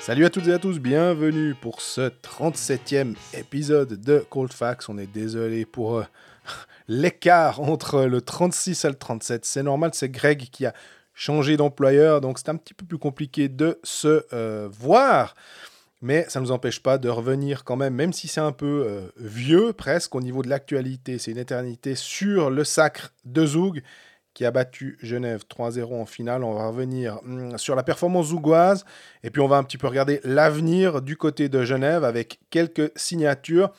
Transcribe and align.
Salut 0.00 0.24
à 0.24 0.30
toutes 0.30 0.46
et 0.48 0.52
à 0.54 0.58
tous, 0.58 0.78
bienvenue 0.78 1.54
pour 1.54 1.82
ce 1.82 2.08
37e 2.08 3.14
épisode 3.34 4.00
de 4.00 4.24
Cold 4.30 4.50
Facts. 4.54 4.88
On 4.88 4.96
est 4.96 5.06
désolé 5.06 5.66
pour 5.66 5.98
euh, 5.98 6.04
l'écart 6.88 7.60
entre 7.60 8.04
le 8.04 8.22
36 8.22 8.86
et 8.86 8.88
le 8.88 8.94
37. 8.94 9.44
C'est 9.44 9.62
normal, 9.62 9.90
c'est 9.92 10.08
Greg 10.08 10.48
qui 10.50 10.64
a 10.64 10.72
changé 11.12 11.58
d'employeur, 11.58 12.22
donc 12.22 12.38
c'est 12.38 12.48
un 12.48 12.56
petit 12.56 12.72
peu 12.72 12.86
plus 12.86 12.96
compliqué 12.96 13.50
de 13.50 13.78
se 13.84 14.24
euh, 14.32 14.70
voir. 14.72 15.34
Mais 16.00 16.26
ça 16.28 16.38
ne 16.40 16.44
nous 16.44 16.52
empêche 16.52 16.80
pas 16.80 16.96
de 16.96 17.08
revenir 17.08 17.64
quand 17.64 17.76
même, 17.76 17.94
même 17.94 18.12
si 18.12 18.28
c'est 18.28 18.40
un 18.40 18.52
peu 18.52 18.84
euh, 18.86 19.08
vieux 19.16 19.72
presque 19.72 20.14
au 20.14 20.20
niveau 20.20 20.42
de 20.42 20.48
l'actualité, 20.48 21.18
c'est 21.18 21.32
une 21.32 21.38
éternité, 21.38 21.96
sur 21.96 22.50
le 22.50 22.62
sacre 22.62 23.12
de 23.24 23.44
Zoug 23.44 23.82
qui 24.38 24.44
a 24.44 24.52
battu 24.52 24.96
Genève 25.02 25.42
3-0 25.50 26.00
en 26.00 26.06
finale. 26.06 26.44
On 26.44 26.54
va 26.54 26.68
revenir 26.68 27.18
hum, 27.24 27.58
sur 27.58 27.74
la 27.74 27.82
performance 27.82 28.28
zougoise 28.28 28.84
et 29.24 29.30
puis 29.30 29.42
on 29.42 29.48
va 29.48 29.56
un 29.56 29.64
petit 29.64 29.78
peu 29.78 29.88
regarder 29.88 30.20
l'avenir 30.22 31.02
du 31.02 31.16
côté 31.16 31.48
de 31.48 31.64
Genève 31.64 32.04
avec 32.04 32.38
quelques 32.50 32.92
signatures 32.94 33.72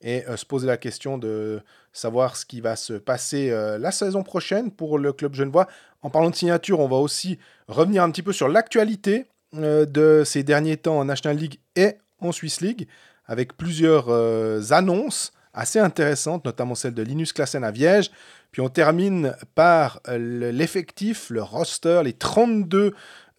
et 0.00 0.26
euh, 0.26 0.38
se 0.38 0.46
poser 0.46 0.66
la 0.66 0.78
question 0.78 1.18
de 1.18 1.60
savoir 1.92 2.36
ce 2.36 2.46
qui 2.46 2.62
va 2.62 2.76
se 2.76 2.94
passer 2.94 3.50
euh, 3.50 3.76
la 3.76 3.90
saison 3.90 4.22
prochaine 4.22 4.70
pour 4.70 4.98
le 4.98 5.12
club 5.12 5.34
genevois. 5.34 5.66
En 6.00 6.08
parlant 6.08 6.30
de 6.30 6.34
signatures, 6.34 6.80
on 6.80 6.88
va 6.88 6.96
aussi 6.96 7.38
revenir 7.68 8.02
un 8.02 8.10
petit 8.10 8.22
peu 8.22 8.32
sur 8.32 8.48
l'actualité 8.48 9.26
de 9.56 10.22
ces 10.24 10.42
derniers 10.42 10.76
temps 10.76 10.98
en 10.98 11.04
National 11.04 11.36
League 11.36 11.58
et 11.74 11.94
en 12.20 12.32
Swiss 12.32 12.60
League, 12.60 12.88
avec 13.26 13.56
plusieurs 13.56 14.06
euh, 14.08 14.60
annonces 14.70 15.32
assez 15.52 15.78
intéressantes, 15.78 16.44
notamment 16.44 16.74
celle 16.74 16.94
de 16.94 17.02
Linus 17.02 17.32
Klassen 17.32 17.64
à 17.64 17.70
Viège. 17.70 18.10
Puis 18.52 18.60
on 18.60 18.68
termine 18.68 19.34
par 19.54 20.00
euh, 20.08 20.50
l'effectif, 20.52 21.30
le 21.30 21.42
roster, 21.42 22.02
les 22.04 22.12
32 22.12 22.94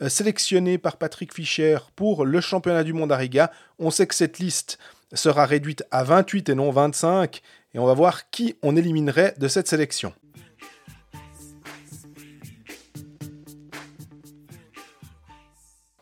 sélectionnés 0.08 0.78
par 0.78 0.98
Patrick 0.98 1.34
Fischer 1.34 1.78
pour 1.96 2.24
le 2.24 2.40
championnat 2.40 2.84
du 2.84 2.94
monde 2.94 3.12
à 3.12 3.18
Riga. 3.18 3.52
On 3.80 3.90
sait 3.90 4.06
que 4.06 4.14
cette 4.14 4.38
liste 4.38 4.78
sera 5.14 5.46
réduite 5.46 5.84
à 5.90 6.04
28 6.04 6.50
et 6.50 6.56
non 6.56 6.70
25, 6.70 7.42
et 7.74 7.80
on 7.80 7.86
va 7.86 7.94
voir 7.94 8.30
qui 8.30 8.56
on 8.62 8.76
éliminerait 8.76 9.34
de 9.40 9.48
cette 9.48 9.68
sélection. 9.68 10.14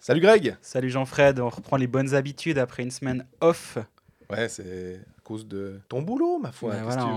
Salut 0.07 0.21
Greg 0.21 0.55
Salut 0.61 0.91
Jean-Fred, 0.91 1.39
on 1.39 1.49
reprend 1.49 1.77
les 1.77 1.87
bonnes 1.87 2.13
habitudes 2.13 2.59
après 2.59 2.83
une 2.83 2.91
semaine 2.91 3.25
off. 3.41 3.79
Ouais, 4.29 4.47
c'est 4.49 4.99
à 5.17 5.21
cause 5.23 5.47
de 5.47 5.79
ton 5.89 6.03
boulot, 6.03 6.37
ma 6.37 6.51
foi. 6.51 6.75
Voilà, 6.75 7.09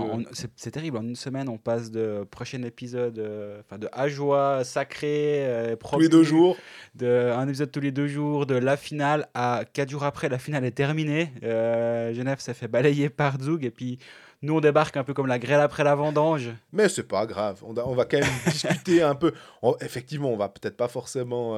c'est 0.57 0.71
terrible, 0.71 0.97
en 0.97 1.03
une 1.03 1.15
semaine 1.15 1.49
on 1.49 1.59
passe 1.59 1.91
de 1.91 2.25
prochain 2.31 2.63
épisode, 2.63 3.19
euh, 3.19 3.59
enfin 3.59 3.77
de 3.77 3.87
Ajoie 3.91 4.63
sacré, 4.63 5.45
euh, 5.45 5.75
Tous 5.75 5.99
les 5.99 6.09
deux 6.09 6.23
jours. 6.23 6.57
de 6.95 7.31
un 7.31 7.47
épisode 7.47 7.71
tous 7.71 7.79
les 7.79 7.91
deux 7.91 8.07
jours, 8.07 8.47
de 8.47 8.55
la 8.55 8.75
finale 8.75 9.27
à 9.35 9.65
quatre 9.71 9.91
jours 9.91 10.03
après, 10.03 10.27
la 10.27 10.39
finale 10.39 10.65
est 10.65 10.71
terminée. 10.71 11.31
Euh, 11.43 12.11
Genève 12.15 12.39
s'est 12.39 12.55
fait 12.55 12.67
balayer 12.67 13.09
par 13.09 13.39
Zug 13.39 13.65
et 13.65 13.69
puis 13.69 13.99
nous 14.41 14.55
on 14.55 14.61
débarque 14.61 14.97
un 14.97 15.03
peu 15.03 15.13
comme 15.13 15.27
la 15.27 15.37
grêle 15.37 15.61
après 15.61 15.83
la 15.83 15.93
vendange. 15.93 16.49
Mais 16.73 16.89
c'est 16.89 17.07
pas 17.07 17.27
grave. 17.27 17.61
On, 17.63 17.75
a- 17.77 17.83
on 17.85 17.93
va 17.93 18.05
quand 18.05 18.17
même 18.19 18.27
discuter 18.47 19.03
un 19.03 19.13
peu. 19.13 19.31
On- 19.61 19.77
effectivement, 19.79 20.33
on 20.33 20.37
va 20.37 20.49
peut-être 20.49 20.75
pas 20.75 20.87
forcément 20.87 21.55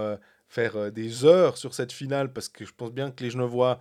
faire 0.51 0.75
euh, 0.75 0.91
des 0.91 1.23
heures 1.25 1.57
sur 1.57 1.73
cette 1.73 1.93
finale 1.93 2.31
parce 2.33 2.49
que 2.49 2.65
je 2.65 2.73
pense 2.75 2.91
bien 2.91 3.09
que 3.09 3.23
les 3.23 3.29
Genevois 3.29 3.79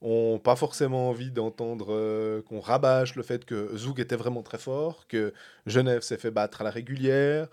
ont 0.00 0.38
pas 0.38 0.56
forcément 0.56 1.08
envie 1.10 1.32
d'entendre 1.32 1.88
euh, 1.90 2.42
qu'on 2.42 2.60
rabâche 2.60 3.16
le 3.16 3.22
fait 3.22 3.44
que 3.44 3.76
Zoug 3.76 4.00
était 4.00 4.16
vraiment 4.16 4.42
très 4.42 4.58
fort, 4.58 5.06
que 5.08 5.32
Genève 5.66 6.02
s'est 6.02 6.16
fait 6.16 6.30
battre 6.30 6.60
à 6.60 6.64
la 6.64 6.70
régulière. 6.70 7.48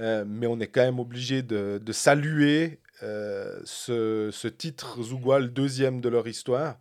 Euh, 0.00 0.24
mais 0.26 0.46
on 0.46 0.60
est 0.60 0.66
quand 0.66 0.82
même 0.82 1.00
obligé 1.00 1.42
de, 1.42 1.80
saluer 1.92 2.80
ce, 3.00 4.48
titre 4.48 5.02
zougois, 5.02 5.40
deuxième 5.42 6.00
de 6.00 6.08
leur 6.08 6.26
histoire, 6.26 6.78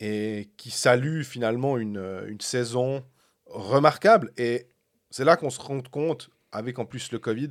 et 0.00 0.50
qui 0.56 0.70
salue 0.70 1.22
finalement 1.22 1.78
une 1.78 2.40
saison 2.40 3.04
remarquable. 3.46 4.32
Et 4.36 4.68
c'est 5.10 5.24
là 5.24 5.36
qu'on 5.36 5.50
se 5.50 5.60
rend 5.60 5.80
compte, 5.82 6.30
avec 6.50 6.78
en 6.78 6.84
plus 6.84 7.12
le 7.12 7.18
Covid, 7.18 7.50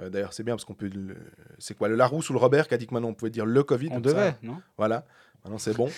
euh, 0.00 0.10
d'ailleurs 0.10 0.32
c'est 0.32 0.42
bien 0.42 0.54
parce 0.54 0.64
qu'on 0.64 0.74
peut... 0.74 0.88
le- 0.92 1.16
C'est 1.58 1.76
quoi, 1.76 1.88
le 1.88 1.96
Larousse 1.96 2.30
ou 2.30 2.32
le 2.32 2.38
Robert 2.38 2.68
qui 2.68 2.74
a 2.74 2.76
dit 2.76 2.86
que 2.86 2.94
maintenant 2.94 3.08
on 3.10 3.14
pouvait 3.14 3.30
dire 3.30 3.46
le 3.46 3.62
Covid 3.62 3.88
On 3.90 3.94
ça 3.96 4.00
devait, 4.00 4.34
non? 4.42 4.60
Voilà, 4.76 5.04
maintenant 5.44 5.58
c'est 5.58 5.74
bon. 5.74 5.90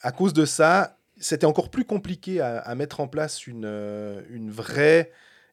À 0.00 0.12
cause 0.12 0.32
de 0.32 0.44
ça, 0.44 0.96
c'était 1.18 1.46
encore 1.46 1.70
plus 1.70 1.84
compliqué 1.84 2.40
à, 2.40 2.58
à 2.58 2.74
mettre 2.74 3.00
en 3.00 3.08
place 3.08 3.46
une, 3.46 3.64
euh, 3.64 4.22
une 4.30 4.50
vraie 4.50 5.10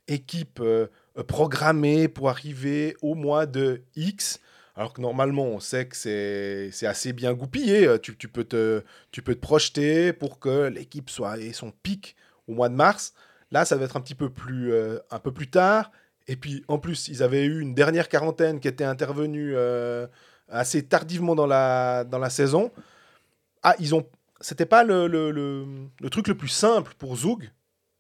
équipe 0.08 0.60
euh, 0.62 0.88
programmée 1.28 2.08
pour 2.08 2.30
arriver 2.30 2.96
au 3.02 3.16
mois 3.16 3.46
de 3.46 3.82
X. 3.96 4.40
Alors 4.76 4.94
que 4.94 5.02
normalement, 5.02 5.44
on 5.44 5.60
sait 5.60 5.88
que 5.88 5.96
c'est 5.96 6.86
assez 6.88 7.12
bien 7.12 7.34
goupillé. 7.34 8.00
Tu, 8.02 8.16
tu 8.16 8.30
peux 8.30 8.46
te, 8.46 8.82
tu 9.12 9.22
peux 9.22 9.36
te 9.36 9.40
projeter 9.42 10.14
pour 10.14 10.40
que 10.40 10.68
l'équipe 10.68 11.10
soit 11.10 11.32
à 11.32 11.54
son 11.54 11.72
pic 11.72 12.16
au 12.48 12.54
mois 12.54 12.70
de 12.70 12.76
mars. 12.76 13.14
Là, 13.52 13.66
ça 13.66 13.76
va 13.76 13.84
être 13.86 13.98
un 13.98 14.02
petit 14.02 14.16
peu 14.16 14.30
plus, 14.30 14.72
un 15.12 15.20
peu 15.20 15.34
plus 15.34 15.50
tard. 15.50 15.92
Et 16.30 16.36
puis, 16.36 16.64
en 16.68 16.78
plus, 16.78 17.08
ils 17.08 17.24
avaient 17.24 17.44
eu 17.44 17.60
une 17.60 17.74
dernière 17.74 18.08
quarantaine 18.08 18.60
qui 18.60 18.68
était 18.68 18.84
intervenue 18.84 19.54
euh, 19.56 20.06
assez 20.48 20.84
tardivement 20.84 21.34
dans 21.34 21.48
la, 21.48 22.04
dans 22.04 22.20
la 22.20 22.30
saison. 22.30 22.72
Ah, 23.64 23.76
ils 23.80 23.96
ont. 23.96 24.06
C'était 24.40 24.68
pas 24.68 24.84
le, 24.84 25.08
le, 25.08 25.32
le- 25.32 26.10
truc 26.12 26.28
le 26.28 26.38
plus 26.38 26.48
simple 26.48 26.94
pour 27.00 27.16
Zoug. 27.16 27.50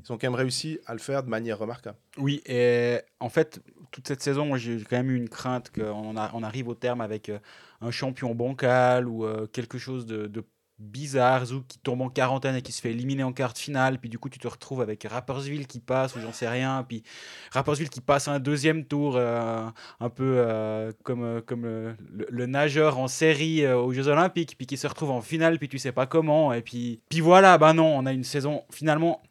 Ils 0.04 0.14
ont 0.14 0.18
quand 0.20 0.28
même 0.28 0.36
réussi 0.36 0.80
à 0.86 0.94
le 0.94 1.00
faire 1.00 1.24
de 1.24 1.30
manière 1.30 1.58
remarquable. 1.58 1.98
Oui, 2.18 2.42
et 2.46 3.00
en 3.20 3.30
fait, 3.30 3.62
toute 3.90 4.08
cette 4.08 4.22
saison, 4.22 4.56
j'ai 4.58 4.78
quand 4.88 4.98
même 4.98 5.10
eu 5.10 5.18
une 5.18 5.28
crainte 5.28 5.72
qu'on 5.72 6.16
arrive 6.16 6.68
au 6.68 6.76
terme 6.76 7.02
avec 7.02 7.30
euh, 7.30 7.40
un 7.82 7.90
champion 7.90 8.36
bancal 8.36 9.08
ou 9.08 9.26
euh, 9.26 9.48
quelque 9.48 9.80
chose 9.80 10.06
de 10.06 10.46
bizarre, 10.80 11.46
Zouk 11.46 11.68
qui 11.68 11.80
tombe 11.80 12.02
en 12.02 12.10
quarantaine 12.10 12.56
et 12.56 12.62
qui 12.62 12.72
se 12.72 12.82
fait 12.82 12.92
éliminer 12.92 13.24
en 13.24 13.34
quart 13.34 13.54
de 13.54 13.58
finale, 13.58 14.00
puis 14.00 14.10
du 14.10 14.18
coup, 14.18 14.30
tu 14.30 14.40
te 14.40 14.48
retrouves 14.48 14.82
avec 14.82 15.04
Rappersville 15.04 15.68
qui 15.68 15.80
passe 15.80 16.16
ou 16.16 16.20
j'en 16.22 16.34
sais 16.34 16.48
rien, 16.48 16.84
puis 16.88 17.04
Rappersville 17.52 17.90
qui 17.90 18.02
passe 18.02 18.28
un 18.28 18.40
deuxième 18.40 18.86
tour, 18.86 19.16
euh, 19.16 19.66
un 20.00 20.10
peu 20.10 20.36
euh, 20.38 20.92
comme, 21.04 21.24
euh, 21.24 21.42
comme 21.42 21.66
le, 21.66 22.46
nageur 22.46 22.98
en 22.98 23.08
série 23.08 23.68
aux 23.72 23.94
Jeux 23.94 24.08
Olympiques, 24.08 24.56
puis 24.58 24.66
qui 24.66 24.78
se 24.78 24.88
retrouve 24.88 25.12
en 25.12 25.22
finale, 25.22 25.60
puis 25.60 25.68
tu 25.68 25.78
sais 25.78 25.92
pas 25.92 26.06
comment, 26.06 26.54
et 26.54 26.62
puis, 26.62 27.02
puis 27.10 27.20
voilà, 27.20 27.58
bah 27.58 27.74
non, 27.74 27.98
on 27.98 28.06
a 28.06 28.14
une 28.14 28.24
saison 28.24 28.64
finalement 28.72 29.22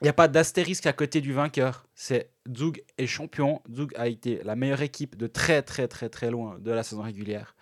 il 0.00 0.04
n'y 0.04 0.10
a 0.10 0.14
pas 0.14 0.28
d'astérisque 0.28 0.86
à 0.86 0.94
côté 0.94 1.20
du 1.20 1.34
vainqueur. 1.34 1.86
C'est 1.94 2.30
Zug 2.56 2.82
est 2.96 3.06
champion. 3.06 3.60
Zug 3.70 3.92
a 3.96 4.08
été 4.08 4.40
la 4.44 4.56
meilleure 4.56 4.80
équipe 4.80 5.14
de 5.16 5.26
très 5.26 5.60
très 5.60 5.88
très 5.88 6.08
très 6.08 6.30
loin 6.30 6.58
de 6.58 6.70
la 6.70 6.82
saison 6.82 7.02
régulière. 7.02 7.54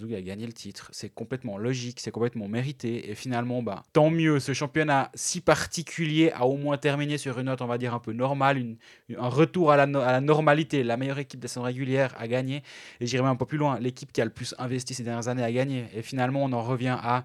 Zug 0.00 0.14
a 0.14 0.22
gagné 0.22 0.46
le 0.46 0.52
titre. 0.52 0.88
C'est 0.92 1.08
complètement 1.08 1.58
logique, 1.58 2.00
c'est 2.00 2.10
complètement 2.10 2.48
mérité. 2.48 3.10
Et 3.10 3.14
finalement, 3.14 3.62
ben, 3.62 3.82
tant 3.92 4.10
mieux. 4.10 4.40
Ce 4.40 4.52
championnat 4.54 5.10
si 5.14 5.40
particulier 5.40 6.32
a 6.32 6.46
au 6.46 6.56
moins 6.56 6.78
terminé 6.78 7.18
sur 7.18 7.38
une 7.38 7.46
note, 7.46 7.60
on 7.62 7.66
va 7.66 7.78
dire, 7.78 7.94
un 7.94 7.98
peu 7.98 8.12
normale. 8.12 8.58
une- 8.58 8.76
un 9.18 9.28
retour 9.28 9.70
à 9.72 9.76
la, 9.76 10.20
normalité. 10.20 10.82
La 10.82 10.96
meilleure 10.96 11.18
équipe 11.18 11.40
de 11.40 11.46
saison 11.46 11.62
régulière 11.62 12.14
a 12.18 12.26
gagné. 12.28 12.62
Et 13.00 13.06
j'irai 13.06 13.22
même 13.22 13.32
un 13.32 13.36
peu 13.36 13.46
plus 13.46 13.58
loin. 13.58 13.78
L'équipe 13.78 14.12
qui 14.12 14.20
a 14.20 14.24
le 14.24 14.30
plus 14.30 14.54
investi 14.58 14.94
ces 14.94 15.02
dernières 15.02 15.28
années 15.28 15.44
a 15.44 15.52
gagné. 15.52 15.86
Et 15.94 16.02
finalement, 16.02 16.42
on 16.44 16.52
en 16.52 16.62
revient 16.62 16.96
à 17.00 17.24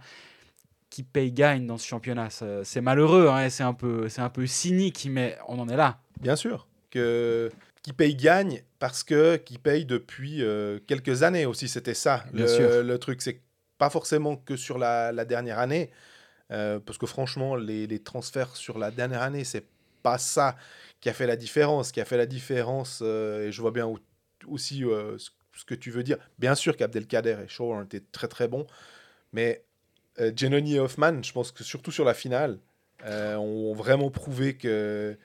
qui 0.89 1.03
paye 1.03 1.31
gagne 1.31 1.67
dans 1.67 1.77
ce 1.77 1.85
championnat. 1.85 2.29
C'est 2.63 2.81
malheureux, 2.81 3.27
hein, 3.29 3.49
c'est 3.49 3.63
un, 3.63 3.73
peu, 3.73 4.07
un 4.17 4.29
peu 4.29 4.47
cynique, 4.47 5.07
mais 5.09 5.37
on 5.47 5.59
en 5.59 5.67
est 5.69 5.75
là. 5.75 5.99
Bien 6.21 6.35
sûr. 6.35 6.67
Que 6.89 7.51
qui 7.87 7.93
paye 7.93 8.15
gagne 8.17 8.63
parce 8.79 9.01
que 9.01 9.37
qui 9.37 9.57
paye 9.57 9.85
depuis 9.85 10.43
euh, 10.43 10.77
quelques 10.87 11.23
années 11.23 11.45
aussi. 11.45 11.69
C'était 11.69 11.93
ça. 11.93 12.25
Bien 12.33 12.43
le, 12.43 12.47
sûr. 12.49 12.83
le 12.83 12.99
truc, 12.99 13.21
c'est 13.21 13.39
pas 13.77 13.89
forcément 13.89 14.35
que 14.35 14.57
sur 14.57 14.77
la, 14.77 15.13
la 15.13 15.23
dernière 15.23 15.57
année. 15.57 15.89
euh, 16.51 16.81
parce 16.81 16.97
que 16.97 17.05
franchement, 17.05 17.55
les, 17.55 17.87
les 17.87 17.99
transferts 18.03 18.57
sur 18.57 18.77
la 18.77 18.91
dernière 18.91 19.21
année, 19.21 19.45
c'est 19.45 19.63
pas 20.03 20.17
ça 20.17 20.57
qui 20.99 21.07
a 21.07 21.13
fait 21.13 21.27
la 21.27 21.37
différence. 21.37 21.87
Ce 21.87 21.93
qui 21.93 22.01
a 22.01 22.05
fait 22.05 22.17
la 22.17 22.25
différence, 22.25 22.99
euh, 23.01 23.47
et 23.47 23.51
je 23.53 23.61
vois 23.61 23.71
bien 23.71 23.87
où- 23.87 23.99
aussi 24.47 24.79
ce, 24.81 25.65
que 25.65 25.75
tu 25.75 25.89
veux 25.89 26.03
dire. 26.03 26.17
Bien 26.39 26.55
sûr 26.55 26.75
qu'Abdelkader 26.75 27.37
et 27.45 27.47
Shaw 27.47 27.71
ont 27.73 27.83
été 27.83 28.01
très 28.11 28.27
très 28.27 28.49
bons, 28.49 28.67
mais 29.31 29.63
Giannoni 30.35 30.75
et 30.75 30.79
Hoffman, 30.81 31.23
je 31.23 31.31
pense 31.31 31.53
que 31.53 31.63
surtout 31.63 31.91
sur 31.91 32.03
la 32.03 32.13
finale, 32.13 32.59
ont 33.05 33.73
vraiment 33.73 34.11
prouvé 34.11 34.57
que 34.57 35.17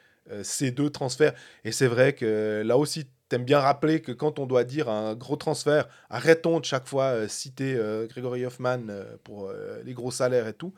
ces 0.43 0.71
deux 0.71 0.91
transferts, 0.91 1.35
et 1.65 1.73
c'est 1.73 1.87
vrai 1.89 2.13
que 2.15 2.63
là 2.65 2.77
aussi, 2.79 3.07
t'aimes 3.29 3.45
bien 3.45 3.61
rappeler 3.61 4.01
que 4.01 4.13
quand 4.13 4.39
on 4.39 4.47
doit 4.47 4.65
dire 4.65 4.89
un 4.91 5.15
gros 5.15 5.37
transfert, 5.37 5.89
arrêtons 6.11 6.61
de 6.61 6.65
chaque 6.65 6.87
fois 6.87 7.05
euh, 7.05 7.29
citer 7.29 7.75
euh, 7.77 8.07
Gregory 8.07 8.45
Hoffman 8.45 8.81
euh, 8.91 9.05
pour 9.25 9.49
euh, 9.49 9.81
les 9.85 9.95
gros 9.95 10.11
salaires 10.11 10.47
et 10.47 10.53
tout. 10.53 10.73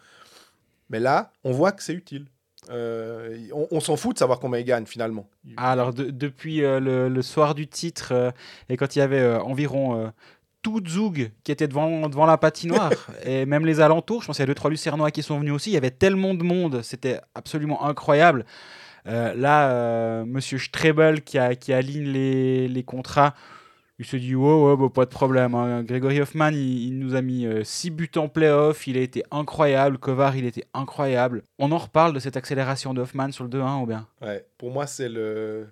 Mais 0.90 1.00
là, 1.00 1.32
on 1.42 1.52
voit 1.52 1.72
que 1.72 1.82
c'est 1.82 1.94
utile. 1.94 2.26
Euh, 2.70 3.38
on 3.52 3.66
on 3.70 3.80
s'en 3.80 3.96
fout 3.96 4.14
de 4.14 4.18
savoir 4.18 4.38
combien 4.40 4.60
il 4.60 4.64
gagne 4.64 4.86
finalement. 4.86 5.28
Ah, 5.56 5.72
alors, 5.72 5.92
de- 5.92 6.10
depuis 6.10 6.62
euh, 6.64 6.80
le, 6.80 7.08
le 7.08 7.22
soir 7.22 7.54
du 7.54 7.66
titre, 7.66 8.12
euh, 8.12 8.30
et 8.68 8.76
quand 8.76 8.96
il 8.96 9.00
y 9.00 9.02
avait 9.02 9.20
euh, 9.20 9.40
environ 9.40 9.98
euh, 10.00 10.08
tout 10.62 10.80
Zoug 10.86 11.30
qui 11.42 11.52
était 11.52 11.68
devant, 11.68 12.08
devant 12.08 12.24
la 12.24 12.38
patinoire, 12.38 12.92
et 13.24 13.44
même 13.44 13.66
les 13.66 13.80
alentours, 13.80 14.22
je 14.22 14.28
pense 14.28 14.36
qu'il 14.36 14.42
y 14.42 14.44
a 14.44 14.46
deux, 14.46 14.54
trois 14.54 14.70
Lucernois 14.70 15.10
qui 15.10 15.22
sont 15.22 15.38
venus 15.40 15.52
aussi, 15.52 15.70
il 15.70 15.74
y 15.74 15.76
avait 15.76 15.90
tellement 15.90 16.32
de 16.34 16.42
monde, 16.42 16.80
c'était 16.82 17.20
absolument 17.34 17.84
incroyable. 17.84 18.46
Euh, 19.06 19.34
là, 19.34 19.70
euh, 19.70 20.24
Monsieur 20.24 20.58
Strebel 20.58 21.22
qui, 21.22 21.38
aligne 21.38 22.10
les, 22.10 22.84
contrats, 22.84 23.34
il 23.98 24.04
se 24.04 24.16
dit 24.16 24.34
ouais, 24.34 24.54
ouais, 24.54 24.76
bah, 24.76 24.88
pas 24.92 25.04
de 25.04 25.10
problème. 25.10 25.54
hein. 25.54 25.82
Grégory 25.82 26.20
Hoffman, 26.20 26.50
il, 26.52 26.98
nous 26.98 27.14
a 27.14 27.22
mis 27.22 27.46
6 27.62 27.90
buts 27.90 28.10
en 28.16 28.28
playoff, 28.28 28.86
il 28.86 28.96
a 28.96 29.00
été 29.00 29.22
incroyable. 29.30 29.98
Kovar, 29.98 30.36
il 30.36 30.46
était 30.46 30.64
incroyable. 30.72 31.42
On 31.58 31.70
en 31.72 31.78
reparle 31.78 32.12
de 32.12 32.20
cette 32.20 32.36
accélération 32.36 32.94
de 32.94 33.02
Hoffman 33.02 33.30
sur 33.32 33.44
le 33.44 33.50
2-1 33.50 33.82
ou 33.82 33.86
bien? 33.86 34.06
Ouais, 34.22 34.46
pour 34.58 34.70
moi, 34.70 34.86
c'est 34.86 35.08
le. 35.08 35.68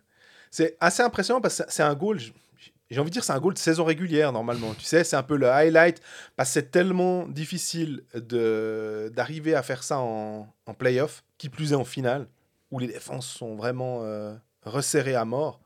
C'est 0.50 0.76
assez 0.80 1.02
impressionnant 1.02 1.40
parce 1.40 1.62
que 1.62 1.64
c'est 1.68 1.82
un 1.82 1.94
goal. 1.94 2.18
J'ai 2.90 3.00
envie 3.00 3.08
de 3.08 3.14
dire 3.14 3.24
c'est 3.24 3.32
un 3.32 3.40
goal 3.40 3.54
de 3.54 3.58
saison 3.58 3.84
régulière 3.84 4.32
normalement. 4.32 4.74
Tu 4.74 4.84
sais, 4.84 5.02
c'est 5.02 5.16
un 5.16 5.22
peu 5.22 5.36
le 5.36 5.48
highlight 5.48 6.02
parce 6.36 6.50
que 6.50 6.52
c'est 6.52 6.70
tellement 6.70 7.26
difficile 7.26 8.04
d'arriver 8.14 9.54
à 9.54 9.62
faire 9.62 9.82
ça 9.82 9.98
en, 9.98 10.46
en 10.66 10.74
playoff, 10.74 11.24
qui 11.38 11.48
plus 11.48 11.72
est 11.72 11.76
en 11.76 11.84
finale, 11.84 12.26
où 12.72 12.80
les 12.80 12.88
défenses 12.88 13.26
sont 13.28 13.54
vraiment 13.54 14.00
euh, 14.02 14.34
resserrées 14.64 15.14
à 15.14 15.24
mort. 15.24 15.60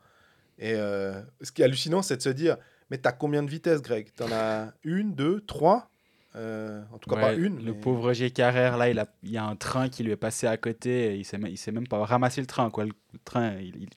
Et 0.58 0.74
euh, 0.74 1.22
ce 1.40 1.50
qui 1.52 1.62
est 1.62 1.64
hallucinant, 1.64 2.02
c'est 2.02 2.16
de 2.18 2.22
se 2.22 2.28
dire, 2.28 2.56
mais 2.90 2.98
t'as 2.98 3.12
combien 3.12 3.42
de 3.42 3.48
vitesses, 3.50 3.80
Greg? 3.80 4.12
T'en 4.14 4.30
as 4.30 4.72
une, 4.84 5.14
deux, 5.14 5.40
trois? 5.40 5.88
Euh, 6.34 6.82
En 6.92 6.98
tout 6.98 7.08
cas, 7.08 7.16
pas 7.16 7.32
une. 7.32 7.64
Le 7.64 7.72
mais- 7.72 7.80
pauvre 7.80 8.12
G. 8.12 8.30
Carrère, 8.30 8.76
là, 8.76 8.90
il, 8.90 8.98
a, 8.98 9.06
il 9.22 9.30
y 9.30 9.38
a 9.38 9.44
un 9.44 9.56
train 9.56 9.88
qui 9.88 10.02
lui 10.04 10.12
est 10.12 10.16
passé 10.16 10.46
à 10.46 10.56
côté. 10.58 11.14
Et 11.14 11.16
il 11.16 11.26
il 11.48 11.56
sait 11.56 11.72
même 11.72 11.86
pas 11.88 12.04
ramasser 12.04 12.42
le 12.42 12.46
train. 12.46 12.68
Quoi. 12.70 12.84
Le, 12.84 12.92
le 13.14 13.18
train, 13.24 13.54
il, 13.58 13.74
il- 13.76 13.88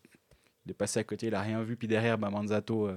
il 0.65 0.71
est 0.71 0.75
passé 0.75 0.99
à 0.99 1.03
côté, 1.03 1.27
il 1.27 1.35
a 1.35 1.41
rien 1.41 1.61
vu. 1.63 1.75
Puis 1.75 1.87
derrière, 1.87 2.17
bah, 2.17 2.29
Manzato. 2.29 2.89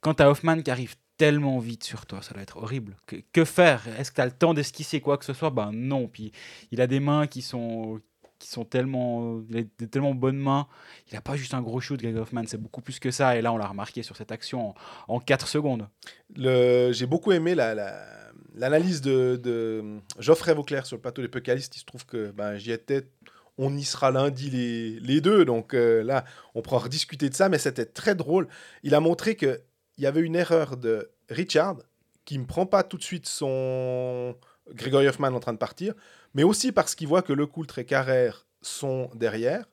Quand 0.00 0.14
tu 0.14 0.22
as 0.22 0.30
Hoffman 0.30 0.62
qui 0.62 0.70
arrive 0.70 0.94
tellement 1.16 1.58
vite 1.58 1.82
sur 1.84 2.06
toi, 2.06 2.22
ça 2.22 2.32
doit 2.32 2.42
être 2.42 2.56
horrible. 2.56 2.96
Que, 3.06 3.16
que 3.32 3.44
faire? 3.44 3.82
Est-ce 3.98 4.10
que 4.10 4.16
tu 4.16 4.20
as 4.20 4.26
le 4.26 4.30
temps 4.32 4.54
d'esquisser 4.54 5.00
quoi 5.00 5.18
que 5.18 5.24
ce 5.24 5.32
soit? 5.32 5.50
Ben 5.50 5.70
non. 5.72 6.06
Puis 6.08 6.32
il 6.70 6.80
a 6.80 6.86
des 6.86 7.00
mains 7.00 7.26
qui 7.26 7.42
sont 7.42 8.00
qui 8.38 8.48
sont 8.48 8.64
tellement 8.64 9.40
il 9.50 9.58
a 9.58 9.62
des 9.78 9.88
tellement 9.88 10.14
bonnes 10.14 10.38
mains 10.38 10.66
il 11.10 11.16
a 11.16 11.20
pas 11.20 11.36
juste 11.36 11.54
un 11.54 11.62
gros 11.62 11.80
shoot 11.80 12.00
Greg 12.00 12.16
Hoffman 12.16 12.44
c'est 12.46 12.60
beaucoup 12.60 12.80
plus 12.82 12.98
que 13.00 13.10
ça 13.10 13.36
et 13.36 13.42
là 13.42 13.52
on 13.52 13.56
l'a 13.56 13.66
remarqué 13.66 14.02
sur 14.02 14.16
cette 14.16 14.30
action 14.32 14.70
en, 14.70 14.74
en 15.08 15.20
4 15.20 15.48
secondes 15.48 15.88
J'ai 16.36 17.06
beaucoup 17.06 17.32
aimé 17.32 17.54
la- 17.54 17.74
la- 17.74 18.32
l'analyse 18.54 19.00
de, 19.00 19.36
de 19.42 19.98
Geoffrey 20.18 20.54
Vauclair 20.54 20.86
sur 20.86 20.96
le 20.96 21.00
plateau 21.02 21.22
des 21.22 21.28
Pécalistes. 21.28 21.76
Il 21.76 21.80
se 21.80 21.84
trouve 21.84 22.06
que 22.06 22.30
ben, 22.32 22.56
j'y 22.56 22.72
étais. 22.72 23.08
On 23.56 23.76
y 23.76 23.84
sera 23.84 24.10
lundi 24.10 24.50
les, 24.50 25.20
deux. 25.20 25.44
Donc 25.44 25.74
euh, 25.74 26.02
là, 26.02 26.24
on 26.54 26.62
pourra 26.62 26.78
rediscuter 26.78 27.28
de 27.28 27.34
ça. 27.34 27.48
Mais 27.48 27.58
c'était 27.58 27.86
très 27.86 28.14
drôle. 28.14 28.48
Il 28.82 28.94
a 28.94 29.00
montré 29.00 29.36
qu'il 29.36 29.60
y 29.98 30.06
avait 30.06 30.20
une 30.20 30.36
erreur 30.36 30.76
de 30.76 31.10
Richard 31.28 31.76
qui 32.24 32.38
ne 32.38 32.44
prend 32.44 32.66
pas 32.66 32.82
tout 32.82 32.96
de 32.98 33.02
suite 33.02 33.26
son 33.26 34.34
Gregory 34.72 35.08
Hoffman 35.08 35.28
en 35.28 35.40
train 35.40 35.52
de 35.52 35.58
partir. 35.58 35.94
Mais 36.34 36.42
aussi 36.42 36.72
parce 36.72 36.94
qu'il 36.94 37.08
voit 37.08 37.22
que 37.22 37.32
Le 37.32 37.46
Coultre 37.46 37.78
et 37.78 37.84
Carrère 37.84 38.46
sont 38.62 39.10
derrière. 39.14 39.64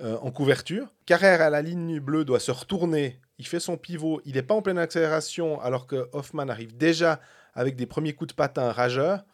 euh, 0.00 0.16
en 0.20 0.30
couverture. 0.30 0.94
Carrère 1.06 1.40
à 1.40 1.50
la 1.50 1.62
ligne 1.62 1.98
bleue 2.00 2.24
doit 2.24 2.40
se 2.40 2.50
retourner. 2.50 3.20
Il 3.38 3.46
fait 3.46 3.60
son 3.60 3.76
pivot. 3.76 4.20
Il 4.24 4.34
n'est 4.34 4.42
pas 4.42 4.54
en 4.54 4.62
pleine 4.62 4.78
accélération 4.78 5.60
alors 5.60 5.86
que 5.86 6.08
Hoffman 6.12 6.48
arrive 6.48 6.76
déjà 6.76 7.20
avec 7.54 7.76
des 7.76 7.86
premiers 7.86 8.12
coups 8.12 8.28
de 8.28 8.34
patin 8.34 8.70
rageurs. 8.72 9.24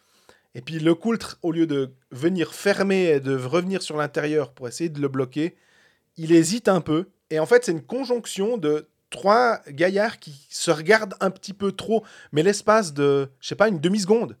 Et 0.55 0.61
puis 0.61 0.79
le 0.79 0.95
Coultre, 0.95 1.37
au 1.43 1.51
lieu 1.51 1.67
de 1.67 1.93
venir 2.11 2.53
fermer 2.53 3.05
et 3.05 3.19
de 3.19 3.35
revenir 3.35 3.81
sur 3.81 3.97
l'intérieur 3.97 4.53
pour 4.53 4.67
essayer 4.67 4.89
de 4.89 5.01
le 5.01 5.07
bloquer, 5.07 5.55
il 6.17 6.31
hésite 6.31 6.67
un 6.67 6.81
peu. 6.81 7.09
Et 7.29 7.39
en 7.39 7.45
fait, 7.45 7.65
c'est 7.65 7.71
une 7.71 7.83
conjonction 7.83 8.57
de 8.57 8.87
trois 9.09 9.59
gaillards 9.69 10.19
qui 10.19 10.47
se 10.49 10.71
regardent 10.71 11.15
un 11.19 11.29
petit 11.29 11.53
peu 11.53 11.71
trop, 11.73 12.03
mais 12.31 12.41
l'espace 12.41 12.93
de, 12.93 13.29
je 13.39 13.47
sais 13.49 13.55
pas, 13.55 13.67
une 13.67 13.79
demi-seconde. 13.79 14.37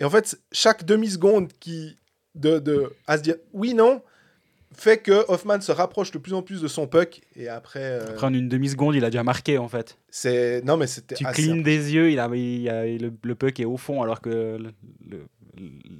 Et 0.00 0.04
en 0.04 0.10
fait, 0.10 0.40
chaque 0.52 0.84
demi-seconde 0.84 1.52
qui 1.60 1.96
de, 2.34 2.58
de 2.58 2.92
à 3.06 3.18
se 3.18 3.22
dire 3.22 3.36
oui 3.52 3.74
non 3.74 4.02
fait 4.72 4.98
que 4.98 5.24
Hoffman 5.28 5.60
se 5.60 5.72
rapproche 5.72 6.12
de 6.12 6.18
plus 6.18 6.32
en 6.32 6.42
plus 6.42 6.62
de 6.62 6.68
son 6.68 6.86
puck 6.86 7.20
et 7.34 7.48
après 7.48 7.82
euh, 7.82 8.06
après 8.10 8.26
en 8.28 8.32
une 8.32 8.48
demi 8.48 8.68
seconde 8.68 8.94
il 8.94 9.04
a 9.04 9.10
déjà 9.10 9.24
marqué 9.24 9.58
en 9.58 9.66
fait 9.68 9.98
c'est 10.10 10.62
non 10.64 10.76
mais 10.76 10.86
c'était 10.86 11.16
tu 11.16 11.24
clignes 11.24 11.64
des 11.64 11.92
yeux, 11.92 12.12
il 12.12 12.20
a, 12.20 12.28
il 12.36 12.68
a- 12.70 12.86
le, 12.86 13.12
le 13.20 13.34
puck 13.34 13.58
est 13.58 13.64
au 13.64 13.76
fond 13.76 14.00
alors 14.00 14.20
que 14.20 14.30
le- 14.30 14.72
le- 15.10 15.26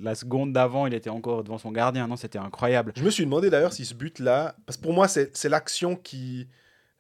la 0.01 0.15
seconde 0.15 0.53
d'avant 0.53 0.87
il 0.87 0.95
était 0.95 1.11
encore 1.11 1.43
devant 1.45 1.59
son 1.59 1.71
gardien. 1.73 2.07
Non, 2.07 2.17
c'était 2.17 2.39
incroyable. 2.39 2.93
Je 2.97 3.03
me 3.03 3.11
suis 3.11 3.25
demandé 3.25 3.51
d'ailleurs 3.51 3.73
si 3.75 3.85
ce 3.85 3.93
but-là, 3.95 4.55
parce 4.65 4.79
que 4.79 4.83
pour 4.83 4.95
moi, 4.95 5.07
c'est 5.09 5.37
c'est 5.37 5.51
l'action 5.51 5.97
qui 5.97 6.47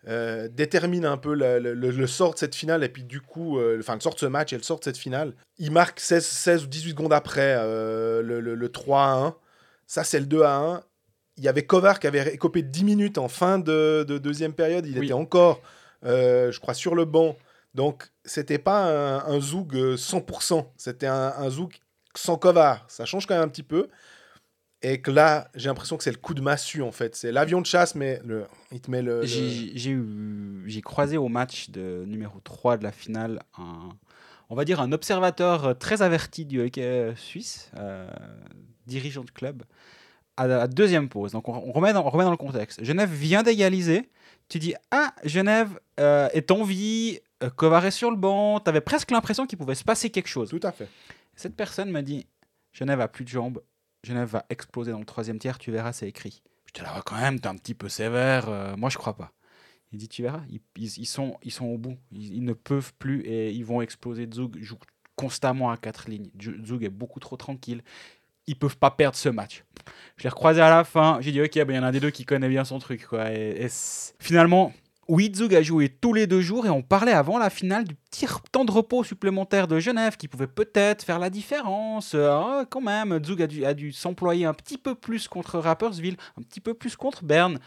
euh, 0.09 0.49
détermine 0.49 1.05
un 1.05 1.17
peu 1.17 1.35
le, 1.35 1.59
le- 1.59 1.75
le- 1.75 2.07
sort 2.07 2.33
de 2.35 2.39
cette 2.39 2.55
finale, 2.55 2.83
et 2.85 2.89
puis 2.89 3.05
du 3.05 3.21
coup, 3.21 3.59
euh, 3.59 3.79
enfin, 3.81 3.95
le 3.95 4.01
sort 4.01 4.15
de 4.15 4.19
ce 4.19 4.27
match 4.27 4.53
et 4.53 4.57
le 4.57 4.63
sort 4.63 4.79
de 4.79 4.85
cette 4.85 4.97
finale. 4.97 5.35
Il 5.59 5.71
marque 5.73 6.01
16, 6.01 6.25
16 6.25 6.65
ou 6.65 6.67
18 6.69 6.91
secondes 6.91 7.13
après 7.13 7.55
euh, 7.59 8.23
le, 8.23 8.41
le- 8.41 8.55
le 8.55 8.69
3 8.73 9.03
à 9.03 9.13
1. 9.27 9.37
Ça, 9.87 10.05
c'est 10.05 10.21
le 10.21 10.27
2 10.27 10.43
à 10.43 10.57
1. 10.57 10.83
Il 11.37 11.45
y 11.45 11.49
avait 11.49 11.65
Kovar 11.65 12.01
qui 12.01 12.07
avait 12.07 12.35
écopé 12.35 12.63
10 12.63 12.85
minutes 12.85 13.19
en 13.19 13.29
fin 13.29 13.59
de, 13.59 14.05
de 14.09 14.19
deuxième 14.19 14.53
période. 14.53 14.87
Il 14.87 14.99
Oui. 14.99 15.07
était 15.07 15.15
encore, 15.15 15.61
euh, 16.05 16.51
je 16.53 16.61
crois, 16.61 16.75
sur 16.75 16.95
le 16.95 17.05
banc. 17.05 17.37
Donc, 17.75 18.09
c'était 18.25 18.59
pas 18.59 18.85
un, 19.25 19.35
un 19.35 19.41
euh, 19.75 19.97
100%. 19.97 20.67
C'était 20.77 21.07
un, 21.07 21.35
un 21.39 21.51
Zoug 21.51 21.73
sans 22.17 22.37
Kovar. 22.37 22.85
Ça 22.89 23.05
change 23.05 23.27
quand 23.27 23.35
même 23.35 23.45
un 23.45 23.49
petit 23.49 23.63
peu. 23.63 23.89
Et 24.83 25.01
que 25.01 25.11
là, 25.11 25.49
j'ai 25.55 25.69
l'impression 25.69 25.97
que 25.97 26.05
c'est 26.05 26.11
le 26.11 26.17
coup 26.17 26.33
de 26.33 26.41
massue, 26.41 26.83
en 26.83 26.93
fait. 26.93 27.15
C'est 27.15 27.33
l'avion 27.33 27.61
de 27.61 27.67
chasse, 27.67 27.95
mais 27.95 28.21
le, 28.25 28.47
il 28.73 28.81
te 28.81 28.91
met 28.91 29.03
le... 29.03 29.23
J'ai 29.25 30.81
croisé 30.83 31.19
au 31.19 31.29
match 31.29 31.71
de 31.71 32.05
numéro 32.07 32.41
3 32.41 32.79
de 32.79 32.85
la 32.85 32.93
finale 32.93 33.43
un, 33.59 33.91
on 34.51 34.57
va 34.57 34.65
dire 34.65 34.81
un 34.81 34.93
observateur 34.93 35.79
très 35.79 36.03
averti 36.03 36.45
du 36.45 36.61
hockey 36.61 37.13
suisse, 37.17 37.71
euh, 37.77 38.11
dirigeant 38.87 39.23
de 39.23 39.31
club, 39.31 39.63
à 40.37 40.47
la 40.47 40.67
deuxième 40.67 41.09
pause. 41.09 41.33
Donc 41.33 41.49
on, 41.49 41.73
remet 41.73 41.93
dans, 41.93 42.05
on 42.05 42.11
remet 42.11 42.25
dans 42.25 42.33
le 42.33 42.37
contexte. 42.37 42.85
Genève 42.85 43.11
vient 43.11 43.43
d'égaliser. 43.43 44.11
Tu 44.49 44.59
dis 44.59 44.75
ah 44.91 45.15
Genève 45.25 45.79
euh, 46.01 46.29
est 46.33 46.51
en 46.51 46.65
vie, 46.65 47.21
euh, 47.43 47.51
Kovar 47.51 47.87
est 47.87 47.93
sur 47.93 48.11
le 48.11 48.17
banc. 48.17 48.59
T'avais 48.59 48.81
presque 48.81 49.13
l'impression 49.13 49.47
qu'il 49.47 49.57
pouvait 49.57 49.77
se 49.77 49.85
passer 49.85 50.11
quelque 50.11 50.29
chose. 50.29 50.51
Tout 50.51 50.61
à 50.65 50.73
fait. 50.73 50.89
Cette 51.37 51.55
personne 51.55 51.91
m'a 51.91 52.03
dit 52.03 52.27
Genève 52.73 53.01
a 53.01 53.07
plus 53.07 53.25
de 53.25 53.29
jambes, 53.31 53.63
Genève 54.03 54.29
va 54.29 54.47
exploser 54.49 54.93
dans 54.93 54.99
le 54.99 55.05
troisième 55.05 55.39
tiers, 55.39 55.59
tu 55.59 55.71
verras, 55.71 55.93
c'est 55.93 56.09
écrit. 56.09 56.43
J'étais 56.67 56.83
là, 56.83 56.95
Ouais, 56.95 57.03
quand 57.05 57.17
même, 57.17 57.41
t'es 57.41 57.49
un 57.49 57.57
petit 57.57 57.75
peu 57.75 57.89
sévère. 57.89 58.49
euh, 58.49 58.77
moi, 58.77 58.91
je 58.91 58.97
crois 58.99 59.17
pas. 59.17 59.33
Il 59.93 59.99
dit 59.99 60.09
Tu 60.09 60.23
verras, 60.23 60.43
ils, 60.77 61.07
sont, 61.07 61.37
ils 61.43 61.51
sont 61.51 61.67
au 61.67 61.77
bout. 61.79 61.97
Ils, 62.13 62.45
ne 62.45 62.53
peuvent 62.53 62.93
plus 62.99 63.23
et 63.23 63.51
ils 63.51 63.65
vont 63.65 63.83
exploser. 63.83 64.29
Zug 64.33 64.57
joue 64.63 64.79
constamment 65.17 65.71
à 65.71 65.77
quatre 65.77 66.09
lignes. 66.09 66.31
Zug 66.65 66.85
est 66.85 66.89
beaucoup 66.91 67.21
trop 67.21 67.37
tranquille. 67.37 67.83
Ils 68.47 68.57
peuvent 68.57 68.79
pas 68.79 68.91
perdre 68.91 69.17
ce 69.17 69.29
match. 69.29 69.65
Je 70.17 70.25
l'ai 70.25 70.31
recroisé 70.31 70.61
à 70.61 70.71
la 70.71 70.85
fin. 70.85 71.19
J'ai 71.21 71.33
dit 71.33 71.43
Ok, 71.43 71.55
ben, 71.55 71.71
il 71.71 71.77
y 71.77 71.79
en 71.79 71.83
a 71.83 71.89
un 71.89 71.93
des 71.93 72.01
deux 72.01 72.11
qui 72.11 72.25
connaît 72.25 72.49
bien 72.49 72.65
son 72.65 72.79
truc. 72.79 73.07
Et, 73.13 73.65
et 73.65 73.69
finalement. 74.21 74.73
Oui, 75.11 75.33
Zug 75.35 75.57
a 75.57 75.63
joué 75.63 75.89
tous 75.89 76.15
les 76.15 76.29
deux 76.29 76.41
jours 76.41 76.67
et 76.67 76.71
on 76.71 76.83
parlait 76.83 77.11
avant 77.11 77.37
la 77.37 77.51
finale 77.51 77.83
du 77.83 77.97
petit 77.97 78.27
temps 78.53 78.65
de 78.65 78.71
repos 78.71 79.03
supplémentaire 79.03 79.67
de 79.67 79.81
Genève 79.81 80.17
qui 80.17 80.29
pouvait 80.29 80.47
peut-être 80.47 81.03
faire 81.03 81.19
la 81.19 81.31
différence. 81.31 82.15
Euh, 82.15 82.31
ah, 82.31 82.65
quand 82.71 82.81
même, 82.81 83.19
Zug 83.25 83.43
a 83.43 83.49
dû, 83.49 83.65
dû 83.75 83.93
s'employer 83.93 84.45
un 84.45 84.55
petit 84.55 84.79
peu 84.79 84.95
plus 84.95 85.27
contre 85.27 85.59
Rappersville, 85.59 86.17
un 86.39 86.43
petit 86.43 86.61
peu 86.61 86.75
plus 86.75 86.95
contre 86.95 87.25
Berne. 87.25 87.59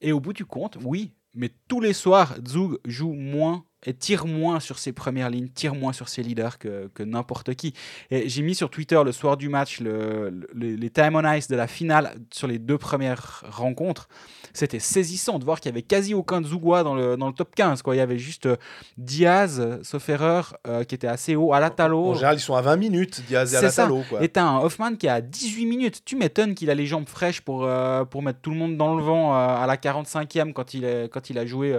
Et 0.00 0.10
au 0.10 0.18
bout 0.18 0.32
du 0.32 0.44
compte, 0.44 0.76
oui, 0.82 1.12
mais 1.34 1.50
tous 1.68 1.80
les 1.80 1.92
soirs, 1.92 2.34
Zug 2.46 2.78
joue 2.84 3.12
moins 3.12 3.64
et 3.84 3.94
tire 3.94 4.26
moins 4.26 4.60
sur 4.60 4.78
ses 4.78 4.92
premières 4.92 5.28
lignes, 5.28 5.48
tire 5.48 5.74
moins 5.74 5.92
sur 5.92 6.08
ses 6.08 6.22
leaders 6.22 6.58
que, 6.60 6.88
que 6.94 7.02
n'importe 7.02 7.54
qui. 7.56 7.74
Et 8.12 8.28
j'ai 8.28 8.42
mis 8.42 8.54
sur 8.54 8.70
Twitter 8.70 9.00
le 9.04 9.10
soir 9.10 9.36
du 9.36 9.48
match 9.48 9.80
le- 9.80 10.30
le- 10.52 10.76
les 10.76 10.90
time 10.90 11.16
on 11.16 11.32
ice 11.32 11.48
de 11.48 11.56
la 11.56 11.66
finale 11.66 12.14
sur 12.32 12.46
les 12.46 12.60
deux 12.60 12.78
premières 12.78 13.42
rencontres. 13.50 14.08
C'était 14.52 14.78
saisissant 14.78 15.40
de 15.40 15.44
voir 15.44 15.58
qu'il 15.58 15.70
y 15.70 15.72
avait 15.74 15.82
quasi 15.82 16.14
aucun 16.14 16.40
Zougois 16.44 16.84
dans 16.84 16.94
le, 16.94 17.16
dans 17.16 17.26
le 17.26 17.32
top 17.32 17.56
15. 17.56 17.82
Quoi. 17.82 17.96
Il 17.96 17.98
y 17.98 18.02
avait 18.02 18.18
juste 18.18 18.46
euh, 18.46 18.56
Diaz, 18.98 19.80
sauf 19.82 20.08
erreur, 20.08 20.56
euh, 20.68 20.84
qui 20.84 20.94
était 20.94 21.06
assez 21.08 21.34
haut, 21.34 21.52
Alatalo. 21.52 22.10
En 22.10 22.14
général, 22.14 22.36
ils 22.36 22.40
sont 22.40 22.54
à 22.54 22.60
20 22.62 22.76
minutes, 22.76 23.22
Diaz 23.26 23.52
et 23.52 23.56
ça. 23.56 23.58
Alatalo, 23.60 24.02
quoi. 24.08 24.22
Et 24.22 24.28
t'as 24.28 24.44
un 24.44 24.58
Hoffman 24.60 24.94
qui 24.94 25.06
est 25.06 25.10
à 25.10 25.20
18 25.20 25.66
minutes. 25.66 26.02
Tu 26.04 26.14
m'étonnes 26.16 26.54
qu'il 26.54 26.70
a 26.70 26.74
les 26.74 26.86
jambes 26.86 27.08
fraîches 27.08 27.40
pour, 27.40 27.64
euh, 27.64 28.04
pour 28.04 28.22
mettre 28.22 28.40
tout 28.40 28.50
le 28.50 28.56
monde 28.56 28.76
dans 28.76 28.94
le 28.94 29.02
vent 29.02 29.32
euh, 29.34 29.36
à 29.56 29.66
la 29.66 29.76
45e 29.76 30.52
quand 30.52 30.74
il, 30.74 30.84
est, 30.84 31.10
quand 31.12 31.21
il 31.30 31.38
a 31.38 31.46
joué 31.46 31.78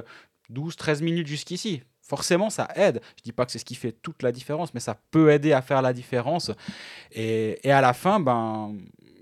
12-13 0.51 1.03
minutes 1.03 1.27
jusqu'ici. 1.27 1.83
Forcément, 2.01 2.49
ça 2.49 2.67
aide. 2.75 2.99
Je 3.17 3.23
dis 3.23 3.31
pas 3.31 3.45
que 3.45 3.51
c'est 3.51 3.59
ce 3.59 3.65
qui 3.65 3.75
fait 3.75 3.93
toute 3.93 4.23
la 4.23 4.31
différence, 4.31 4.73
mais 4.73 4.79
ça 4.81 4.99
peut 5.11 5.31
aider 5.31 5.53
à 5.53 5.61
faire 5.61 5.81
la 5.81 5.93
différence. 5.93 6.51
Et, 7.11 7.59
et 7.63 7.71
à 7.71 7.79
la 7.79 7.93
fin, 7.93 8.19
ben, 8.19 8.75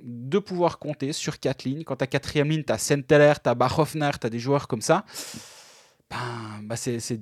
de 0.03 0.39
pouvoir 0.39 0.79
compter 0.79 1.13
sur 1.13 1.39
quatre 1.39 1.63
lignes. 1.63 1.83
Quand 1.83 1.95
tu 1.97 2.03
as 2.03 2.07
quatrième 2.07 2.49
ligne, 2.49 2.63
tu 2.63 2.73
as 2.73 2.79
Senteler, 2.79 3.33
tu 3.43 3.49
as 3.49 3.55
Bachhoffner, 3.55 4.09
tu 4.19 4.25
as 4.27 4.29
des 4.29 4.39
joueurs 4.39 4.67
comme 4.67 4.81
ça. 4.81 5.05
Ben, 6.09 6.61
ben 6.63 6.75
c'est- 6.75 7.21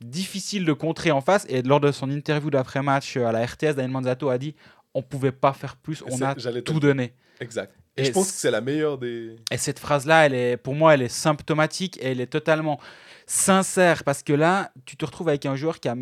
difficile 0.00 0.64
de 0.64 0.72
contrer 0.72 1.10
en 1.12 1.20
face. 1.20 1.46
Et 1.48 1.62
lors 1.62 1.80
de 1.80 1.92
son 1.92 2.10
interview 2.10 2.50
d'après-match 2.50 3.16
à 3.18 3.30
la 3.32 3.44
RTS, 3.46 3.74
Daniel 3.76 3.90
Manzato 3.90 4.28
a 4.30 4.38
dit 4.38 4.54
on 4.94 5.02
pouvait 5.02 5.32
pas 5.32 5.52
faire 5.52 5.76
plus, 5.76 6.02
on 6.10 6.20
a 6.22 6.34
tout 6.62 6.80
donné. 6.80 7.14
Exact. 7.40 7.74
Et, 7.96 8.02
Et 8.02 8.04
je 8.06 8.10
pense 8.12 8.32
que 8.32 8.38
c'est 8.38 8.50
la 8.50 8.60
meilleure 8.60 8.96
des... 8.98 9.36
Et 9.50 9.58
cette 9.58 9.78
phrase-là, 9.78 10.26
elle 10.26 10.34
est, 10.34 10.56
pour 10.56 10.74
moi, 10.74 10.94
elle 10.94 11.02
est 11.02 11.08
symptomatique 11.08 11.98
et 11.98 12.06
elle 12.12 12.20
est 12.20 12.26
totalement 12.26 12.80
sincère 13.26 14.04
parce 14.04 14.22
que 14.22 14.32
là, 14.32 14.72
tu 14.86 14.96
te 14.96 15.04
retrouves 15.04 15.28
avec 15.28 15.46
un 15.46 15.56
joueur 15.56 15.78
qui, 15.78 15.88
a, 15.88 15.96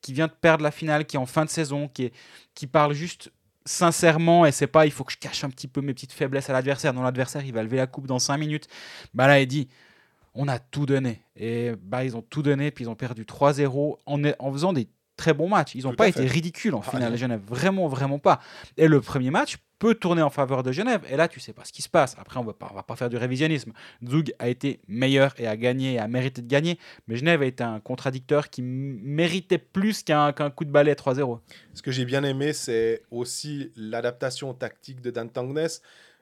qui 0.00 0.12
vient 0.12 0.26
de 0.26 0.32
perdre 0.32 0.64
la 0.64 0.70
finale, 0.70 1.04
qui 1.04 1.16
est 1.16 1.18
en 1.18 1.26
fin 1.26 1.44
de 1.44 1.50
saison, 1.50 1.88
qui, 1.88 2.04
est, 2.04 2.12
qui 2.54 2.66
parle 2.66 2.94
juste 2.94 3.30
sincèrement, 3.66 4.44
et 4.44 4.52
c'est 4.52 4.66
pas 4.66 4.84
il 4.84 4.92
faut 4.92 5.04
que 5.04 5.12
je 5.12 5.16
cache 5.16 5.42
un 5.42 5.48
petit 5.50 5.68
peu 5.68 5.80
mes 5.80 5.94
petites 5.94 6.12
faiblesses 6.12 6.50
à 6.50 6.52
l'adversaire. 6.52 6.92
Non, 6.92 7.02
l'adversaire, 7.02 7.44
il 7.44 7.52
va 7.52 7.62
lever 7.62 7.78
la 7.78 7.86
coupe 7.86 8.06
dans 8.06 8.18
5 8.18 8.36
minutes. 8.36 8.68
Bah 9.14 9.26
là, 9.26 9.40
il 9.40 9.46
dit 9.46 9.68
on 10.34 10.48
a 10.48 10.58
tout 10.58 10.84
donné. 10.86 11.22
Et 11.36 11.72
bah, 11.80 12.04
ils 12.04 12.16
ont 12.16 12.22
tout 12.22 12.42
donné, 12.42 12.70
puis 12.70 12.84
ils 12.84 12.88
ont 12.88 12.94
perdu 12.94 13.24
3-0 13.24 13.96
en, 14.04 14.22
en 14.38 14.52
faisant 14.52 14.72
des 14.72 14.88
très 15.16 15.32
bons 15.32 15.48
matchs. 15.48 15.74
Ils 15.76 15.84
n'ont 15.84 15.94
pas 15.94 16.08
été 16.08 16.26
ridicules 16.26 16.74
en 16.74 16.82
Ah, 16.84 16.90
finale, 16.90 17.12
non. 17.12 17.16
Genève. 17.16 17.40
Vraiment, 17.46 17.88
vraiment 17.88 18.18
pas. 18.18 18.40
Et 18.76 18.88
le 18.88 19.00
premier 19.00 19.30
match 19.30 19.58
peut 19.84 19.94
tourner 19.94 20.22
en 20.22 20.30
faveur 20.30 20.62
de 20.62 20.72
Genève. 20.72 21.02
Et 21.10 21.16
là, 21.18 21.28
tu 21.28 21.40
sais 21.40 21.52
pas 21.52 21.62
ce 21.66 21.72
qui 21.72 21.82
se 21.82 21.90
passe. 21.90 22.16
Après, 22.18 22.40
on 22.40 22.42
on 22.42 22.74
va 22.74 22.82
pas 22.82 22.96
faire 22.96 23.10
du 23.10 23.18
révisionnisme. 23.18 23.72
Zug 24.08 24.32
a 24.38 24.48
été 24.48 24.80
meilleur 24.88 25.34
et 25.38 25.46
a 25.46 25.58
gagné 25.58 25.94
et 25.94 25.98
a 25.98 26.08
mérité 26.08 26.40
de 26.40 26.46
gagner. 26.48 26.78
Mais 27.06 27.16
Genève 27.16 27.42
a 27.42 27.44
été 27.44 27.62
un 27.62 27.80
contradicteur 27.80 28.48
qui 28.48 28.62
méritait 28.62 29.58
plus 29.58 30.02
qu'un 30.02 30.32
qu'un 30.32 30.48
coup 30.48 30.64
de 30.64 30.70
balai 30.70 30.94
3-0. 30.94 31.38
Ce 31.74 31.82
que 31.82 31.90
j'ai 31.90 32.06
bien 32.06 32.24
aimé, 32.24 32.54
c'est 32.54 33.02
aussi 33.10 33.72
l'adaptation 33.76 34.54
tactique 34.54 35.02
de 35.02 35.10
Dan 35.10 35.28
Tangnes. 35.28 35.68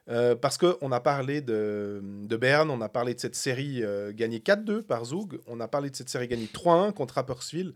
euh, 0.09 0.35
parce 0.35 0.57
qu'on 0.57 0.91
a 0.91 0.99
parlé 0.99 1.39
de, 1.39 2.01
de 2.03 2.35
Berne, 2.35 2.69
on 2.69 2.81
a 2.81 2.89
parlé 2.89 3.13
de 3.13 3.19
cette 3.21 3.35
série 3.35 3.81
euh, 3.81 4.11
gagnée 4.13 4.39
4-2 4.39 4.81
par 4.81 5.05
Zug, 5.05 5.39
on 5.47 5.61
a 5.61 5.69
parlé 5.69 5.89
de 5.89 5.95
cette 5.95 6.09
série 6.09 6.27
gagnée 6.27 6.49
3-1 6.53 6.91
contre 6.91 7.13
Rapperswil. 7.13 7.67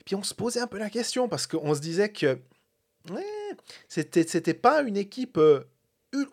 Et 0.00 0.04
puis 0.04 0.16
on 0.16 0.24
se 0.24 0.34
posait 0.34 0.58
un 0.58 0.66
peu 0.66 0.80
la 0.80 0.90
question 0.90 1.28
parce 1.28 1.46
qu'on 1.46 1.74
se 1.76 1.80
disait 1.80 2.08
que 2.08 2.40
ouais, 3.10 3.24
c'était 3.88 4.26
c'était 4.26 4.54
pas 4.54 4.82
une 4.82 4.96
équipe 4.96 5.38
euh, 5.38 5.64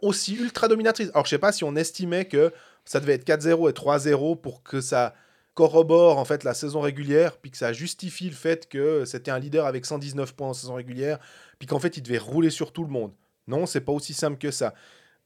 aussi 0.01 0.35
ultra 0.35 0.67
dominatrice. 0.67 1.09
Alors 1.13 1.25
je 1.25 1.31
sais 1.31 1.37
pas 1.37 1.51
si 1.51 1.63
on 1.63 1.75
estimait 1.75 2.25
que 2.25 2.51
ça 2.85 2.99
devait 2.99 3.13
être 3.13 3.27
4-0 3.27 3.69
et 3.69 3.73
3-0 3.73 4.39
pour 4.39 4.63
que 4.63 4.81
ça 4.81 5.13
corrobore 5.53 6.17
en 6.17 6.25
fait 6.25 6.43
la 6.43 6.53
saison 6.53 6.81
régulière, 6.81 7.37
puis 7.37 7.51
que 7.51 7.57
ça 7.57 7.73
justifie 7.73 8.29
le 8.29 8.35
fait 8.35 8.67
que 8.69 9.03
c'était 9.05 9.31
un 9.31 9.39
leader 9.39 9.65
avec 9.65 9.85
119 9.85 10.33
points 10.33 10.49
en 10.49 10.53
saison 10.53 10.75
régulière, 10.75 11.19
puis 11.57 11.67
qu'en 11.67 11.79
fait 11.79 11.97
il 11.97 12.03
devait 12.03 12.17
rouler 12.17 12.49
sur 12.49 12.71
tout 12.71 12.83
le 12.83 12.89
monde. 12.89 13.11
Non, 13.47 13.65
c'est 13.65 13.81
pas 13.81 13.91
aussi 13.91 14.13
simple 14.13 14.37
que 14.37 14.51
ça. 14.51 14.73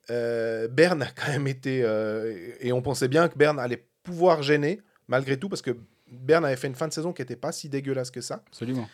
Euh, 0.09 0.67
Berne 0.67 1.03
a 1.03 1.11
quand 1.11 1.27
même 1.27 1.47
été, 1.47 1.83
euh, 1.83 2.53
et 2.59 2.73
on 2.73 2.81
pensait 2.81 3.07
bien 3.07 3.27
que 3.27 3.37
Berne 3.37 3.59
allait 3.59 3.85
pouvoir 4.03 4.41
gêner 4.43 4.81
malgré 5.07 5.37
tout, 5.37 5.49
parce 5.49 5.61
que 5.61 5.77
Berne 6.07 6.45
avait 6.45 6.55
fait 6.55 6.67
une 6.67 6.75
fin 6.75 6.87
de 6.87 6.93
saison 6.93 7.13
qui 7.13 7.21
n'était 7.21 7.35
pas 7.35 7.51
si 7.51 7.69
dégueulasse 7.69 8.11
que 8.11 8.21
ça. 8.21 8.43
Absolument. 8.47 8.87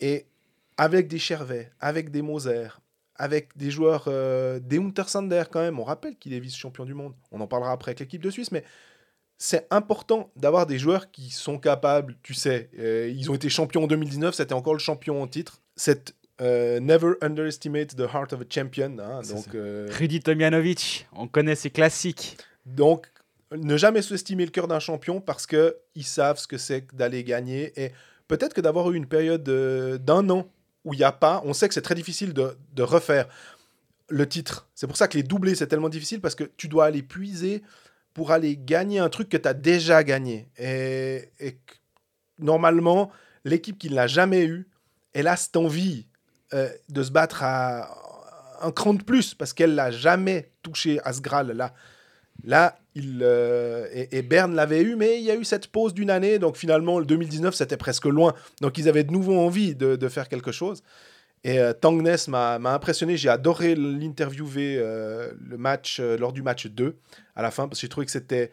Et 0.00 0.26
avec 0.76 1.08
des 1.08 1.18
Chervet, 1.18 1.70
avec 1.80 2.10
des 2.10 2.22
Moser, 2.22 2.68
avec 3.16 3.56
des 3.56 3.70
joueurs, 3.70 4.04
euh, 4.08 4.58
des 4.58 4.78
Untersander 4.78 5.44
quand 5.50 5.60
même, 5.60 5.78
on 5.78 5.84
rappelle 5.84 6.16
qu'il 6.16 6.32
est 6.34 6.40
vice-champion 6.40 6.84
du 6.84 6.94
monde. 6.94 7.14
On 7.30 7.40
en 7.40 7.46
parlera 7.46 7.72
après 7.72 7.90
avec 7.90 8.00
l'équipe 8.00 8.22
de 8.22 8.30
Suisse, 8.30 8.50
mais 8.50 8.64
c'est 9.38 9.66
important 9.70 10.30
d'avoir 10.36 10.66
des 10.66 10.78
joueurs 10.78 11.10
qui 11.10 11.30
sont 11.30 11.58
capables, 11.58 12.16
tu 12.22 12.34
sais, 12.34 12.70
euh, 12.78 13.12
ils 13.14 13.30
ont 13.30 13.34
été 13.34 13.48
champions 13.48 13.84
en 13.84 13.86
2019, 13.86 14.34
c'était 14.34 14.54
encore 14.54 14.74
le 14.74 14.78
champion 14.78 15.22
en 15.22 15.26
titre. 15.26 15.60
Cette 15.76 16.14
euh, 16.40 16.80
never 16.80 17.14
underestimate 17.20 17.94
the 17.94 18.08
heart 18.12 18.32
of 18.32 18.40
a 18.40 18.44
champion. 18.48 18.98
hein, 18.98 19.20
donc, 19.28 19.54
euh, 19.54 19.88
Rudi 19.90 20.20
Tomjanovic, 20.20 21.06
on 21.12 21.28
connaît 21.28 21.54
ses 21.56 21.70
classiques. 21.70 22.38
donc, 22.66 23.06
ne 23.52 23.76
jamais 23.76 24.02
sous-estimer 24.02 24.44
le 24.46 24.50
cœur 24.50 24.66
d'un 24.66 24.80
champion 24.80 25.20
parce 25.20 25.46
que 25.46 25.76
ils 25.94 26.06
savent 26.06 26.38
ce 26.38 26.48
que 26.48 26.58
c'est 26.58 26.92
d'aller 26.92 27.22
gagner. 27.22 27.72
Et 27.80 27.92
peut-être 28.26 28.52
que 28.52 28.60
d'avoir 28.60 28.90
eu 28.90 28.96
une 28.96 29.06
période 29.06 29.44
d'un 29.44 30.28
an 30.30 30.48
où 30.84 30.94
il 30.94 30.98
n'y 30.98 31.04
a 31.04 31.12
pas, 31.12 31.42
on 31.44 31.52
sait 31.52 31.68
que 31.68 31.74
c'est 31.74 31.82
très 31.82 31.94
difficile 31.94 32.32
de, 32.32 32.82
refaire 32.82 33.26
le 34.08 34.28
titre. 34.28 34.68
C'est 34.74 34.86
pour 34.86 34.96
ça 34.96 35.08
que 35.08 35.16
les 35.16 35.22
doublés, 35.22 35.54
c'est 35.54 35.66
tellement 35.66 35.88
difficile 35.88 36.20
parce 36.20 36.34
que 36.34 36.44
tu 36.56 36.68
dois 36.68 36.86
aller 36.86 37.02
puiser 37.02 37.62
pour 38.12 38.30
aller 38.30 38.56
gagner 38.56 38.98
un 38.98 39.08
truc 39.08 39.28
que 39.28 39.36
tu 39.36 39.48
as 39.48 39.54
déjà 39.54 40.04
gagné. 40.04 40.48
Et, 40.58 41.30
et 41.40 41.58
normalement, 42.38 43.10
l'équipe 43.44 43.78
qui 43.78 43.90
ne 43.90 43.94
l'a 43.94 44.06
jamais 44.06 44.44
eu, 44.44 44.68
elle 45.14 45.26
a 45.26 45.36
cette 45.36 45.56
envie 45.56 46.06
euh, 46.52 46.68
de 46.88 47.02
se 47.02 47.10
battre 47.10 47.42
à 47.42 47.88
un 48.60 48.70
cran 48.70 48.94
de 48.94 49.02
plus 49.02 49.34
parce 49.34 49.52
qu'elle 49.52 49.74
l'a 49.74 49.90
jamais 49.90 50.50
touché 50.62 51.00
à 51.04 51.12
ce 51.12 51.20
Graal-là. 51.20 51.74
Là, 52.42 52.78
il, 52.94 53.20
euh, 53.22 53.86
et, 53.92 54.18
et 54.18 54.22
Berne 54.22 54.54
l'avait 54.54 54.82
eu, 54.82 54.96
mais 54.96 55.18
il 55.18 55.24
y 55.24 55.30
a 55.30 55.36
eu 55.36 55.44
cette 55.44 55.68
pause 55.68 55.94
d'une 55.94 56.10
année, 56.10 56.38
donc 56.38 56.56
finalement, 56.56 56.98
le 56.98 57.06
2019, 57.06 57.54
c'était 57.54 57.76
presque 57.76 58.06
loin. 58.06 58.34
Donc 58.60 58.76
ils 58.78 58.88
avaient 58.88 59.04
de 59.04 59.12
nouveau 59.12 59.38
envie 59.38 59.74
de, 59.74 59.96
de 59.96 60.08
faire 60.08 60.28
quelque 60.28 60.52
chose. 60.52 60.82
Et 61.44 61.58
euh, 61.60 61.74
Tangnes 61.74 62.16
m'a 62.28 62.54
impressionné, 62.56 63.18
j'ai 63.18 63.28
adoré 63.28 63.74
l'interviewer 63.74 64.78
euh, 64.78 65.30
le 65.38 65.58
match, 65.58 66.00
euh, 66.00 66.16
lors 66.16 66.32
du 66.32 66.42
match 66.42 66.66
2, 66.66 66.96
à 67.36 67.42
la 67.42 67.50
fin, 67.50 67.68
parce 67.68 67.78
que 67.78 67.82
j'ai 67.82 67.90
trouvé 67.90 68.06
que 68.06 68.12
c'était 68.12 68.50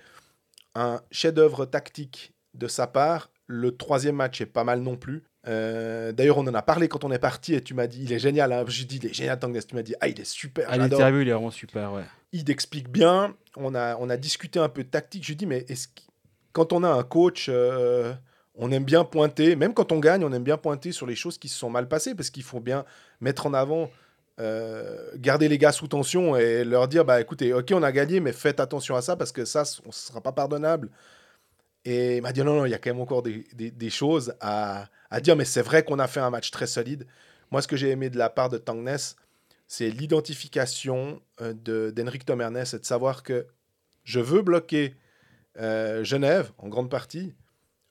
un 0.76 1.02
chef-d'œuvre 1.10 1.66
tactique 1.66 2.34
de 2.54 2.68
sa 2.68 2.88
part. 2.88 3.32
Le 3.48 3.76
troisième 3.76 4.18
match 4.18 4.42
est 4.42 4.46
pas 4.46 4.66
mal 4.66 4.82
non 4.82 4.98
plus. 4.98 5.24
Euh, 5.48 6.12
D'ailleurs, 6.12 6.38
on 6.38 6.48
en 6.48 6.54
a 6.54 6.62
parlé 6.62 6.88
quand 6.88 7.04
on 7.04 7.12
est 7.12 7.20
parti 7.20 7.54
et 7.56 7.62
tu 7.62 7.74
m'as 7.74 7.88
dit, 7.88 8.04
il 8.04 8.14
est 8.14 8.20
génial. 8.20 8.52
Hein. 8.54 8.64
J'ai 8.68 8.86
dit, 8.86 8.98
il 8.98 9.08
est 9.08 9.14
génial, 9.14 9.40
Tangnes. 9.40 9.60
Tu 9.68 9.76
m'as 9.76 9.82
dit, 9.82 9.96
ah, 10.02 10.08
il 10.08 10.20
est 10.20 10.26
super. 10.26 10.68
À 10.70 10.74
j'adore 10.74 11.00
l'interview, 11.00 11.22
il 11.22 11.30
est 11.30 11.34
vraiment 11.34 11.52
super, 11.52 11.94
ouais. 11.94 12.04
il 12.32 12.50
explique 12.52 12.90
bien. 12.90 13.36
On 13.58 13.74
a, 13.76 13.96
on 13.98 14.10
a 14.10 14.18
discuté 14.18 14.60
un 14.60 14.70
peu 14.70 14.84
de 14.84 14.90
tactique. 14.90 15.24
Je 15.24 15.30
lui 15.30 15.36
dis, 15.36 15.46
mais 15.46 15.66
est-ce 15.68 15.88
que- 15.88 16.02
quand 16.54 16.74
on 16.74 16.84
a 16.84 16.90
un 16.90 17.04
coach, 17.04 17.48
euh, 17.50 18.14
on 18.56 18.72
aime 18.72 18.84
bien 18.84 19.04
pointer, 19.04 19.56
même 19.56 19.74
quand 19.74 19.92
on 19.92 20.00
gagne, 20.00 20.24
on 20.26 20.32
aime 20.34 20.44
bien 20.44 20.58
pointer 20.58 20.92
sur 20.92 21.08
les 21.08 21.16
choses 21.16 21.38
qui 21.38 21.48
se 21.48 21.58
sont 21.58 21.70
mal 21.70 21.88
passées, 21.88 22.14
parce 22.14 22.30
qu'il 22.30 22.44
faut 22.44 22.60
bien 22.60 22.84
mettre 23.22 23.46
en 23.48 23.54
avant, 23.54 23.90
euh, 24.40 24.98
garder 25.16 25.48
les 25.48 25.58
gars 25.58 25.72
sous 25.72 25.88
tension 25.88 26.36
et 26.36 26.64
leur 26.64 26.88
dire, 26.88 27.06
bah 27.06 27.22
écoutez, 27.22 27.54
ok, 27.54 27.72
on 27.74 27.84
a 27.84 27.92
gagné, 27.92 28.20
mais 28.20 28.34
faites 28.34 28.60
attention 28.60 28.96
à 28.96 29.02
ça, 29.02 29.16
parce 29.16 29.32
que 29.32 29.46
ça, 29.46 29.64
ne 29.86 29.92
sera 29.92 30.20
pas 30.22 30.32
pardonnable. 30.34 30.90
Et 31.86 32.18
il 32.18 32.22
m'a 32.22 32.32
dit, 32.32 32.42
non, 32.44 32.56
non, 32.56 32.66
il 32.66 32.70
y 32.70 32.74
a 32.74 32.78
quand 32.78 32.92
même 32.92 33.02
encore 33.02 33.24
des, 33.24 33.46
des- 33.54 33.72
des 33.72 33.90
choses 33.90 34.34
à, 34.40 34.86
à 35.10 35.20
dire, 35.20 35.36
mais 35.36 35.46
c'est 35.46 35.62
vrai 35.64 35.84
qu'on 35.84 36.00
a 36.00 36.08
fait 36.08 36.20
un 36.20 36.30
match 36.30 36.52
très 36.52 36.68
solide. 36.68 37.08
Moi, 37.50 37.62
ce 37.62 37.68
que 37.68 37.76
j'ai 37.76 37.90
aimé 37.90 38.10
de 38.10 38.18
la 38.18 38.30
part 38.30 38.50
de 38.50 38.58
Tangnes, 38.58 38.98
c'est 39.68 39.90
l'identification 39.90 41.22
euh, 41.42 41.54
de- 41.54 41.92
d'Henrik 41.96 42.26
Tom 42.26 42.40
Ernest 42.42 42.74
et 42.76 42.80
de 42.80 42.86
savoir 42.86 43.24
que 43.24 43.48
je 44.04 44.20
veux 44.20 44.42
bloquer 44.42 44.96
euh, 45.60 46.04
Genève 46.04 46.52
en 46.58 46.68
grande 46.70 46.90
partie. 46.90 47.34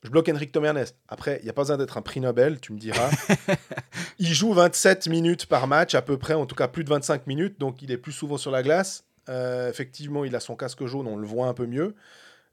Je 0.02 0.08
bloque 0.08 0.28
Henrik 0.30 0.50
Tom 0.52 0.64
Ernest. 0.64 0.96
Après, 1.08 1.38
il 1.40 1.44
n'y 1.44 1.50
a 1.50 1.52
pas 1.52 1.62
besoin 1.62 1.76
d'être 1.76 1.98
un 1.98 2.02
prix 2.02 2.20
Nobel, 2.20 2.58
tu 2.60 2.72
me 2.72 2.78
diras. 2.78 3.10
il 4.18 4.32
joue 4.32 4.52
27 4.52 5.08
minutes 5.08 5.46
par 5.46 5.66
match, 5.66 5.94
à 5.94 6.00
peu 6.02 6.16
près, 6.16 6.34
en 6.34 6.46
tout 6.46 6.54
cas 6.54 6.68
plus 6.68 6.84
de 6.84 6.88
25 6.88 7.26
minutes, 7.26 7.58
donc 7.60 7.82
il 7.82 7.90
est 7.90 7.98
plus 7.98 8.12
souvent 8.12 8.38
sur 8.38 8.50
la 8.50 8.62
glace. 8.62 9.04
Euh, 9.28 9.68
effectivement, 9.68 10.24
il 10.24 10.34
a 10.34 10.40
son 10.40 10.56
casque 10.56 10.86
jaune, 10.86 11.06
on 11.06 11.16
le 11.16 11.26
voit 11.26 11.48
un 11.48 11.54
peu 11.54 11.66
mieux. 11.66 11.94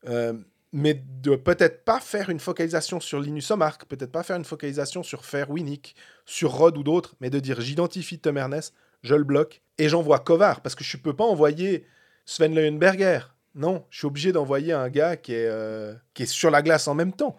Euh, 0.09 0.33
mais 0.77 1.03
de 1.23 1.35
peut-être 1.35 1.83
pas 1.85 1.99
faire 1.99 2.29
une 2.29 2.39
focalisation 2.39 2.99
sur 2.99 3.19
Linus 3.19 3.49
Omark, 3.49 3.85
peut-être 3.85 4.11
pas 4.11 4.21
faire 4.21 4.37
une 4.37 4.45
focalisation 4.45 5.01
sur 5.01 5.25
Fer 5.25 5.49
Winnick, 5.49 5.95
sur 6.23 6.51
Rod 6.51 6.77
ou 6.77 6.83
d'autres, 6.83 7.15
mais 7.19 7.31
de 7.31 7.39
dire 7.39 7.61
j'identifie 7.61 8.19
Tom 8.19 8.37
Ernest, 8.37 8.75
je 9.01 9.15
le 9.15 9.23
bloque 9.23 9.63
et 9.79 9.89
j'envoie 9.89 10.19
Kovar 10.19 10.61
parce 10.61 10.75
que 10.75 10.83
je 10.83 10.97
ne 10.97 11.01
peux 11.01 11.15
pas 11.15 11.23
envoyer 11.23 11.87
Sven 12.25 12.53
Leuenberger. 12.53 13.21
Non, 13.55 13.85
je 13.89 13.97
suis 13.97 14.05
obligé 14.05 14.31
d'envoyer 14.31 14.71
un 14.71 14.87
gars 14.89 15.17
qui 15.17 15.33
est, 15.33 15.47
euh, 15.47 15.95
qui 16.13 16.23
est 16.23 16.27
sur 16.27 16.51
la 16.51 16.61
glace 16.61 16.87
en 16.87 16.93
même 16.93 17.13
temps. 17.13 17.37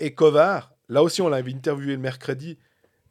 Et 0.00 0.12
Kovar, 0.12 0.72
là 0.88 1.04
aussi 1.04 1.22
on 1.22 1.28
l'avait 1.28 1.54
interviewé 1.54 1.92
le 1.92 2.02
mercredi. 2.02 2.58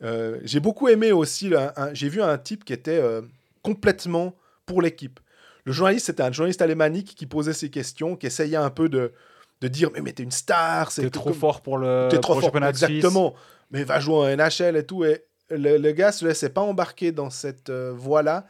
euh, 0.04 0.42
j'ai 0.44 0.60
beaucoup 0.60 0.90
aimé 0.90 1.14
aussi, 1.14 1.54
j'ai 1.94 2.10
vu 2.10 2.22
un 2.22 2.38
type 2.38 2.66
qui 2.66 2.74
était 2.74 3.00
euh, 3.00 3.22
complètement 3.62 4.36
pour 4.66 4.82
l'équipe. 4.82 5.22
Le 5.64 5.72
journaliste, 5.72 6.08
c'était 6.08 6.24
un 6.24 6.34
journaliste 6.34 6.62
alémanique 6.62 7.16
qui 7.16 7.26
posait 7.26 7.54
ses 7.54 7.70
questions, 7.70 8.18
qui 8.18 8.28
essayait 8.28 8.58
un 8.58 8.70
peu 8.70 8.90
de, 8.90 9.14
de 9.62 9.68
dire 9.68 9.90
Mais, 9.94 10.02
mais 10.02 10.14
t'es 10.14 10.24
une 10.24 10.32
star, 10.32 10.92
c'est 10.92 11.10
trop 11.10 11.34
fort 11.34 11.62
pour 11.62 11.78
le, 11.78 12.08
T'es 12.10 12.20
trop 12.20 12.34
pour 12.34 12.42
fort, 12.42 12.52
Suisse. 12.52 12.70
exactement. 12.70 13.34
Mais 13.72 13.84
va 13.84 14.00
jouer 14.00 14.16
en 14.16 14.38
NHL 14.38 14.78
et 14.78 14.86
tout. 14.86 15.04
Et 15.04 15.26
le, 15.50 15.78
le 15.78 15.92
gars 15.92 16.12
se 16.12 16.26
laissait 16.26 16.50
pas 16.50 16.62
embarquer 16.62 17.12
dans 17.12 17.30
cette 17.30 17.70
euh, 17.70 17.94
voie-là 17.96 18.48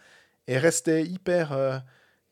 et 0.48 0.58
restait 0.58 1.04
hyper, 1.04 1.52
euh, 1.54 1.78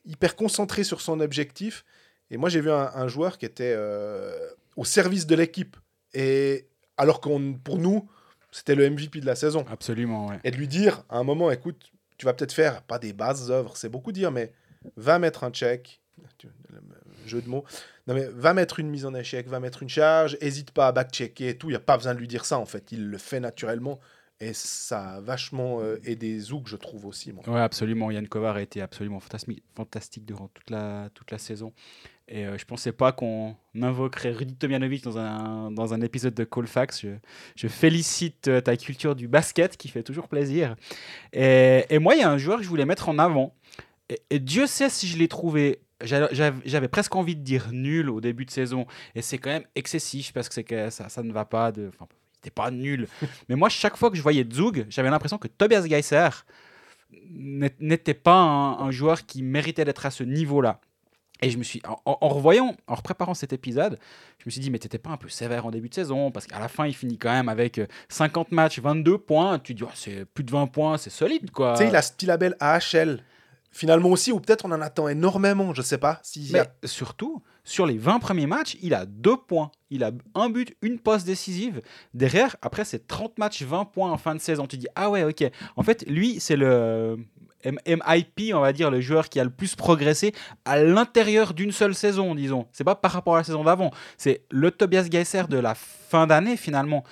hyper 0.06 0.36
concentré 0.36 0.84
sur 0.84 1.02
son 1.02 1.20
objectif. 1.20 1.84
Et 2.32 2.38
moi, 2.38 2.50
j'ai 2.50 2.62
vu 2.62 2.72
un, 2.72 2.92
un 2.94 3.08
joueur 3.08 3.38
qui 3.38 3.46
était 3.46 3.74
euh, 3.76 4.36
au 4.76 4.86
service 4.86 5.26
de 5.26 5.36
l'équipe. 5.36 5.78
Et 6.14 6.68
alors 6.98 7.22
qu'on, 7.22 7.54
pour 7.54 7.78
nous, 7.78 8.08
c'était 8.52 8.76
le 8.76 8.90
MVP 8.90 9.20
de 9.20 9.26
la 9.26 9.36
saison. 9.36 9.66
Absolument, 9.70 10.28
ouais. 10.28 10.40
Et 10.44 10.52
de 10.52 10.56
lui 10.56 10.68
dire 10.68 11.04
à 11.10 11.18
un 11.18 11.24
moment, 11.24 11.52
écoute, 11.52 11.92
tu 12.18 12.26
vas 12.26 12.34
peut-être 12.34 12.54
faire 12.54 12.82
pas 12.84 13.00
des 13.00 13.14
bases 13.14 13.52
œuvres, 13.52 13.76
c'est 13.76 13.90
beaucoup 13.90 14.12
dire, 14.14 14.32
mais 14.32 14.54
va 14.96 15.20
mettre 15.20 15.44
un 15.44 15.52
check, 15.52 16.02
jeu 17.26 17.42
de 17.42 17.50
mots, 17.50 17.66
non 18.08 18.14
mais 18.14 18.28
va 18.28 18.54
mettre 18.54 18.80
une 18.80 18.90
mise 18.90 19.06
en 19.06 19.14
échec, 19.14 19.48
va 19.48 19.60
mettre 19.60 19.84
une 19.84 19.90
charge, 19.90 20.38
hésite 20.42 20.72
pas 20.72 20.88
à 20.88 20.92
back-checker 20.92 21.50
et 21.50 21.58
tout, 21.58 21.68
il 21.68 21.74
n'y 21.74 21.78
a 21.78 21.82
pas 21.82 21.98
besoin 21.98 22.14
de 22.14 22.20
lui 22.20 22.28
dire 22.28 22.46
ça 22.46 22.60
en 22.60 22.66
fait, 22.66 22.92
il 22.92 23.08
le 23.08 23.18
fait 23.18 23.40
naturellement 23.40 24.00
et 24.42 24.52
ça 24.54 25.16
a 25.16 25.22
vachement 25.22 25.80
euh, 25.80 25.98
aidé 26.04 26.38
Zouk, 26.40 26.68
je 26.68 26.76
trouve 26.76 27.06
aussi. 27.06 27.32
Moi. 27.32 27.48
Ouais, 27.48 27.62
absolument. 27.62 28.12
Yann 28.12 28.28
Kovar 28.28 28.58
a 28.58 28.62
été 28.62 28.82
absolument 28.82 29.22
fantastique 29.22 30.26
durant 30.26 30.50
toute 30.50 30.70
la, 30.70 31.10
toute 31.14 31.32
la 31.32 31.38
saison. 31.38 31.72
Et 32.28 32.46
euh, 32.46 32.58
je 32.58 32.66
pensais 32.66 32.92
pas 32.92 33.14
qu'on 33.14 33.56
invoquerait 33.80 34.32
Rudy 34.32 34.56
Tomjanovic 34.56 35.04
dans 35.04 35.18
un, 35.18 35.72
dans 35.72 35.94
un 35.94 36.02
épisode 36.02 36.34
de 36.34 36.44
Colfax. 36.44 37.02
Je, 37.02 37.10
je 37.56 37.68
félicite 37.70 38.50
euh, 38.50 38.60
ta 38.60 38.76
culture 38.76 39.16
du 39.16 39.30
basket 39.30 39.78
qui 39.78 39.88
fait 39.88 40.04
toujours 40.04 40.28
plaisir. 40.28 40.76
Et, 41.32 41.98
moi, 42.00 42.16
il 42.16 42.20
y 42.20 42.24
a 42.24 42.30
un 42.30 42.38
joueur 42.38 42.58
que 42.58 42.64
je 42.64 42.70
voulais 42.70 42.86
mettre 42.86 43.08
en 43.08 43.20
avant. 43.20 43.54
Et 44.30 44.40
Dieu 44.40 44.68
sait 44.68 44.90
si 44.90 45.08
je 45.08 45.18
l'ai 45.18 45.28
trouvé. 45.28 45.80
J'a- 46.04 46.30
J'avais 46.66 46.88
presque 46.88 47.16
envie 47.16 47.36
de 47.36 47.42
dire 47.42 47.70
nul 47.72 48.10
au 48.10 48.22
début 48.22 48.46
de 48.46 48.52
saison. 48.52 48.86
Et 49.16 49.22
c'est 49.22 49.38
quand 49.38 49.50
même 49.52 49.66
excessif 49.76 50.34
parce 50.34 50.48
que, 50.50 50.54
c'est 50.56 50.64
que 50.64 50.90
ça, 50.90 51.10
ça 51.10 51.24
ne 51.24 51.32
va 51.32 51.46
pas. 51.46 51.72
De, 51.72 51.88
enfin, 51.90 52.08
il 52.10 52.38
n'était 52.38 52.52
pas 52.52 52.72
nul. 52.72 53.08
Mais 53.50 53.56
moi, 53.56 53.70
chaque 53.70 53.98
fois 53.98 54.10
que 54.10 54.18
je 54.18 54.22
voyais 54.22 54.46
Zug, 54.52 54.86
j'avais 54.90 55.10
l'impression 55.10 55.38
que 55.38 55.48
Tobias 55.48 55.88
Geiser 55.88 56.30
n'ét- 57.32 57.80
n'était 57.80 58.14
pas 58.14 58.36
un, 58.38 58.80
un 58.80 58.92
joueur 58.92 59.26
qui 59.26 59.44
méritait 59.44 59.86
d'être 59.86 60.06
à 60.06 60.12
ce 60.12 60.24
niveau-là. 60.24 60.80
Et 61.42 61.50
je 61.50 61.58
me 61.58 61.64
suis, 61.64 61.82
en, 62.06 62.16
revoyant, 62.30 62.78
en 62.88 62.96
repréparant 62.96 63.34
cet 63.34 63.52
épisode, 63.52 64.00
je 64.40 64.44
me 64.46 64.52
suis 64.52 64.62
dit, 64.62 64.72
mais 64.72 64.80
t'étais 64.80 64.98
pas 65.00 65.10
un 65.10 65.18
peu 65.18 65.28
sévère 65.28 65.66
en 65.66 65.72
début 65.72 65.90
de 65.90 65.94
saison 65.94 66.32
Parce 66.32 66.48
qu'à 66.48 66.60
la 66.60 66.70
fin, 66.70 66.88
il 66.88 66.96
finit 66.96 67.18
quand 67.18 67.30
même 67.32 67.50
avec 67.50 67.78
euh, 67.78 67.88
50 68.08 68.54
matchs, 68.54 68.80
22 68.80 69.18
points. 69.18 69.60
Tu 69.60 69.74
dis, 69.74 69.84
oh, 69.84 69.90
c'est 69.96 70.24
plus 70.24 70.46
de 70.46 70.52
20 70.52 70.68
points, 70.68 70.98
c'est 70.98 71.10
solide, 71.10 71.52
quoi. 71.52 71.74
Tu 71.74 71.80
sais, 71.84 71.90
il 71.90 71.96
a 71.96 72.02
ce 72.02 72.14
petit 72.14 72.26
label 72.26 72.56
AHL. 72.62 73.22
Finalement 73.78 74.08
aussi, 74.10 74.32
ou 74.32 74.40
peut-être 74.40 74.64
on 74.64 74.72
en 74.72 74.80
attend 74.80 75.10
énormément, 75.10 75.74
je 75.74 75.82
sais 75.82 75.98
pas. 75.98 76.20
S'il 76.24 76.48
y 76.50 76.54
Mais 76.54 76.60
a- 76.60 76.68
surtout, 76.86 77.44
sur 77.66 77.86
les 77.86 77.98
20 77.98 78.20
premiers 78.20 78.48
matchs, 78.48 78.78
il 78.82 78.94
a 78.94 79.06
2 79.06 79.36
points. 79.36 79.70
Il 79.90 80.06
a 80.06 80.12
un 80.34 80.50
but, 80.50 80.78
une 80.82 80.98
passe 80.98 81.26
décisive. 81.26 81.82
Derrière, 82.14 82.56
après, 82.62 82.86
c'est 82.86 83.06
30 83.06 83.38
matchs, 83.38 83.64
20 83.64 83.84
points 83.84 84.10
en 84.14 84.18
fin 84.18 84.34
de 84.34 84.40
saison. 84.40 84.66
Tu 84.66 84.78
dis, 84.78 84.88
ah 84.96 85.10
ouais, 85.10 85.26
ok. 85.26 85.44
En 85.76 85.84
fait, 85.84 86.06
lui, 86.08 86.40
c'est 86.40 86.56
le 86.56 87.18
MIP, 87.66 88.54
on 88.54 88.62
va 88.62 88.72
dire, 88.72 88.90
le 88.92 89.02
joueur 89.02 89.28
qui 89.28 89.42
a 89.42 89.44
le 89.44 89.50
plus 89.50 89.76
progressé 89.76 90.34
à 90.64 90.82
l'intérieur 90.82 91.54
d'une 91.54 91.74
seule 91.74 91.96
saison, 91.96 92.34
disons. 92.34 92.68
C'est 92.72 92.84
pas 92.86 92.96
par 92.96 93.12
rapport 93.12 93.36
à 93.36 93.40
la 93.40 93.44
saison 93.44 93.66
d'avant. 93.66 93.92
C'est 94.18 94.44
le 94.52 94.72
Tobias 94.72 95.10
Geisser 95.10 95.44
de 95.50 95.58
la 95.58 95.76
fin 95.76 96.28
d'année, 96.28 96.56
finalement. 96.56 97.04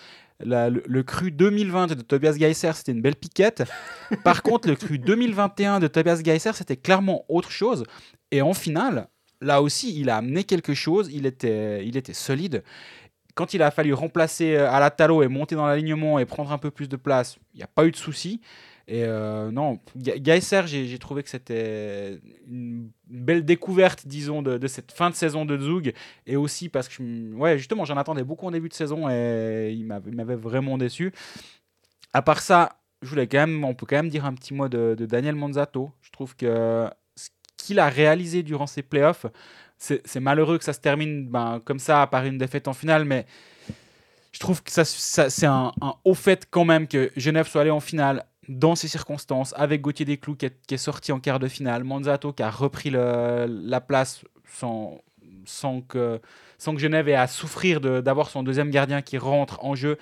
La- 0.45 0.69
le, 0.69 0.83
le 0.85 1.03
cru 1.03 1.31
2020 1.31 1.88
de 1.88 2.01
Tobias 2.01 2.33
Geisser, 2.38 2.71
c'était 2.73 2.91
une 2.91 3.01
belle 3.01 3.15
piquette. 3.15 3.63
Par 4.23 4.43
contre, 4.43 4.67
le 4.67 4.75
cru 4.75 4.97
2021 5.00 5.79
de 5.79 5.88
Tobias 5.88 6.21
Geisser, 6.23 6.51
c'était 6.53 6.77
clairement 6.77 7.25
autre 7.29 7.51
chose. 7.51 7.83
Et 8.31 8.41
en 8.41 8.53
finale, 8.53 9.07
là 9.41 9.62
aussi, 9.62 10.00
il 10.00 10.09
a 10.09 10.17
amené 10.17 10.43
quelque 10.43 10.73
chose. 10.73 11.09
Il 11.12 11.25
était, 11.25 11.85
il 11.85 11.97
était 11.97 12.13
solide. 12.13 12.63
Quand 13.35 13.53
il 13.53 13.63
a 13.63 13.71
fallu 13.71 13.93
remplacer 13.93 14.55
euh, 14.55 14.69
Alatalo 14.69 15.23
et 15.23 15.27
monter 15.27 15.55
dans 15.55 15.65
l'alignement 15.65 16.19
et 16.19 16.25
prendre 16.25 16.51
un 16.51 16.57
peu 16.59 16.69
plus 16.69 16.88
de 16.88 16.95
place, 16.97 17.38
il 17.53 17.57
n'y 17.57 17.63
a 17.63 17.67
pas 17.67 17.85
eu 17.85 17.91
de 17.91 17.95
souci. 17.95 18.41
Et 18.88 19.06
euh, 19.06 19.50
non, 19.52 19.80
Geisser, 19.96 20.63
j'ai 20.66 21.00
trouvé 21.00 21.24
que 21.24 21.30
c'était 21.30 22.20
une 22.50 22.90
belle 23.08 23.46
découverte, 23.46 24.06
disons, 24.06 24.42
de, 24.42 24.68
cette 24.68 24.92
fin 24.92 25.10
de 25.10 25.16
saison 25.16 25.46
de 25.46 25.58
Zug. 25.58 25.94
Et 26.28 26.36
aussi 26.36 26.68
parce 26.68 26.90
que, 26.90 27.34
ouais, 27.34 27.58
justement, 27.58 27.86
j'en 27.86 27.96
attendais 27.96 28.24
beaucoup 28.24 28.46
en 28.46 28.52
début 28.52 28.70
de 28.70 28.74
saison 28.74 29.10
et 29.10 29.74
il 29.74 29.86
m'avait 29.86 30.36
vraiment 30.36 30.78
déçu. 30.78 31.13
À 32.12 32.22
part 32.22 32.42
ça, 32.42 32.78
je 33.02 33.10
voulais 33.10 33.28
quand 33.28 33.40
même, 33.40 33.63
on 33.63 33.74
peut 33.74 33.86
quand 33.86 33.96
même 33.96 34.10
dire 34.10 34.25
un 34.25 34.34
petit 34.34 34.54
mot 34.54 34.68
de, 34.68 34.96
Daniel 35.00 35.36
Manzato. 35.36 35.90
Je 36.02 36.12
trouve 36.12 36.36
que 36.36 36.90
ce 37.16 37.30
qu'il 37.56 37.80
a 37.80 37.88
réalisé 37.88 38.44
durant 38.44 38.68
ces 38.68 38.84
playoffs, 38.84 39.25
c'est 39.78 40.20
malheureux 40.20 40.58
que 40.58 40.63
ça 40.63 40.74
se 40.74 40.80
termine 40.80 41.28
ben, 41.28 41.62
comme 41.63 41.80
ça 41.80 42.06
par 42.08 42.25
une 42.25 42.38
défaite 42.38 42.68
en 42.68 42.74
finale, 42.74 43.06
mais 43.06 43.25
je 44.34 44.40
trouve 44.40 44.62
que 44.62 44.72
c'est 44.72 45.46
un, 45.46 45.72
un 45.82 45.94
haut 46.04 46.13
fait 46.13 46.48
quand 46.50 46.66
même 46.66 46.88
que 46.88 47.12
Genève 47.16 47.48
soit 47.48 47.62
allé 47.62 47.70
en 47.70 47.80
finale 47.80 48.25
dans 48.50 48.75
ces 48.75 48.88
circonstances, 48.88 49.53
avec 49.57 49.81
Gauthier 49.81 50.05
Desclous 50.05 50.35
qui 50.35 50.47
est, 50.47 50.55
qui 50.67 50.75
est 50.75 50.77
sorti 50.77 51.12
en 51.12 51.19
quart 51.19 51.39
de 51.39 51.47
finale, 51.47 51.83
Manzato 51.83 52.33
qui 52.33 52.43
a 52.43 52.50
repris 52.50 52.89
la 52.89 53.81
place 53.81 54.23
sans, 54.45 55.01
que, 55.88 56.19
Genève 56.77 57.09
ait 57.09 57.15
à 57.15 57.27
souffrir 57.27 57.81
d'avoir 57.81 58.29
son 58.29 58.43
deuxième 58.43 58.69
gardien 58.69 59.01
qui 59.01 59.17
rentre 59.17 59.63
en 59.63 59.75
jeu. 59.75 59.97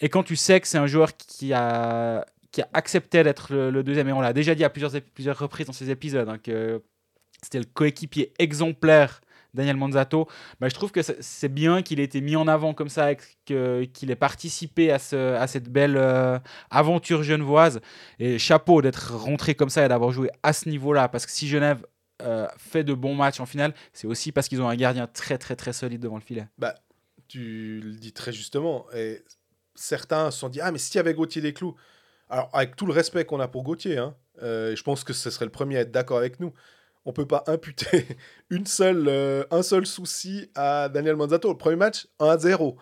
Et 0.00 0.08
quand 0.08 0.22
tu 0.22 0.36
sais 0.36 0.60
que 0.60 0.66
c'est 0.66 0.78
un 0.78 0.86
joueur 0.86 1.16
qui 1.16 1.52
a, 1.52 2.24
accepté 2.72 3.22
d'être 3.22 3.54
le, 3.54 3.82
deuxième, 3.82 4.08
et 4.08 4.12
on 4.12 4.20
l'a 4.20 4.32
déjà 4.32 4.54
dit 4.54 4.64
à 4.64 4.70
plusieurs 4.70 5.38
reprises 5.38 5.66
dans 5.66 5.72
ces 5.72 5.90
épisodes, 5.90 6.28
hein, 6.28 6.38
que 6.38 6.82
c'était 7.42 7.58
le 7.58 7.64
coéquipier 7.64 8.32
exemplaire 8.38 9.20
Daniel 9.54 9.76
Manzato, 9.76 10.26
bah, 10.60 10.68
je 10.68 10.74
trouve 10.74 10.92
que 10.92 11.02
c'est- 11.02 11.48
bien 11.48 11.82
qu'il 11.82 12.00
ait 12.00 12.04
été 12.04 12.20
mis 12.20 12.36
en 12.36 12.46
avant 12.48 12.74
comme 12.74 12.88
ça, 12.88 13.14
qu'il 13.44 14.10
ait 14.10 14.16
participé 14.16 14.90
à, 14.92 14.98
ce, 14.98 15.34
à 15.34 15.46
cette 15.46 15.68
belle 15.68 15.96
euh, 15.96 16.38
aventure 16.70 17.22
genevoise. 17.22 17.80
Et 18.18 18.38
chapeau 18.38 18.82
d'être 18.82 19.14
rentré 19.16 19.54
comme 19.54 19.70
ça 19.70 19.84
et 19.84 19.88
d'avoir 19.88 20.12
joué 20.12 20.30
à 20.42 20.52
ce 20.52 20.68
niveau-là, 20.68 21.08
parce 21.08 21.26
que 21.26 21.32
si 21.32 21.48
Genève 21.48 21.84
euh, 22.22 22.46
fait 22.58 22.84
de 22.84 22.94
bons 22.94 23.14
matchs 23.14 23.40
en 23.40 23.46
finale, 23.46 23.74
c'est 23.92 24.06
aussi 24.06 24.30
parce 24.30 24.48
qu'ils 24.48 24.60
ont 24.60 24.68
un 24.68 24.76
gardien 24.76 25.06
très 25.06 25.38
très 25.38 25.56
très 25.56 25.72
solide 25.72 26.00
devant 26.02 26.16
le 26.16 26.22
filet. 26.22 26.46
tu 27.28 27.80
le 27.80 27.92
dis 27.94 28.12
très 28.12 28.32
justement. 28.32 28.86
Et 28.94 29.22
certains 29.74 30.30
se 30.30 30.38
sont 30.38 30.48
dit 30.48 30.60
Ah, 30.60 30.70
mais 30.72 30.78
s'il 30.78 30.96
y 30.96 30.98
avait 30.98 31.14
Gauthier 31.14 31.40
Desclous. 31.42 31.74
Alors, 32.28 32.48
avec 32.52 32.76
tout 32.76 32.86
le 32.86 32.92
respect 32.92 33.24
qu'on 33.24 33.40
a 33.40 33.48
pour 33.48 33.64
Gauthier, 33.64 33.98
hein, 33.98 34.14
euh, 34.42 34.76
je 34.76 34.82
pense 34.84 35.02
que 35.02 35.12
ce 35.12 35.30
serait 35.30 35.46
le 35.46 35.50
premier 35.50 35.78
à 35.78 35.80
être 35.80 35.90
d'accord 35.90 36.18
avec 36.18 36.38
nous. 36.38 36.52
On 37.06 37.12
peut 37.12 37.26
pas 37.26 37.44
imputer 37.46 38.06
une 38.50 38.66
seule, 38.66 39.06
euh, 39.08 39.44
un 39.50 39.62
seul 39.62 39.86
souci 39.86 40.50
à 40.54 40.88
Daniel 40.88 41.16
Manzato. 41.16 41.48
Le 41.50 41.56
premier 41.56 41.76
match, 41.76 42.06
1-0. 42.18 42.76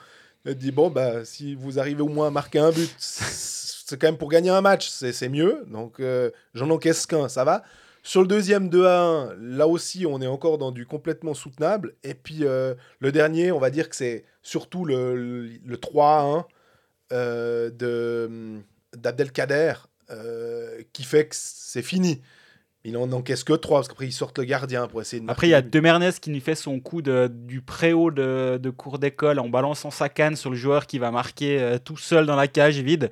Il 0.47 0.55
dit 0.55 0.73
Bon, 0.73 0.91
bah, 0.91 1.25
si 1.25 1.55
vous 1.55 1.79
arrivez 1.79 2.03
au 2.03 2.09
moins 2.09 2.29
à 2.29 2.31
marquer 2.31 2.59
un 2.59 2.71
but, 2.71 2.93
c'est 2.99 3.99
quand 3.99 4.09
même 4.09 4.19
pour 4.19 4.29
gagner 4.31 4.51
un 4.51 4.61
match, 4.61 4.89
c'est 4.89 5.29
mieux. 5.29 5.65
Donc, 5.69 6.01
euh, 6.01 6.31
j'en 6.55 6.69
encaisse 6.71 7.07
qu'un, 7.07 7.29
ça 7.29 7.45
va. 7.45 7.63
Sur 8.03 8.23
le 8.23 8.29
deuxième 8.29 8.69
2 8.71 8.87
à 8.87 9.01
1, 9.03 9.35
là 9.37 9.67
aussi, 9.69 10.07
on 10.07 10.21
est 10.23 10.27
encore 10.27 10.59
dans 10.59 10.71
du 10.73 10.87
complètement 10.87 11.35
soutenable. 11.35 11.95
Et 12.03 12.15
puis, 12.15 12.41
euh, 12.45 12.75
le 13.01 13.13
dernier, 13.13 13.53
on 13.53 13.59
va 13.59 13.71
dire 13.71 13.89
que 13.89 13.97
c'est 13.97 14.25
surtout 14.43 14.85
le, 14.85 15.15
le, 15.15 15.51
le 15.65 15.77
3 15.77 16.07
à 16.09 16.23
1 16.23 16.47
euh, 17.13 17.71
de- 17.71 18.61
d'Abdelkader 18.97 19.75
qui 20.95 21.05
fait 21.05 21.29
que 21.29 21.37
c'est 21.39 21.83
fini. 21.83 22.23
Il 22.89 22.97
en 22.97 23.11
encaisse 23.13 23.45
que 23.45 23.53
3 23.53 23.79
parce 23.79 23.89
qu'après, 23.89 24.07
ils 24.07 24.13
sortent 24.13 24.39
le 24.39 24.45
gardien 24.45 24.87
pour 24.89 25.01
essayer 25.01 25.21
de 25.21 25.27
marquer. 25.27 25.37
Après, 25.37 25.47
il 25.49 25.51
y 25.51 25.55
a. 25.55 25.63
Demernes 25.63 26.13
qui 26.21 26.31
nous 26.31 26.41
fait 26.41 26.55
son 26.55 26.81
coup 26.81 27.03
de, 27.03 27.31
du 27.33 27.61
préau 27.61 28.11
de, 28.11 28.59
de 28.63 28.71
cours 28.71 28.99
d'école 28.99 29.39
en 29.39 29.49
balançant 29.49 29.91
sa 29.91 30.09
canne 30.09 30.37
sur 30.37 30.51
le 30.51 30.57
joueur 30.57 30.87
qui 30.87 30.99
va 30.99 31.11
marquer 31.11 31.61
euh, 31.61 31.79
tout 31.79 31.97
seul 31.97 32.27
dans 32.27 32.37
la 32.37 32.49
cage 32.49 32.79
vide. 32.81 33.11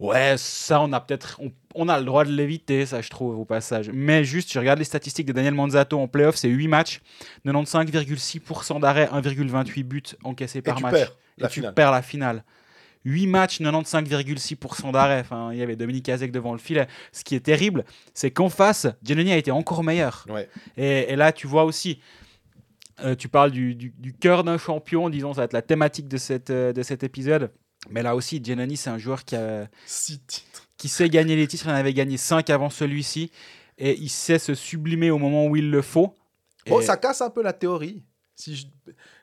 Ouais, 0.00 0.34
ça, 0.36 0.80
on 0.80 0.92
a 0.92 1.00
peut-être. 1.00 1.38
On, 1.40 1.52
on 1.76 1.88
a 1.88 1.98
le 1.98 2.04
droit 2.04 2.24
de 2.24 2.32
l'éviter, 2.32 2.86
ça, 2.86 3.00
je 3.00 3.08
trouve, 3.08 3.38
au 3.38 3.44
passage. 3.44 3.88
Mais 3.94 4.24
juste, 4.24 4.52
je 4.52 4.58
regarde 4.58 4.78
les 4.80 4.84
statistiques 4.84 5.26
de 5.26 5.32
Daniel 5.32 5.54
Manzato 5.54 5.98
en 5.98 6.08
playoff, 6.08 6.34
c'est 6.36 6.48
8 6.48 6.66
matchs, 6.68 7.00
95,6% 7.46 8.80
d'arrêt, 8.80 9.06
1,28 9.12 9.82
buts 9.84 10.02
encaissés 10.24 10.58
Et 10.58 10.62
par 10.62 10.76
tu 10.76 10.82
match. 10.82 10.92
perds 10.94 11.12
Et 11.38 11.42
la 11.42 11.48
tu 11.48 11.60
finale. 11.60 11.74
perds 11.74 11.90
la 11.92 12.02
finale. 12.02 12.44
8 13.04 13.26
matchs, 13.26 13.60
95,6% 13.60 14.92
d'arrêt. 14.92 15.20
Enfin, 15.20 15.50
il 15.52 15.58
y 15.58 15.62
avait 15.62 15.76
Dominique 15.76 16.08
Azek 16.08 16.30
devant 16.32 16.52
le 16.52 16.58
filet. 16.58 16.86
Ce 17.12 17.24
qui 17.24 17.34
est 17.34 17.40
terrible, 17.40 17.84
c'est 18.14 18.30
qu'en 18.30 18.48
face, 18.48 18.86
Giannini 19.02 19.32
a 19.32 19.36
été 19.36 19.50
encore 19.50 19.82
meilleur. 19.84 20.24
Ouais. 20.28 20.48
Et, 20.76 21.12
et 21.12 21.16
là, 21.16 21.32
tu 21.32 21.46
vois 21.46 21.64
aussi, 21.64 22.00
euh, 23.00 23.14
tu 23.14 23.28
parles 23.28 23.50
du, 23.50 23.74
du- 23.74 23.94
du 23.98 24.12
cœur 24.12 24.44
d'un 24.44 24.58
champion, 24.58 25.08
disons, 25.10 25.34
ça 25.34 25.40
va 25.40 25.44
être 25.46 25.52
la 25.52 25.62
thématique 25.62 26.08
de, 26.08 26.16
cette, 26.18 26.50
euh, 26.50 26.72
de 26.72 26.82
cet 26.82 27.02
épisode. 27.02 27.50
Mais 27.90 28.02
là 28.02 28.14
aussi, 28.14 28.40
Giannini, 28.42 28.76
c'est 28.76 28.90
un 28.90 28.98
joueur 28.98 29.24
qui, 29.24 29.34
a- 29.34 29.68
Six 29.86 30.20
titres. 30.20 30.68
qui 30.76 30.88
sait 30.88 31.08
gagner 31.08 31.34
les 31.34 31.46
titres. 31.48 31.66
Il 31.66 31.70
en 31.70 31.74
avait 31.74 31.94
gagné 31.94 32.16
5 32.16 32.48
avant 32.50 32.70
celui-ci. 32.70 33.30
Et 33.78 33.98
il 33.98 34.10
sait 34.10 34.38
se 34.38 34.54
sublimer 34.54 35.10
au 35.10 35.18
moment 35.18 35.46
où 35.46 35.56
il 35.56 35.70
le 35.70 35.82
faut. 35.82 36.14
Et- 36.66 36.82
ça 36.82 36.96
casse 36.96 37.20
un 37.22 37.30
peu 37.30 37.42
la 37.42 37.52
théorie. 37.52 38.04
Si 38.36 38.54
je- 38.54 38.66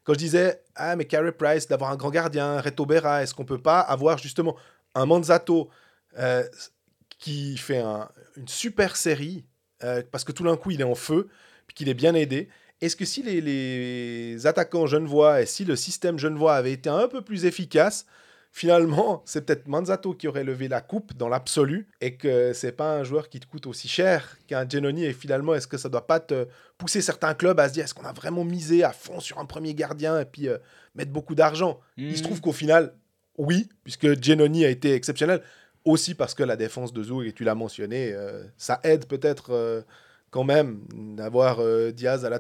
Quand 0.10 0.15
je 0.15 0.19
disais, 0.22 0.60
ah, 0.74 0.95
mais 0.95 1.06
Carey 1.06 1.32
Price, 1.32 1.67
d'avoir 1.67 1.91
un 1.91 1.95
grand 1.95 2.10
gardien, 2.10 2.60
Reto 2.62 2.84
Berra, 2.84 3.22
est-ce 3.22 3.36
qu'on 3.36 3.45
peut 3.45 3.62
pas 3.62 3.80
avoir 3.80 4.17
justement 4.17 4.56
un 4.95 5.06
Manzato 5.06 5.69
euh, 6.17 6.43
qui 7.19 7.56
fait 7.58 7.78
un- 7.78 8.10
une 8.36 8.48
super 8.48 8.95
série 8.95 9.45
euh, 9.84 10.02
parce 10.12 10.24
que 10.24 10.32
tout 10.32 10.43
d'un 10.43 10.58
coup 10.58 10.72
il 10.72 10.82
est 10.82 10.84
en 10.84 10.95
feu, 10.95 11.28
puis 11.67 11.76
qu'il 11.76 11.89
est 11.89 11.93
bien 11.93 12.15
aidé. 12.15 12.50
Est-ce 12.82 12.95
que 12.95 13.06
si 13.06 13.22
les, 13.22 13.39
les 13.39 14.48
attaquants 14.48 14.88
genevois 14.88 15.43
et 15.43 15.45
si 15.45 15.63
le 15.63 15.76
système 15.76 16.17
genevois 16.17 16.56
avait 16.56 16.74
été 16.74 16.89
un 16.89 17.08
peu 17.08 17.22
plus 17.22 17.45
efficace, 17.45 18.08
finalement, 18.51 19.21
c'est 19.25 19.45
peut-être 19.45 19.67
Manzato 19.67 20.13
qui 20.13 20.27
aurait 20.27 20.43
levé 20.43 20.67
la 20.67 20.81
coupe 20.81 21.13
dans 21.13 21.29
l'absolu 21.29 21.88
et 22.01 22.15
que 22.15 22.53
c'est 22.53 22.71
pas 22.71 22.97
un 22.97 23.03
joueur 23.03 23.29
qui 23.29 23.39
te 23.39 23.45
coûte 23.47 23.67
aussi 23.67 23.88
cher 23.88 24.38
qu'un 24.47 24.67
Genoni 24.67 25.05
et 25.05 25.13
finalement 25.13 25.53
est-ce 25.55 25.67
que 25.67 25.77
ça 25.77 25.89
doit 25.89 26.07
pas 26.07 26.19
te 26.19 26.47
pousser 26.77 27.01
certains 27.01 27.33
clubs 27.33 27.59
à 27.59 27.67
se 27.69 27.73
dire 27.73 27.83
est-ce 27.83 27.93
qu'on 27.93 28.05
a 28.05 28.13
vraiment 28.13 28.43
misé 28.43 28.83
à 28.83 28.91
fond 28.91 29.19
sur 29.19 29.38
un 29.39 29.45
premier 29.45 29.73
gardien 29.73 30.19
et 30.19 30.25
puis 30.25 30.47
euh, 30.47 30.57
mettre 30.95 31.12
beaucoup 31.12 31.35
d'argent? 31.35 31.79
Il 31.97 32.15
se 32.15 32.21
Mhm. 32.21 32.25
trouve 32.25 32.41
qu'au 32.41 32.51
final, 32.51 32.93
oui, 33.38 33.69
puisque 33.83 34.21
Genoni 34.21 34.65
a 34.65 34.69
été 34.69 34.93
exceptionnel, 34.93 35.41
aussi 35.85 36.13
parce 36.13 36.33
que 36.33 36.43
la 36.43 36.57
défense 36.57 36.91
de 36.91 37.01
Zoug, 37.03 37.25
et 37.25 37.31
tu 37.33 37.43
l'as 37.43 37.55
mentionné, 37.55 38.12
euh, 38.13 38.43
ça 38.57 38.79
aide 38.83 39.05
peut-être 39.05 39.51
euh, 39.53 39.81
quand 40.29 40.43
même 40.43 40.81
d'avoir 40.91 41.59
Diaz 41.93 42.25
à 42.25 42.29
la 42.29 42.39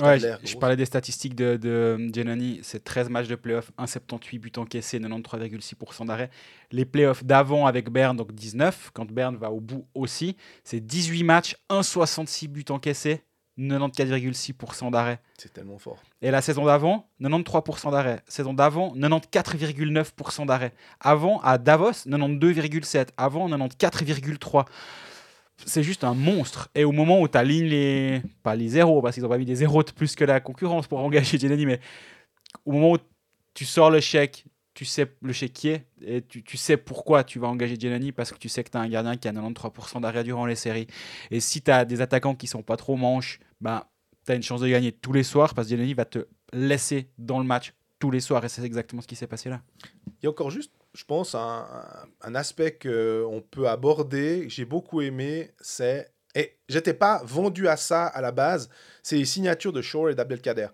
Ouais, 0.00 0.18
je, 0.18 0.56
parlais 0.56 0.76
des 0.76 0.86
statistiques 0.86 1.34
de, 1.34 1.56
de 1.56 1.98
Giannoni, 2.12 2.60
c'est 2.62 2.82
13 2.82 3.10
matchs 3.10 3.28
de 3.28 3.34
playoff, 3.34 3.72
1,78 3.78 4.38
buts 4.38 4.52
encaissés, 4.56 4.98
93,6% 4.98 6.06
d'arrêt. 6.06 6.30
Les 6.70 6.86
playoffs 6.86 7.24
d'avant 7.24 7.66
avec 7.66 7.90
Berne, 7.90 8.16
donc 8.16 8.32
19, 8.32 8.90
quand 8.94 9.10
Berne 9.10 9.36
va 9.36 9.50
au 9.50 9.60
bout 9.60 9.86
aussi, 9.94 10.36
c'est 10.64 10.80
18 10.80 11.24
matchs, 11.24 11.56
1,66 11.68 12.48
buts 12.48 12.64
encaissés, 12.70 13.22
94,6% 13.58 14.90
d'arrêt. 14.90 15.20
C'est 15.36 15.52
tellement 15.52 15.78
fort. 15.78 15.98
Et 16.22 16.30
la 16.30 16.40
saison 16.40 16.64
d'avant, 16.64 17.06
93% 17.20 17.90
d'arrêt. 17.90 18.22
Saison 18.26 18.54
d'avant, 18.54 18.94
94,9% 18.96 20.46
d'arrêt. 20.46 20.72
Avant, 21.00 21.40
à 21.40 21.58
Davos, 21.58 22.06
92,7. 22.06 23.08
Avant, 23.18 23.48
94,3. 23.48 24.64
C'est 25.64 25.82
juste 25.82 26.04
un 26.04 26.14
monstre. 26.14 26.70
Et 26.74 26.84
au 26.84 26.92
moment 26.92 27.20
où 27.20 27.28
tu 27.28 27.38
alignes 27.38 27.66
les. 27.66 28.22
Pas 28.42 28.56
les 28.56 28.68
zéros, 28.68 29.00
parce 29.00 29.14
qu'ils 29.14 29.22
n'ont 29.22 29.28
pas 29.28 29.38
mis 29.38 29.44
des 29.44 29.56
zéros 29.56 29.82
de 29.82 29.90
plus 29.90 30.14
que 30.14 30.24
la 30.24 30.40
concurrence 30.40 30.86
pour 30.86 30.98
engager 30.98 31.38
Giannini, 31.38 31.66
mais 31.66 31.80
au 32.64 32.72
moment 32.72 32.92
où 32.92 32.98
tu 33.54 33.64
sors 33.64 33.90
le 33.90 34.00
chèque, 34.00 34.44
tu 34.74 34.84
sais 34.84 35.12
le 35.20 35.32
chéquier 35.32 35.84
et 36.00 36.22
tu, 36.22 36.42
tu 36.42 36.56
sais 36.56 36.76
pourquoi 36.76 37.24
tu 37.24 37.38
vas 37.38 37.48
engager 37.48 37.76
Giannini 37.78 38.12
parce 38.12 38.32
que 38.32 38.38
tu 38.38 38.48
sais 38.48 38.64
que 38.64 38.70
tu 38.70 38.78
as 38.78 38.80
un 38.80 38.88
gardien 38.88 39.16
qui 39.16 39.28
a 39.28 39.32
93% 39.32 40.00
d'arrêt 40.00 40.24
durant 40.24 40.46
les 40.46 40.56
séries. 40.56 40.86
Et 41.30 41.40
si 41.40 41.62
tu 41.62 41.70
as 41.70 41.84
des 41.84 42.00
attaquants 42.00 42.34
qui 42.34 42.46
sont 42.46 42.62
pas 42.62 42.76
trop 42.76 42.96
manches, 42.96 43.38
bah, 43.60 43.90
tu 44.24 44.32
as 44.32 44.34
une 44.34 44.42
chance 44.42 44.60
de 44.60 44.68
gagner 44.68 44.92
tous 44.92 45.12
les 45.12 45.22
soirs 45.22 45.54
parce 45.54 45.68
que 45.68 45.74
Giannini 45.74 45.94
va 45.94 46.04
te 46.04 46.26
laisser 46.52 47.08
dans 47.18 47.38
le 47.38 47.44
match 47.44 47.74
tous 47.98 48.10
les 48.10 48.20
soirs. 48.20 48.44
Et 48.44 48.48
c'est 48.48 48.64
exactement 48.64 49.02
ce 49.02 49.06
qui 49.06 49.16
s'est 49.16 49.26
passé 49.26 49.50
là. 49.50 49.60
Il 50.06 50.24
y 50.24 50.26
a 50.26 50.30
encore 50.30 50.50
juste, 50.50 50.72
je 50.94 51.04
pense, 51.04 51.34
un, 51.34 51.66
un 52.20 52.34
aspect 52.34 52.78
qu'on 52.80 53.42
peut 53.50 53.68
aborder, 53.68 54.42
que 54.44 54.48
j'ai 54.50 54.64
beaucoup 54.64 55.00
aimé, 55.00 55.52
c'est. 55.60 56.12
Et 56.34 56.56
j'étais 56.68 56.94
pas 56.94 57.22
vendu 57.24 57.68
à 57.68 57.76
ça 57.76 58.06
à 58.06 58.20
la 58.22 58.32
base, 58.32 58.70
c'est 59.02 59.16
les 59.16 59.26
signatures 59.26 59.72
de 59.72 59.82
Shore 59.82 60.10
et 60.10 60.14
d'Abdelkader. 60.14 60.68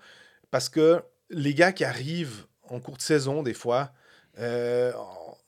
Parce 0.50 0.68
que 0.68 1.02
les 1.30 1.54
gars 1.54 1.72
qui 1.72 1.84
arrivent 1.84 2.46
en 2.68 2.80
cours 2.80 2.96
de 2.96 3.02
saison, 3.02 3.42
des 3.42 3.54
fois, 3.54 3.92
euh, 4.38 4.92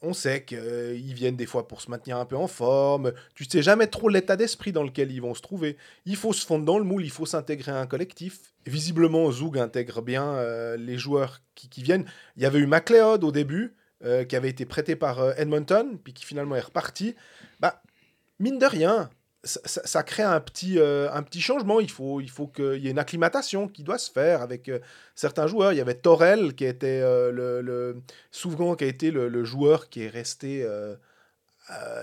on 0.02 0.12
sait 0.12 0.44
qu'ils 0.44 1.14
viennent 1.14 1.36
des 1.36 1.46
fois 1.46 1.68
pour 1.68 1.80
se 1.80 1.90
maintenir 1.90 2.16
un 2.16 2.24
peu 2.24 2.36
en 2.36 2.46
forme. 2.46 3.12
Tu 3.34 3.44
sais 3.44 3.62
jamais 3.62 3.86
trop 3.86 4.08
l'état 4.08 4.36
d'esprit 4.36 4.72
dans 4.72 4.82
lequel 4.82 5.12
ils 5.12 5.20
vont 5.20 5.34
se 5.34 5.42
trouver. 5.42 5.76
Il 6.06 6.16
faut 6.16 6.32
se 6.32 6.44
fondre 6.44 6.64
dans 6.64 6.78
le 6.78 6.84
moule, 6.84 7.04
il 7.04 7.10
faut 7.10 7.26
s'intégrer 7.26 7.72
à 7.72 7.80
un 7.80 7.86
collectif. 7.86 8.54
Visiblement, 8.66 9.30
Zoug 9.30 9.58
intègre 9.58 10.02
bien 10.02 10.24
euh, 10.24 10.76
les 10.76 10.96
joueurs 10.96 11.40
qui, 11.54 11.68
qui 11.68 11.82
viennent. 11.82 12.06
Il 12.36 12.42
y 12.42 12.46
avait 12.46 12.58
eu 12.58 12.66
McLeod 12.66 13.24
au 13.24 13.32
début, 13.32 13.76
euh, 14.04 14.24
qui 14.24 14.36
avait 14.36 14.50
été 14.50 14.64
prêté 14.66 14.96
par 14.96 15.20
euh, 15.20 15.32
Edmonton, 15.36 15.98
puis 16.02 16.12
qui 16.12 16.24
finalement 16.24 16.56
est 16.56 16.60
reparti. 16.60 17.14
Bah, 17.60 17.82
mine 18.38 18.58
de 18.58 18.66
rien, 18.66 19.10
ça, 19.44 19.60
ça- 19.64 19.86
ça 19.86 20.02
crée 20.02 20.22
un 20.22 20.40
petit, 20.40 20.78
euh, 20.78 21.10
un 21.12 21.22
petit 21.22 21.40
changement. 21.40 21.80
Il 21.80 21.90
faut, 21.90 22.20
il 22.20 22.30
faut 22.30 22.46
qu'il 22.46 22.76
y 22.82 22.88
ait 22.88 22.90
une 22.90 22.98
acclimatation 22.98 23.68
qui 23.68 23.82
doit 23.82 23.98
se 23.98 24.10
faire 24.10 24.42
avec 24.42 24.70
certains 25.14 25.46
joueurs. 25.46 25.72
Il 25.72 25.76
y 25.76 25.80
avait 25.80 25.94
Torel 25.94 26.54
qui 26.54 26.64
était 26.64 27.00
le, 27.00 27.60
le- 27.60 28.02
souvent 28.30 28.74
qui 28.74 28.84
a 28.84 28.86
été 28.86 29.10
le, 29.10 29.28
le 29.28 29.44
joueur 29.44 29.88
qui 29.88 30.02
est 30.02 30.08
resté 30.08 30.66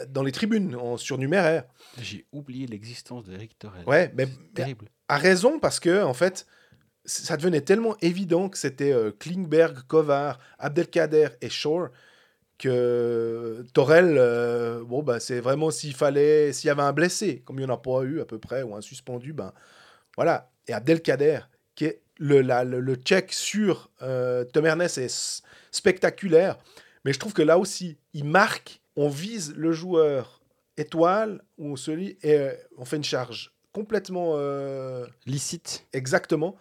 dans 0.07 0.23
les 0.23 0.31
tribunes 0.31 0.75
en 0.75 0.95
surnuméraire. 0.97 1.65
J'ai 2.01 2.25
oublié 2.31 2.67
l'existence 2.67 3.25
de 3.25 3.33
Eric 3.33 3.59
Torres. 3.59 3.73
Ouais, 3.85 4.11
mais 4.15 4.27
terrible. 4.55 4.85
a 5.09 5.17
raison 5.17 5.59
parce 5.59 5.79
que 5.81 6.03
en 6.03 6.13
fait 6.13 6.45
ça 7.07 7.37
devenait 7.37 7.61
tellement 7.61 7.95
évident 8.01 8.49
que 8.49 8.57
c'était 8.59 8.91
euh, 8.93 9.11
Klingberg, 9.17 9.79
Kovar, 9.87 10.39
Abdelkader 10.59 11.29
et 11.41 11.49
Shore 11.49 11.89
que 12.57 13.63
Torel, 13.73 14.15
euh, 14.17 14.83
bon 14.83 15.03
bah 15.03 15.19
c'est 15.19 15.39
vraiment 15.39 15.69
s'il 15.71 15.93
fallait, 15.93 16.53
s'il 16.53 16.67
y 16.67 16.71
avait 16.71 16.81
un 16.81 16.93
blessé, 16.93 17.41
comme 17.45 17.57
il 17.59 17.65
n'y 17.65 17.71
en 17.71 17.73
a 17.75 17.77
pas 17.77 18.01
eu 18.03 18.19
à 18.19 18.25
peu 18.25 18.39
près, 18.39 18.63
ou 18.63 18.75
un 18.75 18.81
suspendu, 18.81 19.33
ben 19.33 19.53
voilà. 20.15 20.51
Et 20.67 20.73
Abdelkader, 20.73 21.41
qui 21.75 21.85
est 21.85 22.01
le, 22.17 22.41
la- 22.41 22.63
le, 22.63 22.79
le 22.79 22.95
check 22.95 23.31
sur 23.31 23.91
euh, 24.01 24.43
Tom 24.43 24.65
Ernest 24.65 24.97
est 24.97 25.43
spectaculaire, 25.71 26.57
mais 27.05 27.13
je 27.13 27.19
trouve 27.19 27.33
que 27.33 27.43
là 27.43 27.59
aussi, 27.59 27.97
il 28.13 28.25
marque, 28.25 28.81
on 28.95 29.07
vise 29.09 29.53
le 29.55 29.71
joueur 29.71 30.41
étoile, 30.77 31.43
ou 31.57 31.77
celui, 31.77 32.17
et 32.23 32.33
euh, 32.39 32.53
on 32.77 32.85
fait 32.85 32.97
une 32.97 33.03
charge 33.03 33.51
complètement 33.71 34.31
euh, 34.35 35.05
Licite. 35.27 35.85
exactement. 35.93 36.55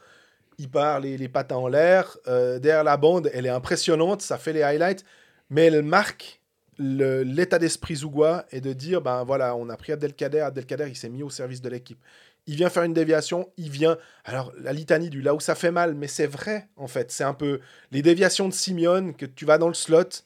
Il 0.59 0.71
part 0.71 1.01
les, 1.01 1.17
les 1.19 1.29
patins 1.29 1.57
en 1.57 1.69
l'air. 1.69 2.17
euh, 2.29 2.59
derrière 2.59 2.85
la 2.85 2.97
bande, 2.97 3.31
elle 3.33 3.47
est 3.47 3.51
impressionnante. 3.51 4.23
Ça 4.23 4.39
fait 4.39 4.53
les 4.53 4.63
highlights. 4.63 5.05
Mais 5.51 5.67
elle 5.67 5.83
marque 5.83 6.41
l'état 6.79 7.59
d'esprit 7.59 7.97
zougois 7.97 8.45
et 8.51 8.61
de 8.61 8.73
dire 8.73 9.01
ben 9.01 9.25
voilà, 9.25 9.57
on 9.57 9.69
a 9.69 9.77
pris 9.77 9.93
Abdelkader. 9.93 10.41
Abdelkader, 10.41 10.89
il 10.89 10.97
s'est 10.97 11.09
mis 11.09 11.23
au 11.23 11.31
service 11.31 11.63
de 11.63 11.69
l'équipe. 11.69 11.99
Il 12.47 12.57
vient 12.57 12.71
faire 12.71 12.85
une 12.85 12.95
déviation. 12.95 13.51
Il 13.57 13.71
vient. 13.71 13.97
Alors, 14.25 14.53
la 14.59 14.73
litanie 14.73 15.11
du 15.11 15.21
là 15.21 15.35
où 15.35 15.41
ça 15.41 15.55
fait 15.55 15.71
mal, 15.73 15.95
mais 15.95 16.07
c'est 16.07 16.27
vrai, 16.27 16.69
en 16.77 16.87
fait. 16.87 17.11
C'est 17.11 17.25
un 17.25 17.35
peu 17.35 17.61
les 17.91 18.03
déviations 18.03 18.49
de 18.49 18.55
Simeone 18.55 19.15
que 19.15 19.27
tu 19.27 19.45
vas 19.45 19.59
dans 19.59 19.69
le 19.69 19.75
slot. 19.75 20.23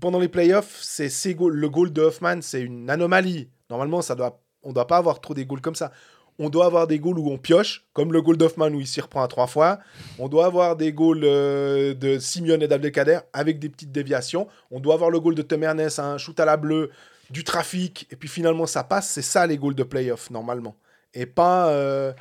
Pendant 0.00 0.18
les 0.18 0.28
playoffs, 0.28 0.78
c'est 0.82 1.08
le 1.34 1.68
goal 1.68 1.92
de 1.92 2.02
Hoffman, 2.02 2.40
c'est 2.40 2.60
une 2.60 2.88
anomalie. 2.90 3.48
Normalement, 3.68 4.02
ça 4.02 4.14
doit, 4.14 4.40
on 4.62 4.72
doit 4.72 4.86
pas 4.86 4.96
avoir 4.96 5.20
trop 5.20 5.34
des 5.34 5.46
goals 5.46 5.60
comme 5.60 5.74
ça. 5.74 5.92
On 6.42 6.48
doit 6.48 6.64
avoir 6.64 6.86
des 6.86 6.98
goals 6.98 7.18
où 7.18 7.30
on 7.30 7.36
pioche, 7.36 7.84
comme 7.92 8.12
le 8.14 8.22
goal 8.22 8.36
d'Hoffman 8.38 8.68
où 8.70 8.80
il 8.80 8.86
s'y 8.86 9.00
reprend 9.00 9.22
à 9.22 9.28
trois 9.28 9.46
fois. 9.46 9.78
On 10.18 10.26
doit 10.26 10.46
avoir 10.46 10.74
des 10.74 10.90
goals 10.92 11.20
euh, 11.22 11.92
de 11.92 12.18
Simeone 12.18 12.62
et 12.62 12.66
d'Abdelkader 12.66 13.18
avec 13.34 13.58
des 13.58 13.68
petites 13.68 13.92
déviations. 13.92 14.48
On 14.70 14.80
doit 14.80 14.94
avoir 14.94 15.10
le 15.10 15.20
goal 15.20 15.34
de 15.34 15.42
Tom 15.42 15.62
Ernest, 15.62 15.98
un 15.98 16.16
shoot 16.16 16.40
à 16.40 16.46
la 16.46 16.56
bleue, 16.56 16.90
du 17.28 17.44
trafic, 17.44 18.08
et 18.10 18.16
puis 18.16 18.28
finalement 18.28 18.66
ça 18.66 18.82
passe. 18.84 19.10
C'est 19.10 19.22
ça 19.22 19.46
les 19.46 19.58
goals 19.58 19.74
de 19.74 19.82
playoff, 19.84 20.30
normalement. 20.30 20.76
Et 21.12 21.26
pas. 21.26 21.68
euh, 21.70 22.12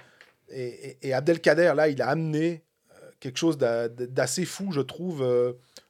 et, 0.51 1.13
Abdelkader, 1.13 1.73
là, 1.75 1.87
il 1.87 2.01
a 2.01 2.09
amené 2.09 2.63
euh, 2.91 3.09
quelque 3.21 3.37
chose 3.37 3.57
d'a- 3.57 3.87
d'assez 3.87 4.43
fou, 4.45 4.71
je 4.73 4.81
trouve, 4.81 5.25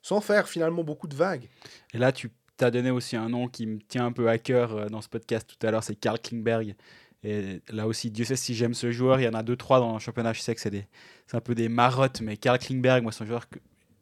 sans 0.04 0.22
faire 0.22 0.48
finalement 0.48 0.84
beaucoup 0.84 1.08
de 1.08 1.16
vagues. 1.16 1.50
Et 1.94 1.98
là, 1.98 2.12
tu 2.12 2.30
t'as 2.58 2.70
donné 2.72 2.92
aussi 2.92 3.16
un 3.16 3.30
nom 3.30 3.48
qui 3.48 3.66
me 3.66 3.80
tient 3.80 4.06
un 4.06 4.12
peu 4.12 4.28
à 4.28 4.38
cœur 4.38 4.90
dans 4.90 5.00
ce 5.02 5.08
podcast 5.08 5.48
tout 5.58 5.66
à 5.66 5.72
l'heure, 5.72 5.84
c'est 5.84 5.96
Karl 5.96 6.20
Klingberg. 6.20 6.76
Et 7.24 7.62
là 7.70 7.86
aussi, 7.88 8.10
Dieu 8.12 8.24
sait 8.26 8.36
si 8.38 8.56
j'aime 8.56 8.74
ce 8.74 8.92
joueur. 8.92 9.20
Il 9.20 9.24
y 9.24 9.28
en 9.28 9.34
a 9.34 9.44
deux, 9.44 9.58
trois 9.58 9.80
dans 9.80 9.94
le 9.94 10.00
championnat. 10.00 10.32
Je 10.34 10.40
sais 10.42 10.56
que 10.56 10.62
c'est 10.62 10.70
des- 10.70 10.88
c'est 11.28 11.36
un 11.38 11.42
peu 11.42 11.54
des 11.56 11.68
marottes, 11.70 12.22
mais 12.22 12.38
Karl 12.38 12.58
Klingberg, 12.60 13.04
moi, 13.04 13.12
c'est 13.12 13.24
un 13.24 13.28
joueur 13.28 13.50
que 13.50 13.60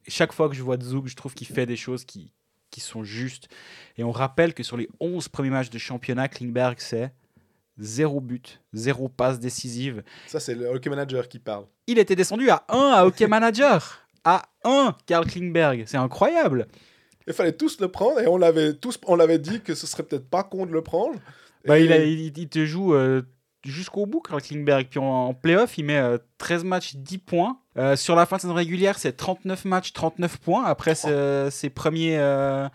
chaque 0.08 0.32
fois 0.34 0.48
que 0.50 0.56
je 0.56 0.62
vois 0.62 0.78
Zug, 0.80 1.08
je 1.08 1.16
trouve 1.16 1.34
qu'il 1.34 1.48
fait 1.48 1.66
des 1.66 1.76
choses 1.76 2.06
qui, 2.06 2.32
qui 2.70 2.80
sont 2.80 3.04
justes. 3.04 3.48
Et 3.98 4.04
on 4.04 4.12
rappelle 4.12 4.54
que 4.54 4.62
sur 4.64 4.78
les 4.78 4.88
11 5.00 5.28
premiers 5.30 5.50
matchs 5.50 5.70
de 5.72 5.78
championnat, 5.80 6.28
Klingberg, 6.28 6.76
c'est 6.80 7.12
zéro 7.80 8.22
but, 8.22 8.62
zéro 8.74 9.10
passe 9.10 9.40
décisive. 9.40 10.04
Ça, 10.28 10.40
c'est 10.40 10.56
le 10.56 10.68
hockey 10.68 10.90
manager 10.90 11.28
qui 11.28 11.40
parle. 11.40 11.66
Il 11.88 11.98
était 12.00 12.16
descendu 12.16 12.50
à 12.50 12.66
1 12.70 12.78
à 12.78 13.06
Hockey 13.06 13.28
Manager. 13.28 14.00
À 14.24 14.44
1, 14.64 14.96
Karl 15.06 15.26
Klingberg. 15.26 15.84
C'est 15.88 15.98
incroyable. 15.98 16.68
Il 17.28 17.34
fallait 17.34 17.54
tous 17.54 17.80
le 17.80 17.88
prendre 17.90 18.20
et 18.20 18.28
on 18.28 18.38
l'avait 18.38 18.74
tous 18.74 18.98
on 19.06 19.16
l'avait 19.16 19.40
dit 19.40 19.62
que 19.62 19.74
ce 19.76 19.86
serait 19.88 20.04
peut-être 20.04 20.30
pas 20.30 20.44
con 20.44 20.66
de 20.66 20.72
le 20.72 20.82
prendre. 20.82 21.20
Bah, 21.68 21.80
il, 21.80 21.92
a- 21.92 22.04
il- 22.04 22.38
il 22.38 22.50
te 22.50 22.66
joue 22.66 22.94
euh, 22.94 23.22
jusqu'au 23.66 24.06
bout, 24.06 24.22
Karl 24.22 24.42
Klingberg. 24.42 24.88
Puis 24.90 25.00
en, 25.00 25.04
en 25.06 25.34
playoff, 25.34 25.78
il 25.78 25.86
met 25.86 25.98
euh, 25.98 26.18
13 26.38 26.64
matchs, 26.64 26.96
10 26.96 27.18
points. 27.20 27.60
Euh, 27.78 27.96
sur 27.96 28.16
la 28.16 28.26
fin 28.26 28.38
de 28.38 28.42
saison 28.42 28.54
régulière, 28.54 28.98
c'est 28.98 29.14
39 29.16 29.66
matchs, 29.66 29.94
39 29.94 30.38
points. 30.38 30.64
Après 30.66 30.96
ce- 30.96 31.50
ses 31.52 31.70
premiers 31.70 32.18
euh, 32.18 32.68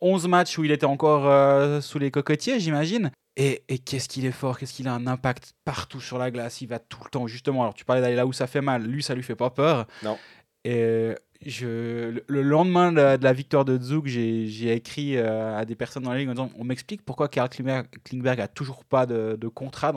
11 0.00 0.26
matchs 0.28 0.58
où 0.58 0.64
il 0.64 0.70
était 0.72 0.86
encore 0.86 1.26
euh, 1.28 1.80
sous 1.80 1.98
les 1.98 2.10
cocotiers, 2.10 2.58
j'imagine. 2.60 3.10
Et, 3.36 3.62
et 3.68 3.78
qu'est-ce 3.78 4.08
qu'il 4.08 4.26
est 4.26 4.32
fort, 4.32 4.58
qu'est-ce 4.58 4.72
qu'il 4.72 4.88
a 4.88 4.92
un 4.94 5.06
impact 5.06 5.52
partout 5.64 6.00
sur 6.00 6.18
la 6.18 6.32
glace. 6.32 6.60
Il 6.60 6.66
va 6.66 6.80
tout 6.80 6.98
le 7.04 7.08
temps, 7.10 7.28
justement. 7.28 7.62
Alors, 7.62 7.74
tu 7.74 7.84
parlais 7.84 8.02
d'aller 8.02 8.16
là 8.16 8.26
où 8.26 8.32
ça 8.32 8.48
fait 8.48 8.60
mal. 8.60 8.82
Lui, 8.82 9.00
ça 9.02 9.14
lui 9.14 9.22
fait 9.22 9.36
pas 9.36 9.50
peur. 9.50 9.86
Non. 10.02 10.18
Et 10.64 11.12
le- 11.44 12.24
le 12.26 12.42
lendemain 12.42 12.92
de 12.92 13.22
la, 13.22 13.32
victoire 13.32 13.64
de 13.64 13.80
Zug, 13.80 14.06
j'ai 14.06 14.72
écrit 14.72 15.16
euh, 15.16 15.56
à 15.56 15.64
des 15.64 15.74
personnes 15.74 16.02
dans 16.02 16.12
la 16.12 16.18
ligue 16.18 16.28
en 16.28 16.32
disant 16.32 16.50
on 16.58 16.64
m'explique 16.64 17.04
pourquoi 17.04 17.28
Karl 17.28 17.48
Klingberg, 17.48 17.86
Klingberg 18.04 18.40
a 18.40 18.48
toujours 18.48 18.84
pas 18.84 19.06
de, 19.06 19.36
contrat 19.48 19.92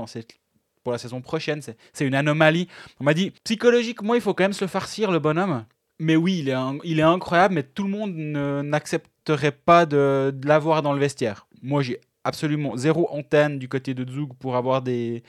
pour 0.84 0.92
la 0.92 0.98
saison 0.98 1.22
prochaine. 1.22 1.62
C'est 1.62 2.06
une 2.06 2.16
anomalie. 2.16 2.68
On 3.00 3.04
m'a 3.04 3.14
dit 3.14 3.32
psychologiquement, 3.44 4.16
il 4.16 4.22
faut 4.22 4.34
quand 4.34 4.44
même 4.44 4.54
se 4.54 4.68
farcir, 4.68 5.12
le 5.12 5.20
bonhomme. 5.20 5.66
Mais 6.00 6.16
oui, 6.16 6.40
il 6.40 7.00
est, 7.00 7.04
incroyable, 7.04 7.54
mais 7.54 7.64
tout 7.64 7.84
le 7.84 7.90
monde 7.90 8.16
n'accepterait 8.16 9.52
pas 9.52 9.86
de, 9.86 10.34
de 10.36 10.48
l'avoir 10.48 10.82
dans 10.82 10.94
le 10.94 11.00
vestiaire. 11.00 11.48
Moi, 11.62 11.84
j'ai 11.84 12.00
absolument 12.24 12.76
zéro 12.76 13.08
antenne 13.12 13.60
du 13.60 13.68
côté 13.68 13.94
de 13.94 14.10
Zug 14.12 14.34
pour 14.40 14.56
avoir 14.56 14.82
des, 14.82 15.24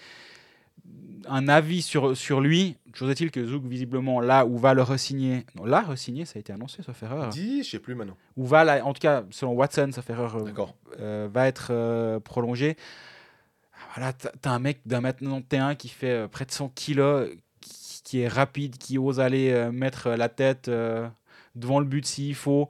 un 1.29 1.49
avis 1.49 1.83
sur, 1.83 2.16
sur 2.16 2.40
lui. 2.40 2.77
Chose 2.95 3.11
est-il 3.11 3.31
que 3.31 3.45
Zug, 3.45 3.64
visiblement, 3.66 4.21
là 4.21 4.45
où 4.45 4.59
va 4.59 4.75
le 4.75 4.83
resigner, 4.83 5.47
non, 5.55 5.64
là, 5.64 5.81
resigner, 5.81 6.25
ça 6.25 6.35
a 6.37 6.40
été 6.40 6.53
annoncé, 6.53 6.83
sauf 6.83 7.03
erreur. 7.03 7.31
Dit, 7.31 7.62
je 7.62 7.71
sais 7.71 7.79
plus 7.79 7.95
maintenant. 7.95 8.16
Où 8.37 8.47
va, 8.47 8.64
là, 8.64 8.85
en 8.85 8.92
tout 8.92 9.01
cas, 9.01 9.25
selon 9.31 9.53
Watson, 9.53 9.90
sauf 9.95 10.09
erreur, 10.11 10.37
euh, 10.37 10.53
euh, 11.01 11.29
va 11.33 11.49
être 11.49 11.68
euh, 11.71 12.21
prolongé. 12.21 12.77
Voilà, 13.95 14.12
t'as 14.12 14.51
un 14.51 14.59
mec 14.59 14.81
d'un 14.87 15.01
mètre 15.01 15.21
91 15.21 15.77
qui 15.77 15.88
fait 15.88 16.11
euh, 16.11 16.29
près 16.29 16.45
de 16.45 16.51
100 16.51 16.71
kilos, 16.75 17.29
qui, 17.61 18.03
qui 18.05 18.21
est 18.21 18.29
rapide, 18.29 18.77
qui 18.77 18.99
ose 18.99 19.21
aller 19.21 19.51
euh, 19.51 19.73
mettre 19.73 20.11
la 20.11 20.29
tête 20.29 20.71
devant 21.55 21.81
le 21.81 21.87
but 21.87 22.07
s'il 22.07 22.35
faut. 22.35 22.68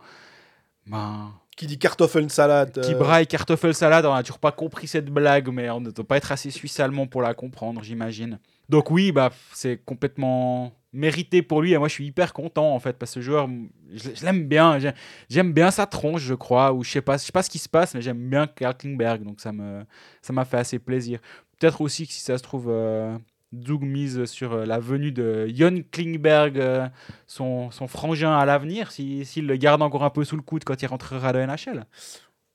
Ben, 0.86 1.32
Qui 1.62 1.68
dit 1.68 1.78
Kartoffelsalade 1.78 2.80
qui 2.80 2.94
euh, 2.94 2.98
braille 2.98 3.26
Kartoffelsalade, 3.28 4.04
on 4.04 4.12
n'a 4.14 4.22
toujours 4.24 4.40
pas 4.40 4.50
compris 4.50 4.88
cette 4.88 5.06
blague, 5.10 5.48
mais 5.48 5.70
on 5.70 5.80
ne 5.80 5.90
doit 5.92 6.04
pas 6.04 6.16
être 6.16 6.32
assez 6.32 6.50
suisse-allemand 6.50 7.06
pour 7.06 7.22
la 7.22 7.34
comprendre, 7.34 7.82
j'imagine. 7.84 8.40
Donc 8.68 8.90
oui, 8.90 9.12
bah, 9.12 9.30
c'est 9.52 9.76
complètement 9.84 10.72
mérité 10.92 11.40
pour 11.42 11.62
lui, 11.62 11.72
et 11.72 11.78
moi 11.78 11.86
je 11.86 11.94
suis 11.94 12.06
hyper 12.06 12.32
content 12.32 12.74
en 12.74 12.80
fait, 12.80 12.98
parce 12.98 13.12
que 13.14 13.20
ce 13.20 13.24
joueur, 13.24 13.48
je, 13.94 14.08
je 14.14 14.24
l'aime 14.24 14.46
bien, 14.48 14.78
j'ai- 14.80 14.92
j'aime 15.30 15.52
bien 15.52 15.70
sa 15.70 15.86
tronche, 15.86 16.22
je 16.22 16.34
crois, 16.34 16.72
ou 16.72 16.82
je 16.82 16.90
sais 16.90 17.00
pas, 17.00 17.16
je 17.16 17.22
sais 17.22 17.32
pas 17.32 17.42
ce 17.44 17.50
qui 17.50 17.58
se 17.58 17.68
passe, 17.68 17.94
mais 17.94 18.02
j'aime 18.02 18.28
bien 18.28 18.46
Karl 18.48 18.76
Klingberg, 18.76 19.22
donc 19.22 19.40
ça 19.40 19.52
me 19.52 19.84
ça 20.20 20.32
m'a 20.32 20.44
fait 20.44 20.58
assez 20.58 20.78
plaisir. 20.80 21.20
Peut-être 21.60 21.80
aussi 21.80 22.06
que 22.08 22.12
si 22.12 22.20
ça 22.20 22.36
se 22.36 22.42
trouve, 22.42 22.66
euh, 22.68 23.16
Doug 23.52 23.82
mise 23.82 24.24
sur 24.24 24.52
euh, 24.54 24.64
la 24.64 24.78
venue 24.78 25.12
de 25.12 25.46
Jon 25.54 25.82
Klingberg, 25.90 26.58
euh, 26.58 26.86
son, 27.26 27.70
son 27.70 27.86
frangin 27.86 28.36
à 28.36 28.44
l'avenir, 28.46 28.90
si- 28.90 29.24
s'il 29.24 29.46
le 29.46 29.56
garde 29.56 29.82
encore 29.82 30.04
un 30.04 30.10
peu 30.10 30.24
sous 30.24 30.36
le 30.36 30.42
coude 30.42 30.64
quand 30.64 30.80
il 30.82 30.86
rentrera 30.86 31.32
de 31.32 31.38
NHL. 31.40 31.84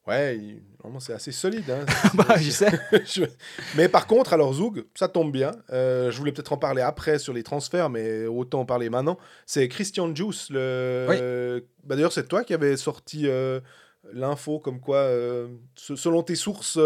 Ouais, 0.08 0.38
il- 0.38 0.62
c'est 1.00 1.14
assez 1.14 1.34
solide. 1.34 1.70
hein. 1.70 1.86
Bah, 2.16 2.38
je 2.38 2.50
sais. 2.50 2.72
Je- 3.06 3.26
Mais 3.76 3.90
par 3.90 4.08
contre, 4.08 4.32
alors 4.34 4.54
Zoug, 4.54 4.86
ça 4.96 5.10
tombe 5.10 5.34
bien. 5.34 5.52
Euh, 5.72 6.10
je 6.12 6.18
voulais 6.18 6.32
peut-être 6.32 6.54
en 6.54 6.58
parler 6.58 6.82
après 6.82 7.20
sur 7.20 7.34
les 7.34 7.44
transferts, 7.44 7.90
mais 7.90 8.26
autant 8.26 8.62
en 8.62 8.66
parler 8.66 8.90
maintenant. 8.90 9.18
C'est 9.46 9.68
Christian 9.68 10.16
Juice. 10.16 10.48
Le... 10.50 11.66
Bah, 11.84 11.96
D'ailleurs, 11.96 12.14
c'est 12.14 12.28
toi 12.28 12.46
qui 12.46 12.54
avais 12.54 12.78
sorti 12.78 13.24
euh, 13.28 13.60
l'info 14.14 14.60
comme 14.60 14.80
quoi, 14.80 15.00
euh, 15.00 15.50
se- 15.76 15.98
selon 15.98 16.24
tes 16.24 16.36
sources, 16.36 16.80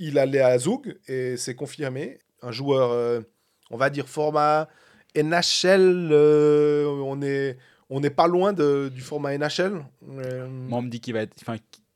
il 0.00 0.18
allait 0.18 0.40
à 0.40 0.58
Zoug 0.58 0.98
et 1.06 1.36
c'est 1.36 1.54
confirmé. 1.54 2.18
Un 2.46 2.52
joueur, 2.52 2.90
euh, 2.92 3.20
on 3.70 3.76
va 3.76 3.90
dire 3.90 4.08
format 4.08 4.68
NHL. 5.16 6.08
euh, 6.12 6.86
on 7.04 7.22
est 7.22 7.56
on 7.90 8.00
n'est 8.00 8.10
pas 8.10 8.26
loin 8.26 8.52
de- 8.52 8.90
du 8.92 9.00
format 9.02 9.34
NHL. 9.34 9.84
Euh, 10.18 10.48
Moi, 10.48 10.78
on 10.78 10.82
me 10.82 10.88
dit 10.88 11.00
qu'il 11.00 11.14
va 11.14 11.20
être, 11.20 11.34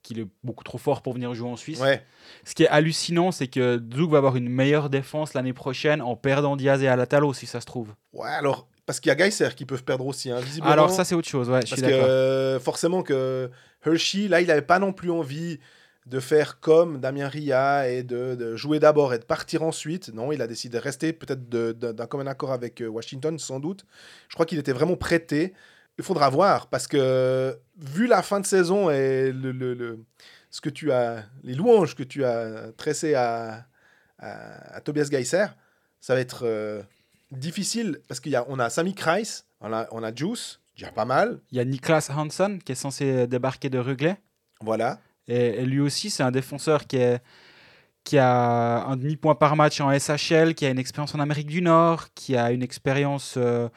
qu'il 0.02 0.20
est 0.20 0.26
beaucoup 0.44 0.62
trop 0.62 0.78
fort 0.78 1.02
pour 1.02 1.14
venir 1.14 1.32
jouer 1.34 1.48
en 1.48 1.56
Suisse. 1.56 1.80
ouais. 1.80 2.02
Ce 2.44 2.54
qui 2.54 2.62
est 2.64 2.68
hallucinant, 2.68 3.32
c'est 3.32 3.48
que 3.48 3.82
Zug 3.94 4.10
va 4.10 4.18
avoir 4.18 4.36
une 4.36 4.48
meilleure 4.48 4.90
défense 4.90 5.32
l'année 5.34 5.54
prochaine 5.54 6.00
en 6.02 6.14
perdant 6.14 6.56
Diaz 6.56 6.82
et 6.82 6.88
Alatalo, 6.88 7.32
si 7.32 7.46
ça 7.46 7.60
se 7.60 7.66
trouve. 7.66 7.94
Ouais, 8.12 8.28
alors, 8.28 8.68
parce 8.86 9.00
qu'il 9.00 9.08
y 9.08 9.12
a 9.12 9.16
Geiser 9.16 9.48
qui 9.56 9.64
peuvent 9.64 9.82
perdre 9.84 10.06
aussi, 10.06 10.30
hein, 10.30 10.40
visiblement. 10.40 10.72
Alors 10.72 10.90
ça, 10.90 11.04
c'est 11.04 11.14
autre 11.14 11.28
chose. 11.28 11.48
Ouais, 11.48 11.62
je 11.64 11.70
parce 11.70 11.80
suis 11.80 11.82
que 11.82 11.94
d'accord. 11.94 12.06
euh, 12.08 12.60
forcément 12.60 13.02
que 13.02 13.50
Hershey, 13.84 14.28
là, 14.28 14.40
il 14.42 14.46
n'avait 14.46 14.62
pas 14.62 14.78
non 14.78 14.92
plus 14.92 15.10
envie 15.10 15.58
de 16.08 16.20
faire 16.20 16.58
comme 16.60 17.00
Damien 17.00 17.28
Ria 17.28 17.88
et 17.88 18.02
de, 18.02 18.34
de 18.34 18.56
jouer 18.56 18.80
d'abord 18.80 19.12
et 19.14 19.18
de 19.18 19.24
partir 19.24 19.62
ensuite. 19.62 20.08
Non, 20.14 20.32
il 20.32 20.40
a 20.40 20.46
décidé 20.46 20.78
de 20.78 20.82
rester, 20.82 21.12
peut-être 21.12 21.48
d'un 21.48 22.06
commun 22.06 22.26
accord 22.26 22.52
avec 22.52 22.80
euh, 22.80 22.86
Washington, 22.88 23.38
sans 23.38 23.60
doute. 23.60 23.84
Je 24.28 24.34
crois 24.34 24.46
qu'il 24.46 24.58
était 24.58 24.72
vraiment 24.72 24.96
prêté. 24.96 25.52
Il 25.98 26.04
faudra 26.04 26.30
voir, 26.30 26.68
parce 26.68 26.86
que 26.86 27.58
vu 27.76 28.06
la 28.06 28.22
fin 28.22 28.40
de 28.40 28.46
saison 28.46 28.88
et 28.88 29.32
le, 29.32 29.52
le- 29.52 29.74
le- 29.74 30.04
ce 30.50 30.60
que 30.60 30.70
tu 30.70 30.92
as, 30.92 31.24
les 31.42 31.54
louanges 31.54 31.94
que 31.94 32.04
tu 32.04 32.24
as 32.24 32.72
tressées 32.76 33.14
à, 33.14 33.66
à, 34.18 34.76
à 34.76 34.80
Tobias 34.80 35.08
Geiser, 35.10 35.46
ça 36.00 36.14
va 36.14 36.20
être 36.20 36.42
euh, 36.44 36.82
difficile, 37.32 38.00
parce 38.08 38.20
qu'on 38.20 38.32
a, 38.32 38.44
on 38.48 38.58
a 38.58 38.70
Sami 38.70 38.94
Kreis, 38.94 39.42
on 39.60 39.72
a, 39.72 39.88
on 39.90 40.02
a 40.02 40.14
Juice, 40.14 40.60
déjà 40.76 40.90
pas 40.92 41.04
mal, 41.04 41.40
Il 41.50 41.58
y 41.58 41.60
a 41.60 41.64
Niklas 41.64 42.08
Hansen 42.16 42.62
qui 42.62 42.72
est 42.72 42.76
censé 42.76 43.26
débarquer 43.26 43.68
de 43.68 43.78
Ruglet. 43.78 44.16
voilà. 44.62 45.00
Et, 45.28 45.64
lui 45.64 45.80
aussi, 45.80 46.10
c'est 46.10 46.22
un 46.22 46.30
défenseur 46.30 46.86
qui, 46.86 46.98
a 48.18 48.84
un 48.86 48.96
demi-point 48.96 49.34
par 49.34 49.56
match 49.56 49.80
en 49.80 49.96
SHL, 49.96 50.54
qui 50.54 50.66
a 50.66 50.70
une 50.70 50.78
expérience 50.78 51.14
en 51.14 51.20
Amérique 51.20 51.48
du 51.48 51.62
Nord, 51.62 52.08
qui 52.14 52.36
a 52.36 52.50
une 52.52 52.62
expérience 52.62 53.34
euh, 53.36 53.68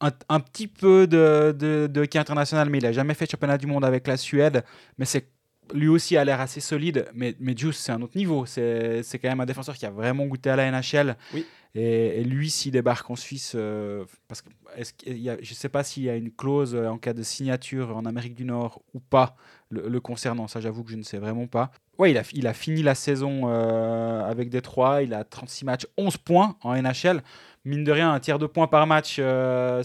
un, 0.00 0.40
petit 0.40 0.66
peu 0.66 1.06
de, 1.06 1.54
de, 1.56 1.86
de 1.86 2.00
hockey 2.02 2.18
international, 2.18 2.68
mais 2.70 2.78
il 2.78 2.84
n'a 2.84 2.92
jamais 2.92 3.14
fait 3.14 3.30
championnat 3.30 3.58
du 3.58 3.66
monde 3.66 3.84
avec 3.84 4.06
la 4.08 4.16
Suède. 4.16 4.64
Mais 4.98 5.04
c'est 5.04 5.28
lui 5.74 5.88
aussi 5.88 6.16
a 6.16 6.24
l'air 6.24 6.40
assez 6.40 6.60
solide. 6.60 7.06
Mais, 7.14 7.34
mais 7.40 7.56
Juice, 7.56 7.76
c'est 7.78 7.92
un 7.92 8.02
autre 8.02 8.16
niveau. 8.16 8.44
C'est 8.46 9.02
quand 9.20 9.28
même 9.28 9.40
un 9.40 9.46
défenseur 9.46 9.76
qui 9.76 9.86
a 9.86 9.90
vraiment 9.90 10.26
goûté 10.26 10.50
à 10.50 10.56
la 10.56 10.70
NHL. 10.70 11.16
Oui. 11.34 11.46
Et, 11.74 12.20
et 12.20 12.24
lui, 12.24 12.50
s'il 12.50 12.72
débarque 12.72 13.08
en 13.10 13.16
Suisse, 13.16 13.52
euh, 13.54 14.04
parce 14.28 14.42
que 14.42 14.50
y 15.08 15.30
a- 15.30 15.38
je 15.40 15.50
ne 15.52 15.54
sais 15.54 15.70
pas 15.70 15.82
s'il 15.82 16.02
y 16.02 16.10
a 16.10 16.16
une 16.16 16.30
clause 16.30 16.74
euh, 16.74 16.86
en 16.88 16.98
cas 16.98 17.14
de 17.14 17.22
signature 17.22 17.96
en 17.96 18.04
Amérique 18.04 18.34
du 18.34 18.44
Nord 18.44 18.82
ou 18.92 19.00
pas 19.00 19.36
le, 19.70 19.88
le 19.88 20.00
concernant. 20.00 20.48
Ça, 20.48 20.60
j'avoue 20.60 20.84
que 20.84 20.90
je 20.90 20.96
ne 20.96 21.02
sais 21.02 21.16
vraiment 21.16 21.46
pas. 21.46 21.70
Ouais, 21.98 22.10
il 22.10 22.18
a, 22.18 22.24
il 22.34 22.46
a 22.46 22.52
fini 22.52 22.82
la 22.82 22.94
saison 22.94 23.44
euh, 23.48 24.22
avec 24.22 24.50
Détroit. 24.50 25.02
Il 25.02 25.14
a 25.14 25.24
36 25.24 25.64
matchs, 25.64 25.86
11 25.96 26.18
points 26.18 26.56
en 26.60 26.74
NHL. 26.76 27.22
Mine 27.64 27.84
de 27.84 27.92
rien, 27.92 28.12
un 28.12 28.20
tiers 28.20 28.38
de 28.38 28.46
points 28.46 28.66
par 28.66 28.86
match, 28.86 29.16
euh, 29.18 29.82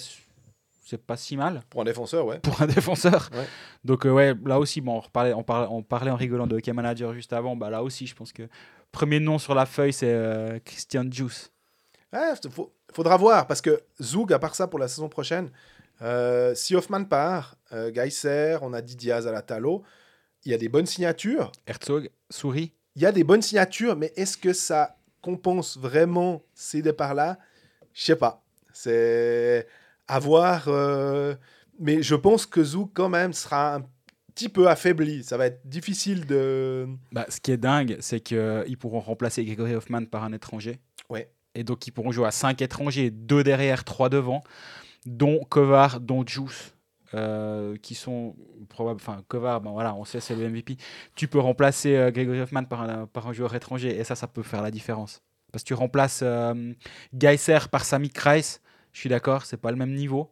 c'est 0.89 0.97
pas 1.05 1.17
si 1.17 1.35
mal 1.35 1.61
Pour 1.69 1.81
un 1.81 1.83
défenseur, 1.83 2.25
ouais. 2.25 2.39
pour 2.39 2.61
un 2.61 2.67
défenseur. 2.67 3.29
Ouais. 3.33 3.45
Donc 3.83 4.05
euh, 4.05 4.11
ouais, 4.11 4.33
là 4.45 4.57
aussi, 4.59 4.79
bon, 4.81 4.99
on, 5.05 5.09
parlait, 5.09 5.33
on 5.33 5.83
parlait 5.83 6.11
en 6.11 6.15
rigolant 6.15 6.47
de 6.47 6.55
hockey 6.55 6.71
manager 6.73 7.13
juste 7.13 7.33
avant. 7.33 7.55
Bah, 7.55 7.69
là 7.69 7.83
aussi, 7.83 8.07
je 8.07 8.15
pense 8.15 8.31
que 8.31 8.43
premier 8.91 9.19
nom 9.19 9.37
sur 9.37 9.53
la 9.53 9.65
feuille, 9.65 9.93
c'est 9.93 10.13
euh, 10.13 10.59
Christian 10.63 11.05
Juice. 11.11 11.51
Ouais, 12.13 12.33
faut- 12.49 12.73
faudra 12.93 13.17
voir, 13.17 13.47
parce 13.47 13.61
que 13.61 13.81
Zug, 14.01 14.31
à 14.31 14.39
part 14.39 14.55
ça, 14.55 14.67
pour 14.67 14.79
la 14.79 14.87
saison 14.87 15.09
prochaine, 15.09 15.49
euh, 16.01 16.55
si 16.55 16.73
Hoffman 16.75 17.03
part, 17.03 17.55
Geiser, 17.91 18.57
on 18.61 18.71
a 18.73 18.81
dit 18.81 18.95
Diaz 18.95 19.27
à 19.27 19.31
la 19.31 19.41
Talo, 19.41 19.83
il 20.45 20.51
y 20.51 20.53
a 20.53 20.57
des 20.57 20.69
bonnes 20.69 20.85
signatures. 20.85 21.51
Herzog, 21.65 22.09
Souris. 22.29 22.71
Il 22.95 23.01
y 23.01 23.05
a 23.05 23.11
des 23.11 23.25
bonnes 23.25 23.41
signatures, 23.41 23.95
mais 23.97 24.13
est-ce 24.15 24.37
que 24.37 24.53
ça 24.53 24.95
compense 25.21 25.77
vraiment 25.77 26.41
ces 26.53 26.81
départs-là? 26.81 27.37
Je 27.93 28.03
sais 28.05 28.15
pas. 28.15 28.41
C'est 28.71 29.67
à 30.07 30.19
voir. 30.19 30.65
euh, 30.67 31.35
Mais 31.79 32.01
je 32.01 32.15
pense 32.15 32.45
que 32.45 32.63
Zug, 32.63 32.89
quand 32.93 33.09
même, 33.09 33.33
sera 33.33 33.75
un 33.75 33.81
petit 34.33 34.49
peu 34.49 34.67
affaibli. 34.67 35.23
Ça 35.23 35.37
va 35.37 35.47
être 35.47 35.61
difficile 35.67 36.25
de. 36.25 36.87
Bah, 37.11 37.25
ce 37.29 37.39
qui 37.39 37.51
est 37.51 37.57
dingue, 37.57 37.97
c'est 37.99 38.19
qu'ils 38.19 38.77
pourront 38.79 38.99
remplacer 38.99 39.43
Gregory 39.45 39.75
Hoffman 39.75 40.05
par 40.05 40.23
un 40.23 40.33
étranger. 40.33 40.79
Ouais. 41.09 41.31
Et 41.55 41.63
donc, 41.63 41.87
ils 41.87 41.91
pourront 41.91 42.11
jouer 42.11 42.27
à 42.27 42.31
5 42.31 42.61
étrangers, 42.61 43.09
2 43.09 43.43
derrière, 43.43 43.83
3 43.83 44.09
devant, 44.09 44.43
dont 45.05 45.39
Kovar, 45.49 45.99
dont 45.99 46.23
Juice, 46.25 46.75
euh, 47.15 47.75
qui 47.77 47.95
sont 47.95 48.35
probables. 48.69 48.99
Enfin, 49.01 49.23
Kovar, 49.27 49.61
ben 49.61 49.71
voilà, 49.71 49.95
on 49.95 50.05
sait, 50.05 50.19
c'est 50.19 50.35
le 50.35 50.49
MVP. 50.49 50.77
Tu 51.15 51.27
peux 51.27 51.39
remplacer 51.39 51.95
euh, 51.95 52.11
Gregory 52.11 52.41
Hoffman 52.41 52.65
par 52.65 52.81
un, 52.81 53.07
par 53.07 53.27
un 53.27 53.33
joueur 53.33 53.55
étranger, 53.55 53.97
et 53.97 54.03
ça, 54.03 54.13
ça 54.15 54.27
peut 54.27 54.43
faire 54.43 54.61
la 54.61 54.69
différence. 54.69 55.23
Parce 55.51 55.63
que 55.63 55.67
tu 55.69 55.73
remplaces 55.73 56.19
euh, 56.21 56.73
Geiser 57.15 57.59
par 57.71 57.85
Sami 57.85 58.09
Kreis, 58.09 58.59
je 58.93 58.99
suis 58.99 59.09
d'accord, 59.09 59.45
c'est 59.45 59.57
pas 59.57 59.71
le 59.71 59.77
même 59.77 59.93
niveau. 59.93 60.31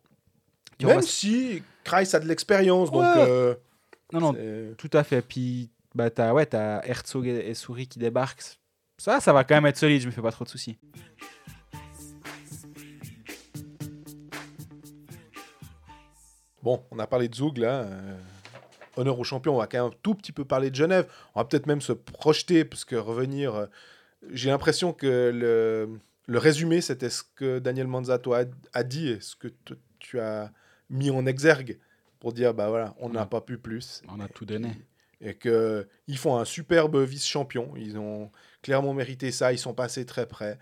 Tu 0.78 0.86
Même 0.86 1.02
si 1.02 1.64
Kreis 1.84 2.16
a 2.16 2.20
de 2.20 2.28
l'expérience, 2.28 2.92
donc. 2.92 3.04
Euh, 3.04 3.56
Non, 4.12 4.20
non, 4.20 4.36
Tout 4.78 4.90
à 4.94 5.04
fait. 5.04 5.22
Puis, 5.22 5.70
bah, 5.94 6.10
t'as 6.10 6.34
ouais, 6.34 6.54
as 6.56 6.82
Herzog 6.88 7.28
et, 7.28 7.50
et 7.50 7.54
Souris 7.54 7.88
qui 7.88 8.00
débarquent. 8.00 8.58
Ça, 8.98 9.20
ça 9.20 9.34
va 9.34 9.44
quand 9.44 9.56
même 9.56 9.66
être 9.66 9.78
solide, 9.78 10.02
je 10.02 10.08
me 10.08 10.12
fais 10.12 10.22
pas 10.22 10.32
trop 10.32 10.46
de 10.46 10.50
soucis. 10.50 10.78
Bon, 16.64 16.84
on 16.92 17.00
a 17.00 17.08
parlé 17.08 17.28
de 17.28 17.36
Zug 17.36 17.58
là. 17.58 17.82
euh, 17.84 18.18
honneur 18.98 19.20
aux 19.20 19.24
champions, 19.24 19.56
on 19.56 19.60
va 19.60 19.68
quand 19.68 19.78
même 19.84 19.92
un 19.92 19.96
tout 20.02 20.16
petit 20.16 20.32
peu 20.32 20.46
parler 20.46 20.70
de 20.72 20.76
Genève. 20.76 21.08
On 21.36 21.40
va 21.42 21.46
peut-être 21.46 21.68
même 21.68 21.82
se 21.82 21.92
projeter, 21.94 22.66
parce 22.66 22.86
que 22.86 22.96
revenir. 22.96 23.54
euh, 23.56 23.66
J'ai 24.32 24.50
l'impression 24.50 24.94
que 24.94 25.32
le, 25.34 26.00
le 26.28 26.38
résumé, 26.38 26.82
c'était 26.82 27.10
ce 27.10 27.24
que 27.36 27.60
Daniel 27.60 27.88
Manzato 27.88 28.34
a, 28.34 28.44
a 28.74 28.84
dit 28.84 29.10
et 29.10 29.20
ce 29.20 29.36
que 29.36 29.48
tu 30.00 30.20
as 30.20 30.52
mis 30.90 31.10
en 31.10 31.26
exergue 31.26 31.80
pour 32.20 32.34
dire 32.34 32.54
bah 32.54 32.70
voilà, 32.70 32.96
on 33.00 33.10
n'a 33.10 33.22
Ouais. 33.24 33.28
pas 33.30 33.42
pu 33.42 33.58
plus. 33.58 34.02
On 34.10 34.20
a 34.20 34.28
tout 34.28 34.46
donné. 34.46 34.72
Et 35.22 35.34
que 35.34 35.88
ils 36.08 36.18
font 36.18 36.38
un 36.38 36.46
superbe 36.46 36.98
vice-champion. 36.98 37.74
Ils 37.78 37.98
ont 37.98 38.32
clairement 38.62 38.94
mérité 38.94 39.32
ça. 39.32 39.54
Ils 39.54 39.58
sont 39.60 39.74
passés 39.74 40.06
très 40.06 40.28
près. 40.28 40.58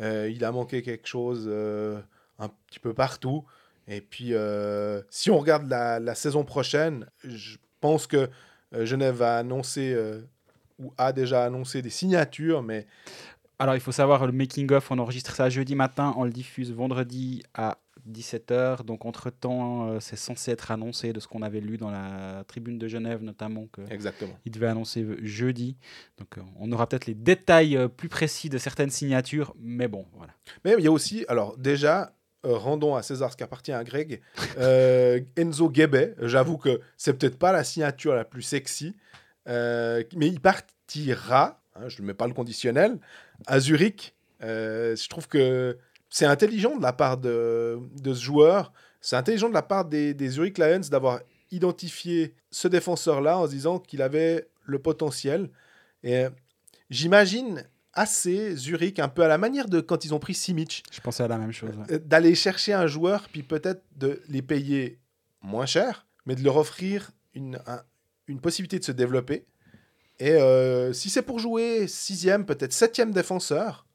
Euh, 0.00 0.30
il 0.32 0.44
a 0.44 0.52
manqué 0.52 0.82
quelque 0.82 1.06
chose 1.06 1.44
euh, 1.48 2.00
un 2.38 2.48
petit 2.66 2.78
peu 2.80 2.94
partout. 2.94 3.44
Et 3.88 4.00
puis, 4.00 4.34
euh, 4.34 5.02
si 5.10 5.30
on 5.30 5.38
regarde 5.38 5.68
la, 5.68 5.98
la 6.00 6.14
saison 6.14 6.44
prochaine, 6.44 7.06
je 7.24 7.56
pense 7.80 8.06
que 8.06 8.30
Genève 8.72 9.16
va 9.16 9.36
annoncer 9.38 9.96
ou 10.78 10.94
a 10.96 11.12
déjà 11.12 11.44
annoncé 11.44 11.82
des 11.82 11.90
signatures, 11.90 12.62
mais 12.62 12.86
Alors, 13.60 13.74
il 13.74 13.80
faut 13.80 13.92
savoir, 13.92 14.26
le 14.26 14.32
making-of, 14.32 14.90
on 14.90 14.98
enregistre 14.98 15.34
ça 15.34 15.48
jeudi 15.50 15.74
matin, 15.74 16.14
on 16.16 16.24
le 16.24 16.30
diffuse 16.30 16.72
vendredi 16.72 17.42
à 17.54 17.78
17h. 18.10 18.84
Donc, 18.84 19.04
entre-temps, 19.04 19.88
euh, 19.88 20.00
c'est 20.00 20.16
censé 20.16 20.50
être 20.50 20.70
annoncé 20.70 21.12
de 21.12 21.20
ce 21.20 21.28
qu'on 21.28 21.42
avait 21.42 21.60
lu 21.60 21.76
dans 21.76 21.90
la 21.90 22.42
tribune 22.48 22.78
de 22.78 22.88
Genève, 22.88 23.22
notamment, 23.22 23.68
qu'il 23.74 23.92
exactement. 23.92 24.32
devait 24.46 24.66
annoncer 24.66 25.06
jeudi. 25.22 25.76
Donc, 26.18 26.38
euh, 26.38 26.42
on 26.58 26.72
aura 26.72 26.88
peut-être 26.88 27.06
les 27.06 27.14
détails 27.14 27.76
euh, 27.76 27.88
plus 27.88 28.08
précis 28.08 28.48
de 28.48 28.58
certaines 28.58 28.90
signatures. 28.90 29.54
Mais 29.58 29.88
bon, 29.88 30.06
voilà. 30.16 30.32
Mais 30.64 30.74
il 30.78 30.84
y 30.84 30.88
a 30.88 30.92
aussi, 30.92 31.24
alors 31.28 31.56
déjà, 31.56 32.14
euh, 32.46 32.56
rendons 32.56 32.94
à 32.94 33.02
César 33.02 33.30
ce 33.30 33.36
qui 33.36 33.42
appartient 33.42 33.72
à 33.72 33.84
Greg, 33.84 34.22
euh, 34.58 35.20
Enzo 35.36 35.68
Guébet. 35.68 36.14
J'avoue 36.22 36.56
que 36.56 36.80
c'est 36.96 37.12
peut-être 37.12 37.38
pas 37.38 37.52
la 37.52 37.64
signature 37.64 38.14
la 38.14 38.24
plus 38.24 38.40
sexy, 38.40 38.96
euh, 39.46 40.02
mais 40.16 40.28
il 40.28 40.40
partira, 40.40 41.60
hein, 41.74 41.88
je 41.88 42.00
ne 42.00 42.06
mets 42.06 42.14
pas 42.14 42.26
le 42.26 42.32
conditionnel, 42.32 42.98
à 43.46 43.60
Zurich. 43.60 44.14
Euh, 44.42 44.96
je 44.96 45.08
trouve 45.08 45.28
que 45.28 45.76
c'est 46.08 46.26
intelligent 46.26 46.76
de 46.76 46.82
la 46.82 46.92
part 46.92 47.18
de, 47.18 47.78
de 48.00 48.14
ce 48.14 48.22
joueur, 48.22 48.72
c'est 49.00 49.16
intelligent 49.16 49.48
de 49.48 49.54
la 49.54 49.62
part 49.62 49.84
des, 49.84 50.12
des 50.14 50.28
Zurich 50.28 50.58
Lions 50.58 50.80
d'avoir 50.90 51.20
identifié 51.50 52.34
ce 52.50 52.68
défenseur-là 52.68 53.38
en 53.38 53.46
se 53.46 53.50
disant 53.52 53.78
qu'il 53.78 54.02
avait 54.02 54.48
le 54.64 54.78
potentiel. 54.78 55.50
Et 56.02 56.16
euh, 56.18 56.30
j'imagine 56.90 57.64
assez 57.92 58.54
Zurich, 58.56 58.98
un 58.98 59.08
peu 59.08 59.22
à 59.24 59.28
la 59.28 59.38
manière 59.38 59.68
de 59.68 59.80
quand 59.80 60.04
ils 60.04 60.14
ont 60.14 60.18
pris 60.20 60.34
Simic, 60.34 60.84
Je 60.92 61.00
pensais 61.00 61.22
à 61.24 61.28
la 61.28 61.38
même 61.38 61.52
chose. 61.52 61.70
ouais. 61.76 61.94
euh, 61.94 61.98
d'aller 61.98 62.34
chercher 62.34 62.72
un 62.72 62.86
joueur, 62.86 63.28
puis 63.32 63.42
peut-être 63.42 63.82
de 63.96 64.22
les 64.28 64.42
payer 64.42 64.98
moins 65.42 65.66
cher, 65.66 66.06
mais 66.26 66.34
de 66.36 66.42
leur 66.44 66.56
offrir 66.56 67.10
une, 67.34 67.58
un- 67.66 67.82
une 68.28 68.40
possibilité 68.40 68.78
de 68.78 68.84
se 68.84 68.92
développer. 68.92 69.44
Et 70.20 70.30
euh, 70.32 70.92
si 70.92 71.08
c'est 71.10 71.22
pour 71.22 71.38
jouer 71.38 71.88
sixième, 71.88 72.44
peut-être 72.44 72.72
septième 72.72 73.10
défenseur, 73.10 73.86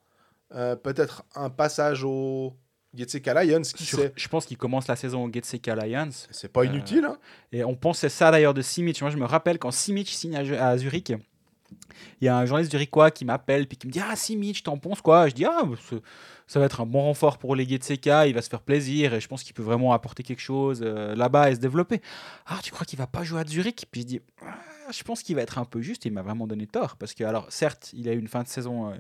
euh, 0.53 0.75
peut-être 0.75 1.23
un 1.35 1.49
passage 1.49 2.03
au 2.03 2.53
Getseka 2.95 3.43
Lions, 3.43 3.61
qui 3.61 3.85
Sur- 3.85 4.09
je 4.15 4.27
pense 4.27 4.45
qu'il 4.45 4.57
commence 4.57 4.87
la 4.87 4.95
saison 4.95 5.25
au 5.25 5.31
Getseka 5.31 5.75
Lions. 5.75 6.09
C'est 6.31 6.51
pas 6.51 6.65
inutile. 6.65 7.05
hein. 7.05 7.17
Et 7.51 7.63
on 7.63 7.75
pensait 7.75 8.09
ça 8.09 8.31
d'ailleurs 8.31 8.53
de 8.53 8.61
Simic. 8.61 8.99
Moi, 9.01 9.11
je 9.11 9.17
me 9.17 9.25
rappelle 9.25 9.59
quand 9.59 9.71
Simic 9.71 10.09
signe 10.09 10.35
à, 10.35 10.69
à 10.69 10.77
Zurich, 10.77 11.13
il 12.21 12.25
y 12.25 12.27
a 12.27 12.37
un 12.37 12.45
journaliste 12.45 12.71
zurichois 12.71 13.11
qui 13.11 13.25
m'appelle 13.25 13.67
puis 13.67 13.77
qui 13.77 13.87
me 13.87 13.91
dit 13.91 13.99
Ah, 14.03 14.15
Simic, 14.15 14.63
t'en 14.63 14.77
penses 14.77 15.01
quoi? 15.01 15.27
Je 15.27 15.33
dis 15.33 15.45
Ah, 15.45 15.61
ça 16.47 16.59
va 16.59 16.65
être 16.65 16.81
un 16.81 16.85
bon 16.85 17.01
renfort 17.01 17.37
pour 17.37 17.55
les 17.55 17.67
Getseka, 17.67 18.27
il 18.27 18.33
va 18.33 18.41
se 18.41 18.49
faire 18.49 18.61
plaisir 18.61 19.13
et 19.13 19.19
je 19.19 19.27
pense 19.27 19.43
qu'il 19.43 19.53
peut 19.53 19.63
vraiment 19.63 19.93
apporter 19.93 20.23
quelque 20.23 20.41
chose 20.41 20.81
euh, 20.83 21.15
là-bas 21.15 21.51
et 21.51 21.55
se 21.55 21.59
développer. 21.59 22.01
Ah, 22.47 22.59
tu 22.63 22.71
crois 22.71 22.85
qu'il 22.85 22.97
va 22.97 23.07
pas 23.07 23.23
jouer 23.23 23.41
à 23.41 23.45
Zurich? 23.45 23.85
Puis 23.91 24.01
je 24.01 24.05
dis 24.07 24.21
Ah, 24.41 24.53
Je 24.91 25.03
pense 25.03 25.23
qu'il 25.23 25.35
va 25.35 25.41
être 25.41 25.57
un 25.57 25.65
peu 25.65 25.81
juste. 25.81 26.05
Il 26.05 26.13
m'a 26.13 26.21
vraiment 26.21 26.47
donné 26.47 26.67
tort 26.67 26.95
parce 26.97 27.13
que, 27.13 27.23
alors, 27.23 27.45
certes, 27.49 27.91
il 27.93 28.07
a 28.09 28.13
eu 28.13 28.19
une 28.19 28.27
fin 28.27 28.43
de 28.43 28.47
saison, 28.47 28.91
euh, 28.91 28.95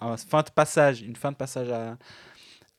un 0.00 0.16
fin 0.16 0.42
de 0.42 0.50
passage, 0.50 1.02
une 1.02 1.16
fin 1.16 1.32
de 1.32 1.36
passage 1.36 1.70
à, 1.70 1.96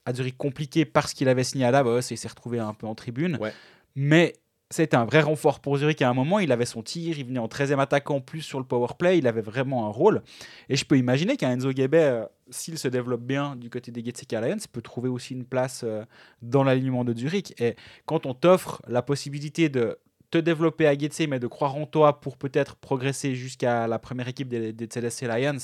à 0.06 0.14
Zurich 0.14 0.38
compliquée 0.38 0.86
parce 0.86 1.14
qu'il 1.14 1.28
avait 1.28 1.44
signé 1.44 1.66
à 1.66 1.72
Davos 1.72 2.00
et 2.00 2.16
s'est 2.16 2.28
retrouvé 2.28 2.60
un 2.60 2.74
peu 2.74 2.88
en 2.88 2.96
tribune. 2.96 3.38
Ouais. 3.42 3.54
Mais 3.96 4.36
c'était 4.72 4.98
un 4.98 5.06
vrai 5.06 5.22
renfort 5.22 5.60
pour 5.60 5.78
Zurich 5.78 6.02
à 6.02 6.10
un 6.10 6.14
moment. 6.14 6.40
Il 6.40 6.52
avait 6.52 6.66
son 6.66 6.82
tir, 6.82 7.18
il 7.18 7.26
venait 7.26 7.40
en 7.40 7.48
13e 7.48 7.80
attaquant 7.80 8.20
plus 8.20 8.42
sur 8.42 8.60
le 8.60 8.66
power 8.66 8.88
play. 8.98 9.18
Il 9.18 9.28
avait 9.28 9.42
vraiment 9.42 9.86
un 9.86 9.90
rôle. 9.90 10.24
Et 10.70 10.76
je 10.76 10.86
peux 10.86 10.98
imaginer 10.98 11.38
qu'un 11.38 11.52
Enzo 11.52 11.72
Guebe, 11.72 11.96
euh, 11.96 12.26
s'il 12.50 12.78
se 12.78 12.88
développe 12.88 13.22
bien 13.22 13.56
du 13.56 13.70
côté 13.70 13.92
des 13.92 14.04
Getseka 14.04 14.42
Lions, 14.42 14.58
peut 14.72 14.82
trouver 14.82 15.10
aussi 15.10 15.34
une 15.34 15.46
place 15.46 15.82
euh, 15.84 16.04
dans 16.42 16.64
l'alignement 16.64 17.04
de 17.04 17.16
Zurich. 17.16 17.54
Et 17.62 17.76
quand 18.06 18.26
on 18.26 18.34
t'offre 18.34 18.82
la 18.88 19.02
possibilité 19.02 19.70
de 19.70 20.00
te 20.38 20.42
développer 20.42 20.88
à 20.88 20.98
Getse, 20.98 21.22
mais 21.30 21.40
de 21.40 21.48
croire 21.48 21.76
en 21.76 21.86
toi 21.86 22.20
pour 22.20 22.38
peut-être 22.38 22.76
progresser 22.76 23.36
jusqu'à 23.36 23.88
la 23.88 24.00
première 24.00 24.28
équipe 24.28 24.50
des, 24.50 24.74
des 24.74 24.88
CLSC 24.88 25.22
Lions, 25.28 25.58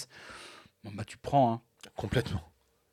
bah, 0.93 1.03
tu 1.05 1.17
prends. 1.17 1.53
hein. 1.53 1.61
Complètement. 1.95 2.41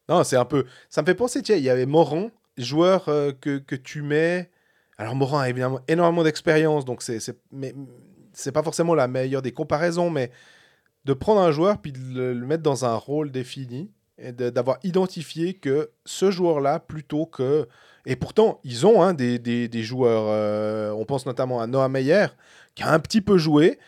Non, 0.08 0.24
c'est 0.24 0.36
un 0.36 0.44
peu. 0.44 0.64
Ça 0.88 1.02
me 1.02 1.06
fait 1.06 1.14
penser, 1.14 1.42
tiens, 1.42 1.56
il 1.56 1.62
y 1.62 1.70
avait 1.70 1.86
Moran, 1.86 2.30
joueur 2.56 3.08
euh, 3.08 3.32
que, 3.32 3.58
que 3.58 3.76
tu 3.76 4.02
mets. 4.02 4.50
Alors, 4.96 5.14
Moran 5.14 5.38
a 5.38 5.48
évidemment 5.50 5.80
énormément 5.86 6.24
d'expérience, 6.24 6.84
donc 6.84 7.02
c'est 7.02 7.20
c'est- 7.20 7.38
mais 7.52 7.74
c'est 8.32 8.52
pas 8.52 8.62
forcément 8.62 8.94
la 8.94 9.06
meilleure 9.08 9.42
des 9.42 9.52
comparaisons, 9.52 10.10
mais 10.10 10.30
de 11.04 11.12
prendre 11.12 11.40
un 11.40 11.52
joueur 11.52 11.80
puis 11.80 11.92
de 11.92 11.98
le, 11.98 12.32
le 12.34 12.46
mettre 12.46 12.62
dans 12.62 12.84
un 12.84 12.94
rôle 12.96 13.30
défini 13.30 13.90
et 14.18 14.32
d'avoir 14.32 14.78
identifié 14.82 15.54
que 15.54 15.90
ce 16.04 16.30
joueur-là, 16.32 16.80
plutôt 16.80 17.26
que. 17.26 17.68
Et 18.10 18.16
pourtant, 18.16 18.58
ils 18.64 18.86
ont 18.86 19.02
hein, 19.02 19.12
des, 19.12 19.38
des- 19.38 19.68
des 19.68 19.82
joueurs. 19.82 20.24
euh, 20.28 20.90
on 20.92 21.04
pense 21.04 21.26
notamment 21.26 21.60
à 21.60 21.66
Noah 21.66 21.88
Meyer, 21.88 22.26
qui 22.74 22.82
a 22.82 22.90
un 22.92 22.98
petit 22.98 23.20
peu 23.20 23.36
joué. 23.38 23.78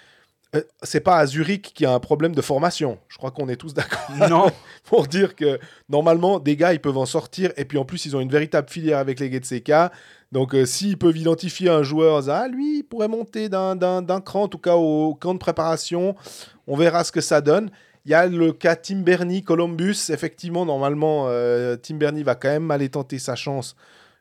Euh, 0.55 0.63
c'est 0.83 1.01
pas 1.01 1.17
à 1.19 1.27
Zurich 1.27 1.73
qui 1.75 1.87
a 1.87 1.93
un 1.95 2.01
problème 2.01 2.35
de 2.35 2.43
formation. 2.43 2.99
Je 3.09 3.17
crois 3.19 3.31
qu'on 3.31 3.49
est 3.49 3.57
tous 3.57 3.73
d'accord 3.73 4.01
Non, 4.29 4.51
pour 4.85 5.07
dire 5.07 5.37
que 5.37 5.59
normalement, 5.89 6.39
des 6.41 6.57
gars, 6.57 6.73
ils 6.75 6.81
peuvent 6.81 6.99
en 6.99 7.07
sortir. 7.07 7.51
Et 7.57 7.65
puis 7.65 7.79
en 7.79 7.85
plus, 7.85 8.05
ils 8.05 8.17
ont 8.17 8.21
une 8.21 8.31
véritable 8.31 8.69
filière 8.69 8.99
avec 8.99 9.21
les 9.21 9.31
Getseka. 9.33 9.91
Donc, 10.33 10.55
euh, 10.55 10.67
s'ils 10.67 10.99
peuvent 10.99 11.17
identifier 11.17 11.71
un 11.71 11.83
joueur, 11.85 12.29
ah, 12.29 12.47
lui, 12.49 12.79
il 12.81 12.83
pourrait 12.83 13.09
monter 13.09 13.49
d'un- 13.49 13.75
d'un 13.77 14.03
d'un 14.03 14.21
cran, 14.21 14.43
en 14.43 14.49
tout 14.49 14.59
cas 14.59 14.75
au 14.77 15.15
camp 15.15 15.35
de 15.35 15.39
préparation, 15.39 16.15
on 16.67 16.77
verra 16.77 17.05
ce 17.05 17.13
que 17.13 17.21
ça 17.21 17.41
donne. 17.41 17.71
Il 18.05 18.11
y 18.11 18.15
a 18.15 18.27
le 18.27 18.53
cas 18.53 18.75
Tim 18.77 19.01
Bernie, 19.03 19.43
Columbus. 19.45 19.97
Effectivement, 20.11 20.67
normalement, 20.67 21.27
euh, 21.29 21.77
Tim 21.77 21.95
Bernie 21.97 22.23
va 22.25 22.35
quand 22.35 22.49
même 22.49 22.71
aller 22.73 22.89
tenter 22.89 23.19
sa 23.21 23.35
chance, 23.37 23.77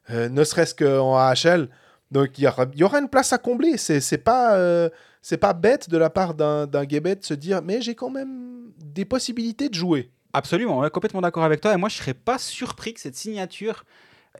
euh, 0.09 0.29
ne 0.29 0.43
serait-ce 0.43 0.75
qu'en 0.75 1.15
AHL. 1.15 1.69
Donc, 2.11 2.37
il 2.39 2.43
y 2.43 2.83
aura, 2.83 2.99
une 2.99 3.09
place 3.09 3.33
à 3.33 3.37
combler. 3.37 3.77
C'est 3.77 4.17
pas, 4.17 4.55
euh, 4.55 4.89
c'est 5.21 5.37
pas 5.37 5.53
bête 5.53 5.89
de 5.89 5.97
la 5.97 6.09
part 6.09 6.33
d'un 6.33 6.85
Guébet 6.85 7.15
de 7.15 7.23
se 7.23 7.33
dire, 7.33 7.61
mais 7.63 7.81
j'ai 7.81 7.95
quand 7.95 8.09
même 8.09 8.71
des 8.77 9.05
possibilités 9.05 9.69
de 9.69 9.75
jouer. 9.75 10.09
Absolument, 10.33 10.79
ouais, 10.79 10.89
complètement 10.89 11.21
d'accord 11.21 11.43
avec 11.43 11.61
toi. 11.61 11.73
Et 11.73 11.77
moi, 11.77 11.89
je 11.89 11.97
serais 11.97 12.13
pas 12.13 12.37
surpris 12.37 12.93
que 12.93 12.99
cette 12.99 13.15
signature 13.15 13.83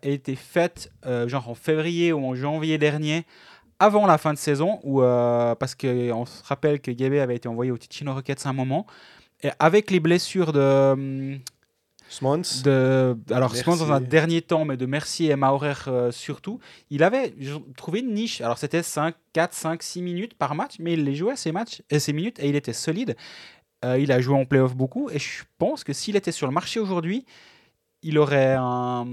ait 0.02 0.14
été 0.14 0.36
faite 0.36 0.92
euh, 1.06 1.28
genre 1.28 1.50
en 1.50 1.56
février 1.56 2.14
ou 2.14 2.26
en 2.26 2.36
janvier 2.36 2.78
dernier, 2.78 3.26
avant 3.80 4.08
la 4.08 4.18
fin 4.18 4.34
de 4.34 4.38
saison, 4.38 4.80
où, 4.84 5.02
parce 5.02 5.76
qu'on 5.76 6.26
se 6.26 6.44
rappelle 6.44 6.82
que 6.82 6.92
Gabé 6.92 7.20
avait 7.20 7.36
été 7.36 7.48
envoyé 7.48 7.72
au 7.72 7.78
Ticino 7.78 8.14
Rockets 8.14 8.46
à 8.46 8.50
un 8.50 8.54
moment. 8.54 8.86
Et 9.42 9.52
avec 9.60 9.90
les 9.92 10.00
blessures 10.00 10.52
de. 10.52 11.40
Smons. 12.10 12.42
de 12.64 13.16
alors, 13.32 13.54
pense 13.64 13.80
dans 13.80 13.92
un 13.92 14.02
dernier 14.02 14.42
temps, 14.42 14.66
mais 14.66 14.76
de 14.78 14.86
Mercier 14.86 15.30
et 15.32 15.36
Maurer 15.36 15.74
euh, 15.88 16.12
surtout, 16.12 16.60
il 16.90 17.04
avait 17.04 17.34
trouvé 17.78 18.00
une 18.00 18.14
niche. 18.14 18.42
Alors, 18.42 18.58
c'était 18.58 18.84
5, 18.84 19.16
4, 19.34 19.54
5, 19.54 19.84
6 19.84 20.02
minutes 20.02 20.34
par 20.34 20.56
match, 20.56 20.76
mais 20.80 20.94
il 20.94 21.04
les 21.04 21.16
jouait 21.16 21.36
ces 21.36 21.52
matchs 21.52 21.82
et 21.90 22.00
ces 22.00 22.12
minutes 22.14 22.40
et 22.40 22.50
il 22.50 22.56
était 22.56 22.74
solide. 22.74 23.16
Euh, 23.86 23.98
il 24.00 24.12
a 24.12 24.20
joué 24.20 24.36
en 24.36 24.46
playoff 24.46 24.76
beaucoup 24.76 25.10
et 25.10 25.20
je 25.20 25.44
pense 25.58 25.84
que 25.86 25.94
s'il 25.94 26.16
était 26.18 26.32
sur 26.34 26.48
le 26.48 26.54
marché 26.54 26.80
aujourd'hui, 26.80 27.26
il 28.02 28.18
aurait 28.18 28.56
un 28.58 29.06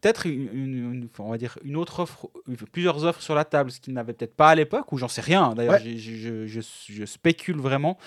peut-être 0.00 0.26
une, 0.26 0.48
une- 0.52 0.92
une- 0.94 1.08
on 1.18 1.30
va 1.30 1.38
dire 1.38 1.58
une 1.64 1.74
autre 1.76 1.98
offre, 2.00 2.30
plusieurs 2.70 3.02
offres 3.04 3.20
sur 3.20 3.34
la 3.34 3.44
table, 3.44 3.72
ce 3.72 3.80
qu'il 3.80 3.94
n'avait 3.94 4.12
peut-être 4.12 4.36
pas 4.36 4.50
à 4.50 4.54
l'époque, 4.54 4.92
ou 4.92 4.96
j'en 4.98 5.08
sais 5.08 5.20
rien. 5.20 5.54
D'ailleurs, 5.54 5.74
Ouais. 5.82 5.96
je, 5.96 6.14
je- 6.14 6.46
je- 6.46 6.60
je 6.92 7.04
spécule 7.04 7.56
vraiment. 7.58 7.98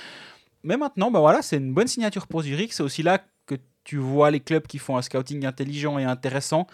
Mais 0.65 0.77
maintenant, 0.77 1.11
bah 1.11 1.19
voilà, 1.19 1.41
c'est 1.41 1.57
une 1.57 1.73
bonne 1.73 1.87
signature 1.87 2.27
pour 2.27 2.41
Zurich. 2.41 2.73
C'est 2.73 2.83
aussi 2.83 3.03
là 3.03 3.23
que 3.45 3.55
tu 3.83 3.97
vois 3.97 4.31
les 4.31 4.39
clubs 4.39 4.65
qui 4.67 4.79
font 4.79 4.97
un 4.97 5.01
scouting 5.01 5.45
intelligent 5.45 5.97
et 5.99 6.03
intéressant, 6.03 6.67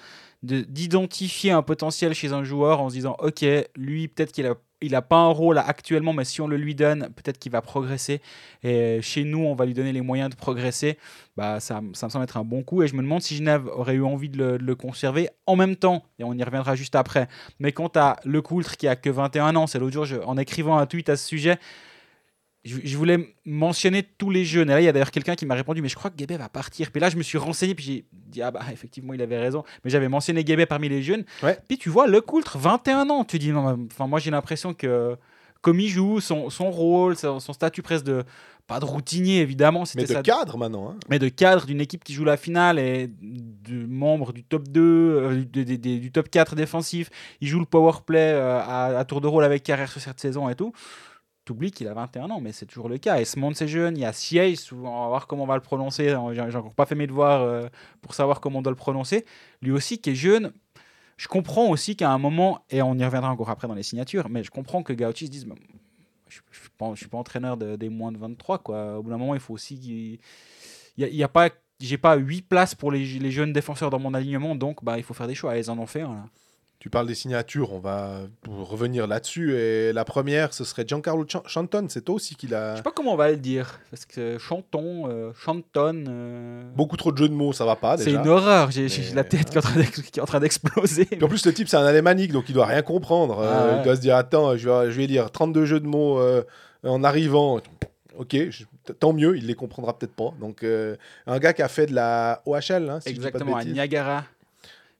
de- 0.43 0.61
d'identifier 0.61 1.51
un 1.51 1.61
potentiel 1.61 2.13
chez 2.13 2.31
un 2.33 2.43
joueur 2.43 2.81
en 2.81 2.89
se 2.89 2.95
disant, 2.95 3.15
ok, 3.19 3.45
lui, 3.75 4.07
peut-être 4.07 4.31
qu'il 4.31 4.47
a 4.47 4.55
il 4.81 4.91
n'a 4.93 5.01
pas 5.01 5.17
un 5.17 5.29
rôle 5.29 5.59
actuellement, 5.59 6.11
mais 6.11 6.25
si 6.25 6.41
on 6.41 6.47
le 6.47 6.57
lui 6.57 6.73
donne, 6.73 7.09
peut-être 7.15 7.37
qu'il 7.37 7.51
va 7.51 7.61
progresser. 7.61 8.21
Et 8.63 8.99
chez 9.01 9.23
nous, 9.23 9.39
on 9.39 9.53
va 9.53 9.65
lui 9.65 9.73
donner 9.73 9.93
les 9.93 10.01
moyens 10.01 10.29
de 10.29 10.35
progresser. 10.35 10.97
Bah, 11.37 11.59
ça, 11.59 11.81
ça 11.93 12.07
me 12.07 12.11
semble 12.11 12.23
être 12.23 12.37
un 12.37 12.43
bon 12.43 12.63
coup. 12.63 12.81
Et 12.81 12.87
je 12.87 12.95
me 12.95 13.01
demande 13.03 13.21
si 13.21 13.35
Genève 13.35 13.67
aurait 13.67 13.93
eu 13.93 14.03
envie 14.03 14.29
de 14.29 14.57
le, 14.59 14.75
conserver 14.75 15.29
en 15.45 15.55
même 15.55 15.75
temps. 15.75 16.03
Et 16.17 16.23
on 16.23 16.33
y 16.33 16.43
reviendra 16.43 16.75
juste 16.75 16.95
après. 16.95 17.27
Mais 17.59 17.71
quant 17.71 17.91
à 17.95 18.15
Le 18.25 18.41
Coultre 18.41 18.75
qui 18.75 18.87
a 18.87 18.95
que 18.95 19.09
21 19.09 19.55
ans, 19.55 19.67
c'est 19.67 19.77
l'autre 19.77 20.05
jour, 20.05 20.27
en 20.27 20.37
écrivant 20.37 20.77
un 20.77 20.87
tweet 20.87 21.09
à 21.09 21.15
ce 21.15 21.27
sujet, 21.27 21.59
je, 22.63 22.95
voulais 22.97 23.33
mentionner 23.45 24.03
tous 24.03 24.29
les 24.29 24.45
jeunes. 24.45 24.69
Et 24.69 24.73
là, 24.73 24.81
il 24.81 24.83
y 24.83 24.87
a 24.87 24.91
d'ailleurs 24.91 25.11
quelqu'un 25.11 25.35
qui 25.35 25.45
m'a 25.45 25.55
répondu, 25.55 25.81
mais 25.81 25.89
je 25.89 25.95
crois 25.95 26.11
que 26.11 26.15
Guébet 26.15 26.37
va 26.37 26.47
partir. 26.49 26.91
Puis 26.91 27.01
là, 27.01 27.09
je 27.09 27.17
me 27.17 27.23
suis 27.23 27.37
renseigné, 27.39 27.73
puis 27.73 27.83
j'ai 27.85 28.05
dit, 28.13 28.41
ah 28.41 28.51
bah, 28.51 28.61
effectivement, 28.71 29.13
il 29.13 29.21
avait 29.21 29.39
raison. 29.39 29.63
Mais 29.83 29.89
j'avais 29.89 30.09
mentionné 30.09 30.43
Guébet 30.43 30.65
parmi 30.67 30.87
les 30.89 31.01
jeunes. 31.01 31.23
Ouais. 31.41 31.57
Puis 31.67 31.77
tu 31.77 31.89
vois, 31.89 32.07
Le 32.07 32.21
Coultre, 32.21 32.57
21 32.59 33.09
ans. 33.09 33.23
Tu 33.25 33.39
dis, 33.39 33.51
non, 33.51 33.87
enfin, 33.91 34.05
moi, 34.07 34.19
j'ai 34.19 34.29
l'impression 34.31 34.73
que, 34.75 35.15
comme 35.61 35.79
il 35.79 35.87
joue, 35.89 36.19
son, 36.19 36.49
son 36.51 36.69
rôle, 36.71 37.15
son, 37.15 37.39
son 37.39 37.53
statut 37.53 37.81
presque 37.81 38.05
de, 38.05 38.23
pas 38.67 38.79
de 38.79 38.85
routinier, 38.85 39.39
évidemment, 39.39 39.83
Mais 39.95 40.03
de 40.03 40.13
ça 40.13 40.21
cadre 40.21 40.57
maintenant. 40.57 40.91
hein. 40.91 40.95
mais 41.09 41.17
de 41.19 41.29
cadre 41.29 41.65
d'une 41.65 41.81
équipe 41.81 42.03
qui 42.03 42.13
joue 42.13 42.23
la 42.25 42.37
finale 42.37 42.77
et 42.77 43.09
de 43.21 43.85
membre 43.87 44.33
du 44.33 44.43
top 44.43 44.67
2, 44.67 44.81
euh, 44.81 45.43
du- 45.45 45.65
du- 45.65 45.77
du 45.79 45.99
du 45.99 46.11
top 46.11 46.29
4 46.29 46.55
défensif. 46.55 47.09
Il 47.41 47.47
joue 47.47 47.59
le 47.59 47.65
power 47.65 47.93
play 48.05 48.33
euh, 48.33 48.59
à, 48.59 48.97
à 48.99 49.03
tour 49.05 49.19
de 49.19 49.27
rôle 49.27 49.43
avec 49.43 49.63
carrière 49.63 49.91
sur 49.91 49.99
cette 49.99 50.19
saison 50.19 50.47
et 50.47 50.55
tout. 50.55 50.71
T'oublies 51.43 51.71
qu'il 51.71 51.87
a 51.87 51.93
21 51.93 52.29
ans, 52.29 52.39
mais 52.39 52.51
c'est 52.51 52.67
toujours 52.67 52.87
le 52.87 52.97
cas. 52.99 53.19
Et 53.19 53.25
Smont, 53.25 53.53
c'est 53.53 53.67
jeune. 53.67 53.97
Il 53.97 54.01
y 54.01 54.05
a 54.05 54.13
Siege, 54.13 54.71
on 54.73 54.81
va 54.83 55.07
voir 55.07 55.27
comment 55.27 55.43
on 55.43 55.47
va 55.47 55.55
le 55.55 55.61
prononcer. 55.61 56.15
J'ai 56.33 56.51
j'ai 56.51 56.57
encore 56.57 56.75
pas 56.75 56.85
fait 56.85 56.95
mes 56.95 57.07
devoirs 57.07 57.41
euh, 57.41 57.67
pour 58.01 58.13
savoir 58.13 58.41
comment 58.41 58.59
on 58.59 58.61
doit 58.61 58.71
le 58.71 58.75
prononcer. 58.75 59.25
Lui 59.61 59.71
aussi, 59.71 59.99
qui 59.99 60.11
est 60.11 60.15
jeune. 60.15 60.53
Je 61.17 61.27
comprends 61.27 61.69
aussi 61.69 61.95
qu'à 61.95 62.11
un 62.11 62.17
moment, 62.17 62.65
et 62.69 62.81
on 62.81 62.95
y 62.95 63.05
reviendra 63.05 63.31
encore 63.31 63.49
après 63.49 63.67
dans 63.67 63.75
les 63.75 63.83
signatures, 63.83 64.29
mais 64.29 64.43
je 64.43 64.49
comprends 64.49 64.81
que 64.81 64.93
Gauchi 64.93 65.27
se 65.27 65.31
dise 65.31 65.45
bah, 65.45 65.55
je 66.29 66.39
ne 66.39 66.95
suis, 66.95 67.09
pas- 67.09 67.17
entraîneur 67.17 67.57
de- 67.57 67.75
des 67.75 67.89
moins 67.89 68.11
de 68.11 68.17
23. 68.17 68.59
Quoi. 68.59 68.97
Au 68.97 69.03
bout 69.03 69.09
d'un 69.09 69.17
moment, 69.17 69.35
il 69.35 69.39
faut 69.39 69.53
aussi 69.53 69.75
il 70.97 71.05
y 71.05 71.23
a, 71.23 71.27
pas 71.27 71.49
j'ai 71.79 71.97
pas 71.97 72.15
8 72.15 72.41
places 72.43 72.75
pour 72.75 72.91
les, 72.91 73.05
jeunes 73.31 73.53
défenseurs 73.53 73.89
dans 73.89 73.99
mon 73.99 74.13
alignement, 74.13 74.55
donc 74.55 74.83
bah, 74.83 74.97
il 74.97 75.03
faut 75.03 75.13
faire 75.13 75.27
des 75.27 75.35
choix. 75.35 75.57
Ils 75.57 75.69
en 75.69 75.77
ont 75.79 75.85
fait 75.85 76.01
un 76.01 76.13
là. 76.13 76.25
Tu 76.81 76.89
parles 76.89 77.05
des 77.05 77.13
signatures, 77.13 77.73
on 77.73 77.79
va 77.79 78.21
revenir 78.49 79.05
là-dessus. 79.05 79.55
Et 79.55 79.93
la 79.93 80.03
première, 80.03 80.51
ce 80.51 80.63
serait 80.63 80.83
Giancarlo 80.87 81.27
Ch- 81.29 81.43
Chanton. 81.45 81.85
C'est 81.89 82.01
toi 82.03 82.15
aussi 82.15 82.33
qui 82.35 82.47
Je 82.47 82.53
l'a. 82.53 82.75
sais 82.75 82.81
pas 82.81 82.91
comment 82.91 83.13
on 83.13 83.17
va 83.17 83.29
le 83.29 83.37
dire, 83.37 83.79
parce 83.91 84.03
que 84.05 84.39
chanton, 84.39 85.03
euh, 85.07 85.31
chanton. 85.39 86.03
euh, 86.07 86.63
Beaucoup 86.75 86.97
trop 86.97 87.11
de 87.11 87.17
jeux 87.19 87.29
de 87.29 87.35
mots, 87.35 87.53
ça 87.53 87.65
va 87.65 87.75
pas 87.75 87.97
c'est 87.97 88.09
une 88.11 88.27
horreur. 88.27 88.71
J'ai 88.71 88.87
Mais- 88.87 89.13
la 89.13 89.23
tête 89.23 89.51
qui 89.51 89.57
est 90.19 90.19
en 90.23 90.25
train 90.25 90.39
d'exploser. 90.39 91.07
En 91.21 91.27
plus, 91.27 91.45
le 91.45 91.53
type, 91.53 91.67
c'est 91.69 91.77
un 91.77 91.85
alémanique, 91.85 92.31
donc 92.31 92.45
il 92.49 92.53
doit 92.55 92.65
rien 92.65 92.81
comprendre. 92.81 93.37
Euh, 93.41 93.51
Ah 93.53 93.65
ouais. 93.67 93.77
Il 93.77 93.83
doit 93.83 93.95
se 93.95 94.01
dire 94.01 94.15
Attends, 94.15 94.57
je 94.57 94.67
vais, 94.67 94.91
je 94.91 94.97
vais 94.97 95.05
lire 95.05 95.29
32 95.29 95.65
jeux 95.65 95.79
de 95.81 95.87
mots 95.87 96.17
euh, 96.19 96.41
en 96.83 97.03
arrivant. 97.03 97.59
Ok, 98.17 98.35
je- 98.49 98.63
tant 98.99 99.13
mieux, 99.13 99.37
il 99.37 99.45
les 99.45 99.53
comprendra 99.53 99.95
peut-être 99.97 100.15
pas. 100.15 100.33
Donc, 100.39 100.63
euh, 100.63 100.95
un 101.27 101.37
gars 101.37 101.53
qui 101.53 101.61
a 101.61 101.67
fait 101.67 101.85
de 101.85 101.93
la 101.93 102.41
OHL, 102.47 102.89
hein, 102.89 102.99
si 103.01 103.09
je 103.09 103.13
dis 103.13 103.19
pas 103.21 103.29
de 103.29 103.35
Exactement, 103.43 103.55
à. 103.57 103.63
Niagara. 103.65 104.23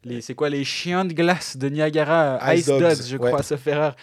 Les- 0.03 0.21
C'est 0.21 0.35
quoi 0.35 0.49
les 0.49 0.63
chiens 0.63 1.05
de 1.05 1.13
glace 1.13 1.57
de 1.57 1.69
Niagara 1.69 2.39
Ice 2.53 2.61
Ice, 2.61 2.65
Dogs, 2.67 2.81
Dogs, 2.81 3.03
je 3.07 3.17
ouais. 3.17 3.27
crois, 3.31 3.43
sauf 3.43 3.65
erreur. 3.67 3.95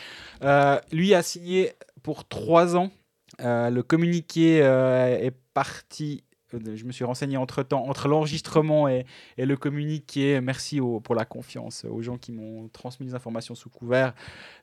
Euh, 0.42 0.78
lui 0.92 1.14
a 1.14 1.22
signé 1.22 1.72
pour 2.02 2.26
3 2.28 2.76
ans. 2.76 2.90
Euh, 3.40 3.70
le 3.70 3.82
communiqué 3.82 4.60
euh, 4.62 5.18
est 5.18 5.34
parti. 5.54 6.24
euh, 6.54 6.58
Je 6.76 6.84
me 6.84 6.92
suis 6.92 7.04
renseigné 7.04 7.36
entre 7.36 7.62
temps, 7.62 7.84
entre 7.88 8.08
l'enregistrement 8.08 8.88
et, 8.88 9.06
et 9.36 9.44
le 9.46 9.56
communiqué. 9.56 10.40
Merci 10.40 10.80
au- 10.80 11.00
pour 11.00 11.14
la 11.14 11.24
confiance 11.24 11.84
aux 11.84 12.00
gens 12.02 12.16
qui 12.16 12.32
m'ont 12.32 12.68
transmis 12.68 13.06
les 13.06 13.14
informations 13.14 13.54
sous 13.54 13.68
couvert 13.68 14.14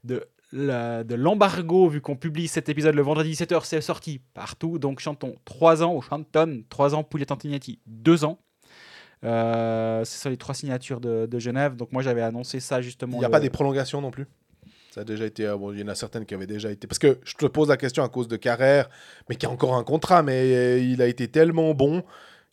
de 0.03 0.25
la- 0.51 1.03
de 1.03 1.15
l'embargo, 1.15 1.87
vu 1.89 2.01
qu'on 2.01 2.15
publie 2.15 2.47
cet 2.47 2.69
épisode 2.69 2.95
le 2.95 3.01
vendredi 3.01 3.31
17h, 3.31 3.65
c'est 3.65 3.81
sorti 3.81 4.21
partout. 4.33 4.79
Donc 4.79 4.99
chantons 4.99 5.35
3 5.43 5.83
ans 5.83 5.91
au 5.93 6.01
Chanton, 6.01 6.63
3 6.69 6.95
ans 6.95 7.03
Pouillet 7.03 7.31
Antignetti, 7.31 7.79
2 7.87 8.23
ans. 8.23 8.39
Euh, 9.23 10.03
c'est 10.05 10.19
sur 10.19 10.29
les 10.29 10.37
trois 10.37 10.53
signatures 10.55 10.99
de, 10.99 11.25
de 11.25 11.39
Genève. 11.39 11.75
Donc 11.75 11.91
moi 11.91 12.01
j'avais 12.03 12.21
annoncé 12.21 12.59
ça 12.59 12.81
justement. 12.81 13.17
Il 13.17 13.19
n'y 13.19 13.25
a 13.25 13.27
le- 13.27 13.31
pas 13.31 13.39
des 13.39 13.49
prolongations 13.49 14.01
non 14.01 14.11
plus? 14.11 14.27
Ça 14.91 15.01
a 15.01 15.03
déjà 15.03 15.25
été. 15.25 15.45
euh, 15.45 15.57
bon, 15.57 15.73
il 15.73 15.79
y 15.79 15.83
en 15.83 15.87
a 15.87 15.95
certaines 15.95 16.25
qui 16.25 16.33
avaient 16.33 16.47
déjà 16.47 16.71
été. 16.71 16.87
Parce 16.87 16.99
que 16.99 17.19
je 17.23 17.33
te 17.35 17.45
pose 17.45 17.67
la 17.69 17.77
question 17.77 18.03
à 18.03 18.09
cause 18.09 18.27
de 18.27 18.37
Carrère, 18.37 18.89
mais 19.29 19.35
qui 19.35 19.45
a 19.45 19.49
encore 19.49 19.75
un 19.75 19.83
contrat, 19.83 20.23
mais 20.23 20.53
euh, 20.55 20.79
il 20.79 21.01
a 21.01 21.07
été 21.07 21.27
tellement 21.27 21.73
bon 21.73 22.03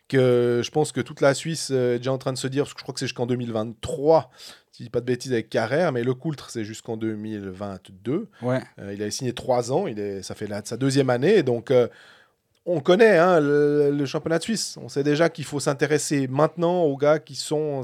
que 0.08 0.60
je 0.64 0.70
pense 0.70 0.92
que 0.92 1.00
toute 1.00 1.20
la 1.20 1.34
Suisse 1.34 1.68
euh, 1.72 1.94
est 1.94 1.98
déjà 1.98 2.12
en 2.12 2.18
train 2.18 2.32
de 2.32 2.38
se 2.38 2.46
dire, 2.48 2.64
parce 2.64 2.74
que 2.74 2.80
je 2.80 2.82
crois 2.84 2.92
que 2.94 3.00
c'est 3.00 3.06
jusqu'en 3.06 3.26
2023, 3.26 4.30
si 4.72 4.82
je 4.82 4.84
dis 4.86 4.90
pas 4.90 5.00
de 5.00 5.06
bêtises 5.06 5.32
avec 5.32 5.48
Carrère, 5.50 5.92
mais 5.92 6.02
le 6.02 6.14
Coultre 6.14 6.50
c'est 6.50 6.64
jusqu'en 6.64 6.96
2022. 6.96 8.28
Ouais. 8.42 8.60
Euh, 8.80 8.92
il 8.94 9.02
a 9.02 9.10
signé 9.10 9.32
trois 9.32 9.72
ans, 9.72 9.86
il 9.86 9.98
est, 9.98 10.22
ça 10.22 10.34
fait 10.34 10.46
la- 10.48 10.64
sa 10.64 10.76
deuxième 10.76 11.10
année, 11.10 11.42
donc 11.42 11.70
euh, 11.70 11.88
on 12.66 12.80
connaît 12.80 13.18
hein, 13.18 13.40
le, 13.40 14.04
championnat 14.06 14.38
de 14.38 14.44
Suisse. 14.44 14.78
On 14.80 14.88
sait 14.88 15.02
déjà 15.02 15.28
qu'il 15.28 15.44
faut 15.44 15.60
s'intéresser 15.60 16.28
maintenant 16.28 16.82
aux 16.82 16.96
gars 16.96 17.18
qui 17.18 17.34
sont 17.34 17.82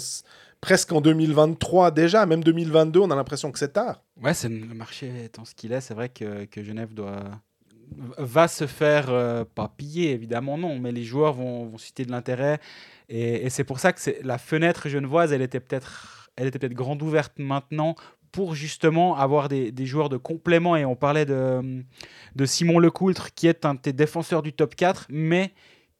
presque 0.60 0.92
en 0.92 1.00
2023 1.00 1.90
déjà, 1.90 2.26
même 2.26 2.42
2022, 2.42 3.00
on 3.00 3.10
a 3.10 3.16
l'impression 3.16 3.52
que 3.52 3.58
c'est 3.58 3.72
tard. 3.72 4.02
Ouais, 4.20 4.34
c'est 4.34 4.48
le 4.48 4.74
marché 4.74 5.10
étant 5.24 5.44
ce 5.44 5.54
qu'il 5.54 5.72
est, 5.72 5.80
c'est 5.80 5.94
vrai 5.94 6.08
que, 6.08 6.46
Genève 6.56 6.94
doit 6.94 7.22
va 8.18 8.48
se 8.48 8.66
faire 8.66 9.06
euh, 9.08 9.46
pas 9.54 9.72
piller 9.74 10.10
évidemment 10.10 10.58
non, 10.58 10.78
mais 10.78 10.92
les 10.92 11.04
joueurs 11.04 11.32
vont, 11.32 11.64
vont 11.64 11.78
de 11.78 12.10
l'intérêt 12.10 12.60
et, 13.08 13.46
et 13.46 13.48
c'est 13.48 13.64
pour 13.64 13.78
ça 13.78 13.94
que 13.94 14.00
la 14.22 14.36
fenêtre 14.36 14.90
genevoise, 14.90 15.32
elle 15.32 15.40
était 15.40 15.58
peut-être 15.58 16.28
elle 16.38 16.46
était 16.46 16.58
peut-être 16.58 16.74
grande 16.74 17.02
ouverte 17.02 17.32
maintenant 17.38 17.96
pour 18.32 18.54
justement 18.54 19.16
avoir 19.16 19.48
des, 19.48 19.72
des 19.72 19.86
joueurs 19.86 20.08
de 20.08 20.16
complément 20.16 20.76
et 20.76 20.84
on 20.84 20.96
parlait 20.96 21.26
de, 21.26 21.82
de 22.36 22.46
Simon 22.46 22.78
Lecoultre 22.78 23.34
qui 23.34 23.46
est 23.46 23.64
un 23.64 23.74
de 23.74 23.80
tes 23.80 23.92
défenseurs 23.92 24.42
du 24.42 24.52
top 24.52 24.74
4 24.74 25.06
mais 25.08 25.52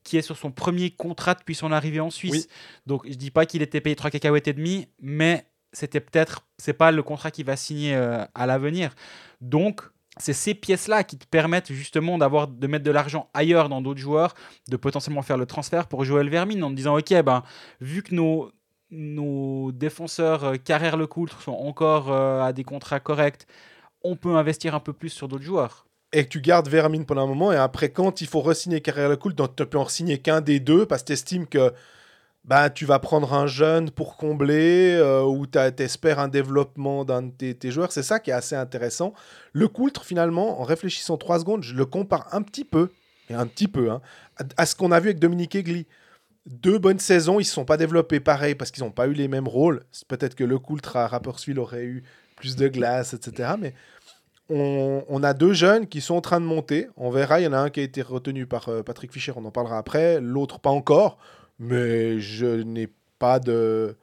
qui 0.05 0.17
est 0.17 0.23
sur 0.23 0.37
son 0.37 0.51
premier 0.51 0.91
contrat 0.91 1.35
depuis 1.35 1.55
son 1.55 1.71
arrivée 1.71 2.01
en 2.01 2.11
Suisse. 2.11 2.33
Oui. 2.33 2.47
Donc 2.87 3.07
je 3.07 3.15
dis 3.15 3.31
pas 3.31 3.47
qu'il 3.47 3.63
était 3.63 3.81
payé 3.81 3.95
3 3.95 4.11
cacahuètes 4.11 4.49
et 4.49 4.53
demi, 4.55 4.89
mais 5.01 5.47
c'était 5.73 6.01
peut-être 6.01 6.47
c'est 6.57 6.73
pas 6.73 6.91
le 6.91 7.03
contrat 7.03 7.31
qu'il 7.31 7.45
va 7.45 7.57
signer 7.57 7.95
euh, 7.95 8.25
à 8.35 8.47
l'avenir. 8.47 8.95
Donc 9.41 9.83
c'est 10.17 10.33
ces 10.33 10.55
pièces-là 10.55 11.05
qui 11.05 11.17
te 11.19 11.27
permettent 11.27 11.73
justement 11.73 12.19
d'avoir 12.19 12.49
de 12.49 12.67
mettre 12.67 12.85
de 12.85 12.91
l'argent 12.91 13.29
ailleurs 13.35 13.69
dans 13.69 13.81
d'autres 13.81 14.01
joueurs, 14.01 14.35
de 14.69 14.77
potentiellement 14.77 15.23
faire 15.23 15.37
le 15.37 15.47
transfert 15.47 15.87
pour 15.87 16.05
Joël 16.05 16.29
Vermine 16.29 16.65
en 16.65 16.71
te 16.71 16.75
disant 16.75 16.97
ok 16.97 17.23
ben 17.23 17.43
vu 17.81 18.03
que 18.03 18.15
nos 18.15 18.51
nos 18.91 19.73
défenseurs 19.73 20.45
euh, 20.45 20.57
Carrère 20.57 20.97
Lecoultre 20.97 21.43
sont 21.43 21.53
encore 21.53 22.11
euh, 22.11 22.43
à 22.43 22.53
des 22.53 22.65
contrats 22.65 23.01
corrects, 23.01 23.47
on 24.03 24.17
peut 24.17 24.35
investir 24.35 24.75
un 24.75 24.81
peu 24.81 24.93
plus 24.93 25.11
sur 25.11 25.29
d'autres 25.29 25.45
joueurs. 25.45 25.87
Et 26.13 26.25
que 26.25 26.29
tu 26.29 26.41
gardes 26.41 26.69
Vermine 26.69 27.05
pendant 27.05 27.25
un 27.25 27.27
moment, 27.27 27.53
et 27.53 27.57
après, 27.57 27.91
quand 27.91 28.23
il 28.23 28.27
faut 28.27 28.41
re-signer 28.41 28.81
Carrière 28.81 29.11
le 29.11 29.17
Cool, 29.17 29.35
tu 29.35 29.43
ne 29.43 29.65
peux 29.65 29.79
en 29.79 29.89
signer 29.89 30.19
qu'un 30.19 30.41
des 30.41 30.59
deux, 30.59 30.87
parce 30.87 31.03
que 31.03 31.09
tu 31.09 31.13
estimes 31.13 31.47
que 31.47 31.73
bah, 32.45 32.71
tu 32.71 32.87
vas 32.87 32.99
prendre 32.99 33.35
un 33.35 33.47
jeune 33.47 33.91
pour 33.91 34.17
combler, 34.17 34.95
euh, 34.95 35.23
ou 35.23 35.47
tu 35.47 35.59
espères 35.59 36.19
un 36.19 36.29
développement 36.29 37.05
d'un 37.05 37.23
de 37.23 37.31
tes, 37.31 37.55
tes 37.55 37.71
joueurs. 37.71 37.93
C'est 37.93 38.03
ça 38.03 38.21
qui 38.21 38.31
est 38.31 38.35
assez 38.35 38.57
intéressant. 38.57 39.13
Le 39.53 39.69
Coultre, 39.69 40.03
finalement, 40.03 40.61
en 40.61 40.65
réfléchissant 40.65 41.19
trois 41.19 41.41
secondes, 41.41 41.63
je 41.63 41.75
le 41.75 41.85
compare 41.85 42.27
un 42.33 42.41
petit 42.41 42.65
peu, 42.65 42.91
et 43.29 43.35
un 43.35 43.47
petit 43.47 43.69
peu, 43.69 43.91
hein, 43.91 44.01
à, 44.39 44.45
à 44.63 44.65
ce 44.65 44.75
qu'on 44.75 44.93
a 44.93 45.01
vu 45.01 45.09
avec 45.09 45.19
Dominique 45.19 45.57
Egli. 45.57 45.87
Deux 46.49 46.79
bonnes 46.79 46.99
saisons, 46.99 47.35
ils 47.35 47.43
ne 47.43 47.47
se 47.47 47.53
sont 47.53 47.67
pas 47.67 47.77
développés 47.77 48.21
pareil 48.21 48.55
parce 48.55 48.71
qu'ils 48.71 48.83
n'ont 48.83 48.91
pas 48.91 49.07
eu 49.07 49.13
les 49.13 49.29
mêmes 49.29 49.47
rôles. 49.47 49.83
Peut-être 50.09 50.35
que 50.35 50.45
le 50.45 50.59
Coultre 50.59 50.97
à 50.97 51.07
Rapperswil 51.07 51.59
aurait 51.59 51.85
eu 51.85 52.03
plus 52.37 52.57
de 52.57 52.69
glace, 52.69 53.13
etc. 53.13 53.51
Mais 53.59 53.75
on, 54.49 55.23
a 55.23 55.35
deux 55.35 55.53
jeunes 55.53 55.87
qui 55.87 56.01
sont 56.01 56.15
en 56.15 56.21
train 56.23 56.41
de 56.41 56.47
monter. 56.47 56.89
On 56.97 57.11
verra. 57.11 57.41
Il 57.41 57.45
y 57.45 57.47
en 57.47 57.53
a 57.53 57.59
un 57.59 57.69
qui 57.69 57.81
a 57.81 57.83
été 57.83 58.01
retenu 58.01 58.47
par 58.47 58.71
euh, 58.71 58.83
Patrick 58.83 59.13
Fischer, 59.13 59.33
on 59.37 59.45
en 59.45 59.51
parlera 59.51 59.77
après. 59.77 60.23
L'autre 60.23 60.59
pas 60.59 60.71
encore. 60.71 61.19
Mais 61.59 62.19
je 62.19 62.63
n'ai 62.63 62.89
pas 63.19 63.41
de, 63.41 63.97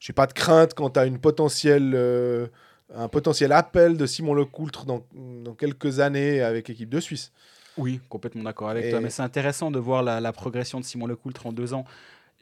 j'ai 0.00 0.12
pas 0.12 0.26
de 0.26 0.32
crainte 0.32 0.74
quant 0.74 0.88
à 0.88 1.04
une 1.06 1.20
euh, 1.66 2.46
un 2.94 3.08
potentiel 3.08 3.52
appel 3.52 3.96
de 3.96 4.06
Simon 4.06 4.34
Lecoultre 4.34 4.86
dans, 4.86 5.06
dans 5.14 5.54
quelques 5.54 6.00
années 6.00 6.42
avec 6.42 6.66
l'équipe 6.66 6.88
de 6.88 6.98
Suisse. 6.98 7.30
Oui, 7.78 8.00
complètement 8.08 8.42
d'accord 8.42 8.70
avec 8.70 8.86
Et- 8.86 8.90
toi. 8.90 9.00
Mais 9.00 9.10
c'est 9.10 9.22
intéressant 9.22 9.70
de 9.70 9.78
voir 9.78 10.02
la, 10.02 10.20
la 10.20 10.32
progression 10.32 10.78
de 10.80 10.84
Simon 10.84 11.06
Lecoultre 11.06 11.46
en 11.46 11.52
deux 11.52 11.74
ans. 11.74 11.84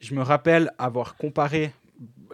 Je 0.01 0.15
me 0.15 0.23
rappelle 0.23 0.73
avoir 0.79 1.17
comparé 1.17 1.73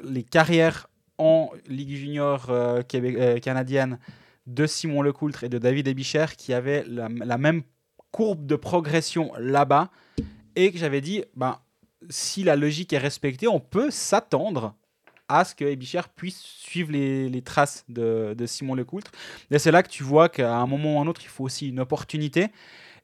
les 0.05 0.23
carrières 0.23 0.89
en 1.19 1.51
Ligue 1.67 1.97
junior 1.97 2.47
euh, 2.51 2.83
euh, 2.95 3.39
canadienne 3.41 3.99
de 4.47 4.67
Simon 4.67 5.03
Lecoultre 5.03 5.45
et 5.45 5.49
de 5.49 5.59
David 5.59 5.89
Ebicher 5.89 6.27
qui 6.37 6.53
avaient 6.53 6.85
la, 6.87 7.09
la 7.09 7.39
même 7.39 7.63
courbe 8.13 8.47
de 8.47 8.55
progression 8.57 9.33
là-bas 9.39 9.91
et 10.55 10.71
que 10.71 10.79
j'avais 10.79 11.01
dit, 11.01 11.25
ben, 11.35 11.59
si 12.09 12.45
la 12.45 12.55
logique 12.57 12.93
est 12.93 12.99
respectée, 12.99 13.49
on 13.49 13.61
peut 13.61 13.91
s'attendre 13.91 14.75
à 15.29 15.45
ce 15.45 15.55
que 15.57 15.65
Ebicher 15.65 16.03
puisse 16.15 16.41
suivre 16.41 16.93
les, 16.93 17.29
les 17.29 17.43
traces 17.43 17.85
de, 17.89 18.35
de 18.39 18.47
Simon 18.47 18.75
Lecoultre. 18.77 19.11
Et 19.51 19.59
c'est 19.59 19.73
là 19.73 19.83
que 19.83 19.89
tu 19.89 20.05
vois 20.05 20.29
qu'à 20.29 20.55
un 20.55 20.67
moment 20.67 20.97
ou 20.97 20.99
à 21.01 21.03
un 21.03 21.07
autre, 21.09 21.21
il 21.25 21.29
faut 21.29 21.45
aussi 21.45 21.69
une 21.69 21.81
opportunité 21.81 22.49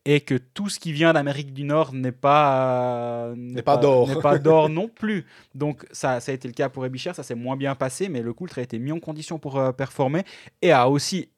et 0.05 0.21
que 0.21 0.35
tout 0.35 0.69
ce 0.69 0.81
qui 0.81 0.93
vient 0.93 1.13
d'Amérique 1.13 1.53
du 1.53 1.65
Nord 1.65 1.93
n'est 1.93 2.13
pas 2.13 3.33
n'est 3.37 3.63
pas 3.63 3.77
d'or. 3.77 4.09
n'est 4.09 4.21
pas 4.21 4.39
d'or 4.41 4.69
non 4.69 4.89
plus. 4.89 5.27
Donc 5.55 5.87
ça, 5.93 6.21
ça 6.21 6.33
a 6.33 6.35
été 6.35 6.49
le 6.49 6.55
cas 6.55 6.69
pour 6.69 6.85
Ebicher, 6.85 7.13
ça 7.15 7.23
s'est 7.23 7.35
moins 7.35 7.57
bien 7.57 7.75
passé, 7.75 8.09
mais 8.09 8.23
le 8.23 8.33
Coultre 8.33 8.59
a 8.59 8.63
été 8.63 8.79
mis 8.79 8.93
en 8.93 9.01
condition 9.01 9.39
pour 9.39 9.59
euh, 9.59 9.73
performer 9.73 10.25
et 10.61 10.73
a 10.73 10.89
aussi 10.89 11.31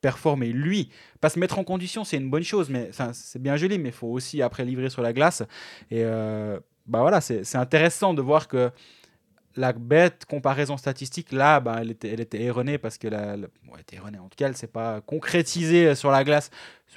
performé 0.00 0.48
lui. 0.52 0.90
Pas 1.20 1.30
se 1.30 1.38
mettre 1.38 1.58
en 1.58 1.64
condition, 1.64 2.04
c'est 2.04 2.16
une 2.16 2.30
bonne 2.30 2.42
chose, 2.42 2.70
mais 2.70 2.90
c'est 3.12 3.40
bien 3.40 3.56
joli, 3.56 3.78
mais 3.78 3.90
il 3.90 3.94
faut 3.94 4.08
aussi 4.08 4.42
après 4.42 4.64
livrer 4.64 4.90
sur 4.90 5.02
la 5.02 5.12
glace. 5.12 5.42
Et 5.90 6.02
euh, 6.04 6.58
bah 6.86 7.00
voilà, 7.00 7.20
c'est 7.20 7.44
c'est 7.44 7.58
intéressant 7.58 8.14
de 8.14 8.22
voir 8.22 8.48
que 8.48 8.70
la 9.56 9.72
bête 9.72 10.24
comparaison 10.26 10.76
statistique, 10.76 11.32
là, 11.32 11.60
bah, 11.60 11.78
elle, 11.80 11.90
était, 11.90 12.08
elle 12.08 12.20
était 12.20 12.42
erronée 12.42 12.78
parce 12.78 12.98
que 12.98 13.08
la, 13.08 13.34
elle 13.34 13.48
était 13.80 13.96
erronée. 13.96 14.18
En 14.18 14.28
tout 14.28 14.36
cas, 14.36 14.46
elle 14.46 14.56
s'est 14.56 14.66
pas 14.66 15.00
concrétisée 15.00 15.94
sur 15.94 16.10
la 16.10 16.24
glace 16.24 16.50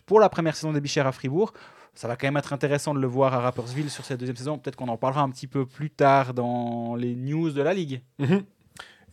pour 0.06 0.20
la 0.20 0.30
première 0.30 0.56
saison 0.56 0.74
des 0.74 0.82
Bichères 0.82 1.08
à 1.08 1.12
Fribourg. 1.12 1.54
Ça 1.96 2.08
va 2.08 2.16
quand 2.16 2.28
même 2.28 2.38
être 2.38 2.54
intéressant 2.54 2.94
de 2.94 3.00
le 3.00 3.08
voir 3.08 3.34
à 3.34 3.40
Rapperswil 3.40 3.90
sur 3.90 4.04
cette 4.04 4.20
deuxième 4.20 4.36
saison. 4.36 4.58
Peut-être 4.58 4.76
qu'on 4.76 4.88
en 4.88 4.98
parlera 4.98 5.22
un 5.22 5.30
petit 5.30 5.48
peu 5.48 5.66
plus 5.66 5.92
tard 5.92 6.34
dans 6.34 6.96
les 6.96 7.16
news 7.16 7.52
de 7.52 7.62
la 7.62 7.74
ligue. 7.74 8.02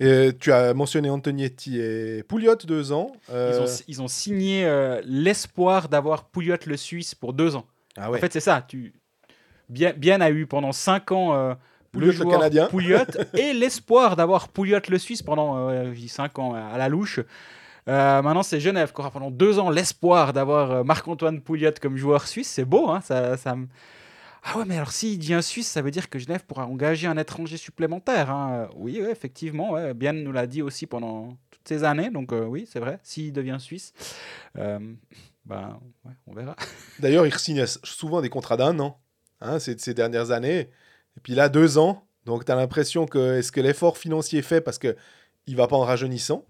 Et 0.02 0.30
tu 0.40 0.50
as 0.50 0.72
mentionné 0.72 1.10
Antonietti 1.10 1.78
et 1.78 2.22
Pouliot, 2.22 2.56
deux 2.64 2.90
ans. 2.90 3.12
Euh, 3.30 3.52
Ils, 3.52 3.60
ont, 3.62 3.84
ils 3.88 4.02
ont 4.02 4.08
signé 4.08 4.64
euh, 4.64 5.02
l'espoir 5.04 5.90
d'avoir 5.90 6.24
Pouliot 6.24 6.56
le 6.66 6.78
Suisse 6.78 7.14
pour 7.14 7.34
deux 7.34 7.54
ans. 7.54 7.66
ah 7.98 8.10
ouais. 8.10 8.16
En 8.16 8.20
fait, 8.20 8.32
c'est 8.32 8.40
ça. 8.40 8.64
Tu... 8.66 8.94
Bien, 9.68 9.92
Bien 9.92 10.22
a 10.22 10.30
eu 10.30 10.46
pendant 10.46 10.72
cinq 10.72 11.12
ans 11.12 11.34
euh, 11.34 11.54
Pouliot, 11.92 12.12
le 12.12 12.24
Canadien. 12.30 12.66
Pouliot 12.68 12.98
et 13.34 13.52
l'espoir 13.54 14.16
d'avoir 14.16 14.48
Pouliot 14.48 14.78
le 14.88 14.98
Suisse 14.98 15.22
pendant 15.22 15.68
euh, 15.68 15.92
je 15.94 15.98
dis 16.00 16.08
cinq 16.08 16.38
ans 16.38 16.54
à 16.54 16.78
la 16.78 16.88
louche. 16.88 17.20
Euh, 17.88 18.22
maintenant, 18.22 18.42
c'est 18.42 18.60
Genève 18.60 18.92
qui 18.92 19.00
aura 19.00 19.10
pendant 19.10 19.30
deux 19.30 19.58
ans 19.58 19.70
l'espoir 19.70 20.32
d'avoir 20.32 20.70
euh, 20.70 20.84
Marc-Antoine 20.84 21.40
Pouliot 21.40 21.72
comme 21.80 21.96
joueur 21.96 22.28
suisse. 22.28 22.48
C'est 22.48 22.64
beau, 22.64 22.88
hein, 22.90 23.00
ça, 23.00 23.36
ça 23.36 23.56
me- 23.56 23.66
Ah 24.44 24.58
ouais, 24.58 24.64
mais 24.66 24.76
alors 24.76 24.92
s'il 24.92 25.18
devient 25.18 25.40
suisse, 25.42 25.66
ça 25.66 25.82
veut 25.82 25.90
dire 25.90 26.08
que 26.08 26.18
Genève 26.18 26.44
pourra 26.46 26.66
engager 26.66 27.06
un 27.08 27.16
étranger 27.16 27.56
supplémentaire. 27.56 28.30
hein. 28.30 28.68
Oui, 28.76 29.00
ouais, 29.02 29.10
effectivement. 29.10 29.72
Ouais. 29.72 29.94
Bien 29.94 30.12
nous 30.12 30.30
l'a 30.32 30.46
dit 30.46 30.62
aussi 30.62 30.86
pendant 30.86 31.36
toutes 31.50 31.66
ces 31.66 31.82
années. 31.82 32.10
Donc 32.10 32.32
euh, 32.32 32.44
oui, 32.44 32.68
c'est 32.70 32.80
vrai. 32.80 33.00
S'il 33.02 33.32
devient 33.32 33.56
suisse, 33.58 33.92
euh, 34.58 34.78
ben, 35.46 35.80
ouais, 36.04 36.12
on 36.28 36.34
verra. 36.34 36.54
D'ailleurs, 37.00 37.26
il 37.26 37.34
signe 37.34 37.64
souvent 37.82 38.20
des 38.20 38.28
contrats 38.28 38.58
d'un 38.58 38.78
an, 38.78 39.00
hein, 39.40 39.58
ces, 39.58 39.76
ces 39.78 39.94
dernières 39.94 40.30
années. 40.30 40.68
Et 41.16 41.20
puis 41.20 41.34
là, 41.34 41.48
deux 41.48 41.78
ans. 41.78 42.04
Donc, 42.26 42.44
tu 42.44 42.52
as 42.52 42.54
l'impression 42.56 43.06
que 43.06 43.38
est-ce 43.38 43.50
que 43.52 43.60
l'effort 43.60 43.96
financier 43.98 44.42
fait 44.42 44.60
parce 44.60 44.78
qu'il 44.78 44.94
ne 45.48 45.56
va 45.56 45.66
pas 45.66 45.76
en 45.76 45.80
rajeunissant 45.84 46.44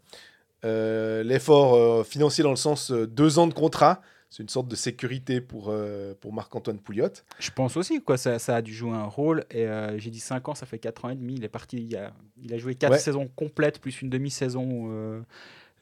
Euh, 0.65 1.23
L'effort 1.23 1.75
euh, 1.75 2.05
financier 2.05 2.45
dans 2.45 2.51
le 2.51 2.57
sens 2.57 2.91
euh, 2.91 3.07
deux 3.07 3.39
ans 3.39 3.47
de 3.47 3.55
contrat, 3.55 4.03
c'est 4.29 4.43
une 4.43 4.49
sorte 4.49 4.69
de 4.69 4.77
sécurité 4.77 5.41
pour, 5.41 5.69
euh, 5.71 6.15
pour 6.21 6.33
Marc-Antoine 6.33 6.79
Pouliot. 6.79 7.09
Je 7.39 7.51
pense 7.51 7.77
aussi 7.77 8.01
quoi, 8.03 8.17
ça, 8.19 8.39
ça 8.39 8.57
a 8.57 8.63
dû 8.63 8.75
jouer 8.75 8.93
un 8.93 9.05
rôle. 9.07 9.45
Et 9.51 9.67
j'ai 9.97 10.11
dit 10.11 10.21
5 10.21 10.49
ans, 10.51 10.55
ça 10.55 10.67
fait 10.67 10.79
4 10.79 11.05
ans 11.07 11.11
et 11.11 11.17
demi. 11.17 11.35
Il 11.37 11.45
est 11.45 11.49
parti, 11.49 11.79
il 11.89 11.97
a, 11.97 12.13
il 12.43 12.53
a 12.55 12.59
joué 12.59 12.75
4 12.75 12.93
Ouais. 12.93 12.99
saisons 12.99 13.27
complètes, 13.35 13.81
plus 13.81 14.03
une 14.03 14.11
demi-saison 14.11 15.25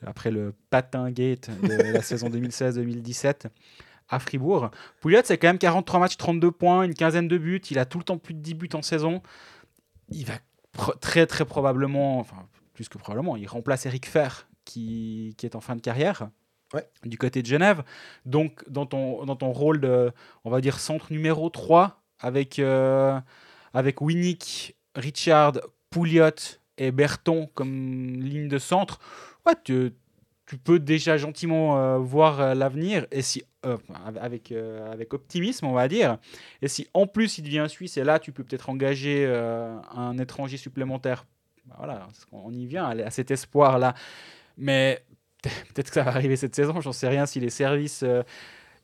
après 0.06 0.30
le 0.30 0.54
patin 0.70 1.10
gate 1.10 1.50
de 1.62 1.92
la 1.92 2.02
saison 2.02 2.28
2016-2017 2.30 3.46
à 4.08 4.18
Fribourg. 4.18 4.70
Pouliot, 5.00 5.20
c'est 5.24 5.38
quand 5.38 5.48
même 5.48 5.58
43 5.58 6.00
matchs, 6.00 6.16
32 6.16 6.50
points, 6.50 6.82
une 6.82 6.94
quinzaine 6.94 7.28
de 7.28 7.38
buts. 7.38 7.62
Il 7.70 7.78
a 7.78 7.84
tout 7.84 7.98
le 7.98 8.04
temps 8.04 8.18
plus 8.18 8.34
de 8.34 8.40
10 8.40 8.54
buts 8.54 8.68
en 8.74 8.82
saison. 8.82 9.22
Il 10.10 10.24
va 10.24 10.34
très 11.00 11.26
très 11.26 11.44
probablement, 11.44 12.18
enfin 12.18 12.48
plus 12.74 12.88
que 12.88 12.98
probablement, 12.98 13.36
il 13.36 13.46
remplace 13.46 13.86
Eric 13.86 14.06
Fer 14.06 14.48
qui, 14.64 15.34
qui 15.36 15.46
est 15.46 15.56
en 15.56 15.60
fin 15.60 15.74
de 15.74 15.80
carrière. 15.80 16.30
Ouais. 16.74 16.86
Du 17.04 17.16
côté 17.16 17.42
de 17.42 17.46
Genève. 17.46 17.82
Donc, 18.26 18.62
dans 18.68 18.86
ton, 18.86 19.24
dans 19.24 19.36
ton 19.36 19.52
rôle 19.52 19.80
de, 19.80 20.12
on 20.44 20.50
va 20.50 20.60
dire, 20.60 20.78
centre 20.78 21.10
numéro 21.10 21.48
3, 21.48 22.02
avec, 22.20 22.58
euh, 22.58 23.18
avec 23.72 24.00
Winnick, 24.00 24.76
Richard, 24.94 25.54
Pouliot 25.90 26.58
et 26.76 26.92
Berton 26.92 27.48
comme 27.54 28.20
ligne 28.20 28.48
de 28.48 28.58
centre, 28.58 29.00
ouais, 29.46 29.54
tu 29.64 29.92
tu 30.48 30.56
peux 30.56 30.78
déjà 30.78 31.18
gentiment 31.18 31.78
euh, 31.78 31.98
voir 31.98 32.40
euh, 32.40 32.54
l'avenir. 32.54 33.06
Et 33.12 33.20
si 33.20 33.44
euh, 33.66 33.76
avec 34.20 34.52
avec 34.52 35.12
optimisme 35.12 35.66
on 35.66 35.72
va 35.72 35.88
dire. 35.88 36.18
Et 36.62 36.68
si 36.68 36.88
en 36.94 37.06
plus 37.06 37.38
il 37.38 37.42
devient 37.42 37.66
suisse 37.68 37.96
et 37.98 38.04
là 38.04 38.18
tu 38.18 38.32
peux 38.32 38.44
peut-être 38.44 38.70
engager 38.70 39.26
un 39.94 40.16
étranger 40.16 40.56
supplémentaire 40.56 41.26
bah, 41.66 41.74
voilà 41.78 42.08
on 42.32 42.52
y 42.52 42.66
vient 42.66 42.88
à 42.88 43.10
cet 43.10 43.30
espoir 43.32 43.78
là 43.78 43.94
mais 44.56 45.02
peut-être 45.42 45.88
que 45.88 45.94
ça 45.94 46.04
va 46.04 46.12
arriver 46.12 46.36
cette 46.36 46.54
saison 46.54 46.80
j'en 46.80 46.92
sais 46.92 47.08
rien 47.08 47.26
si 47.26 47.40
les 47.40 47.50
services 47.50 48.04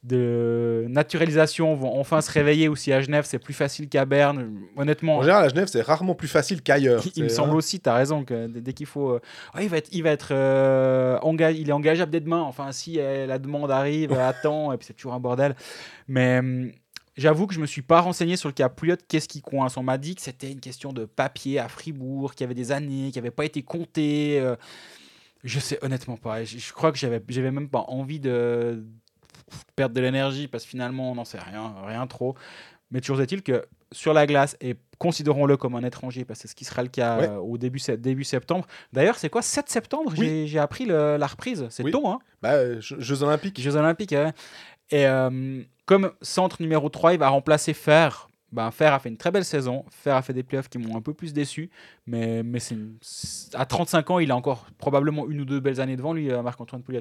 de 0.04 0.84
naturalisation 0.88 1.74
vont 1.74 1.98
enfin 1.98 2.20
se 2.20 2.30
réveiller 2.30 2.68
ou 2.68 2.76
si 2.76 2.92
à 2.92 3.00
Genève 3.00 3.24
c'est 3.26 3.38
plus 3.38 3.54
facile 3.54 3.88
qu'à 3.88 4.04
Berne. 4.04 4.52
Honnêtement. 4.76 5.16
En 5.16 5.22
général, 5.22 5.44
à 5.44 5.48
Genève 5.48 5.66
c'est 5.66 5.80
rarement 5.80 6.14
plus 6.14 6.28
facile 6.28 6.60
qu'ailleurs. 6.60 7.02
Il, 7.16 7.24
me 7.24 7.28
semble 7.30 7.56
aussi, 7.56 7.80
tu 7.80 7.88
as 7.88 7.94
raison, 7.94 8.22
que 8.22 8.46
dès 8.46 8.74
qu'il 8.74 8.86
faut. 8.86 9.12
Euh, 9.12 9.20
il 9.58 9.68
va 9.68 9.78
être, 9.78 9.88
il 9.92 10.02
va 10.02 10.10
être 10.10 10.28
euh, 10.32 11.18
il 11.54 11.70
est 11.70 11.72
engageable 11.72 12.12
dès 12.12 12.20
demain. 12.20 12.42
Enfin, 12.42 12.70
si 12.70 13.00
euh, 13.00 13.26
la 13.26 13.38
demande 13.38 13.70
arrive 13.70 14.14
temps, 14.42 14.72
et 14.72 14.76
puis 14.76 14.86
c'est 14.86 14.94
toujours 14.94 15.14
un 15.14 15.20
bordel. 15.20 15.56
Mais. 16.06 16.38
Hum, 16.38 16.70
j'avoue 17.16 17.46
que 17.46 17.54
je 17.54 17.60
me 17.60 17.66
suis 17.66 17.82
pas 17.82 18.00
renseigné 18.00 18.36
sur 18.36 18.48
le 18.48 18.54
cas 18.54 18.68
Pouliot, 18.68 18.96
qu'est-ce 19.08 19.28
qui 19.28 19.40
coince? 19.40 19.76
On 19.76 19.84
m'a 19.84 19.98
dit 19.98 20.16
que 20.16 20.20
c'était 20.20 20.50
une 20.50 20.58
question 20.58 20.92
de 20.92 21.04
papier 21.04 21.60
à 21.60 21.68
Fribourg, 21.68 22.34
qu'il 22.34 22.42
y 22.42 22.44
avait 22.44 22.54
des 22.54 22.72
années, 22.72 23.10
qui 23.12 23.18
n'avaient 23.18 23.30
pas 23.30 23.44
été 23.44 23.62
comptées. 23.62 24.42
je 25.44 25.60
sais 25.60 25.78
honnêtement 25.82 26.16
pas. 26.16 26.42
Je, 26.42 26.58
je 26.58 26.72
crois 26.72 26.90
que 26.90 26.98
j'avais, 26.98 27.22
j'avais 27.28 27.52
même 27.52 27.68
pas 27.68 27.84
envie 27.86 28.18
de, 28.18 28.84
perdre 29.76 29.94
de 29.94 30.00
l'énergie 30.00 30.48
parce 30.48 30.64
que 30.64 30.70
finalement 30.70 31.10
on 31.10 31.14
n'en 31.14 31.24
sait 31.24 31.38
rien, 31.38 31.74
rien 31.86 32.06
trop. 32.06 32.34
Mais 32.90 33.00
toujours 33.00 33.20
est-il 33.20 33.42
que 33.42 33.64
sur 33.94 34.12
la 34.12 34.26
glace, 34.26 34.56
et 34.60 34.76
considérons-le 34.98 35.56
comme 35.56 35.74
un 35.74 35.84
étranger, 35.84 36.24
parce 36.24 36.38
que 36.38 36.42
c'est 36.42 36.50
ce 36.50 36.56
qui 36.56 36.64
sera 36.64 36.82
le 36.82 36.88
cas 36.88 37.20
euh, 37.20 37.36
au 37.36 37.56
début, 37.56 37.80
début 37.98 38.24
septembre. 38.24 38.66
D'ailleurs, 38.92 39.16
c'est 39.16 39.30
quoi 39.30 39.42
7 39.42 39.68
septembre 39.68 40.12
J'ai 40.16 40.58
appris 40.58 40.84
la 40.84 41.26
reprise. 41.26 41.66
C'est 41.70 41.90
tôt, 41.90 42.06
hein 42.08 42.18
bah, 42.42 42.80
Jeux 42.80 43.22
Olympiques. 43.22 43.60
Jeux 43.60 43.76
Olympiques, 43.76 44.12
Et 44.12 45.06
euh, 45.06 45.62
comme 45.86 46.12
centre 46.22 46.60
numéro 46.60 46.88
3, 46.88 47.14
il 47.14 47.18
va 47.18 47.28
remplacer 47.28 47.72
Fer. 47.72 48.28
Ben, 48.52 48.70
Fer 48.70 48.92
a 48.94 49.00
fait 49.00 49.08
une 49.08 49.16
très 49.16 49.32
belle 49.32 49.44
saison. 49.44 49.84
Fer 49.90 50.14
a 50.14 50.22
fait 50.22 50.32
des 50.32 50.44
playoffs 50.44 50.68
qui 50.68 50.78
m'ont 50.78 50.96
un 50.96 51.00
peu 51.00 51.14
plus 51.14 51.32
déçu. 51.32 51.70
Mais, 52.06 52.42
mais 52.42 52.60
c'est 52.60 52.76
à 53.54 53.66
35 53.66 54.10
ans, 54.10 54.18
il 54.20 54.30
a 54.30 54.36
encore 54.36 54.66
probablement 54.78 55.26
une 55.28 55.40
ou 55.40 55.44
deux 55.44 55.60
belles 55.60 55.80
années 55.80 55.96
devant 55.96 56.12
lui, 56.12 56.30
euh, 56.30 56.42
Marc-Antoine 56.42 56.82
Pouliot 56.82 57.00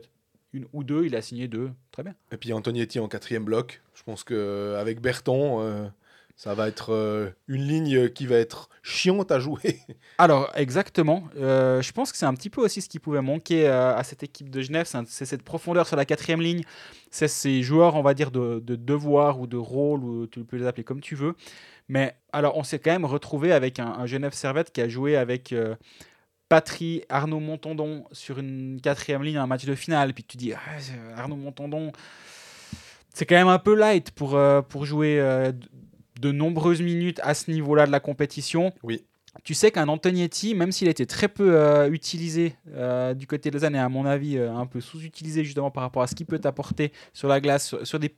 une 0.53 0.67
ou 0.71 0.83
deux, 0.83 1.05
il 1.05 1.15
a 1.15 1.21
signé 1.21 1.47
deux. 1.47 1.71
Très 1.91 2.03
bien. 2.03 2.13
Et 2.31 2.37
puis 2.37 2.53
Antonietti 2.53 2.99
en 2.99 3.07
quatrième 3.07 3.43
bloc. 3.43 3.81
Je 3.95 4.03
pense 4.03 4.23
qu'avec 4.23 5.01
Berton, 5.01 5.61
euh, 5.61 5.87
ça 6.35 6.53
va 6.53 6.67
être 6.67 6.93
euh, 6.93 7.31
une 7.47 7.67
ligne 7.67 8.09
qui 8.09 8.27
va 8.27 8.35
être 8.35 8.69
chiante 8.83 9.31
à 9.31 9.39
jouer. 9.39 9.79
Alors, 10.19 10.51
exactement. 10.55 11.23
Euh, 11.37 11.81
je 11.81 11.91
pense 11.91 12.11
que 12.11 12.17
c'est 12.17 12.27
un 12.27 12.33
petit 12.35 12.51
peu 12.51 12.61
aussi 12.61 12.81
ce 12.81 12.89
qui 12.89 12.99
pouvait 12.99 13.21
manquer 13.21 13.67
à 13.67 14.03
cette 14.03 14.21
équipe 14.23 14.49
de 14.49 14.61
Genève. 14.61 14.87
C'est 15.07 15.25
cette 15.25 15.43
profondeur 15.43 15.87
sur 15.87 15.95
la 15.95 16.05
quatrième 16.05 16.41
ligne. 16.41 16.63
C'est 17.09 17.27
ces 17.27 17.63
joueurs, 17.63 17.95
on 17.95 18.03
va 18.03 18.13
dire, 18.13 18.29
de, 18.29 18.59
devoir 18.59 19.39
ou 19.39 19.47
de 19.47 19.57
rôle, 19.57 20.03
ou 20.03 20.27
tu 20.27 20.43
peux 20.43 20.57
les 20.57 20.67
appeler 20.67 20.83
comme 20.83 21.01
tu 21.01 21.15
veux. 21.15 21.35
Mais 21.89 22.15
alors, 22.31 22.57
on 22.57 22.63
s'est 22.63 22.79
quand 22.79 22.91
même 22.91 23.05
retrouvé 23.05 23.51
avec 23.51 23.79
un, 23.79 23.87
un 23.87 24.05
Genève 24.05 24.33
Servette 24.33 24.71
qui 24.71 24.81
a 24.81 24.87
joué 24.87 25.17
avec 25.17 25.53
Patry, 26.49 27.03
Arnaud 27.09 27.39
Montandon 27.39 28.05
sur 28.11 28.39
une 28.39 28.79
quatrième 28.81 29.23
ligne, 29.23 29.37
un 29.37 29.47
match 29.47 29.65
de 29.65 29.75
finale, 29.75 30.13
puis 30.13 30.23
tu 30.23 30.37
dis 30.37 30.53
ah, 30.53 30.59
Arnaud 31.17 31.35
Montandon, 31.35 31.91
c'est 33.13 33.25
quand 33.25 33.35
même 33.35 33.47
un 33.47 33.59
peu 33.59 33.75
light 33.75 34.11
pour, 34.11 34.35
euh, 34.35 34.61
pour 34.61 34.85
jouer 34.85 35.19
euh, 35.19 35.51
de 36.19 36.31
nombreuses 36.31 36.81
minutes 36.81 37.19
à 37.23 37.33
ce 37.33 37.51
niveau-là 37.51 37.85
de 37.85 37.91
la 37.91 37.99
compétition. 37.99 38.73
Oui. 38.83 39.03
Tu 39.43 39.55
sais 39.55 39.71
qu'un 39.71 39.87
Antonietti, 39.87 40.53
même 40.53 40.71
s'il 40.71 40.87
était 40.87 41.07
très 41.07 41.27
peu 41.27 41.55
euh, 41.55 41.89
utilisé 41.89 42.55
du 43.15 43.25
côté 43.25 43.49
des 43.49 43.63
années, 43.63 43.79
à 43.79 43.89
mon 43.89 44.05
avis, 44.05 44.37
un 44.37 44.67
peu 44.67 44.79
sous-utilisé 44.79 45.43
justement 45.43 45.71
par 45.71 45.81
rapport 45.81 46.03
à 46.03 46.07
ce 46.07 46.13
qu'il 46.13 46.27
peut 46.27 46.39
apporter 46.43 46.91
sur 47.13 47.27
la 47.27 47.41
glace, 47.41 47.67
sur, 47.67 47.87
sur, 47.87 47.99
des, 47.99 48.15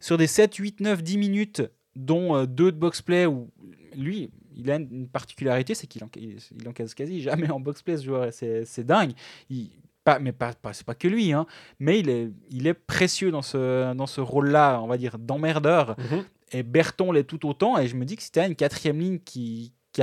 sur 0.00 0.16
des 0.16 0.26
7, 0.26 0.54
8, 0.54 0.80
9, 0.80 1.02
10 1.02 1.18
minutes, 1.18 1.62
dont 1.94 2.44
deux 2.44 2.72
de 2.72 2.78
box-play, 2.78 3.26
où 3.26 3.50
lui, 3.94 4.30
il 4.56 4.70
a 4.70 4.76
une 4.76 5.08
particularité, 5.08 5.74
c'est 5.74 5.86
qu'il 5.86 6.02
il 6.16 6.68
encaisse 6.68 6.94
quasi 6.94 7.20
jamais 7.20 7.50
en 7.50 7.60
box-play, 7.60 7.98
ce 7.98 8.04
joueur. 8.04 8.32
C'est 8.32 8.84
dingue. 8.84 9.12
Il, 9.50 9.70
pas, 10.06 10.20
mais 10.20 10.32
pas, 10.32 10.52
pas 10.54 10.72
c'est 10.72 10.86
pas 10.86 10.94
que 10.94 11.08
lui, 11.08 11.32
hein, 11.32 11.46
mais 11.80 11.98
il 11.98 12.08
est, 12.08 12.30
il 12.50 12.68
est 12.68 12.74
précieux 12.74 13.32
dans 13.32 13.42
ce, 13.42 13.92
dans 13.92 14.06
ce 14.06 14.20
rôle-là, 14.20 14.80
on 14.80 14.86
va 14.86 14.98
dire, 14.98 15.18
d'emmerdeur. 15.18 15.96
Mhm. 15.98 16.24
Et 16.52 16.62
Berton 16.62 17.10
l'est 17.10 17.24
tout 17.24 17.44
autant. 17.48 17.76
Et 17.76 17.88
je 17.88 17.96
me 17.96 18.04
dis 18.04 18.14
que 18.14 18.22
si 18.22 18.30
tu 18.30 18.38
as 18.38 18.46
une 18.46 18.54
quatrième 18.54 19.00
ligne 19.00 19.18
qui, 19.18 19.72
qui, 19.92 20.02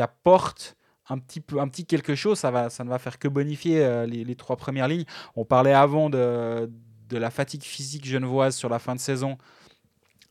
apporte 0.00 0.74
un 1.10 1.18
petit, 1.18 1.40
peu, 1.40 1.60
un 1.60 1.68
petit 1.68 1.84
quelque 1.84 2.14
chose, 2.14 2.38
ça, 2.38 2.50
va, 2.50 2.70
ça 2.70 2.82
ne 2.82 2.88
va 2.88 2.98
faire 2.98 3.18
que 3.18 3.28
bonifier 3.28 3.84
euh, 3.84 4.06
les, 4.06 4.24
les, 4.24 4.36
trois 4.36 4.56
premières 4.56 4.88
lignes. 4.88 5.04
On 5.36 5.44
parlait 5.44 5.74
avant 5.74 6.08
de, 6.08 6.70
de 7.10 7.18
la 7.18 7.30
fatigue 7.30 7.62
physique 7.62 8.06
genevoise 8.06 8.56
sur 8.56 8.70
la 8.70 8.78
fin 8.78 8.94
de 8.94 9.00
saison 9.00 9.36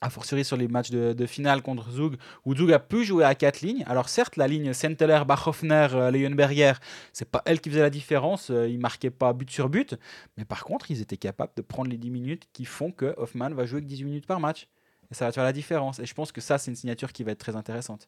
a 0.02 0.10
fortiori 0.10 0.44
sur 0.44 0.58
les 0.58 0.68
matchs 0.68 0.90
de, 0.90 1.26
finale 1.26 1.62
contre 1.62 1.92
Zug, 1.92 2.18
où 2.46 2.56
Zug 2.56 2.74
a 2.74 2.80
pu 2.80 3.06
jouer 3.06 3.24
à 3.24 3.36
quatre 3.36 3.62
lignes. 3.62 3.84
Alors 3.88 4.10
certes, 4.10 4.36
la 4.36 4.48
ligne 4.48 4.74
Senteler, 4.74 5.22
Bachhoffner, 5.28 5.88
euh, 5.94 6.12
Leonberger, 6.12 6.74
c'est 7.14 7.30
pas 7.30 7.44
elle 7.46 7.62
qui 7.62 7.70
faisait 7.70 7.82
la 7.82 7.92
différence, 7.92 8.50
euh, 8.50 8.68
ils 8.68 8.80
marquaient 8.80 9.12
pas 9.12 9.32
but 9.34 9.50
sur 9.50 9.70
but, 9.70 9.96
mais 10.38 10.46
par 10.46 10.64
contre, 10.64 10.90
ils 10.90 11.02
étaient 11.02 11.18
capables 11.18 11.54
de 11.56 11.62
prendre 11.62 11.90
les 11.90 11.98
10 11.98 12.10
minutes 12.10 12.44
qui 12.52 12.66
font 12.66 12.92
que 12.92 13.14
Hoffman 13.18 13.52
va 13.52 13.66
jouer 13.66 13.78
avec 13.78 13.88
18 13.88 14.04
minutes 14.04 14.28
par 14.28 14.40
match. 14.40 14.68
Et 15.12 15.14
ça 15.14 15.26
va 15.26 15.32
faire 15.32 15.44
la 15.44 15.54
différence. 15.54 16.00
Et 16.00 16.06
je 16.06 16.14
pense 16.14 16.32
que 16.32 16.42
ça, 16.42 16.58
c'est 16.58 16.72
une 16.72 16.78
signature 16.78 17.12
qui 17.12 17.24
va 17.24 17.34
être 17.34 17.40
très 17.40 17.56
intéressante. 17.56 18.08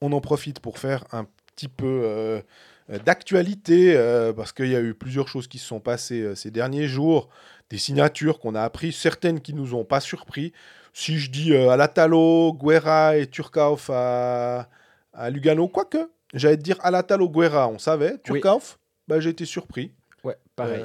On 0.00 0.12
en 0.12 0.20
profite 0.20 0.60
pour 0.60 0.78
faire 0.78 1.04
un 1.12 1.26
petit 1.54 1.68
peu... 1.68 2.02
Euh, 2.04 2.40
d'actualité, 2.88 3.94
euh, 3.96 4.32
parce 4.32 4.52
qu'il 4.52 4.68
y 4.68 4.76
a 4.76 4.80
eu 4.80 4.94
plusieurs 4.94 5.28
choses 5.28 5.46
qui 5.46 5.58
se 5.58 5.66
sont 5.66 5.80
passées 5.80 6.22
euh, 6.22 6.34
ces 6.34 6.50
derniers 6.50 6.86
jours, 6.86 7.28
des 7.68 7.76
signatures 7.76 8.38
qu'on 8.40 8.54
a 8.54 8.62
appris, 8.62 8.92
certaines 8.92 9.40
qui 9.40 9.52
nous 9.52 9.74
ont 9.74 9.84
pas 9.84 10.00
surpris. 10.00 10.52
Si 10.94 11.18
je 11.18 11.30
dis 11.30 11.54
Alatalo, 11.54 12.54
Guerra 12.54 13.16
et 13.18 13.26
Turkauf 13.26 13.90
à, 13.92 14.68
à 15.12 15.30
Lugano, 15.30 15.68
quoique, 15.68 15.98
j'allais 16.32 16.56
te 16.56 16.62
dire 16.62 16.78
Alatalo, 16.80 17.28
Guerra, 17.28 17.68
on 17.68 17.78
savait, 17.78 18.18
Turkauf, 18.24 18.78
bah, 19.06 19.20
j'ai 19.20 19.30
été 19.30 19.44
surpris. 19.44 19.92
Ouais, 20.24 20.36
pareil. 20.56 20.84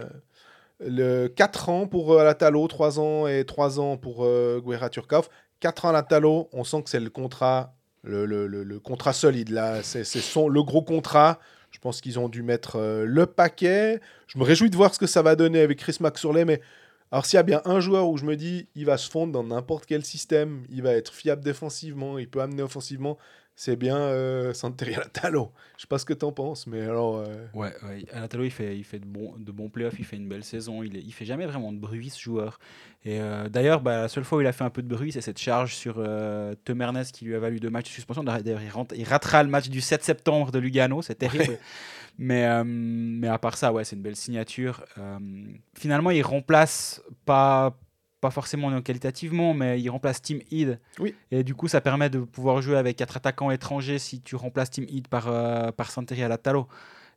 le 0.85 1.27
4 1.27 1.69
ans 1.69 1.87
pour 1.87 2.19
Alatalo, 2.19 2.67
3 2.67 2.99
ans 2.99 3.27
et 3.27 3.45
3 3.45 3.79
ans 3.79 3.97
pour 3.97 4.27
Guerra 4.61 4.89
Turkauf. 4.89 5.29
4 5.61 5.85
ans 5.85 5.89
Alatalo, 5.89 6.49
on 6.51 6.65
sent 6.65 6.83
que 6.83 6.89
c'est 6.89 6.99
le 6.99 7.09
contrat 7.09 7.73
le, 8.03 8.25
le, 8.25 8.47
le, 8.47 8.79
contrat 8.79 9.13
solide 9.13 9.49
là, 9.49 9.81
c'est 9.81 10.03
le 10.03 10.63
gros 10.63 10.81
contrat. 10.81 11.39
Je 11.73 11.79
pense 11.79 12.01
qu'ils 12.01 12.19
ont 12.19 12.29
dû 12.29 12.43
mettre 12.43 12.77
euh, 12.77 13.03
le 13.05 13.25
paquet. 13.25 13.99
Je 14.27 14.37
me 14.37 14.43
réjouis 14.43 14.69
de 14.69 14.75
voir 14.75 14.93
ce 14.93 14.99
que 14.99 15.07
ça 15.07 15.21
va 15.21 15.35
donner 15.35 15.59
avec 15.59 15.79
Chris 15.79 15.97
Maxurley, 15.99 16.45
mais 16.45 16.61
alors 17.11 17.25
s'il 17.25 17.37
y 17.37 17.39
a 17.39 17.43
bien 17.43 17.61
un 17.65 17.79
joueur 17.79 18.07
où 18.09 18.17
je 18.17 18.25
me 18.25 18.35
dis 18.35 18.67
il 18.75 18.85
va 18.85 18.97
se 18.97 19.09
fondre 19.09 19.33
dans 19.33 19.43
n'importe 19.43 19.85
quel 19.85 20.05
système, 20.05 20.63
il 20.69 20.83
va 20.83 20.93
être 20.93 21.13
fiable 21.13 21.43
défensivement, 21.43 22.17
il 22.19 22.29
peut 22.29 22.41
amener 22.41 22.61
offensivement, 22.61 23.17
c'est 23.55 23.75
bien 23.75 23.97
euh, 23.97 24.53
Santeri 24.53 24.95
Alatalo. 24.95 25.51
Je 25.77 25.81
sais 25.81 25.87
pas 25.87 25.99
ce 25.99 26.05
que 26.05 26.13
tu 26.13 26.25
en 26.25 26.31
penses, 26.31 26.65
mais 26.65 26.81
alors. 26.81 27.17
Euh, 27.17 27.45
ouais, 27.53 27.73
ouais, 27.83 28.05
Alatalo, 28.11 28.43
il 28.43 28.51
fait, 28.51 28.77
il 28.77 28.83
fait 28.83 28.99
de, 28.99 29.05
bons, 29.05 29.35
de 29.37 29.51
bons 29.51 29.69
playoffs, 29.69 29.95
il 29.99 30.05
fait 30.05 30.15
une 30.15 30.27
belle 30.27 30.43
saison, 30.43 30.81
il, 30.81 30.97
est, 30.97 31.01
il 31.01 31.11
fait 31.11 31.25
jamais 31.25 31.45
vraiment 31.45 31.71
de 31.71 31.77
bruit 31.77 32.09
ce 32.09 32.19
joueur. 32.19 32.59
Et 33.05 33.19
euh, 33.19 33.49
d'ailleurs, 33.49 33.81
bah, 33.81 34.01
la 34.01 34.07
seule 34.07 34.23
fois 34.23 34.37
où 34.37 34.41
il 34.41 34.47
a 34.47 34.53
fait 34.53 34.63
un 34.63 34.69
peu 34.69 34.81
de 34.81 34.87
bruit, 34.87 35.11
c'est 35.11 35.21
cette 35.21 35.39
charge 35.39 35.75
sur 35.75 35.95
euh, 35.97 36.55
Temernes 36.63 37.03
qui 37.11 37.25
lui 37.25 37.35
a 37.35 37.39
valu 37.39 37.59
deux 37.59 37.69
matchs 37.69 37.89
de 37.89 37.93
suspension. 37.93 38.23
D'ailleurs, 38.23 38.61
il, 38.61 38.99
il, 38.99 39.03
ratera 39.03 39.43
le 39.43 39.49
match 39.49 39.69
du 39.69 39.81
7 39.81 40.03
septembre 40.03 40.51
de 40.51 40.59
Lugano, 40.59 41.01
c'est 41.01 41.15
terrible. 41.15 41.57
Mais, 42.19 42.45
euh, 42.45 42.63
mais 42.63 43.27
à 43.27 43.39
part 43.39 43.57
ça, 43.57 43.73
ouais, 43.73 43.83
c'est 43.83 43.95
une 43.95 44.03
belle 44.03 44.15
signature. 44.15 44.85
finalement, 45.73 46.11
il 46.11 46.21
remplace 46.21 47.01
pas 47.25 47.75
pas 48.23 48.31
forcément 48.31 48.81
qualitativement, 48.81 49.53
mais 49.53 49.81
il 49.81 49.89
remplace 49.89 50.21
Team 50.21 50.39
Heed. 50.49 50.79
Oui. 50.97 51.13
Et 51.29 51.43
du 51.43 51.55
coup, 51.55 51.67
ça 51.67 51.81
permet 51.81 52.09
de 52.09 52.19
pouvoir 52.19 52.61
jouer 52.61 52.77
avec 52.77 52.95
quatre 52.95 53.17
attaquants 53.17 53.51
étrangers 53.51 53.99
si 53.99 54.21
tu 54.21 54.37
remplaces 54.37 54.69
Team 54.69 54.85
Heed 54.87 55.09
par, 55.09 55.27
euh, 55.27 55.71
par 55.73 55.91
Santeri. 55.91 56.21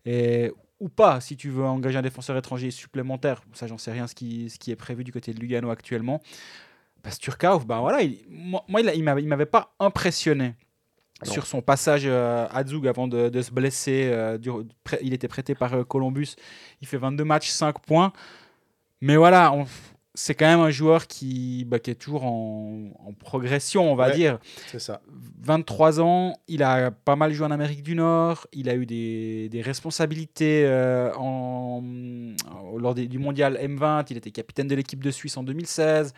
Et, 0.04 0.50
ou 0.80 0.88
pas, 0.88 1.20
si 1.20 1.36
tu 1.36 1.48
veux 1.48 1.62
engager 1.62 1.96
un 1.96 2.02
défenseur 2.02 2.36
étranger 2.36 2.72
supplémentaire. 2.72 3.40
Ça, 3.52 3.68
j'en 3.68 3.78
sais 3.78 3.92
rien 3.92 4.08
ce 4.08 4.16
qui, 4.16 4.50
ce 4.50 4.58
qui 4.58 4.72
est 4.72 4.76
prévu 4.76 5.04
du 5.04 5.12
côté 5.12 5.32
de 5.32 5.38
Lugano 5.38 5.70
actuellement. 5.70 6.20
Parce 7.04 7.18
que 7.18 7.30
ben 7.64 7.78
voilà, 7.78 8.02
il, 8.02 8.18
moi, 8.28 8.64
il, 8.80 8.92
il 8.96 9.28
m'avait 9.28 9.46
pas 9.46 9.76
impressionné. 9.78 10.54
Sur 11.22 11.46
son 11.46 11.62
passage 11.62 12.02
euh, 12.04 12.48
à 12.50 12.66
Zug 12.66 12.88
avant 12.88 13.06
de, 13.06 13.28
de 13.28 13.42
se 13.42 13.52
blesser, 13.52 14.10
euh, 14.12 14.38
il 15.00 15.14
était 15.14 15.28
prêté 15.28 15.54
par 15.54 15.86
Columbus. 15.86 16.34
Il 16.82 16.88
fait 16.88 16.98
22 16.98 17.24
matchs, 17.24 17.50
5 17.50 17.78
points. 17.78 18.12
Mais 19.00 19.16
voilà, 19.16 19.52
on, 19.52 19.66
c'est 20.16 20.34
quand 20.34 20.46
même 20.46 20.60
un 20.60 20.70
joueur 20.70 21.06
qui, 21.06 21.64
bah, 21.66 21.78
qui 21.78 21.90
est 21.90 21.94
toujours 21.94 22.24
en, 22.24 22.90
progression, 23.20 23.90
on 23.90 23.94
va 23.94 24.10
dire. 24.10 24.38
C'est 24.66 24.78
ça. 24.78 25.02
23 25.42 26.00
ans, 26.00 26.40
il 26.48 26.62
a 26.62 26.90
pas 26.90 27.16
mal 27.16 27.32
joué 27.32 27.46
en 27.46 27.50
Amérique 27.50 27.82
du 27.82 27.94
Nord, 27.94 28.46
il 28.52 28.68
a 28.68 28.74
eu 28.74 28.86
des, 28.86 29.48
des 29.50 29.60
responsabilités 29.60 30.64
euh, 30.64 31.12
en, 31.14 31.82
lors 32.78 32.94
du 32.94 33.18
mondial 33.18 33.58
M20, 33.62 34.06
il 34.10 34.16
était 34.16 34.30
capitaine 34.30 34.68
de 34.68 34.74
l'équipe 34.74 35.02
de 35.04 35.10
Suisse 35.10 35.36
en 35.36 35.42
2016. 35.42 36.14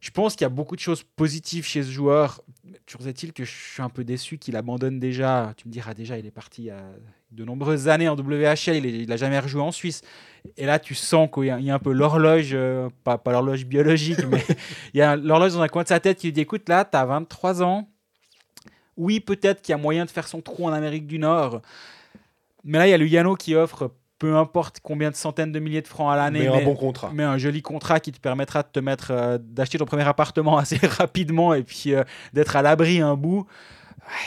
Je 0.00 0.10
pense 0.10 0.34
qu'il 0.34 0.44
y 0.44 0.46
a 0.46 0.50
beaucoup 0.50 0.76
de 0.76 0.80
choses 0.80 1.02
positives 1.02 1.64
chez 1.66 1.82
ce 1.82 1.90
joueur. 1.90 2.42
toujours 2.86 3.06
est-il 3.06 3.32
que 3.32 3.44
je 3.44 3.50
suis 3.50 3.82
un 3.82 3.88
peu 3.88 4.04
déçu 4.04 4.38
qu'il 4.38 4.56
abandonne 4.56 4.98
déjà. 4.98 5.54
Tu 5.56 5.68
me 5.68 5.72
diras 5.72 5.94
déjà, 5.94 6.18
il 6.18 6.26
est 6.26 6.30
parti 6.30 6.70
a 6.70 6.82
de 7.34 7.44
nombreuses 7.44 7.88
années 7.88 8.08
en 8.08 8.16
WHL, 8.16 8.84
il 8.86 9.08
n'a 9.08 9.16
jamais 9.16 9.38
rejoué 9.38 9.60
en 9.60 9.72
Suisse. 9.72 10.02
Et 10.56 10.66
là, 10.66 10.78
tu 10.78 10.94
sens 10.94 11.28
qu'il 11.32 11.44
y, 11.44 11.50
a- 11.50 11.58
il 11.58 11.64
y 11.64 11.70
a 11.70 11.74
un 11.74 11.78
peu 11.78 11.92
l'horloge, 11.92 12.50
euh, 12.52 12.88
pas, 13.02 13.18
pas 13.18 13.32
l'horloge 13.32 13.64
biologique, 13.66 14.24
mais 14.30 14.44
il 14.92 14.98
y 14.98 15.02
a 15.02 15.16
l'horloge 15.16 15.52
dans 15.54 15.62
un 15.62 15.68
coin 15.68 15.82
de 15.82 15.88
sa 15.88 16.00
tête 16.00 16.18
qui 16.18 16.28
lui 16.28 16.32
dit 16.32 16.40
écoute, 16.42 16.68
là, 16.68 16.84
tu 16.84 16.96
as 16.96 17.04
23 17.04 17.62
ans. 17.62 17.88
Oui, 18.96 19.20
peut-être 19.20 19.60
qu'il 19.62 19.72
y 19.72 19.74
a 19.74 19.78
moyen 19.78 20.04
de 20.04 20.10
faire 20.10 20.28
son 20.28 20.40
trou 20.40 20.66
en 20.66 20.72
Amérique 20.72 21.06
du 21.06 21.18
Nord. 21.18 21.60
Mais 22.62 22.78
là, 22.78 22.86
il 22.86 22.90
y 22.90 22.94
a 22.94 22.96
Lugano 22.98 23.34
qui 23.34 23.54
offre 23.54 23.90
peu 24.18 24.36
importe 24.36 24.78
combien 24.82 25.10
de 25.10 25.16
centaines 25.16 25.50
de 25.50 25.58
milliers 25.58 25.82
de 25.82 25.88
francs 25.88 26.10
à 26.12 26.16
l'année. 26.16 26.48
Mais 26.48 26.62
un 26.62 26.64
bon 26.64 26.76
contrat. 26.76 27.10
mais 27.12 27.24
un 27.24 27.36
joli 27.36 27.60
contrat 27.62 27.98
qui 27.98 28.12
te 28.12 28.20
permettra 28.20 28.62
de 28.62 28.68
te 28.68 28.78
mettre 28.80 29.10
euh, 29.10 29.38
d'acheter 29.40 29.76
ton 29.76 29.84
premier 29.86 30.04
appartement 30.06 30.56
assez 30.58 30.76
rapidement 30.78 31.52
et 31.52 31.64
puis 31.64 31.92
euh, 31.94 32.04
d'être 32.32 32.54
à 32.54 32.62
l'abri 32.62 33.00
un 33.00 33.16
bout 33.16 33.46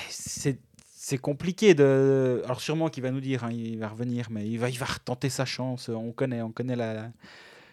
c'est 0.10 0.60
c'est 1.08 1.18
compliqué 1.18 1.74
de 1.74 2.42
alors 2.44 2.60
sûrement 2.60 2.90
qu'il 2.90 3.02
va 3.02 3.12
nous 3.12 3.22
dire 3.22 3.46
hein, 3.46 3.50
il 3.54 3.80
va 3.80 3.88
revenir 3.88 4.28
mais 4.30 4.46
il 4.46 4.58
va 4.60 4.70
il 4.70 4.78
va 4.78 4.88
retenter 4.88 5.30
sa 5.30 5.46
chance 5.46 5.88
on 5.88 6.12
connaît 6.12 6.42
on 6.42 6.52
connaît 6.52 6.76
la, 6.76 7.12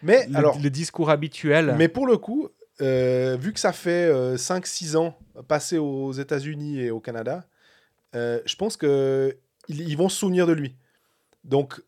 Mais 0.03 0.25
le, 0.29 0.37
alors, 0.37 0.57
le 0.57 0.69
discours 0.69 1.09
habituel 1.09 1.75
mais 1.77 1.89
pour 1.89 2.07
le 2.07 2.17
coup, 2.17 2.47
euh, 2.81 3.35
vu 3.37 3.51
que 3.51 3.59
ça 3.59 3.73
fait 3.73 4.09
5-6 4.37 4.95
ans 4.95 5.17
passé 5.49 5.77
aux 5.77 6.13
États-Unis 6.13 6.79
et 6.79 6.91
au 6.91 7.01
Canada, 7.01 7.45
euh, 8.15 8.39
je 8.45 8.55
pense 8.55 8.77
que 8.77 9.35
ils, 9.67 9.81
ils 9.81 9.97
vont 9.97 10.07
se 10.07 10.17
souvenir 10.17 10.47
de 10.47 10.53
lui. 10.53 10.75
Donc, 11.43 11.81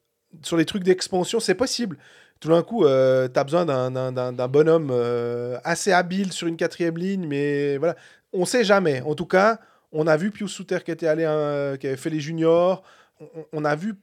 sur 0.43 0.57
les 0.57 0.65
trucs 0.65 0.83
d'expansion, 0.83 1.39
c'est 1.39 1.55
possible. 1.55 1.97
Tout 2.41 2.49
d'un 2.49 2.61
coup, 2.61 2.83
tu 2.83 2.89
as 2.89 3.43
besoin 3.43 3.65
d'un- 3.65 4.47
bonhomme 4.47 4.89
euh, 4.91 5.57
assez 5.63 5.91
habile 5.91 6.31
sur 6.31 6.47
une 6.47 6.57
quatrième 6.57 6.97
ligne, 6.97 7.25
mais 7.25 7.77
voilà, 7.77 7.95
on 8.33 8.45
sait 8.45 8.63
jamais. 8.63 9.01
En 9.01 9.15
tout 9.15 9.25
cas, 9.25 9.59
on 9.97 10.05
a 10.05 10.15
vu 10.15 10.29
Pius 10.29 10.51
Souter 10.51 10.77
qui 10.85 10.91
était 10.91 11.07
allé, 11.07 11.25
hein, 11.25 11.75
qui 11.77 11.87
avait 11.87 11.97
fait 11.97 12.11
les 12.11 12.19
juniors. 12.19 12.83
On, 13.19 13.27
on 13.51 13.65
a 13.65 13.75
vu 13.75 13.95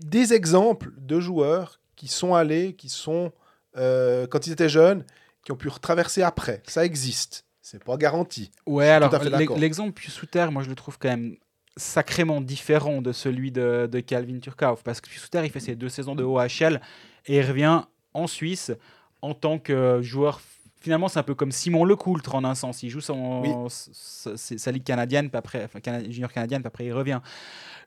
des 0.00 0.32
exemples 0.32 0.90
de 0.96 1.20
joueurs 1.20 1.80
qui 1.96 2.08
sont 2.08 2.34
allés, 2.34 2.72
qui 2.72 2.88
sont 2.88 3.32
euh, 3.76 4.26
quand 4.26 4.46
ils 4.46 4.52
étaient 4.52 4.70
jeunes, 4.70 5.04
qui 5.44 5.52
ont 5.52 5.56
pu 5.56 5.68
retraverser 5.68 6.22
après. 6.22 6.62
Ça 6.66 6.84
existe. 6.84 7.44
C'est 7.60 7.84
pas 7.84 7.98
garanti. 7.98 8.50
ouais 8.66 8.88
alors 8.88 9.12
l'exemple 9.58 9.92
Pius 9.92 10.14
Souter 10.14 10.46
moi 10.50 10.62
je 10.62 10.70
le 10.70 10.74
trouve 10.74 10.98
quand 10.98 11.10
même 11.10 11.36
sacrément 11.76 12.40
différent 12.40 13.02
de 13.02 13.12
celui 13.12 13.52
de, 13.52 13.86
de 13.92 14.00
Calvin 14.00 14.38
Turkov 14.38 14.82
parce 14.82 15.02
que 15.02 15.10
Pius 15.10 15.20
Souter 15.20 15.42
il 15.44 15.50
fait 15.50 15.60
ses 15.60 15.76
deux 15.76 15.90
saisons 15.90 16.14
de 16.14 16.24
OHL 16.24 16.80
et 17.26 17.36
il 17.36 17.46
revient 17.46 17.82
en 18.14 18.26
Suisse 18.26 18.72
en 19.20 19.34
tant 19.34 19.58
que 19.58 20.00
joueur. 20.00 20.40
Finalement, 20.80 21.08
c'est 21.08 21.18
un 21.18 21.24
peu 21.24 21.34
comme 21.34 21.52
Simon 21.52 21.84
Lecoultre 21.84 22.34
en 22.34 22.44
un 22.44 22.54
sens. 22.54 22.82
Il 22.82 22.90
joue 22.90 23.00
son, 23.00 23.40
Oui. 23.42 23.50
sa, 23.68 24.72
ligue 24.72 24.84
canadienne, 24.84 25.28
puis 25.28 25.38
après, 25.38 25.64
enfin, 25.64 25.80
junior 26.08 26.32
canadienne, 26.32 26.62
puis 26.62 26.68
après 26.68 26.86
il 26.86 26.92
revient. 26.92 27.20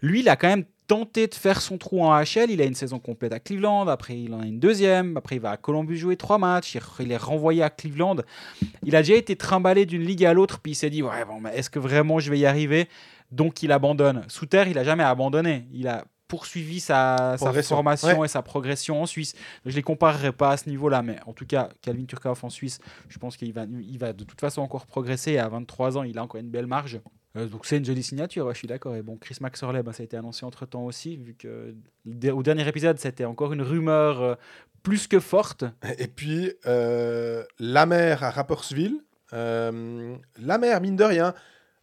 Lui, 0.01 0.21
il 0.21 0.29
a 0.29 0.35
quand 0.35 0.47
même 0.47 0.65
tenté 0.87 1.27
de 1.27 1.35
faire 1.35 1.61
son 1.61 1.77
trou 1.77 2.03
en 2.03 2.11
AHL. 2.11 2.49
Il 2.49 2.61
a 2.61 2.65
une 2.65 2.75
saison 2.75 2.99
complète 2.99 3.31
à 3.31 3.39
Cleveland, 3.39 3.87
après 3.87 4.19
il 4.19 4.33
en 4.33 4.41
a 4.41 4.45
une 4.45 4.59
deuxième, 4.59 5.15
après 5.15 5.37
il 5.37 5.41
va 5.41 5.51
à 5.51 5.57
Columbus 5.57 5.97
jouer 5.97 6.17
trois 6.17 6.37
matchs, 6.37 6.77
il, 6.99 7.11
est 7.11 7.17
renvoyé 7.17 7.63
à 7.63 7.69
Cleveland. 7.69 8.17
Il 8.83 8.95
a 8.95 9.01
déjà 9.01 9.15
été 9.15 9.35
trimballé 9.35 9.85
d'une 9.85 10.03
ligue 10.03 10.25
à 10.25 10.33
l'autre, 10.33 10.59
puis 10.59 10.73
il 10.73 10.75
s'est 10.75 10.89
dit 10.89 11.01
ouais, 11.01 11.23
bon, 11.25 11.39
mais 11.39 11.55
est-ce 11.55 11.69
que 11.69 11.79
vraiment 11.79 12.19
je 12.19 12.29
vais 12.29 12.39
y 12.39 12.45
arriver? 12.45 12.89
Donc 13.31 13.63
il 13.63 13.71
abandonne. 13.71 14.25
Souter, 14.27 14.65
il 14.67 14.77
a 14.77 14.83
jamais 14.83 15.03
abandonné. 15.03 15.65
Il 15.71 15.87
a 15.87 16.03
poursuivi 16.31 16.79
sa, 16.79 17.35
sa 17.37 17.51
formation 17.61 18.19
Ouais. 18.19 18.25
et 18.25 18.29
sa 18.29 18.41
progression 18.41 19.01
en 19.01 19.05
Suisse. 19.05 19.33
Je 19.65 19.75
les 19.75 19.81
comparerai 19.81 20.31
pas 20.31 20.51
à 20.51 20.57
ce 20.57 20.69
niveau-là, 20.69 21.01
mais 21.01 21.17
en 21.25 21.33
tout 21.33 21.45
cas, 21.45 21.67
Calvin 21.81 22.05
Turkov 22.05 22.39
en 22.43 22.49
Suisse, 22.49 22.79
je 23.09 23.17
pense 23.19 23.35
qu'il 23.35 23.51
va, 23.51 23.65
il 23.65 23.97
va 23.99 24.13
de 24.13 24.23
toute 24.23 24.39
façon 24.39 24.61
encore 24.61 24.85
progresser. 24.85 25.37
À 25.37 25.49
23 25.49 25.97
ans, 25.97 26.03
il 26.03 26.17
a 26.17 26.23
encore 26.23 26.39
une 26.39 26.49
belle 26.49 26.67
marge. 26.67 27.01
Euh, 27.35 27.47
donc 27.47 27.65
c'est 27.65 27.77
une 27.77 27.83
jolie 27.85 28.01
signature, 28.01 28.45
ouais, 28.45 28.53
je 28.53 28.59
suis 28.59 28.67
d'accord. 28.67 28.95
Et 28.95 29.01
bon, 29.01 29.17
Chris 29.17 29.35
Maxorley, 29.41 29.83
bah, 29.83 29.91
ça 29.91 30.03
a 30.03 30.05
été 30.05 30.15
annoncé 30.15 30.45
entre 30.45 30.65
temps 30.65 30.85
aussi, 30.85 31.17
vu 31.17 31.33
que 31.33 31.75
au 32.31 32.43
dernier 32.43 32.65
épisode, 32.65 32.97
c'était 32.97 33.25
encore 33.25 33.51
une 33.51 33.61
rumeur 33.61 34.21
euh, 34.21 34.35
plus 34.83 35.07
que 35.07 35.19
forte. 35.19 35.65
Et 35.97 36.07
puis, 36.07 36.53
euh, 36.65 37.43
la 37.59 37.85
mère 37.85 38.23
à 38.23 38.29
Rapperswil. 38.31 39.01
la 39.33 40.57
mère, 40.57 40.79
mine 40.79 40.95
de 40.95 41.03
rien. 41.03 41.33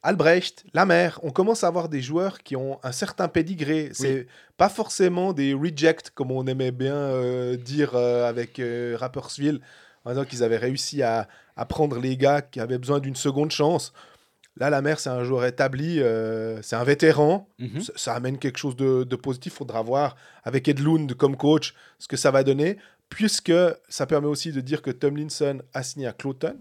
Albrecht, 0.02 0.64
la 0.74 0.86
mère. 0.86 1.18
On 1.22 1.30
commence 1.30 1.64
à 1.64 1.66
avoir 1.66 1.88
des 1.88 2.00
joueurs 2.00 2.38
qui 2.42 2.56
ont 2.56 2.78
un 2.82 2.92
certain 2.92 3.28
pédigré. 3.28 3.90
C'est 3.92 4.26
pas 4.56 4.68
forcément 4.68 5.32
des 5.32 5.54
rejects, 5.54 6.10
comme 6.14 6.30
on 6.30 6.46
aimait 6.46 6.70
bien 6.70 6.94
euh, 6.94 7.56
dire 7.56 7.92
euh, 7.94 8.28
avec 8.28 8.58
euh, 8.58 8.96
Rapperswil, 8.98 9.60
en 10.04 10.10
disant 10.10 10.24
qu'ils 10.24 10.44
avaient 10.44 10.56
réussi 10.56 11.02
à, 11.02 11.28
à 11.56 11.64
prendre 11.66 11.98
les 11.98 12.16
gars 12.16 12.42
qui 12.42 12.60
avaient 12.60 12.78
besoin 12.78 13.00
d'une 13.00 13.16
seconde 13.16 13.50
chance. 13.50 13.92
Là, 14.56 14.70
la 14.70 14.82
mère, 14.82 14.98
c'est 14.98 15.10
un 15.10 15.22
joueur 15.22 15.44
établi, 15.44 16.00
euh, 16.00 16.60
c'est 16.62 16.76
un 16.76 16.84
vétéran. 16.84 17.48
Mhm. 17.58 17.80
Ça, 17.80 17.92
ça 17.96 18.14
amène 18.14 18.38
quelque 18.38 18.58
chose 18.58 18.76
de, 18.76 19.04
de 19.04 19.16
positif. 19.16 19.52
Il 19.54 19.56
faudra 19.56 19.82
voir 19.82 20.16
avec 20.44 20.66
Edlund 20.68 21.12
comme 21.14 21.36
coach 21.36 21.74
ce 21.98 22.08
que 22.08 22.16
ça 22.16 22.30
va 22.30 22.42
donner, 22.42 22.76
puisque 23.08 23.52
ça 23.88 24.06
permet 24.06 24.26
aussi 24.26 24.52
de 24.52 24.60
dire 24.60 24.82
que 24.82 24.90
Tomlinson 24.90 25.60
a 25.74 25.82
signé 25.82 26.06
à 26.06 26.12
Cloton. 26.12 26.56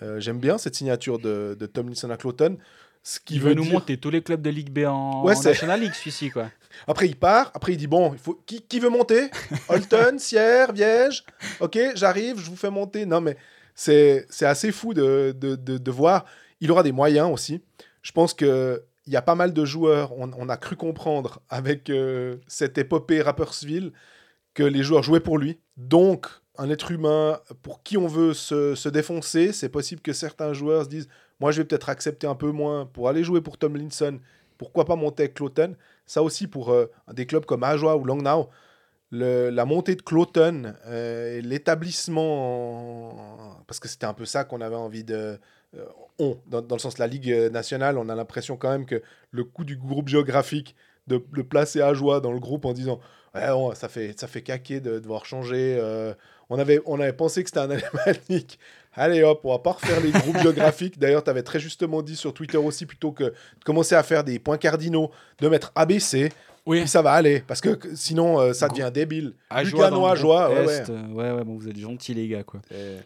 Euh, 0.00 0.20
J'aime 0.20 0.38
bien 0.38 0.56
cette 0.58 0.74
signature 0.74 1.18
de, 1.18 1.56
de 1.58 1.66
Tomlinson 1.66 2.08
à 2.10 2.16
Cloton. 2.16 2.56
Ce 3.02 3.18
qui 3.18 3.34
Il 3.34 3.40
veut 3.40 3.48
veut 3.50 3.54
nous 3.56 3.64
dire- 3.64 3.72
monter 3.72 3.96
tous 3.98 4.10
les 4.10 4.22
clubs 4.22 4.40
de 4.40 4.48
Ligue 4.50 4.70
B 4.70 4.86
en, 4.86 5.24
Ouais, 5.24 5.36
en 5.36 5.42
National 5.42 5.80
League, 5.80 5.92
celui-ci, 5.92 6.30
quoi. 6.30 6.50
Après, 6.86 7.06
il 7.08 7.16
part. 7.16 7.50
Après, 7.52 7.72
il 7.72 7.76
dit 7.76 7.88
bon, 7.88 8.12
il 8.12 8.18
faut... 8.18 8.40
qui, 8.46 8.62
qui 8.62 8.78
veut 8.80 8.88
monter? 8.90 9.28
Holton, 9.68 10.18
Sierre, 10.18 10.72
Viège. 10.72 11.24
Ok, 11.60 11.78
j'arrive, 11.96 12.38
je 12.38 12.48
vous 12.48 12.56
fais 12.56 12.70
monter. 12.70 13.04
Non, 13.04 13.20
mais 13.20 13.36
c'est 13.74 14.26
c'est 14.30 14.46
assez 14.46 14.70
fou 14.70 14.94
de, 14.94 15.34
de, 15.36 15.56
de, 15.56 15.78
de 15.78 15.90
voir. 15.90 16.24
Il 16.60 16.70
aura 16.70 16.82
des 16.84 16.92
moyens 16.92 17.28
aussi. 17.32 17.60
Je 18.02 18.12
pense 18.12 18.34
que 18.34 18.84
il 19.08 19.12
y 19.12 19.16
a 19.16 19.22
pas 19.22 19.34
mal 19.34 19.52
de 19.52 19.64
joueurs. 19.64 20.12
On, 20.16 20.30
on 20.38 20.48
a 20.48 20.56
cru 20.56 20.76
comprendre 20.76 21.40
avec 21.48 21.90
euh, 21.90 22.36
cette 22.46 22.78
épopée 22.78 23.20
Rappersville 23.20 23.92
que 24.54 24.62
les 24.62 24.84
joueurs 24.84 25.02
jouaient 25.02 25.18
pour 25.20 25.38
lui. 25.38 25.58
Donc, 25.76 26.28
un 26.58 26.68
être 26.70 26.90
humain 26.90 27.40
pour 27.62 27.82
qui 27.82 27.96
on 27.96 28.06
veut 28.06 28.34
se, 28.34 28.88
défoncer, 28.88 29.52
c'est 29.52 29.68
possible 29.68 30.02
que 30.02 30.12
certains 30.12 30.52
joueurs 30.52 30.84
se 30.84 30.88
disent 30.88 31.08
Moi, 31.40 31.50
je 31.52 31.62
vais 31.62 31.64
peut-être 31.66 31.88
accepter 31.88 32.26
un 32.26 32.34
peu 32.34 32.50
moins 32.50 32.86
pour 32.86 33.08
aller 33.08 33.24
jouer 33.24 33.40
pour 33.40 33.58
Tomlinson. 33.58 34.18
Pourquoi 34.58 34.84
pas 34.84 34.96
monter 34.96 35.24
avec 35.24 35.34
Cloton 35.34 35.74
Ça 36.06 36.22
aussi, 36.22 36.46
pour 36.46 36.70
euh, 36.72 36.86
des 37.12 37.26
clubs 37.26 37.44
comme 37.46 37.64
Ajoie 37.64 37.96
ou 37.96 38.04
Langnau, 38.04 38.48
le- 39.10 39.50
la 39.50 39.64
montée 39.64 39.94
de 39.96 40.02
Cloton 40.02 40.74
euh, 40.86 41.40
l'établissement, 41.42 43.10
en- 43.58 43.64
parce 43.66 43.80
que 43.80 43.88
c'était 43.88 44.06
un 44.06 44.14
peu 44.14 44.24
ça 44.26 44.44
qu'on 44.44 44.60
avait 44.60 44.76
envie 44.76 45.04
de. 45.04 45.38
euh, 45.76 45.86
dans, 46.46 46.62
le 46.76 46.78
sens 46.78 46.94
de 46.96 47.00
la 47.00 47.06
Ligue 47.06 47.30
nationale, 47.50 47.98
on 47.98 48.08
a 48.08 48.14
l'impression 48.14 48.56
quand 48.56 48.70
même 48.70 48.86
que 48.86 49.02
le 49.30 49.44
coût 49.44 49.64
du 49.64 49.76
groupe 49.76 50.08
géographique 50.08 50.76
de 51.08 51.20
le 51.32 51.44
placer 51.44 51.82
joie 51.94 52.20
dans 52.20 52.30
le 52.32 52.38
groupe 52.38 52.64
en 52.64 52.72
disant 52.72 53.00
ouais, 53.34 53.48
on- 53.50 53.74
ça 53.74 53.88
fait 53.88 54.18
ça 54.18 54.28
fait 54.28 54.42
caquer 54.42 54.80
de 54.80 54.98
devoir 54.98 55.24
changer. 55.26 55.80
On 56.52 56.58
avait 56.58 56.80
on 56.86 57.00
avait 57.00 57.12
pensé 57.12 57.42
que 57.42 57.48
c'était 57.48 57.60
un 57.60 57.70
alémanique. 57.70 58.58
Allez 58.94 59.22
hop, 59.22 59.40
on 59.44 59.52
va 59.52 59.58
pas 59.58 59.72
refaire 59.72 60.00
les 60.00 60.10
groupes 60.10 60.36
géographiques. 60.42 60.98
D'ailleurs, 60.98 61.24
tu 61.24 61.30
avais 61.30 61.42
très 61.42 61.58
justement 61.58 62.02
dit 62.02 62.14
sur 62.14 62.34
Twitter 62.34 62.58
aussi, 62.58 62.84
plutôt 62.84 63.10
que 63.10 63.24
de 63.24 63.34
commencer 63.64 63.94
à 63.94 64.02
faire 64.02 64.22
des 64.22 64.38
points 64.38 64.58
cardinaux, 64.58 65.10
de 65.40 65.48
mettre 65.48 65.72
ABC, 65.74 66.30
Oui. 66.66 66.80
puis 66.80 66.88
ça 66.88 67.00
va 67.00 67.12
aller. 67.12 67.42
Parce 67.46 67.62
que 67.62 67.78
sinon, 67.94 68.38
euh, 68.38 68.52
ça 68.52 68.68
devient 68.68 68.90
débile. 68.92 69.32
Dans 69.50 69.56
le 69.56 69.60
Ajoie, 69.66 69.90
groupe 69.90 70.66
ouais, 70.66 70.90
euh, 70.90 71.06
ouais, 71.08 71.30
ouais, 71.32 71.44
bon, 71.44 71.56
vous 71.56 71.68
êtes 71.68 71.78
gentils, 71.78 72.12
les 72.12 72.28
gars, 72.28 72.42
quoi. 72.42 72.60
Euh, 72.72 73.00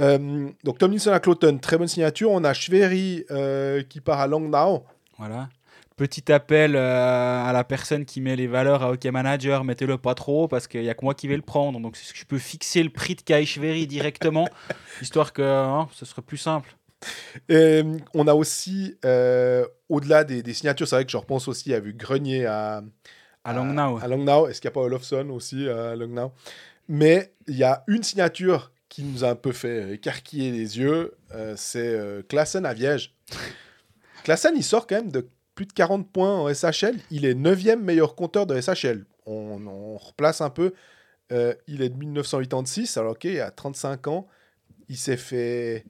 euh, 0.00 0.48
donc 0.64 0.78
Tomlinson 0.78 1.12
à 1.12 1.20
Cloton, 1.20 1.56
très 1.58 1.78
bonne 1.78 1.88
signature. 1.88 2.30
On 2.30 2.44
a 2.44 2.52
Schwery 2.52 3.24
euh, 3.30 3.82
qui 3.88 4.00
part 4.00 4.20
à 4.20 4.26
Langnau. 4.26 4.84
Voilà. 5.18 5.48
Petit 5.96 6.32
appel 6.32 6.74
euh, 6.74 7.44
à 7.44 7.52
la 7.52 7.62
personne 7.62 8.04
qui 8.04 8.20
met 8.20 8.34
les 8.34 8.48
valeurs 8.48 8.82
à 8.82 8.90
Hockey 8.90 9.10
Manager, 9.12 9.62
mettez-le 9.62 9.96
pas 9.96 10.14
trop 10.14 10.48
parce 10.48 10.66
qu'il 10.66 10.82
y 10.82 10.90
a 10.90 10.94
que 10.94 11.04
moi 11.04 11.14
qui 11.14 11.28
vais 11.28 11.36
le 11.36 11.42
prendre. 11.42 11.78
Donc 11.78 11.96
je 11.96 12.24
peux 12.24 12.38
fixer 12.38 12.82
le 12.82 12.90
prix 12.90 13.14
de 13.14 13.22
Kai 13.22 13.46
Schwery 13.46 13.86
directement, 13.86 14.48
histoire 15.02 15.32
que 15.32 15.42
hein, 15.42 15.88
ce 15.92 16.04
serait 16.04 16.22
plus 16.22 16.38
simple. 16.38 16.76
Et, 17.48 17.82
on 18.14 18.26
a 18.26 18.34
aussi, 18.34 18.96
euh, 19.04 19.66
au-delà 19.88 20.24
des, 20.24 20.42
des 20.42 20.54
signatures, 20.54 20.88
c'est 20.88 20.96
vrai 20.96 21.04
que 21.04 21.12
je 21.12 21.16
repense 21.16 21.46
aussi 21.48 21.72
à 21.74 21.80
vu 21.80 21.92
Grenier 21.92 22.46
à, 22.46 22.82
À 23.44 23.52
Langnau. 23.52 23.98
À 24.02 24.08
Langnau. 24.08 24.48
Est-ce 24.48 24.60
qu'il 24.60 24.68
n'y 24.68 24.72
a 24.72 24.74
pas 24.74 24.80
Olofsson 24.80 25.28
aussi 25.30 25.68
à 25.68 25.94
Langnau? 25.94 26.32
Mais 26.88 27.32
il 27.46 27.56
y 27.56 27.64
a 27.64 27.84
une 27.86 28.02
signature 28.02 28.72
qui 28.94 29.02
nous 29.02 29.24
a 29.24 29.30
un 29.30 29.34
peu 29.34 29.52
fait 29.52 29.94
écarquiller 29.94 30.52
les 30.52 30.78
yeux, 30.78 31.14
euh, 31.34 31.54
c'est 31.56 31.80
euh, 31.80 32.22
Klassen 32.22 32.64
à 32.64 32.74
Viège. 32.74 33.12
Klassen, 34.22 34.54
il 34.56 34.62
sort 34.62 34.86
quand 34.86 34.94
même 34.94 35.10
de 35.10 35.28
plus 35.54 35.66
de 35.66 35.72
40 35.72 36.10
points 36.10 36.34
en 36.34 36.52
SHL. 36.52 36.96
Il 37.10 37.24
est 37.24 37.34
9e 37.34 37.80
meilleur 37.80 38.14
compteur 38.14 38.46
de 38.46 38.60
SHL. 38.60 39.04
On, 39.26 39.96
replace 39.96 40.40
un 40.40 40.50
peu. 40.50 40.74
Euh, 41.32 41.54
il 41.66 41.80
est 41.82 41.88
de 41.88 41.96
1986, 41.96 42.96
alors 42.98 43.12
ok, 43.12 43.24
a 43.26 43.50
35 43.50 44.08
ans. 44.08 44.26
Il 44.88 44.96
s'est 44.96 45.16
fait 45.16 45.86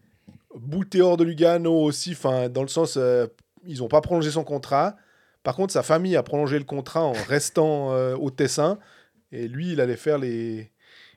bouter 0.55 1.03
hors 1.03 1.17
de 1.17 1.25
Lugano 1.25 1.83
aussi, 1.83 2.12
enfin, 2.12 2.49
dans 2.49 2.62
le 2.62 2.69
sens, 2.69 2.97
euh, 2.97 3.27
ils 3.67 3.79
n'ont 3.79 3.89
pas 3.89 4.01
prolongé 4.01 4.31
son 4.31 4.45
contrat. 4.45 4.97
Par 5.43 5.57
contre, 5.57 5.73
sa 5.73 5.83
famille 5.83 6.17
a 6.17 6.23
prolongé 6.23 6.59
le 6.59 6.65
contrat 6.65 7.03
en 7.03 7.12
restant 7.12 7.93
euh, 7.93 8.15
au 8.17 8.31
Tessin. 8.31 8.79
Et 9.33 9.49
lui, 9.49 9.73
il 9.73 9.81
allait 9.81 9.97
faire, 9.97 10.19
les... 10.19 10.71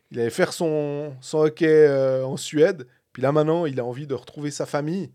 il 0.09 0.19
allait 0.19 0.31
faire 0.31 0.53
son, 0.53 1.13
son 1.21 1.39
hockey 1.39 1.87
en 2.23 2.35
Suède. 2.35 2.87
Puis 3.13 3.21
là, 3.21 3.31
maintenant, 3.31 3.65
il 3.65 3.79
a 3.79 3.85
envie 3.85 4.07
de 4.07 4.15
retrouver 4.15 4.49
sa 4.49 4.65
famille. 4.65 5.11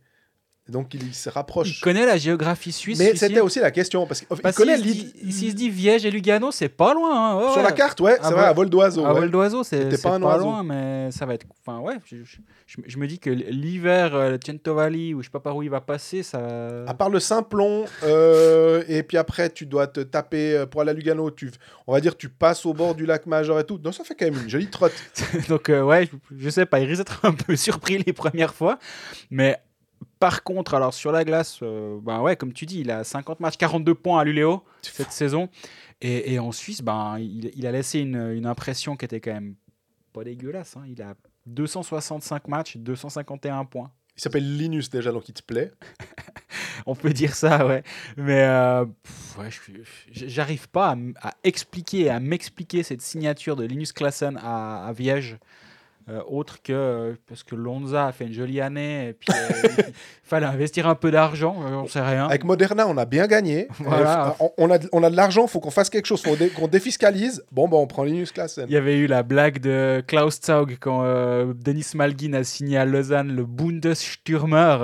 Donc 0.68 0.94
il, 0.94 1.02
il 1.08 1.12
se 1.14 1.28
Il 1.28 1.32
rapproche. 1.32 1.80
connaît 1.80 2.06
la 2.06 2.16
géographie 2.16 2.70
suisse. 2.70 2.98
Mais 2.98 3.16
c'était 3.16 3.40
aussi 3.40 3.58
la 3.58 3.72
question, 3.72 4.06
parce 4.06 4.20
qu'il 4.20 4.28
Parce 4.40 4.56
connaît 4.56 4.76
l'île- 4.76 5.12
dit- 5.12 5.32
S'il 5.32 5.50
se 5.50 5.56
dit 5.56 5.68
Viège 5.70 6.06
et 6.06 6.10
Lugano, 6.10 6.52
c'est 6.52 6.68
pas 6.68 6.94
loin. 6.94 7.32
hein, 7.32 7.36
ouais, 7.46 7.52
Sur 7.52 7.62
la 7.62 7.72
carte, 7.72 8.00
ouais, 8.00 8.16
c'est 8.22 8.30
vrai, 8.30 8.42
vol- 8.42 8.44
à 8.44 8.52
vol 8.52 8.70
d'oiseau. 8.70 9.04
À 9.04 9.12
ouais. 9.12 9.20
vol 9.20 9.30
d'oiseau, 9.32 9.64
c'est 9.64 10.00
pas 10.00 10.18
loin, 10.18 10.62
mais 10.62 11.10
ça 11.10 11.26
va 11.26 11.34
être. 11.34 11.46
Enfin, 11.66 11.80
ouais, 11.80 11.96
je, 12.04 12.18
je- 12.24 12.36
je- 12.66 12.76
je 12.86 12.98
me 12.98 13.06
dis 13.08 13.18
que 13.18 13.28
l'hiver, 13.30 14.14
euh, 14.14 14.30
le 14.30 14.38
Cento 14.44 14.74
Valley, 14.74 15.14
ou 15.14 15.20
je 15.20 15.26
sais 15.26 15.30
pas 15.32 15.40
par 15.40 15.56
où 15.56 15.62
il 15.64 15.70
va 15.70 15.80
passer, 15.80 16.22
ça. 16.22 16.38
À 16.86 16.94
part 16.94 17.10
le 17.10 17.18
Simplon, 17.18 17.84
euh, 18.04 18.84
et 18.88 19.02
puis 19.02 19.16
après, 19.16 19.50
tu 19.50 19.66
dois 19.66 19.88
te 19.88 20.00
taper 20.00 20.56
euh, 20.56 20.66
pour 20.66 20.80
aller 20.80 20.90
à 20.90 20.94
Lugano. 20.94 21.30
Tu, 21.32 21.50
on 21.86 21.92
va 21.92 22.00
dire, 22.00 22.16
tu 22.16 22.28
passes 22.28 22.64
au 22.66 22.72
bord 22.72 22.94
du 22.94 23.04
lac 23.04 23.26
Major 23.26 23.58
et 23.58 23.64
tout. 23.64 23.78
Donc 23.78 23.94
ça 23.94 24.04
fait 24.04 24.14
quand 24.14 24.26
même 24.26 24.40
une 24.42 24.48
jolie 24.48 24.68
trotte. 24.70 24.92
Donc, 25.48 25.68
euh, 25.70 25.82
ouais, 25.82 26.06
je, 26.06 26.36
je 26.38 26.50
sais 26.50 26.66
pas, 26.66 26.78
il 26.80 26.86
risque 26.86 27.00
d'être 27.00 27.24
un 27.24 27.32
peu 27.32 27.56
surpris 27.56 27.98
les 28.06 28.12
premières 28.12 28.54
fois. 28.54 28.78
Mais 29.30 29.58
par 30.22 30.44
contre, 30.44 30.74
alors 30.74 30.94
sur 30.94 31.10
la 31.10 31.24
glace, 31.24 31.58
euh, 31.64 31.98
ben 32.00 32.20
ouais, 32.20 32.36
comme 32.36 32.52
tu 32.52 32.64
dis, 32.64 32.78
il 32.78 32.92
a 32.92 33.02
50 33.02 33.40
matchs, 33.40 33.56
42 33.56 33.92
points 33.96 34.20
à 34.20 34.24
l'Uléo 34.24 34.62
cette 34.80 35.10
saison. 35.10 35.48
Et, 36.00 36.32
et 36.34 36.38
en 36.38 36.52
Suisse, 36.52 36.80
ben, 36.80 37.16
il, 37.18 37.50
il 37.56 37.66
a 37.66 37.72
laissé 37.72 37.98
une, 37.98 38.30
une 38.30 38.46
impression 38.46 38.96
qui 38.96 39.04
était 39.04 39.18
quand 39.20 39.32
même 39.32 39.56
pas 40.12 40.22
dégueulasse. 40.22 40.76
hein. 40.76 40.84
Il 40.86 41.02
a 41.02 41.14
265 41.46 42.46
matchs, 42.46 42.76
251 42.76 43.64
points. 43.64 43.90
Il 44.16 44.22
s'appelle 44.22 44.56
Linus 44.56 44.90
déjà, 44.90 45.10
donc 45.10 45.28
il 45.28 45.32
te 45.32 45.42
plaît. 45.42 45.72
On 46.86 46.94
peut 46.94 47.12
dire 47.12 47.34
ça, 47.34 47.66
ouais. 47.66 47.82
Mais 48.16 48.42
euh, 48.44 48.84
ouais, 49.40 49.48
j'arrive 50.12 50.68
pas 50.68 50.96
à 51.20 51.32
expliquer, 51.42 52.10
à 52.10 52.20
m'expliquer 52.20 52.84
cette 52.84 53.02
signature 53.02 53.56
de 53.56 53.64
Linus 53.64 53.92
Klassen 53.92 54.38
à, 54.40 54.86
à 54.86 54.92
Viège. 54.92 55.38
Euh, 56.12 56.20
autre 56.28 56.62
que 56.62 56.72
euh, 56.72 57.14
parce 57.28 57.42
que 57.42 57.54
Lonza 57.54 58.06
a 58.06 58.12
fait 58.12 58.26
une 58.26 58.32
jolie 58.32 58.60
année 58.60 59.08
et 59.08 59.12
puis 59.14 59.28
euh, 59.34 59.68
il 59.88 59.94
fallait 60.24 60.46
investir 60.46 60.86
un 60.86 60.94
peu 60.94 61.10
d'argent, 61.10 61.56
j'en 61.68 61.86
sais 61.86 62.00
rien. 62.00 62.26
Avec 62.26 62.44
Moderna, 62.44 62.86
on 62.86 62.96
a 62.96 63.04
bien 63.04 63.26
gagné. 63.26 63.68
Voilà. 63.80 64.36
On, 64.40 64.50
on 64.58 64.70
a, 64.70 64.78
de- 64.78 64.88
on 64.92 65.02
a 65.02 65.10
de 65.10 65.16
l'argent, 65.16 65.46
faut 65.46 65.60
qu'on 65.60 65.70
fasse 65.70 65.90
quelque 65.90 66.06
chose, 66.06 66.22
faut 66.22 66.36
dé- 66.36 66.50
qu'on 66.50 66.68
défiscalise. 66.68 67.44
Bon, 67.52 67.68
bah, 67.68 67.76
on 67.78 67.86
prend 67.86 68.04
Linus 68.04 68.30
Klassen. 68.32 68.66
Il 68.68 68.72
y 68.72 68.76
avait 68.76 68.96
eu 68.98 69.06
la 69.06 69.22
blague 69.22 69.58
de 69.60 70.02
Klaus 70.06 70.40
Zaug 70.44 70.76
quand 70.80 71.02
Denis 71.54 71.86
Malgin 71.94 72.34
a 72.34 72.44
signé 72.44 72.76
à 72.78 72.84
Lausanne 72.84 73.34
le 73.34 73.44
Bundesstürmer, 73.44 74.76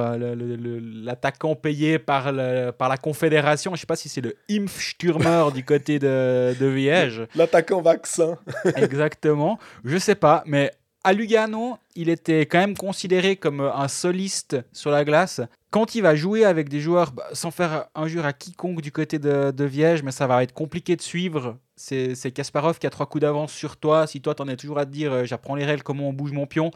l'attaquant 1.05 1.55
payé 1.55 1.99
par, 1.99 2.33
le- 2.33 2.71
par 2.71 2.89
la 2.89 2.97
Confédération. 2.97 3.75
Je 3.75 3.81
sais 3.81 3.87
pas 3.87 3.97
si 3.97 4.09
c'est 4.09 4.21
le 4.21 4.35
Impfstürmer 4.51 5.47
du 5.55 5.65
côté 5.65 5.99
de, 5.99 6.55
de 6.59 6.67
Viège. 6.67 7.23
L'attaquant 7.35 7.81
vaccin. 7.83 8.37
Exactement. 8.77 9.59
Je 9.85 9.97
sais 9.99 10.15
pas, 10.15 10.43
mais 10.47 10.71
à 11.05 11.13
Lugano, 11.13 11.79
il 11.95 12.09
était 12.09 12.43
quand 12.43 12.59
même 12.59 12.77
considéré 12.77 13.37
comme 13.37 13.61
euh, 13.61 13.73
un 13.73 13.89
soliste 13.89 14.57
sur 14.73 14.91
la 14.91 15.05
glace. 15.05 15.41
Quand 15.71 15.95
il 15.95 16.03
va 16.03 16.17
jouer 16.17 16.45
avec 16.45 16.69
des 16.69 16.81
joueurs, 16.81 17.13
bah, 17.13 17.29
sans 17.33 17.51
faire 17.51 17.87
injure 17.95 18.25
à 18.25 18.33
quiconque 18.33 18.81
du 18.81 18.93
côté 18.93 19.19
de, 19.19 19.51
de 19.51 19.65
Viège, 19.65 20.03
mais 20.03 20.13
ça 20.13 20.27
va 20.27 20.43
être 20.43 20.55
compliqué 20.55 20.97
de 20.97 21.03
suivre. 21.03 21.59
C'est 21.77 22.33
Kasparov 22.33 22.79
qui 22.79 22.87
a 22.87 22.91
trois 22.91 23.07
coups 23.07 23.23
d'avance 23.23 23.53
sur 23.53 23.77
toi. 23.77 24.07
Si 24.07 24.21
toi, 24.21 24.35
t'en 24.35 24.49
es 24.49 24.57
toujours 24.57 24.79
à 24.79 24.87
te 24.87 24.91
dire, 24.91 25.13
euh, 25.13 25.25
j'apprends 25.25 25.55
les 25.55 25.65
règles, 25.65 25.83
comment 25.83 26.09
on 26.09 26.13
bouge 26.13 26.33
mon 26.33 26.47
pion. 26.47 26.73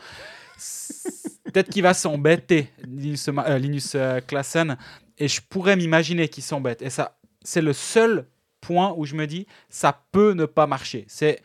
Peut-être 1.45 1.71
qu'il 1.71 1.83
va 1.83 1.93
s'embêter, 1.93 2.71
Linus, 2.85 3.29
euh, 3.29 3.59
Linus 3.59 3.93
euh, 3.95 4.21
Klassen. 4.21 4.77
Et 5.19 5.29
je 5.29 5.41
pourrais 5.41 5.77
m'imaginer 5.77 6.29
qu'il 6.29 6.43
s'embête. 6.43 6.83
Et 6.83 6.91
ça, 6.91 7.19
c'est 7.43 7.61
le 7.61 7.73
seul 7.73 8.27
point 8.61 8.95
où 8.97 9.05
je 9.05 9.15
me 9.15 9.27
dis, 9.27 9.47
ça 9.69 10.05
peut 10.13 10.33
ne 10.33 10.47
pas 10.47 10.67
marcher. 10.67 11.05
C'est 11.09 11.43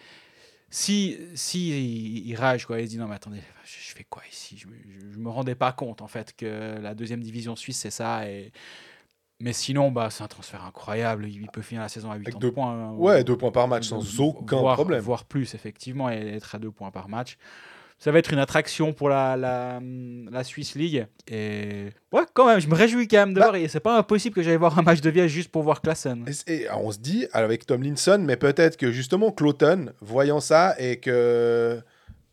si, 0.70 1.18
si 1.36 1.70
il, 1.70 2.28
il 2.28 2.36
rage, 2.36 2.66
quoi, 2.66 2.80
il 2.82 2.86
se 2.86 2.92
dit 2.92 2.98
non, 2.98 3.08
mais 3.08 3.16
attendez, 3.16 3.42
je, 3.64 3.70
je 3.90 3.96
fais 3.96 4.04
quoi 4.04 4.24
ici? 4.32 4.58
Je, 4.58 4.68
me- 4.68 4.76
je, 4.76 5.14
je 5.14 5.18
me 5.18 5.30
rendais 5.30 5.56
pas 5.56 5.72
compte 5.72 6.02
en 6.02 6.08
fait 6.08 6.36
que 6.36 6.78
la 6.82 6.94
deuxième 6.96 7.22
division 7.22 7.56
suisse 7.56 7.80
c'est 7.80 7.92
ça. 7.92 8.30
Et... 8.30 8.52
Mais 9.40 9.54
sinon, 9.54 9.92
bah, 9.92 10.10
c'est 10.10 10.24
un 10.24 10.28
transfert 10.28 10.66
incroyable. 10.66 11.28
Il 11.28 11.48
peut 11.52 11.62
finir 11.62 11.84
la 11.84 11.90
saison 11.90 12.10
à 12.10 12.18
80 12.18 12.28
Avec 12.30 12.40
deux- 12.42 12.52
points. 12.52 12.72
hein, 12.74 12.94
Ouais, 12.96 13.22
ou- 13.22 13.24
deux 13.24 13.38
points 13.38 13.52
par 13.52 13.68
match, 13.68 13.88
sans 13.88 14.20
aucun 14.20 14.58
voire, 14.58 14.74
problème. 14.76 15.00
Voire 15.02 15.26
plus, 15.26 15.54
effectivement, 15.54 16.10
et 16.10 16.16
être 16.16 16.56
à 16.56 16.60
deux 16.60 16.72
points 16.72 16.90
par 16.92 17.08
match. 17.08 17.38
Ça 18.00 18.12
va 18.12 18.20
être 18.20 18.32
une 18.32 18.38
attraction 18.40 18.94
pour 18.94 19.10
la, 19.10 19.36
la, 19.36 19.80
la 20.32 20.44
Swiss 20.44 20.76
League. 20.76 21.08
Et 21.28 21.88
ouais, 22.12 22.22
quand 22.34 22.46
même, 22.46 22.60
je 22.60 22.68
me 22.68 22.76
réjouis 22.76 23.08
quand 23.08 23.18
même 23.18 23.34
de 23.34 23.40
Bah- 23.40 23.48
voir. 23.48 23.56
Et 23.56 23.68
c'est 23.68 23.80
pas 23.80 23.98
impossible 23.98 24.36
que 24.36 24.44
j'aille 24.44 24.58
voir 24.58 24.78
un 24.78 24.84
match 24.84 25.02
de 25.02 25.10
Viège 25.10 25.32
juste 25.32 25.50
pour 25.50 25.64
voir 25.64 25.82
Klassen. 25.82 26.24
Et 26.46 26.68
on 26.72 26.92
se 26.92 27.00
dit, 27.00 27.26
avec 27.34 27.66
Tomlinson, 27.66 28.20
mais 28.24 28.36
peut-être 28.38 28.78
que 28.78 28.92
justement 28.92 29.32
Cloton, 29.32 29.94
voyant 30.00 30.40
ça, 30.40 30.76
et 30.78 30.98
que 30.98 31.82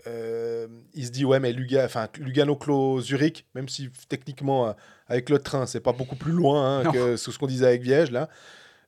euh, 0.06 0.66
il 0.92 1.06
se 1.06 1.10
dit, 1.10 1.24
ouais, 1.24 1.40
mais 1.40 1.52
Luga, 1.52 1.86
enfin, 1.86 2.08
Lugano, 2.18 2.56
Clos, 2.56 3.00
Zurich, 3.00 3.46
même 3.54 3.70
si 3.70 3.88
techniquement, 4.10 4.68
euh, 4.68 4.72
avec 5.08 5.30
le 5.30 5.38
train, 5.38 5.64
c'est 5.64 5.80
pas 5.80 5.92
beaucoup 5.92 6.16
plus 6.16 6.32
loin 6.32 6.80
hein, 6.80 6.92
que 6.92 7.16
ce 7.16 7.38
qu'on 7.38 7.46
disait 7.46 7.66
avec 7.66 7.80
Viège, 7.80 8.10
là. 8.10 8.28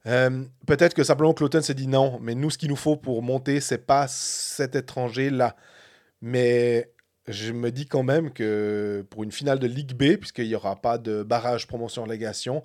Euh, 0.07 0.45
peut-être 0.67 0.93
que 0.95 1.03
simplement 1.03 1.33
Cloton 1.33 1.63
s'est 1.63 1.75
dit 1.75 1.89
non, 1.89 2.19
mais 2.23 2.35
nous, 2.35 2.51
ce 2.51 2.59
qu'il 2.59 2.69
nous 2.69 2.77
faut 2.77 2.97
pour 2.97 3.23
monter, 3.23 3.61
c'est 3.61 3.87
pas 3.87 4.07
cet 4.09 4.77
étranger-là. 4.77 5.57
Mais 6.21 6.93
je 7.29 7.53
me 7.53 7.71
dis 7.71 7.87
quand 7.87 8.03
même 8.03 8.33
que 8.33 9.05
pour 9.11 9.25
une 9.25 9.33
finale 9.33 9.59
de 9.59 9.67
Ligue 9.67 9.95
B, 9.95 10.17
puisqu'il 10.17 10.49
n'y 10.49 10.55
aura 10.55 10.77
pas 10.77 10.99
de 10.99 11.23
barrage 11.23 11.67
promotion-relégation, 11.67 12.63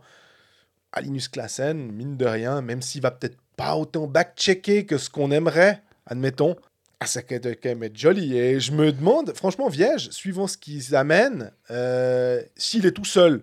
Alinus 0.91 1.28
Klassen, 1.28 1.91
mine 1.91 2.18
de 2.18 2.26
rien, 2.26 2.62
même 2.62 2.82
s'il 2.82 3.02
va 3.02 3.12
peut-être 3.12 3.38
pas 3.56 3.76
autant 3.76 4.08
back-checker 4.08 4.86
que 4.86 4.97
ce 4.97 5.10
qu'on 5.10 5.32
aimerait, 5.32 5.82
admettons, 6.06 6.56
ah, 6.99 7.08
ça 7.08 7.24
peut 7.24 7.39
quand 7.39 7.70
même 7.70 7.84
être 7.84 7.97
joli. 7.97 8.38
Et 8.38 8.60
je 8.60 8.72
me 8.74 8.91
demande, 8.91 9.34
franchement, 9.36 9.70
Viège, 9.70 10.12
suivant 10.12 10.45
ce 10.45 10.58
qu'ils 10.58 10.95
amènent, 10.95 11.52
euh, 11.72 12.43
s'il 12.56 12.86
est 12.86 12.91
tout 12.91 13.06
seul, 13.06 13.41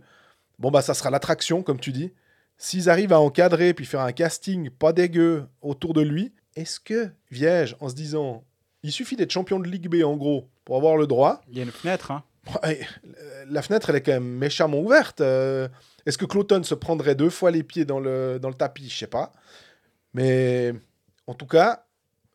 bon, 0.60 0.70
bah 0.70 0.80
ça 0.80 0.94
sera 0.94 1.10
l'attraction, 1.10 1.64
comme 1.64 1.80
tu 1.80 1.90
dis. 1.90 2.12
S'ils 2.56 2.88
arrivent 2.88 3.12
à 3.12 3.20
encadrer 3.20 3.74
puis 3.74 3.84
faire 3.84 4.00
un 4.00 4.12
casting 4.12 4.70
pas 4.70 4.92
dégueu 4.92 5.46
autour 5.60 5.92
de 5.92 6.02
lui, 6.02 6.32
est-ce 6.54 6.78
que 6.78 7.10
Viège, 7.32 7.76
en 7.80 7.88
se 7.88 7.94
disant, 7.94 8.44
il 8.82 8.92
suffit 8.92 9.16
d'être 9.16 9.30
champion 9.32 9.58
de 9.58 9.68
Ligue 9.68 9.88
B 9.88 10.04
en 10.04 10.16
gros 10.16 10.48
pour 10.64 10.76
avoir 10.76 10.96
le 10.96 11.06
droit, 11.06 11.40
Il 11.50 11.56
y 11.56 11.60
a 11.60 11.64
une 11.64 11.70
fenêtre, 11.70 12.10
hein. 12.10 12.24
Ouais, 12.62 12.80
la 13.46 13.60
fenêtre, 13.60 13.90
elle 13.90 13.96
est 13.96 14.02
quand 14.02 14.12
même 14.12 14.24
méchamment 14.38 14.80
ouverte. 14.80 15.20
Euh, 15.20 15.68
Est-ce 16.06 16.16
que 16.16 16.24
Cloton 16.24 16.62
se 16.62 16.74
prendrait 16.74 17.14
deux 17.14 17.28
fois 17.28 17.50
les 17.50 17.62
pieds 17.62 17.84
dans 17.84 18.00
le, 18.00 18.38
dans 18.40 18.48
le 18.48 18.54
tapis? 18.54 18.88
Je 18.88 18.96
sais 18.96 19.06
pas. 19.06 19.32
Mais 20.14 20.72
en 21.26 21.34
tout 21.34 21.46
cas, 21.46 21.84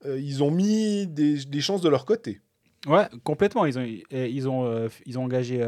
euh, 0.06 0.20
ils 0.20 0.44
ont 0.44 0.52
mis 0.52 1.08
des, 1.08 1.46
des 1.46 1.62
chances 1.62 1.82
de 1.82 1.90
leur 1.90 2.06
côté. 2.06 2.42
Ouais, 2.86 3.08
complètement. 3.24 3.66
Ils 3.66 3.80
ont, 3.80 3.88
ils 4.12 4.48
ont, 4.48 4.66
euh, 4.68 4.88
ils 5.08 5.18
ont 5.18 5.24
engagé 5.24 5.66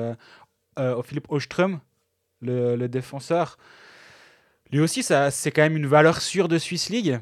Philippe 1.04 1.32
Ostrom, 1.32 1.80
le, 2.42 2.76
le 2.76 2.88
défenseur. 2.88 3.58
Lui 4.72 4.80
aussi, 4.80 5.02
c'est 5.02 5.52
quand 5.52 5.64
même 5.64 5.78
une 5.78 5.88
valeur 5.88 6.22
sûre 6.22 6.48
de 6.48 6.60
Swiss 6.60 6.90
League. 6.90 7.20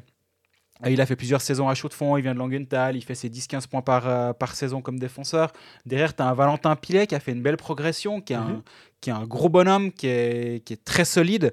Il 0.86 1.00
a 1.00 1.06
fait 1.06 1.16
plusieurs 1.16 1.40
saisons 1.40 1.68
à 1.68 1.74
Chaux-de-Fonds, 1.74 2.16
il 2.16 2.22
vient 2.22 2.34
de 2.34 2.38
Langenthal, 2.38 2.96
il 2.96 3.02
fait 3.02 3.14
ses 3.14 3.28
10-15 3.30 3.68
points 3.68 3.80
par, 3.80 4.08
euh, 4.08 4.32
par 4.32 4.54
saison 4.54 4.82
comme 4.82 4.98
défenseur. 4.98 5.52
Derrière, 5.86 6.14
tu 6.14 6.22
as 6.22 6.26
un 6.26 6.34
Valentin 6.34 6.74
Pilet 6.76 7.06
qui 7.06 7.14
a 7.14 7.20
fait 7.20 7.32
une 7.32 7.42
belle 7.42 7.56
progression, 7.56 8.20
qui 8.20 8.32
est, 8.32 8.36
un, 8.36 8.44
Mhm. 8.44 8.62
qui 9.00 9.10
est 9.10 9.12
un 9.12 9.24
gros 9.24 9.48
bonhomme, 9.48 9.92
qui 9.92 10.08
est, 10.08 10.64
qui 10.64 10.72
est 10.72 10.84
très 10.84 11.04
solide. 11.04 11.52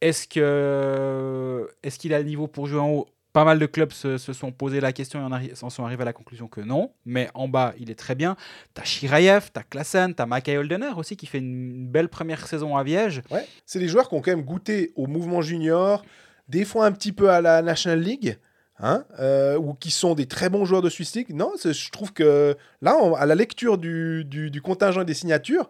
Est-ce 0.00 0.28
que 0.28 1.68
est-ce 1.82 1.98
qu'il 1.98 2.14
a 2.14 2.18
le 2.18 2.24
niveau 2.24 2.46
pour 2.46 2.66
jouer 2.66 2.80
en 2.80 2.90
haut? 2.90 3.06
Pas 3.32 3.44
mal 3.44 3.58
de 3.58 3.66
clubs 3.66 3.92
se, 3.92 4.16
se 4.18 4.32
sont 4.32 4.52
posé 4.52 4.80
la 4.80 4.92
question 4.92 5.20
et 5.20 5.22
en, 5.22 5.30
arri- 5.30 5.52
en 5.62 5.70
sont 5.70 5.84
arrivés 5.84 6.02
à 6.02 6.06
la 6.06 6.12
conclusion 6.14 6.48
que 6.48 6.60
non. 6.60 6.90
Mais 7.04 7.28
en 7.34 7.46
bas, 7.46 7.74
il 7.78 7.90
est 7.90 7.94
très 7.94 8.14
bien. 8.14 8.36
T'as 8.74 8.84
Shirayev, 8.84 9.50
t'as 9.52 9.62
Klassen, 9.62 10.14
t'as 10.14 10.26
Mackay 10.26 10.56
Holdener 10.56 10.90
aussi 10.96 11.16
qui 11.16 11.26
fait 11.26 11.38
une 11.38 11.86
belle 11.86 12.08
première 12.08 12.46
saison 12.46 12.76
à 12.76 12.82
Viège. 12.82 13.22
Ouais. 13.30 13.46
C'est 13.66 13.78
des 13.78 13.86
joueurs 13.88 14.08
qui 14.08 14.14
ont 14.14 14.22
quand 14.22 14.30
même 14.30 14.44
goûté 14.44 14.92
au 14.96 15.06
mouvement 15.06 15.42
junior, 15.42 16.02
des 16.48 16.64
fois 16.64 16.86
un 16.86 16.92
petit 16.92 17.12
peu 17.12 17.30
à 17.30 17.40
la 17.40 17.62
National 17.62 18.00
League, 18.00 18.38
hein, 18.78 19.04
euh, 19.18 19.58
ou 19.58 19.74
qui 19.74 19.90
sont 19.90 20.14
des 20.14 20.26
très 20.26 20.48
bons 20.48 20.64
joueurs 20.64 20.82
de 20.82 20.90
Swiss 20.90 21.14
League. 21.14 21.34
Non, 21.34 21.52
je 21.62 21.90
trouve 21.90 22.12
que 22.12 22.56
là, 22.80 22.96
à 23.16 23.26
la 23.26 23.34
lecture 23.34 23.78
du, 23.78 24.24
du, 24.24 24.62
contingent 24.62 25.02
et 25.02 25.04
des 25.04 25.14
signatures, 25.14 25.68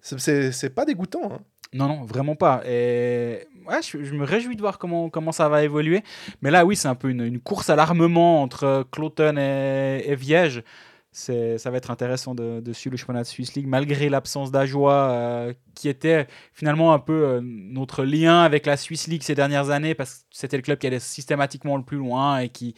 c'est- 0.00 0.74
pas 0.74 0.84
dégoûtant. 0.84 1.32
hein. 1.32 1.40
Non, 1.72 1.86
non, 1.86 2.02
vraiment 2.02 2.34
pas. 2.34 2.62
Et 2.66 3.46
ouais, 3.68 3.80
je, 3.82 4.12
me 4.12 4.24
réjouis 4.24 4.56
de 4.56 4.60
voir 4.60 4.78
comment, 4.78 5.08
comment 5.08 5.30
ça 5.30 5.48
va 5.48 5.62
évoluer. 5.62 6.02
Mais 6.42 6.50
là, 6.50 6.64
oui, 6.64 6.74
c'est 6.74 6.88
un 6.88 6.96
peu 6.96 7.10
une, 7.10 7.38
course 7.38 7.70
à 7.70 7.76
l'armement 7.76 8.42
entre 8.42 8.84
Cloton 8.90 9.36
et 9.36 10.16
Viège. 10.16 10.64
Ça 11.12 11.70
va 11.70 11.76
être 11.76 11.90
intéressant 11.90 12.36
de, 12.36 12.72
suivre 12.72 12.92
le 12.92 12.96
championnat 12.96 13.22
de 13.22 13.26
Swiss 13.26 13.54
League, 13.54 13.66
malgré 13.66 14.08
l'absence 14.08 14.52
d'Ajoie, 14.52 15.10
euh, 15.10 15.52
qui 15.74 15.88
était 15.88 16.28
finalement 16.52 16.92
un 16.92 17.00
peu 17.00 17.24
euh, 17.24 17.40
notre 17.42 18.04
lien 18.04 18.42
avec 18.42 18.64
la 18.64 18.76
Swiss 18.76 19.08
League 19.08 19.24
ces 19.24 19.34
dernières 19.34 19.70
années, 19.70 19.96
parce 19.96 20.18
que 20.18 20.24
c'était 20.30 20.56
le 20.56 20.62
club 20.62 20.78
qui 20.78 20.86
allait 20.86 21.00
systématiquement 21.00 21.76
le 21.76 21.82
plus 21.82 21.96
loin 21.96 22.38
et 22.38 22.48
qui, 22.48 22.76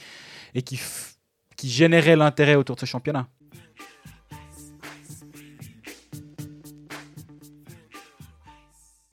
et 0.54 0.62
qui, 0.62 0.80
qui 1.56 1.68
générait 1.68 2.16
l'intérêt 2.16 2.54
autour 2.54 2.76
de 2.76 2.80
ce 2.80 2.86
championnat. 2.86 3.28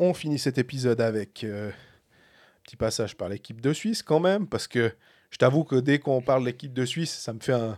On 0.01 0.13
finit 0.13 0.39
cet 0.39 0.57
épisode 0.57 1.01
avec 1.01 1.43
euh, 1.43 1.71
un 1.71 2.61
petit 2.63 2.77
passage 2.77 3.17
par 3.17 3.27
l'équipe 3.27 3.59
de 3.59 3.73
Suisse 3.73 4.01
quand 4.01 4.21
même, 4.21 4.47
parce 4.47 4.69
que 4.69 4.93
je 5.29 5.37
t'avoue 5.37 5.65
que 5.65 5.75
dès 5.75 5.99
qu'on 5.99 6.21
parle 6.21 6.43
de 6.43 6.45
l'équipe 6.47 6.73
de 6.73 6.85
Suisse, 6.85 7.11
ça 7.11 7.33
me 7.33 7.41
fait 7.41 7.51
un, 7.51 7.77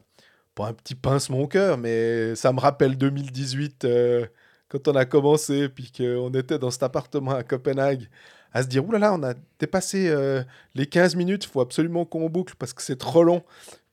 pas 0.56 0.68
un 0.68 0.74
petit 0.74 0.96
pincement 0.96 1.40
au 1.40 1.48
cœur, 1.48 1.78
mais 1.78 2.36
ça 2.36 2.52
me 2.52 2.60
rappelle 2.60 2.98
2018 2.98 3.86
euh, 3.86 4.26
quand 4.68 4.88
on 4.88 4.96
a 4.96 5.06
commencé, 5.06 5.70
puis 5.70 5.92
qu'on 5.92 6.32
était 6.32 6.60
dans 6.60 6.72
cet 6.72 6.84
appartement 6.84 7.32
à 7.32 7.44
Copenhague, 7.44 8.08
à 8.54 8.64
se 8.64 8.68
dire, 8.68 8.86
oulala, 8.86 9.14
on 9.14 9.24
a 9.24 9.34
dépassé 9.60 10.10
euh, 10.10 10.44
les 10.76 10.86
15 10.86 11.16
minutes, 11.16 11.46
il 11.46 11.50
faut 11.50 11.62
absolument 11.62 12.06
qu'on 12.06 12.30
boucle 12.30 12.56
parce 12.58 12.74
que 12.74 12.82
c'est 12.82 12.98
trop 12.98 13.24
long. 13.24 13.44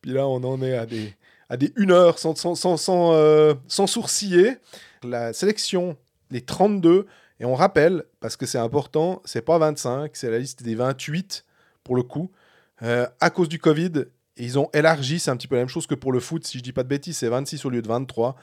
Puis 0.01 0.13
là, 0.13 0.27
on 0.27 0.43
en 0.43 0.63
est 0.63 0.77
à 0.77 0.87
des, 0.87 1.15
à 1.49 1.57
des 1.57 1.73
1 1.77 1.91
heure 1.91 2.19
sans, 2.19 2.37
sans, 2.37 2.55
sans, 2.55 2.77
sans, 2.77 3.13
euh, 3.13 3.55
sourciller. 3.69 4.59
La 5.05 5.33
sélection, 5.33 5.97
les 6.31 6.41
32, 6.41 7.07
et 7.41 7.45
on 7.45 7.55
rappelle, 7.55 8.05
parce 8.19 8.37
que 8.37 8.47
c'est 8.47 8.59
important, 8.59 9.23
c'est 9.25 9.43
pas 9.43 9.59
25, 9.59 10.17
c'est 10.17 10.31
la 10.31 10.39
liste 10.39 10.65
des 10.65 10.75
28 10.75 11.45
pour 11.85 11.95
le 11.95 12.03
coup. 12.03 12.33
À 12.81 13.31
cause 13.31 13.49
du 13.49 13.59
Covid, 13.59 14.07
ils 14.39 14.59
ont 14.59 14.70
élargi, 14.72 15.18
c'est 15.18 15.30
un 15.30 15.36
petit 15.36 15.49
peu 15.49 15.57
la 15.57 15.62
même 15.62 15.68
chose 15.68 15.86
que 15.86 15.95
pour 15.95 16.12
le 16.12 16.20
foot, 16.20 16.47
si 16.47 16.59
je 16.59 16.62
dis 16.62 16.72
pas 16.72 16.82
de 16.82 16.89
bêtises, 16.89 17.18
c'est 17.18 17.28
26 17.28 17.64
au 17.64 17.70
lieu 17.70 17.82
de 17.82 17.89
23, 17.89 18.36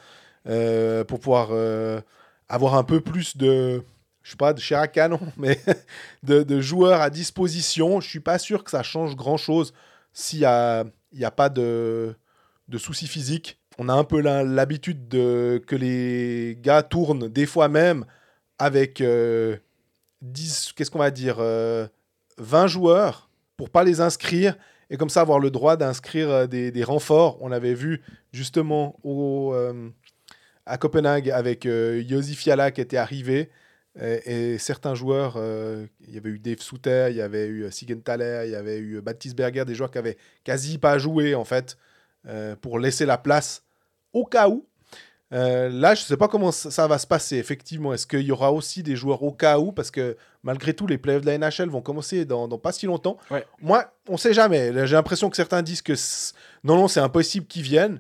euh, 0.47 1.03
pour 1.03 1.19
pouvoir 1.19 1.49
euh, 1.51 2.01
avoir 2.49 2.75
un 2.75 2.83
peu 2.83 3.01
plus 3.01 3.37
de, 3.37 3.83
je 4.23 4.31
sais 4.31 4.37
pas, 4.37 4.53
de 4.53 4.59
chair 4.59 4.79
à 4.79 4.87
canon, 4.87 5.19
mais 5.37 5.59
de, 6.23 6.61
joueurs 6.61 7.01
à 7.01 7.09
disposition. 7.09 8.01
Je 8.01 8.09
suis 8.09 8.19
pas 8.19 8.37
sûr 8.39 8.63
que 8.63 8.71
ça 8.71 8.83
change 8.83 9.15
grand 9.15 9.37
chose 9.37 9.73
s'il 10.13 10.39
n'y 10.39 10.45
a, 10.45 10.85
y 11.13 11.25
a 11.25 11.31
pas 11.31 11.49
de, 11.49 12.15
soucis 12.77 13.07
physiques. 13.07 13.59
On 13.77 13.89
a 13.89 13.93
un 13.93 14.05
peu 14.05 14.21
l'habitude 14.21 15.09
que 15.09 15.75
les 15.75 16.57
gars 16.61 16.81
tournent 16.81 17.27
des 17.27 17.45
fois 17.45 17.67
même 17.67 18.05
avec 18.57 18.97
10, 18.97 19.03
euh, 19.03 19.57
qu'est-ce 20.75 20.91
qu'on 20.91 20.99
va 20.99 21.11
dire, 21.11 21.37
20 21.37 21.43
euh, 21.43 21.87
joueurs 22.67 23.29
pour 23.57 23.69
pas 23.69 23.83
les 23.83 24.01
inscrire 24.01 24.55
et 24.89 24.97
comme 24.97 25.09
ça 25.09 25.21
avoir 25.21 25.39
le 25.39 25.51
droit 25.51 25.77
d'inscrire 25.77 26.29
euh, 26.29 26.47
des, 26.47 26.83
renforts. 26.83 27.37
On 27.41 27.51
avait 27.51 27.73
vu 27.73 28.01
justement 28.31 28.99
au, 29.03 29.53
à 30.65 30.77
Copenhague 30.77 31.29
avec 31.29 31.65
Yosi 31.65 32.35
Fiala 32.35 32.71
qui 32.71 32.81
était 32.81 32.97
arrivé 32.97 33.49
et, 33.99 34.57
certains 34.57 34.93
joueurs, 34.93 35.37
il 35.37 36.13
y 36.13 36.17
avait 36.17 36.31
eu 36.31 36.39
Dave 36.39 36.59
Souter, 36.59 37.07
il 37.11 37.15
y 37.15 37.21
avait 37.21 37.47
eu 37.47 37.71
Sigenthaler, 37.71 38.43
il 38.45 38.51
y 38.51 38.55
avait 38.55 38.79
eu 38.79 38.99
Baptiste 39.01 39.37
Berger, 39.37 39.63
des 39.63 39.73
joueurs 39.73 39.89
qui 39.89 39.97
avaient 39.97 40.17
quasi 40.43 40.77
pas 40.77 40.97
joué 40.97 41.33
en 41.33 41.45
fait 41.45 41.77
pour 42.59 42.77
laisser 42.77 43.05
la 43.05 43.17
place 43.17 43.63
au 44.11 44.25
cas 44.25 44.49
où. 44.49 44.67
Euh, 45.33 45.69
là, 45.69 45.95
je 45.95 46.01
ne 46.01 46.05
sais 46.05 46.17
pas 46.17 46.27
comment 46.27 46.51
ça, 46.51 46.87
va 46.87 46.97
se 46.97 47.07
passer, 47.07 47.37
effectivement. 47.37 47.93
Est-ce 47.93 48.05
qu'il 48.05 48.21
y 48.21 48.31
aura 48.31 48.51
aussi 48.51 48.83
des 48.83 48.95
joueurs 48.95 49.23
au 49.23 49.31
cas 49.31 49.57
où? 49.57 49.71
Parce 49.71 49.91
que 49.91 50.17
malgré 50.43 50.73
tout, 50.73 50.87
les 50.87 50.97
playoffs 50.97 51.23
de 51.23 51.31
la 51.31 51.37
NHL 51.37 51.69
vont 51.69 51.81
commencer 51.81 52.25
dans, 52.25 52.47
pas 52.57 52.71
si 52.71 52.85
longtemps. 52.85 53.17
Moi, 53.61 53.91
on 54.07 54.13
ne 54.13 54.17
sait 54.17 54.33
jamais. 54.33 54.71
J'ai 54.85 54.95
l'impression 54.95 55.29
que 55.29 55.35
certains 55.35 55.61
disent 55.61 55.81
que 55.81 55.93
non, 56.63 56.75
non, 56.75 56.87
c'est 56.87 56.99
impossible 56.99 57.47
qu'ils 57.47 57.63
viennent. 57.63 57.99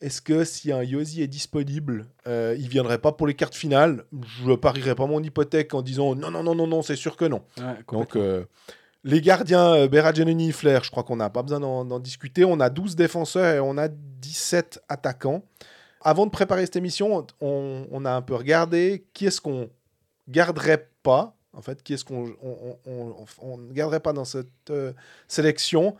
Est-ce 0.00 0.22
que 0.22 0.44
si 0.44 0.72
un 0.72 0.82
Yosi 0.82 1.22
est 1.22 1.28
disponible, 1.28 2.06
euh, 2.26 2.54
il 2.58 2.64
ne 2.64 2.70
viendrait 2.70 2.98
pas 2.98 3.12
pour 3.12 3.26
les 3.26 3.34
cartes 3.34 3.54
finales 3.54 4.04
Je 4.42 4.50
ne 4.50 4.56
parierais 4.56 4.94
pas 4.94 5.06
mon 5.06 5.22
hypothèque 5.22 5.74
en 5.74 5.82
disant 5.82 6.14
non, 6.14 6.30
non, 6.30 6.42
non, 6.42 6.54
non, 6.54 6.66
non, 6.66 6.82
c'est 6.82 6.96
sûr 6.96 7.16
que 7.16 7.26
non. 7.26 7.42
Donc, 7.92 8.16
euh, 8.16 8.44
les 9.04 9.20
gardiens, 9.20 9.86
Berragenoni, 9.86 10.52
Flair, 10.52 10.84
je 10.84 10.90
crois 10.90 11.02
qu'on 11.02 11.16
n'a 11.16 11.28
pas 11.28 11.42
besoin 11.42 11.60
d'en 11.60 11.98
discuter. 11.98 12.44
On 12.44 12.60
a 12.60 12.70
12 12.70 12.96
défenseurs 12.96 13.54
et 13.54 13.60
on 13.60 13.76
a 13.76 13.88
17 13.88 14.82
attaquants. 14.88 15.44
Avant 16.02 16.24
de 16.26 16.30
préparer 16.30 16.64
cette 16.64 16.76
émission, 16.76 17.26
on, 17.40 18.04
a 18.04 18.10
un 18.10 18.22
peu 18.22 18.34
regardé 18.34 19.06
qui 19.12 19.26
est-ce 19.26 19.40
qu'on 19.40 19.68
garderait 20.28 20.88
pas, 21.02 21.36
en 21.52 21.60
fait, 21.60 21.82
qui 21.82 21.92
est-ce 21.92 22.04
qu'on 22.04 22.34
on, 22.42 23.58
ne 23.58 23.72
garderait 23.72 24.00
pas 24.00 24.12
dans 24.12 24.24
cette 24.24 24.48
euh, 24.70 24.92
sélection. 25.28 25.96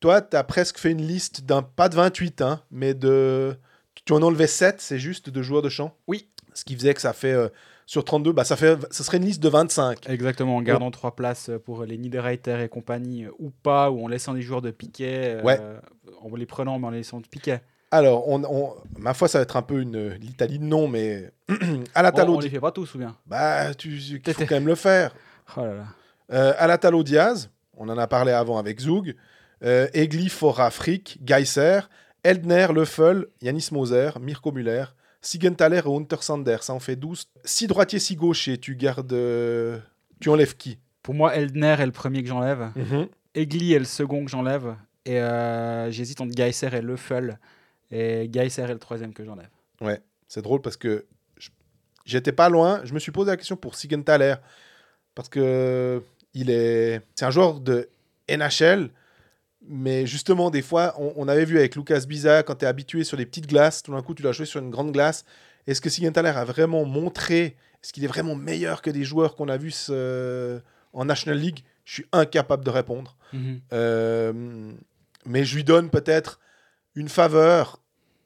Toi, 0.00 0.20
tu 0.20 0.36
as 0.36 0.44
presque 0.44 0.78
fait 0.78 0.90
une 0.90 1.02
liste 1.02 1.44
d'un, 1.44 1.62
pas 1.62 1.88
de 1.88 1.96
28, 1.96 2.42
hein, 2.42 2.62
mais 2.70 2.92
de. 2.92 3.56
Tu 4.04 4.12
en 4.12 4.22
enlevais 4.22 4.46
7, 4.46 4.80
c'est 4.80 4.98
juste, 4.98 5.30
de 5.30 5.42
joueurs 5.42 5.62
de 5.62 5.68
champ? 5.68 5.96
Oui. 6.06 6.28
Ce 6.52 6.64
qui 6.64 6.74
faisait 6.74 6.94
que 6.94 7.00
ça 7.00 7.12
fait. 7.12 7.32
Euh, 7.32 7.48
sur 7.86 8.04
32, 8.04 8.32
bah, 8.32 8.44
ça, 8.44 8.56
fait, 8.56 8.78
ça 8.92 9.02
serait 9.02 9.16
une 9.16 9.24
liste 9.24 9.42
de 9.42 9.48
25. 9.48 10.08
Exactement, 10.08 10.56
en 10.56 10.62
gardant 10.62 10.92
trois 10.92 11.16
places 11.16 11.50
pour 11.64 11.84
les 11.84 11.98
Niederreiter 11.98 12.62
et 12.62 12.68
compagnie, 12.68 13.26
ou 13.40 13.50
pas, 13.50 13.90
ou 13.90 14.04
en 14.04 14.06
laissant 14.06 14.32
des 14.32 14.42
joueurs 14.42 14.62
de 14.62 14.70
piquet, 14.70 15.40
ouais. 15.42 15.58
en 16.22 16.36
les 16.36 16.46
prenant, 16.46 16.78
mais 16.78 16.86
en 16.86 16.90
les 16.90 16.98
laissant 16.98 17.20
de 17.20 17.26
piquet. 17.26 17.62
Alors, 17.92 18.28
on, 18.28 18.74
ma 18.98 19.14
foi, 19.14 19.26
ça 19.26 19.38
va 19.38 19.42
être 19.42 19.56
un 19.56 19.62
peu 19.62 19.80
une 19.80 20.10
l'Italie 20.10 20.60
non, 20.60 20.86
mais 20.86 21.32
à 21.94 22.02
la 22.02 22.12
Talo. 22.12 22.36
On, 22.36 22.40
les 22.40 22.48
fait 22.48 22.60
pas 22.60 22.70
tous, 22.70 22.94
ou 22.94 22.98
bien 22.98 23.16
Bah, 23.26 23.74
tu, 23.74 23.96
il 23.96 24.32
faut 24.32 24.46
quand 24.46 24.54
même 24.54 24.66
le 24.66 24.74
faire. 24.74 25.14
Oh 25.56 25.62
là 25.62 25.74
là. 25.74 25.84
Euh, 26.32 26.52
à 26.58 26.68
la 26.68 26.78
Talo 26.78 27.02
Diaz, 27.02 27.50
on 27.76 27.88
en 27.88 27.98
a 27.98 28.06
parlé 28.06 28.30
avant 28.30 28.56
avec 28.56 28.78
Zug. 28.78 29.16
Euh, 29.64 29.88
Egli, 29.92 30.28
Fora, 30.28 30.70
Frick, 30.70 31.18
Geiser, 31.24 31.80
Eldner, 32.22 32.68
Leffel, 32.72 33.26
Yanis 33.42 33.70
Moser, 33.72 34.10
Mirko 34.20 34.52
Müller, 34.52 34.84
Sigenthaler 35.20 35.80
et 35.84 35.88
Hunter 35.88 36.18
Sander. 36.20 36.58
Ça 36.60 36.72
en 36.72 36.78
fait 36.78 36.94
12. 36.94 37.24
Si 37.44 37.66
droitier, 37.66 37.98
si 37.98 38.14
gaucher, 38.14 38.58
tu 38.58 38.76
gardes. 38.76 39.12
Euh, 39.12 39.80
tu 40.20 40.28
enlèves 40.28 40.56
qui? 40.56 40.78
Pour 41.02 41.14
moi, 41.14 41.34
Eldner 41.34 41.74
est 41.80 41.86
le 41.86 41.90
premier 41.90 42.22
que 42.22 42.28
j'enlève. 42.28 42.70
mm 42.76 43.06
Egli 43.34 43.72
est 43.72 43.80
le 43.80 43.84
second 43.84 44.24
que 44.24 44.30
j'enlève. 44.30 44.76
Et 45.04 45.20
j'hésite 45.90 46.20
entre 46.20 46.32
Geiser 46.32 46.68
et 46.72 46.80
Leffel. 46.80 47.40
Et 47.90 48.28
Geiser 48.30 48.62
est 48.62 48.72
le 48.72 48.78
troisième 48.78 49.12
que 49.12 49.24
j'enlève. 49.24 49.48
Ouais, 49.80 50.00
c'est 50.28 50.42
drôle 50.42 50.60
parce 50.60 50.76
que 50.76 51.06
j'étais 52.04 52.32
pas 52.32 52.48
loin. 52.48 52.80
Je 52.84 52.94
me 52.94 52.98
suis 52.98 53.12
posé 53.12 53.30
la 53.30 53.36
question 53.36 53.56
pour 53.56 53.74
Sigenthaler 53.74 54.36
parce 55.14 55.28
que 55.28 56.02
il 56.34 56.50
est, 56.50 57.00
c'est 57.14 57.24
un 57.24 57.30
joueur 57.30 57.60
de 57.60 57.88
NHL, 58.28 58.90
mais 59.66 60.06
justement 60.06 60.50
des 60.50 60.62
fois, 60.62 60.94
on, 60.98 61.26
avait 61.26 61.44
vu 61.44 61.58
avec 61.58 61.74
Lucas 61.74 62.04
Biza 62.06 62.42
quand 62.42 62.56
tu 62.56 62.64
es 62.64 62.68
habitué 62.68 63.02
sur 63.02 63.16
les 63.16 63.26
petites 63.26 63.48
glaces, 63.48 63.82
tout 63.82 63.92
d'un 63.92 64.02
coup 64.02 64.14
tu 64.14 64.22
l'as 64.22 64.32
joué 64.32 64.46
sur 64.46 64.60
une 64.60 64.70
grande 64.70 64.92
glace. 64.92 65.24
Est-ce 65.66 65.80
que 65.80 65.90
Sigenthaler 65.90 66.30
a 66.30 66.44
vraiment 66.44 66.84
montré, 66.84 67.56
est-ce 67.82 67.92
qu'il 67.92 68.04
est 68.04 68.08
vraiment 68.08 68.34
meilleur 68.34 68.82
que 68.82 68.90
des 68.90 69.04
joueurs 69.04 69.34
qu'on 69.34 69.48
a 69.48 69.56
vus 69.56 69.90
en 70.92 71.04
National 71.04 71.38
League? 71.38 71.64
Je 71.84 71.94
suis 71.94 72.06
incapable 72.12 72.64
de 72.64 72.70
répondre. 72.70 73.16
Mhm. 73.32 73.60
Euh, 73.72 74.72
mais 75.26 75.44
je 75.44 75.56
lui 75.56 75.64
donne 75.64 75.90
peut-être 75.90 76.40
une 76.94 77.08
faveur 77.08 77.79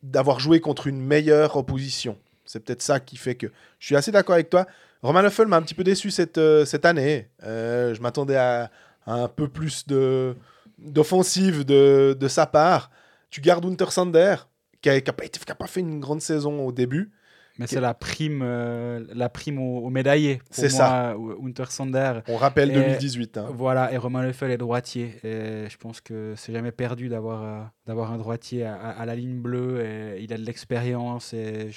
d'avoir 0.04 0.38
joué 0.38 0.60
contre 0.60 0.86
une 0.86 1.00
meilleure 1.00 1.56
opposition. 1.56 2.18
C'est 2.44 2.60
peut-être 2.60 2.82
ça 2.82 3.00
qui 3.00 3.16
fait 3.16 3.34
que 3.34 3.46
je 3.78 3.86
suis 3.86 3.96
assez 3.96 4.12
d'accord 4.12 4.34
avec 4.34 4.50
toi. 4.50 4.66
Roman 5.02 5.22
Leffel 5.22 5.48
m'a 5.48 5.56
un 5.56 5.62
petit 5.62 5.74
peu 5.74 5.84
déçu 5.84 6.10
cette, 6.10 6.38
euh, 6.38 6.64
cette 6.64 6.84
année. 6.84 7.28
Euh, 7.42 7.94
je 7.94 8.00
m'attendais 8.00 8.36
à, 8.36 8.70
un 9.06 9.28
peu 9.28 9.48
plus 9.48 9.86
de, 9.86 10.36
d'offensive 10.78 11.64
de, 11.64 12.16
de, 12.18 12.28
sa 12.28 12.46
part. 12.46 12.90
Tu 13.30 13.40
gardes 13.40 13.64
Hunter 13.64 13.90
Sander, 13.90 14.36
qui 14.80 14.90
n'a 14.90 15.00
pas, 15.00 15.24
pas, 15.58 15.66
fait 15.66 15.80
une 15.80 16.00
grande 16.00 16.20
saison 16.20 16.66
au 16.66 16.72
début. 16.72 17.10
Mais 17.58 17.66
c'est 17.66 17.80
la 17.80 17.94
prime, 17.94 18.42
euh, 18.42 19.04
la 19.14 19.28
prime 19.28 19.60
au, 19.60 19.88
médaillé. 19.88 20.40
C'est 20.50 20.68
ça. 20.68 21.14
Hunter 21.42 21.66
Sander. 21.68 22.20
On 22.28 22.36
rappelle 22.36 22.72
2018. 22.72 23.38
Hein. 23.38 23.48
Voilà, 23.52 23.92
et 23.92 23.96
Romain 23.96 24.24
Leffel 24.24 24.50
est 24.50 24.58
droitier. 24.58 25.14
Et 25.22 25.68
je 25.68 25.76
pense 25.76 26.00
que 26.00 26.34
c'est 26.36 26.52
jamais 26.52 26.72
perdu 26.72 27.08
d'avoir 27.08 27.42
euh, 27.42 27.62
d'avoir 27.86 28.12
un 28.12 28.18
droitier 28.18 28.64
à, 28.64 29.04
la 29.06 29.14
ligne 29.14 29.40
bleue. 29.40 29.84
Et 29.84 30.22
il 30.22 30.32
a 30.32 30.36
de 30.36 30.42
l'expérience. 30.42 31.32
Et 31.32 31.70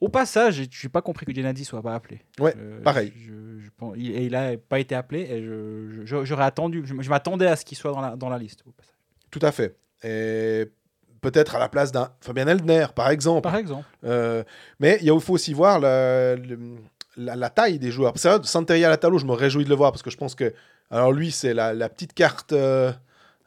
Au 0.00 0.08
passage, 0.08 0.62
je 0.70 0.86
n'ai 0.86 0.90
pas 0.90 1.00
compris 1.00 1.24
que 1.24 1.34
Gennady 1.34 1.64
soit 1.64 1.82
pas 1.82 1.94
appelé. 1.94 2.20
Ouais, 2.38 2.54
pareil. 2.84 3.12
Je, 3.16 3.34
et 3.96 4.26
il 4.26 4.32
n'a 4.32 4.56
pas 4.58 4.78
été 4.78 4.94
appelé. 4.94 5.20
Et 5.22 6.04
j'aurais 6.04 6.44
attendu. 6.44 6.84
Je, 6.84 7.08
m'attendais 7.08 7.46
à 7.46 7.56
ce 7.56 7.64
qu'il 7.64 7.78
soit 7.78 7.92
dans 7.92 8.02
la, 8.02 8.16
dans 8.16 8.28
la 8.28 8.38
liste. 8.38 8.62
Tout 9.30 9.40
à 9.42 9.52
fait. 9.52 9.76
Et 10.04 10.66
peut-être 11.30 11.56
à 11.56 11.58
la 11.58 11.68
place 11.68 11.90
d'un 11.90 12.08
Fabien 12.20 12.46
Eldner, 12.46 12.86
par 12.94 13.10
exemple. 13.10 13.42
Par 13.42 13.56
exemple. 13.56 13.84
Euh, 14.04 14.44
mais 14.78 15.00
il 15.02 15.20
faut 15.20 15.32
aussi 15.32 15.54
voir 15.54 15.80
la, 15.80 16.36
la, 17.16 17.50
taille 17.50 17.80
des 17.80 17.90
joueurs. 17.90 18.12
C'est 18.14 18.28
vrai, 18.28 18.38
Santeria 18.44 18.88
Latalo, 18.88 19.18
je 19.18 19.26
me 19.26 19.32
réjouis 19.32 19.64
de 19.64 19.68
le 19.68 19.74
voir 19.74 19.90
parce 19.90 20.02
que 20.02 20.10
je 20.10 20.16
pense 20.16 20.36
que. 20.36 20.54
Alors 20.88 21.10
lui, 21.10 21.32
c'est 21.32 21.52
la, 21.52 21.88
petite 21.88 22.12
carte, 22.12 22.52
euh, 22.52 22.92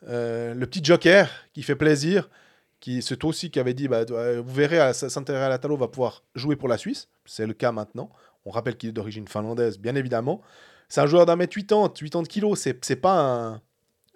euh, 0.10 0.54
le 0.54 0.66
petit 0.66 0.84
joker 0.84 1.30
qui 1.54 1.64
fait 1.64 1.78
plaisir. 1.78 2.30
Qui, 2.82 3.02
c'est 3.02 3.16
toi 3.16 3.30
aussi 3.30 3.50
qui 3.50 3.62
avait 3.62 3.74
dit 3.74 3.88
bah, 3.88 4.04
vous 4.04 4.54
verrez, 4.54 4.94
Santeria 4.94 5.48
Latalo 5.48 5.78
va 5.78 5.88
pouvoir 5.88 6.24
jouer 6.36 6.58
pour 6.58 6.68
la 6.68 6.78
Suisse. 6.78 7.08
C'est 7.26 7.48
le 7.48 7.54
cas 7.54 7.72
maintenant. 7.72 8.10
On 8.44 8.52
rappelle 8.52 8.76
qu'il 8.76 8.90
est 8.90 8.94
d'origine 8.94 9.28
finlandaise, 9.28 9.80
bien 9.80 9.96
évidemment. 9.96 10.42
C'est 10.90 11.00
un 11.00 11.08
joueur 11.08 11.26
d'un 11.26 11.38
mètre 11.38 11.56
80, 11.56 11.94
80 11.96 12.24
kilos. 12.24 12.60
C'est, 12.60 12.84
c'est 12.84 12.98
pas 12.98 13.22
un, 13.22 13.54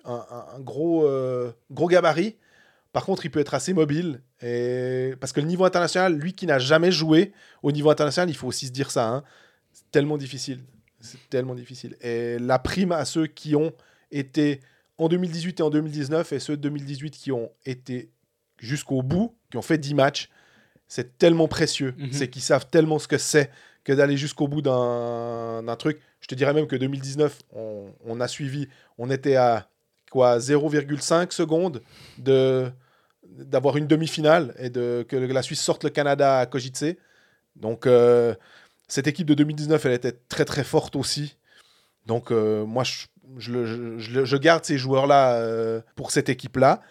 un, 0.04 0.26
un 0.56 0.60
gros, 0.60 1.08
gros 1.72 1.88
gabarit 1.88 2.36
par 2.94 3.06
contre, 3.06 3.26
il 3.26 3.32
peut 3.32 3.40
être 3.40 3.56
assez 3.56 3.74
mobile. 3.74 4.22
Et... 4.42 5.16
Parce 5.20 5.34
que 5.34 5.42
le 5.42 5.48
niveau 5.48 5.66
international, 5.66 6.16
lui 6.16 6.34
qui 6.34 6.46
n'a 6.46 6.60
jamais 6.60 6.92
joué 6.92 7.34
au 7.64 7.72
niveau 7.72 7.90
international, 7.90 8.30
il 8.30 8.36
faut 8.36 8.48
aussi 8.48 8.68
se 8.68 8.72
dire 8.72 8.92
ça. 8.92 9.10
Hein, 9.10 9.24
c'est 9.74 9.90
tellement 9.92 10.18
difficile. 10.18 10.62
C'est 11.02 11.30
tellement 11.30 11.56
difficile. 11.56 11.98
Et 12.02 12.38
la 12.40 12.60
prime 12.60 12.92
à 12.92 13.04
ceux 13.04 13.26
qui 13.26 13.56
ont 13.56 13.74
été 14.12 14.62
en 15.00 15.10
2018 15.10 15.60
et 15.60 15.64
en 15.64 15.72
2019 15.72 16.32
et 16.34 16.40
ceux 16.40 16.56
de 16.56 16.62
2018 16.62 17.12
qui 17.12 17.32
ont 17.32 17.52
été 17.66 18.12
jusqu'au 18.60 19.02
bout, 19.02 19.36
qui 19.50 19.58
ont 19.58 19.64
fait 19.64 19.80
10 19.80 19.96
matchs, 19.96 20.30
c'est 20.88 21.18
tellement 21.18 21.48
précieux. 21.48 21.96
Mhm. 21.98 22.14
C'est 22.14 22.30
qu'ils 22.30 22.44
savent 22.44 22.68
tellement 22.70 23.00
ce 23.00 23.08
que 23.08 23.18
c'est 23.18 23.50
que 23.84 23.92
d'aller 23.92 24.18
jusqu'au 24.18 24.48
bout 24.48 24.62
d'un 24.62 25.76
truc. 25.80 26.00
Je 26.22 26.28
te 26.28 26.36
dirais 26.36 26.54
même 26.54 26.68
que 26.68 26.76
2019, 26.76 27.40
on, 27.54 27.88
on 28.06 28.22
a 28.22 28.28
suivi, 28.28 28.70
on 29.00 29.10
était 29.10 29.36
à 29.36 29.68
quoi 30.12 30.38
0,5 30.38 31.32
secondes 31.32 31.82
de 32.20 32.72
d'avoir 33.34 33.78
une 33.78 33.88
demi-finale 33.88 34.54
et 34.58 34.70
de, 34.70 35.06
que 35.08 35.16
la 35.16 35.42
Suisse 35.42 35.62
sorte 35.62 35.84
le 35.84 35.90
Canada 35.90 36.40
à 36.40 36.46
Kojice. 36.46 36.96
Donc, 37.56 37.86
euh, 37.88 38.36
cette 38.88 39.08
équipe 39.08 39.28
de 39.28 39.34
2019, 39.34 39.86
elle 39.86 39.94
était 39.94 40.12
très 40.30 40.46
très 40.46 40.64
forte 40.64 40.96
aussi. 40.96 41.38
Donc, 42.06 42.32
euh, 42.32 42.66
moi, 42.66 42.84
je, 42.84 43.08
je 43.38 43.98
je- 44.26 44.38
garde 44.38 44.66
ces 44.66 44.78
joueurs-là 44.78 45.36
euh, 45.36 45.82
pour 45.96 46.12
cette 46.12 46.30
équipe-là. 46.30 46.82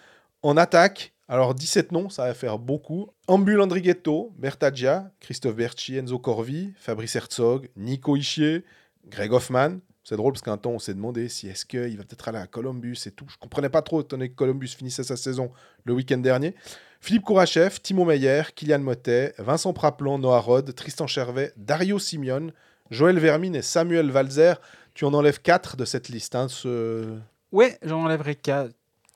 En 0.43 0.57
attaque, 0.57 1.13
alors 1.29 1.55
17 1.55 1.93
noms, 1.93 2.09
ça 2.09 2.25
va 2.25 2.35
faire 2.35 2.59
beaucoup. 2.59 3.09
Ambul 3.29 3.61
Andrighetto, 3.61 4.33
Bertaggia, 4.39 5.11
Christophe 5.21 5.57
Berchi, 5.57 5.97
Enzo 5.97 6.19
Corvi, 6.19 6.73
Fabrice 6.77 7.17
Herzog, 7.17 7.69
Nico 7.77 8.17
Ischier, 8.17 8.65
Greg 9.07 9.33
Hoffman. 9.33 9.79
C'est 10.05 10.17
drôle 10.17 10.33
parce 10.33 10.43
qu'un 10.43 10.57
temps, 10.57 10.73
on 10.73 10.79
s'est 10.81 10.95
demandé 10.95 11.29
si 11.29 11.49
est-ce 11.49 11.65
qu'il 11.65 11.97
va 11.97 12.03
peut-être 12.05 12.27
aller 12.29 12.39
à 12.39 12.47
Columbus 12.49 12.97
et 13.07 13.13
tout. 13.13 13.27
Je 13.29 13.37
comprenais 13.37 13.69
pas 13.69 13.83
trop, 13.83 14.01
étant 14.01 14.17
donné 14.17 14.31
que 14.31 14.35
Columbus 14.35 14.69
finissait 14.69 15.05
sa 15.05 15.17
saison 15.17 15.53
le 15.85 15.93
week-end 15.95 16.19
dernier. 16.19 16.55
Philippe 17.01 17.23
Kourachev, 17.25 17.79
Timo 17.81 18.05
Meyer, 18.05 18.43
Kylian 18.55 18.81
Motet, 18.81 19.35
Vincent 19.39 19.73
Praplan, 19.73 20.19
Noah 20.19 20.41
Rod, 20.41 20.75
Tristan 20.75 21.07
Chervet, 21.07 21.53
Dario 21.57 21.99
Simeone, 22.01 22.53
Joël 22.91 23.19
Vermine 23.19 23.55
et 23.55 23.63
Samuel 23.63 24.11
Valzer. 24.11 24.55
Tu 24.95 25.05
en 25.05 25.15
enlèves 25.15 25.41
4 25.41 25.77
de 25.77 25.85
cette 25.85 26.09
liste. 26.09 26.35
hein, 26.35 26.49
ce... 26.49 27.17
Ouais, 27.53 27.79
j'en 27.83 28.03
enlèverai 28.05 28.35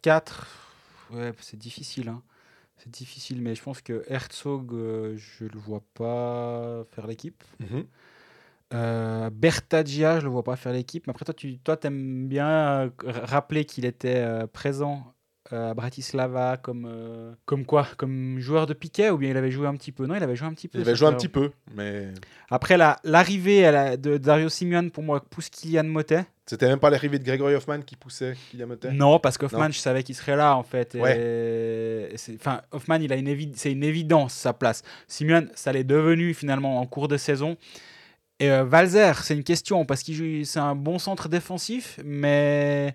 4. 0.02 0.46
Ouais, 1.10 1.32
c'est 1.40 1.58
difficile. 1.58 2.08
hein. 2.08 2.22
C'est 2.78 2.90
difficile, 2.90 3.40
mais 3.42 3.54
je 3.54 3.62
pense 3.62 3.80
que 3.80 4.04
Herzog, 4.08 4.72
euh, 4.72 5.16
je 5.16 5.44
le 5.44 5.58
vois 5.58 5.82
pas 5.94 6.84
faire 6.94 7.06
l'équipe. 7.06 7.42
Euh, 8.74 9.30
Bertaggia, 9.32 10.18
je 10.20 10.24
le 10.24 10.30
vois 10.30 10.42
pas 10.42 10.56
faire 10.56 10.72
l'équipe. 10.72 11.06
Mais 11.06 11.12
après, 11.12 11.24
toi, 11.24 11.34
tu 11.34 11.58
toi, 11.58 11.78
aimes 11.84 12.26
bien 12.28 12.48
euh, 12.48 12.90
rappeler 13.04 13.64
qu'il 13.64 13.84
était 13.84 14.16
euh, 14.16 14.46
présent 14.46 15.14
euh, 15.52 15.70
à 15.70 15.74
Bratislava 15.74 16.56
comme, 16.56 17.36
comme 17.44 17.64
quoi? 17.64 17.86
Comme 17.96 18.40
joueur 18.40 18.66
de 18.66 18.74
piquet 18.74 19.10
ou 19.10 19.18
bien 19.18 19.30
il 19.30 19.36
avait 19.36 19.52
joué 19.52 19.68
un 19.68 19.76
petit 19.76 19.92
peu? 19.92 20.06
Non, 20.06 20.16
il 20.16 20.22
avait 20.22 20.34
joué 20.34 20.48
un 20.48 20.54
petit 20.54 20.66
peu. 20.66 20.78
Il 20.78 20.82
avait 20.82 20.96
joué 20.96 21.06
un 21.06 21.12
petit 21.12 21.28
peu, 21.28 21.52
mais 21.76 22.08
Après, 22.50 22.76
la- 22.76 22.96
l'arrivée 23.04 23.62
la- 23.70 23.96
de 23.96 24.16
Dario 24.16 24.48
Simeone, 24.48 24.90
pour 24.90 25.04
moi, 25.04 25.20
pousse 25.24 25.48
Kylian 25.48 25.84
Motet. 25.84 26.26
c'était 26.46 26.66
même 26.66 26.80
pas 26.80 26.90
l'arrivée 26.90 27.20
de 27.20 27.24
Gregory 27.24 27.54
Hoffman 27.54 27.80
qui 27.82 27.94
poussait 27.94 28.34
Kylian 28.50 28.66
Motet. 28.66 28.90
Non, 28.90 29.20
parce 29.20 29.38
qu'Hoffman, 29.38 29.70
je 29.70 29.78
savais 29.78 30.02
qu'il 30.02 30.16
serait 30.16 30.34
là, 30.36 30.56
en 30.56 30.64
fait. 30.64 30.94
Ouais. 31.00 31.16
et 32.12 32.16
Enfin, 32.34 32.62
Hoffman, 32.72 32.96
il 32.96 33.12
a 33.12 33.16
une 33.16 33.28
évi- 33.28 33.52
c'est 33.54 33.70
une 33.70 33.84
évidence, 33.84 34.34
sa 34.34 34.52
place. 34.52 34.82
Simeone, 35.06 35.50
ça 35.54 35.72
l'est 35.72 35.84
devenu, 35.84 36.34
finalement, 36.34 36.80
en 36.80 36.86
cours 36.86 37.06
de 37.06 37.16
saison. 37.16 37.56
Et 38.38 38.50
euh, 38.50 38.64
Valzer, 38.64 39.22
c'est 39.22 39.34
une 39.34 39.44
question, 39.44 39.84
parce 39.84 40.02
qu'il 40.02 40.14
joue, 40.14 40.44
c'est 40.44 40.58
un 40.58 40.74
bon 40.74 40.98
centre 40.98 41.28
défensif, 41.28 41.98
mais... 42.04 42.94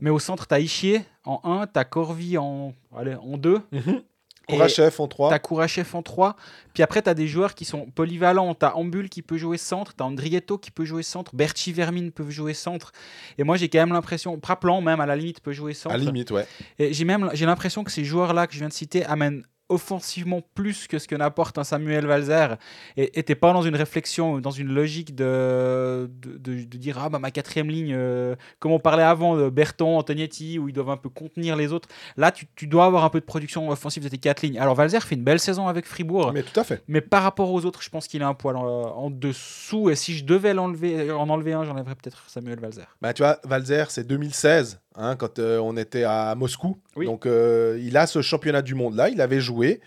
Mais 0.00 0.10
au 0.10 0.18
centre, 0.18 0.46
t'as 0.46 0.58
Ischier 0.58 1.02
en 1.24 1.40
1, 1.44 1.68
t'as 1.68 1.84
Corvi 1.84 2.36
en, 2.36 2.74
allez, 2.96 3.14
en 3.14 3.38
2, 3.38 3.60
Mhm. 3.72 4.02
Et 4.48 4.52
Kourachev 4.52 4.94
en 4.98 5.08
3. 5.08 5.30
T'as 5.30 5.38
Kourachev 5.38 5.88
en 5.94 6.02
3. 6.02 6.36
Puis 6.74 6.82
après, 6.82 7.00
t'as 7.00 7.14
des 7.14 7.26
joueurs 7.26 7.54
qui 7.54 7.64
sont 7.64 7.86
polyvalents. 7.86 8.54
T'as 8.54 8.72
Ambul 8.74 9.08
qui 9.08 9.22
peut 9.22 9.38
jouer 9.38 9.56
centre. 9.56 9.94
T'as 9.94 10.04
Andrietto 10.04 10.58
qui 10.58 10.70
peut 10.70 10.84
jouer 10.84 11.02
centre. 11.02 11.34
Berchi 11.34 11.72
Vermin 11.72 12.10
peut 12.10 12.28
jouer 12.28 12.52
centre. 12.52 12.92
Et 13.38 13.42
moi, 13.44 13.56
j'ai 13.56 13.70
quand 13.70 13.78
même 13.78 13.94
l'impression. 13.94 14.38
Praplan, 14.38 14.82
même 14.82 15.00
à 15.00 15.06
la 15.06 15.16
limite, 15.16 15.40
peut 15.40 15.52
jouer 15.52 15.72
centre. 15.72 15.94
À 15.94 15.98
la 15.98 16.04
limite, 16.04 16.30
ouais. 16.30 16.46
Et 16.78 16.92
j'ai 16.92 17.06
même 17.06 17.30
j'ai 17.32 17.46
l'impression 17.46 17.84
que 17.84 17.90
ces 17.90 18.04
joueurs-là 18.04 18.46
que 18.46 18.52
je 18.52 18.58
viens 18.58 18.68
de 18.68 18.72
citer 18.74 19.04
amènent 19.06 19.44
offensivement 19.68 20.42
plus 20.54 20.86
que 20.86 20.98
ce 20.98 21.08
que 21.08 21.14
n'apporte 21.14 21.58
un 21.58 21.64
Samuel 21.64 22.06
Valzer 22.06 22.56
et 22.96 23.22
t'es 23.22 23.34
pas 23.34 23.52
dans 23.52 23.62
une 23.62 23.76
réflexion 23.76 24.38
dans 24.38 24.50
une 24.50 24.68
logique 24.68 25.14
de, 25.14 26.10
de, 26.22 26.36
de- 26.38 26.64
de 26.64 26.76
dire 26.78 26.98
ah 27.00 27.08
bah 27.08 27.18
ma 27.18 27.30
quatrième 27.30 27.68
ligne 27.70 27.92
euh, 27.94 28.36
comme 28.58 28.72
on 28.72 28.78
parlait 28.78 29.02
avant 29.02 29.36
de 29.36 29.48
Berton 29.48 29.96
Antonietti 29.98 30.58
où 30.58 30.68
ils 30.68 30.72
doivent 30.74 30.90
un 30.90 30.96
peu 30.96 31.08
contenir 31.08 31.56
les 31.56 31.72
autres. 31.72 31.88
Là 32.16 32.30
tu, 32.30 32.46
tu 32.56 32.66
dois 32.66 32.84
avoir 32.84 33.04
un 33.04 33.10
peu 33.10 33.20
de 33.20 33.24
production 33.24 33.68
offensive 33.70 34.02
de 34.02 34.08
tes 34.08 34.18
quatre 34.18 34.42
lignes. 34.42 34.58
Alors 34.58 34.74
Valzer 34.74 35.00
fait 35.02 35.14
une 35.14 35.24
belle 35.24 35.40
saison 35.40 35.66
avec 35.66 35.86
Fribourg. 35.86 36.32
Mais 36.32 36.42
tout 36.42 36.58
à 36.60 36.64
fait. 36.64 36.82
mais 36.88 37.00
par 37.00 37.22
rapport 37.22 37.50
aux 37.50 37.64
autres 37.64 37.82
je 37.82 37.90
pense 37.90 38.06
qu'il 38.06 38.20
est 38.20 38.24
un 38.26 38.34
poil 38.34 38.56
en, 38.56 38.62
en 38.64 39.10
dessous. 39.10 39.88
Et 39.90 39.94
si 39.96 40.14
je 40.14 40.24
devais 40.24 40.54
l'enlever 40.54 41.10
en 41.10 41.28
enlever 41.30 41.54
un 41.54 41.64
j'enlèverais 41.64 41.94
peut-être 41.94 42.24
Samuel 42.28 42.60
Valzer. 42.60 42.86
Bah, 43.00 43.12
tu 43.12 43.22
vois, 43.22 43.38
Valzer, 43.44 43.90
c'est 43.90 44.06
2016, 44.06 44.80
hein, 44.94 45.16
quand 45.16 45.38
euh, 45.38 45.58
on 45.58 45.76
était 45.76 46.04
à 46.04 46.34
Moscou. 46.34 46.78
Oui. 46.96 47.06
Donc, 47.06 47.26
euh, 47.26 47.78
il 47.82 47.96
a 47.96 48.06
ce 48.06 48.22
championnat 48.22 48.62
du 48.62 48.74
monde-là, 48.74 49.08
il 49.08 49.20
avait 49.20 49.40
joué. 49.40 49.80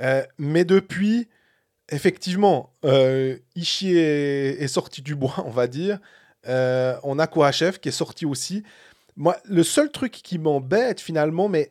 Euh, 0.00 0.22
mais 0.38 0.64
depuis, 0.64 1.28
effectivement, 1.88 2.72
Ishii 3.54 3.96
est, 3.96 4.62
est 4.62 4.68
sorti 4.68 5.02
du 5.02 5.14
bois, 5.14 5.34
on 5.46 5.50
va 5.50 5.66
dire. 5.66 5.98
On 6.46 7.18
a 7.18 7.26
Kourachev 7.26 7.78
qui 7.78 7.88
est 7.88 7.92
sorti 7.92 8.26
aussi. 8.26 8.62
Moi, 9.16 9.36
le 9.44 9.62
seul 9.62 9.90
truc 9.90 10.12
qui 10.12 10.38
m'embête 10.38 11.00
finalement, 11.00 11.48
mais 11.48 11.70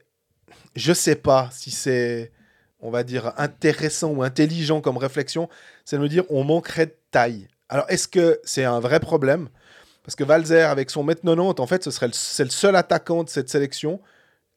je 0.76 0.94
sais 0.94 1.16
pas 1.16 1.50
si 1.52 1.72
c'est, 1.72 2.32
on 2.80 2.90
va 2.90 3.04
dire, 3.04 3.34
intéressant 3.38 4.12
ou 4.12 4.24
intelligent 4.24 4.82
comme 4.82 4.98
réflexion, 4.98 5.50
c'est 5.84 5.98
de 5.98 6.02
me 6.02 6.08
dire 6.08 6.24
on 6.30 6.44
manquerait 6.44 6.88
de 6.88 6.96
taille. 7.12 7.48
Alors, 7.70 7.86
est-ce 7.90 8.08
que 8.08 8.40
c'est 8.44 8.64
un 8.64 8.80
vrai 8.80 9.00
problème? 9.00 9.50
Parce 10.04 10.16
que 10.16 10.24
Valzer, 10.24 10.70
avec 10.70 10.89
son 10.89 11.06
1m90, 11.06 11.62
en 11.62 11.68
fait, 11.68 11.84
ce 11.84 11.91
serait 11.91 12.10
c'est 12.12 12.43
le 12.43 12.49
seul 12.49 12.76
attaquant 12.76 13.24
de 13.24 13.30
cette 13.30 13.49
sélection 13.49 14.01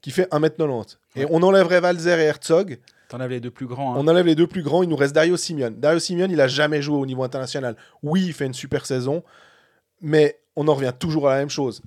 qui 0.03 0.11
fait 0.11 0.29
1m90. 0.33 0.97
Et 1.17 1.25
on 1.31 1.43
enlèverait 1.43 1.81
Valzer 1.81 2.19
et 2.19 2.25
Herzog, 2.25 2.79
t'enlèves 3.09 3.31
les 3.31 3.41
deux 3.41 3.51
plus 3.53 3.67
grands 3.67 3.95
hein. 3.95 3.99
on 4.01 4.09
enlève 4.09 4.27
les 4.27 4.35
deux 4.35 4.47
plus 4.49 4.63
grands, 4.63 4.83
il 4.83 4.89
nous 4.89 4.97
reste 4.97 5.15
Dario 5.15 5.37
Simeone. 5.37 5.77
Dario 5.79 5.99
Simeone, 6.01 6.31
il 6.31 6.41
a 6.41 6.49
jamais 6.49 6.83
joué 6.83 6.97
au 6.99 7.07
niveau 7.07 7.23
international. 7.23 7.77
Oui, 8.03 8.25
il 8.27 8.33
fait 8.33 8.47
une 8.47 8.55
super 8.55 8.85
saison, 8.87 9.23
mais 10.01 10.41
on 10.57 10.69
en 10.69 10.75
revient 10.75 10.93
toujours 10.99 11.29
à 11.29 11.35
la 11.35 11.39
même 11.41 11.51
chose. 11.51 11.83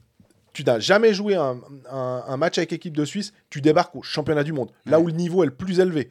Tu 0.53 0.63
n'as 0.63 0.79
jamais 0.79 1.13
joué 1.13 1.35
un, 1.35 1.59
un- 1.91 2.23
un 2.27 2.37
match 2.37 2.57
avec 2.57 2.73
équipe 2.73 2.95
de 2.97 3.05
Suisse, 3.05 3.33
tu 3.49 3.61
débarques 3.61 3.95
au 3.95 4.01
championnat 4.01 4.43
du 4.43 4.51
monde, 4.53 4.71
là 4.85 4.99
où 4.99 5.07
le 5.07 5.13
niveau 5.13 5.43
est 5.43 5.47
le 5.47 5.53
plus 5.53 5.79
élevé. 5.79 6.09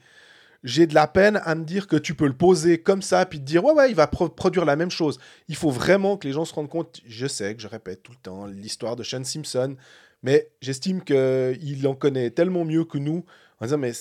J'ai 0.64 0.86
de 0.88 0.94
la 0.94 1.06
peine 1.06 1.40
à 1.44 1.54
me 1.54 1.64
dire 1.64 1.86
que 1.86 1.94
tu 1.96 2.14
peux 2.14 2.26
le 2.26 2.36
poser 2.36 2.82
comme 2.82 3.00
ça, 3.00 3.24
puis 3.26 3.38
te 3.38 3.44
dire, 3.44 3.64
ouais, 3.64 3.72
ouais, 3.72 3.90
il 3.90 3.94
va 3.94 4.09
pro- 4.09 4.28
produire 4.28 4.64
la 4.64 4.74
même 4.74 4.90
chose. 4.90 5.18
Il 5.46 5.54
faut 5.54 5.70
vraiment 5.70 6.16
que 6.16 6.26
les 6.26 6.32
gens 6.32 6.44
se 6.44 6.52
rendent 6.52 6.68
compte, 6.68 7.00
je 7.06 7.26
sais 7.28 7.54
que 7.54 7.62
je 7.62 7.68
répète 7.68 8.02
tout 8.02 8.12
le 8.12 8.18
temps 8.18 8.46
l'histoire 8.46 8.96
de 8.96 9.04
Sean 9.04 9.22
Simpson, 9.22 9.76
mais 10.24 10.50
j'estime 10.61 11.02
qu'il 11.04 11.86
en 11.86 11.94
connaît 11.94 12.30
tellement 12.30 12.64
mieux 12.64 12.84
que 12.84 12.98
nous, 12.98 13.24
en 13.61 13.66
disant, 13.66 13.78
mais 13.78 13.92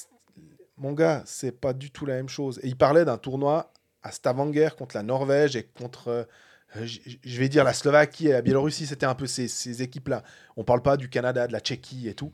mon 0.78 0.94
gars, 0.94 1.22
c'est 1.26 1.52
pas 1.52 1.74
du 1.74 1.92
tout 1.92 2.06
la 2.08 2.16
même 2.16 2.30
chose. 2.30 2.60
Et 2.64 2.68
il 2.68 2.76
parlait 2.76 3.06
d'un 3.06 3.18
tournoi 3.18 3.72
à 4.02 4.12
Stavanger 4.12 4.70
contre 4.78 4.96
la 4.96 5.04
Norvège 5.04 5.56
et 5.56 5.64
contre, 5.64 6.08
euh, 6.08 6.86
je 6.86 7.40
vais 7.40 7.50
dire, 7.50 7.64
la 7.64 7.74
Slovaquie 7.74 8.28
et 8.30 8.32
la 8.32 8.42
Biélorussie, 8.42 8.88
c'était 8.88 9.06
un 9.06 9.16
peu 9.16 9.28
ces, 9.28 9.48
ces 9.48 9.84
équipes-là. 9.84 10.24
On 10.56 10.64
parle 10.64 10.82
pas 10.82 10.98
du 10.98 11.08
Canada, 11.10 11.48
de 11.48 11.54
la 11.54 11.60
Tchéquie 11.60 12.08
et 12.08 12.14
tout. 12.16 12.32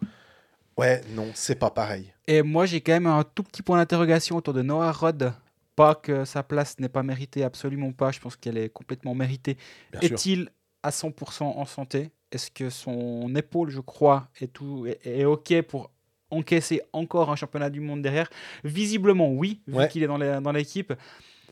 Ouais, 0.78 1.02
non, 1.12 1.28
c'est 1.34 1.56
pas 1.56 1.70
pareil. 1.70 2.12
Et 2.28 2.42
moi, 2.42 2.66
j'ai 2.66 2.82
quand 2.82 2.94
même 2.94 3.06
un 3.08 3.24
tout 3.24 3.44
petit 3.44 3.62
point 3.62 3.78
d'interrogation 3.78 4.38
autour 4.38 4.54
de 4.54 4.62
Noah 4.62 4.92
Rod. 4.92 5.34
Pas 5.76 5.96
que 5.96 6.24
sa 6.26 6.44
place 6.44 6.80
n'est 6.80 6.90
pas 6.90 7.04
méritée, 7.04 7.44
absolument 7.44 7.92
pas. 7.92 8.12
Je 8.12 8.20
pense 8.20 8.36
qu'elle 8.36 8.58
est 8.58 8.70
complètement 8.70 9.16
méritée. 9.16 9.58
Est-il 10.02 10.50
à 10.84 10.90
100% 10.92 11.44
en 11.44 11.66
santé? 11.66 12.12
Est-ce 12.32 12.50
que 12.52 12.70
son 12.70 13.34
épaule, 13.36 13.70
je 13.70 13.80
crois, 13.80 14.28
est, 14.42 14.52
tout, 14.52 14.86
est, 14.88 15.00
est 15.06 15.26
OK 15.26 15.62
pour 15.64 15.92
encaisser 16.32 16.82
encore 16.94 17.32
un 17.32 17.36
championnat 17.36 17.70
du 17.70 17.80
monde 17.80 18.02
derrière? 18.02 18.30
Visiblement, 18.64 19.32
oui, 19.32 19.62
vu 19.68 19.76
Ouais. 19.78 19.88
qu'il 19.88 20.04
est 20.04 20.08
dans 20.08 20.52
l'équipe. 20.52 20.94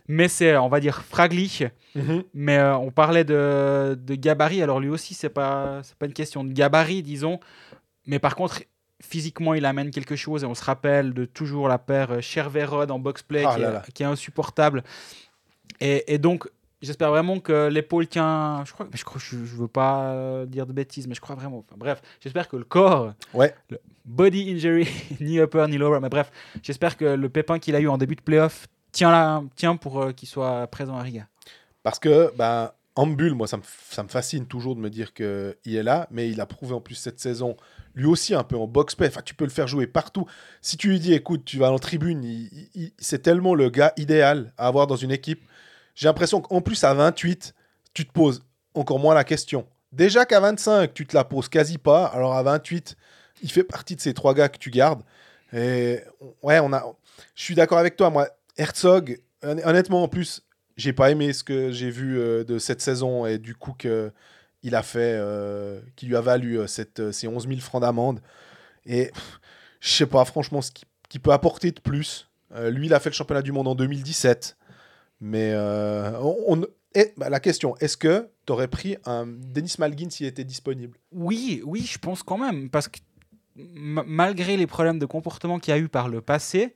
Mais 0.07 0.27
c'est, 0.27 0.57
on 0.57 0.67
va 0.69 0.79
dire, 0.79 1.03
fraglich. 1.03 1.63
Mhm. 1.95 2.23
Mais 2.33 2.57
euh, 2.57 2.75
on 2.77 2.91
parlait 2.91 3.23
de, 3.23 3.97
de 3.99 4.15
gabarit. 4.15 4.61
Alors 4.61 4.79
lui 4.79 4.89
aussi, 4.89 5.13
c'est 5.13 5.29
pas, 5.29 5.81
pas 5.99 6.05
une 6.05 6.13
question 6.13 6.43
de 6.43 6.51
gabarit, 6.51 7.03
disons. 7.03 7.39
Mais 8.07 8.19
par 8.19 8.35
contre, 8.35 8.61
physiquement, 9.01 9.53
il 9.53 9.65
amène 9.65 9.91
quelque 9.91 10.15
chose. 10.15 10.43
Et 10.43 10.45
on 10.45 10.55
se 10.55 10.63
rappelle 10.63 11.13
de 11.13 11.25
toujours 11.25 11.67
la 11.67 11.77
paire 11.77 12.11
euh, 12.11 12.21
Chervé-Rod 12.21 12.91
en 12.91 12.99
box-play 12.99 13.43
Ah 13.47 13.55
qui, 13.55 13.61
est- 13.61 13.71
là. 13.71 13.83
qui 13.93 14.03
est 14.03 14.05
insupportable. 14.05 14.83
Et, 15.79 16.13
et 16.13 16.17
donc, 16.17 16.47
j'espère 16.81 17.09
vraiment 17.09 17.39
que 17.39 17.67
l'épaule 17.67 18.07
tient. 18.07 18.63
Je 18.65 18.73
crois, 18.73 18.85
mais 18.91 18.97
je 18.97 19.03
crois, 19.05 19.19
je, 19.23 19.31
je 19.45 19.55
veux 19.55 19.67
pas 19.67 20.11
euh, 20.13 20.45
dire 20.45 20.65
de 20.65 20.73
bêtises, 20.73 21.07
mais 21.07 21.15
je 21.15 21.21
crois 21.21 21.35
vraiment. 21.35 21.59
Enfin, 21.59 21.75
bref, 21.77 22.01
j'espère 22.19 22.47
que 22.47 22.57
le 22.57 22.63
corps, 22.63 23.13
Ouais. 23.33 23.53
le 23.69 23.79
body 24.05 24.51
injury, 24.53 24.87
ni 25.19 25.39
upper 25.39 25.65
ni 25.69 25.77
lower, 25.77 25.99
mais 26.01 26.09
bref, 26.09 26.31
j'espère 26.61 26.97
que 26.97 27.05
le 27.05 27.29
pépin 27.29 27.59
qu'il 27.59 27.75
a 27.75 27.79
eu 27.79 27.87
en 27.87 27.97
début 27.97 28.15
de 28.15 28.21
playoff 28.21 28.67
tient, 28.91 29.11
là, 29.11 29.41
tient 29.55 29.75
pour 29.75 30.01
euh, 30.01 30.11
qu'il 30.11 30.27
soit 30.27 30.67
présent 30.67 30.97
à 30.97 31.01
Riga. 31.01 31.27
Parce 31.83 31.97
que, 31.97 32.31
ben, 32.37 32.71
Ambul, 32.95 33.33
moi, 33.35 33.47
ça 33.47 33.57
me, 33.57 34.07
fascine 34.09 34.45
toujours 34.47 34.75
de 34.75 34.81
me 34.81 34.89
dire 34.89 35.13
qu'il 35.13 35.55
est 35.65 35.83
là, 35.83 36.07
mais 36.11 36.29
il 36.29 36.41
a 36.41 36.45
prouvé 36.45 36.73
en 36.73 36.81
plus 36.81 36.95
cette 36.95 37.19
saison, 37.21 37.55
lui 37.95 38.05
aussi 38.05 38.33
un 38.35 38.43
peu 38.43 38.57
en 38.57 38.67
box-play. 38.67 39.07
Enfin, 39.07 39.21
tu 39.23 39.33
peux 39.33 39.45
le 39.45 39.49
faire 39.51 39.67
jouer 39.67 39.87
partout. 39.87 40.25
Si 40.61 40.75
tu 40.75 40.89
lui 40.89 40.99
dis, 40.99 41.13
écoute, 41.13 41.45
tu 41.45 41.57
vas 41.57 41.71
en 41.71 41.79
tribune, 41.79 42.21
c'est 42.97 43.21
tellement 43.21 43.55
le 43.55 43.69
gars 43.69 43.93
idéal 43.95 44.53
à 44.57 44.67
avoir 44.67 44.87
dans 44.87 44.97
une 44.97 45.11
équipe. 45.11 45.41
J'ai 45.95 46.07
l'impression 46.07 46.41
qu'en 46.41 46.61
plus, 46.61 46.83
à 46.83 46.93
28, 46.93 47.53
tu 47.93 48.05
te 48.05 48.11
poses 48.11 48.43
encore 48.73 48.99
moins 48.99 49.13
la 49.13 49.23
question. 49.23 49.67
Déjà 49.91 50.25
qu'à 50.25 50.39
25, 50.39 50.93
tu 50.93 51.05
te 51.05 51.15
la 51.15 51.23
poses 51.23 51.49
quasi 51.49 51.77
pas. 51.77 52.05
Alors 52.07 52.33
à 52.35 52.43
28, 52.43 52.95
il 53.41 53.51
fait 53.51 53.63
partie 53.63 53.95
de 53.95 54.01
ces 54.01 54.13
trois 54.13 54.33
gars 54.33 54.49
que 54.49 54.57
tu 54.57 54.69
gardes. 54.69 55.03
Et 55.53 55.99
ouais, 56.41 56.59
on 56.59 56.71
a. 56.73 56.83
Je 57.35 57.43
suis 57.43 57.55
d'accord 57.55 57.77
avec 57.77 57.95
toi. 57.95 58.09
Moi, 58.09 58.27
Herzog, 58.57 59.19
hon- 59.43 59.59
honnêtement, 59.65 60.03
en 60.03 60.07
plus, 60.07 60.43
j'ai 60.77 60.93
pas 60.93 61.11
aimé 61.11 61.33
ce 61.33 61.43
que 61.43 61.71
j'ai 61.71 61.89
vu 61.89 62.19
euh, 62.19 62.43
de 62.43 62.57
cette 62.59 62.81
saison 62.81 63.25
et 63.25 63.37
du 63.37 63.55
coup 63.55 63.73
que 63.77 64.11
il 64.63 64.75
a 64.75 64.83
fait, 64.83 65.15
euh, 65.17 65.81
qui 65.95 66.05
lui 66.05 66.15
a 66.15 66.21
valu 66.21 66.59
euh, 66.59 66.67
cette, 66.67 67.11
ces 67.11 67.27
11 67.27 67.47
000 67.47 67.59
francs 67.61 67.81
d'amende. 67.81 68.19
Et 68.85 69.11
je 69.79 69.89
sais 69.89 70.05
pas, 70.05 70.23
franchement, 70.25 70.61
ce 70.61 70.71
qu'il 71.09 71.19
peut 71.19 71.31
apporter 71.31 71.71
de 71.71 71.79
plus. 71.79 72.27
Lui, 72.69 72.87
il 72.87 72.93
a 72.93 72.99
fait 72.99 73.09
le 73.09 73.15
championnat 73.15 73.41
du 73.41 73.53
monde 73.53 73.69
en 73.69 73.75
2017. 73.75 74.57
Mais 75.21 75.53
et, 76.93 77.13
bah, 77.17 77.29
la 77.29 77.39
question, 77.39 77.75
est-ce 77.77 77.95
que 77.95 78.29
tu 78.45 78.51
aurais 78.51 78.67
pris 78.67 78.97
un 79.05 79.25
Denis 79.25 79.75
Malgin 79.79 80.09
s'il 80.09 80.25
était 80.25 80.43
disponible? 80.43 80.97
Oui, 81.11 81.61
oui, 81.65 81.81
je 81.81 81.97
pense 81.97 82.21
quand 82.21 82.37
même. 82.37 82.69
Parce 82.69 82.87
que 82.87 82.99
ma- 83.55 84.03
malgré 84.05 84.57
les 84.57 84.67
problèmes 84.67 84.99
de 84.99 85.05
comportement 85.05 85.59
qu'il 85.59 85.73
a 85.73 85.77
eu 85.77 85.87
par 85.87 86.09
le 86.09 86.21
passé, 86.21 86.75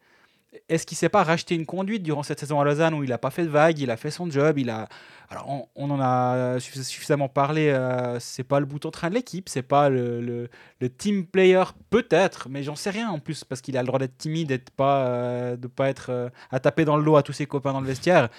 est-ce 0.70 0.86
qu'il 0.86 0.98
s'est 0.98 1.10
pas 1.10 1.24
racheté 1.24 1.56
une 1.56 1.66
conduite 1.66 2.04
durant 2.04 2.24
cette 2.24 2.40
saison 2.40 2.60
à 2.60 2.64
Lausanne 2.64 2.94
où 2.94 3.04
il 3.04 3.10
n'a 3.10 3.18
pas 3.18 3.30
fait 3.32 3.44
de 3.44 3.50
vague, 3.50 3.80
il 3.80 3.92
a 3.92 3.98
fait 3.98 4.12
son 4.12 4.30
job, 4.30 4.58
il 4.58 4.70
a. 4.70 4.88
Alors 5.30 5.68
on, 5.76 5.90
en 5.90 6.00
a 6.00 6.58
suffi- 6.60 6.84
suffisamment 6.84 7.28
parlé. 7.30 7.70
euh, 7.70 8.20
c'est 8.20 8.44
pas 8.44 8.60
le 8.60 8.66
bout 8.66 8.86
en 8.86 8.92
train 8.92 9.10
de 9.10 9.16
l'équipe, 9.16 9.50
c'est 9.50 9.64
pas 9.64 9.90
le, 9.90 10.50
team 10.98 11.26
player 11.26 11.64
peut-être, 11.90 12.48
mais 12.50 12.62
j'en 12.64 12.76
sais 12.76 12.92
rien 12.92 13.10
en 13.10 13.20
plus 13.20 13.44
parce 13.44 13.62
qu'il 13.62 13.76
a 13.78 13.82
le 13.82 13.88
droit 13.88 14.00
d'être 14.00 14.18
timide, 14.18 14.50
d'être 14.50 14.70
pas, 14.72 15.06
euh, 15.08 15.56
de 15.58 15.68
pas 15.68 15.90
être 15.90 16.08
euh, 16.12 16.30
à 16.52 16.60
taper 16.60 16.86
dans 16.86 16.98
le 16.98 17.04
dos 17.04 17.16
à 17.16 17.24
tous 17.24 17.34
ses 17.34 17.48
copains 17.48 17.74
dans 17.74 17.82
le 17.82 17.88
vestiaire. 17.88 18.30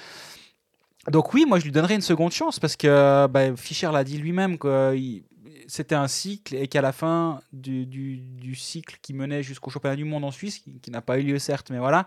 Donc 1.10 1.34
oui, 1.34 1.44
moi 1.46 1.58
je 1.58 1.64
lui 1.64 1.72
donnerais 1.72 1.94
une 1.94 2.00
seconde 2.00 2.32
chance 2.32 2.58
parce 2.58 2.76
que 2.76 3.26
bah, 3.28 3.54
Fischer 3.56 3.90
l'a 3.92 4.04
dit 4.04 4.18
lui-même 4.18 4.58
que 4.58 4.94
il- 4.96 5.24
c'était 5.66 5.94
un 5.94 6.08
cycle 6.08 6.54
et 6.54 6.68
qu'à 6.68 6.80
la 6.80 6.92
fin 6.92 7.40
du, 7.52 8.54
cycle 8.54 8.98
qui 9.02 9.14
menait 9.14 9.42
jusqu'au 9.42 9.70
championnat 9.70 9.96
du 9.96 10.04
monde 10.04 10.24
en 10.24 10.30
Suisse, 10.30 10.62
qui, 10.82 10.90
n'a 10.90 11.02
pas 11.02 11.18
eu 11.18 11.22
lieu 11.22 11.38
certes, 11.38 11.70
mais 11.70 11.78
voilà, 11.78 12.06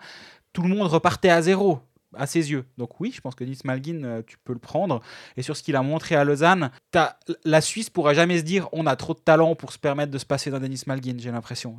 tout 0.53 0.61
le 0.61 0.69
monde 0.69 0.87
repartait 0.87 1.29
à 1.29 1.41
zéro 1.41 1.79
à 2.15 2.25
ses 2.25 2.49
yeux. 2.49 2.65
Donc 2.79 2.99
oui, 2.99 3.11
je 3.13 3.21
pense 3.21 3.35
que 3.35 3.43
Nils 3.43 3.59
Malgin, 3.65 4.03
euh, 4.03 4.21
tu 4.25 4.37
peux 4.39 4.53
le 4.53 4.59
prendre. 4.59 4.99
Et 5.37 5.43
sur 5.43 5.55
ce 5.55 5.61
qu'il 5.61 5.75
a 5.75 5.83
montré 5.83 6.15
à 6.15 6.23
Lausanne, 6.23 6.71
la 7.43 7.61
Suisse 7.61 7.91
pourra 7.91 8.15
jamais 8.15 8.39
se 8.39 8.43
dire 8.43 8.67
on 8.71 8.87
a 8.87 8.95
trop 8.95 9.13
de 9.13 9.19
talent 9.19 9.53
pour 9.53 9.71
se 9.71 9.77
permettre 9.77 10.11
de 10.11 10.17
se 10.17 10.25
passer 10.25 10.49
d'un 10.49 10.59
Denis 10.59 10.81
Malgin, 10.87 11.17
j'ai 11.19 11.29
l'impression. 11.29 11.77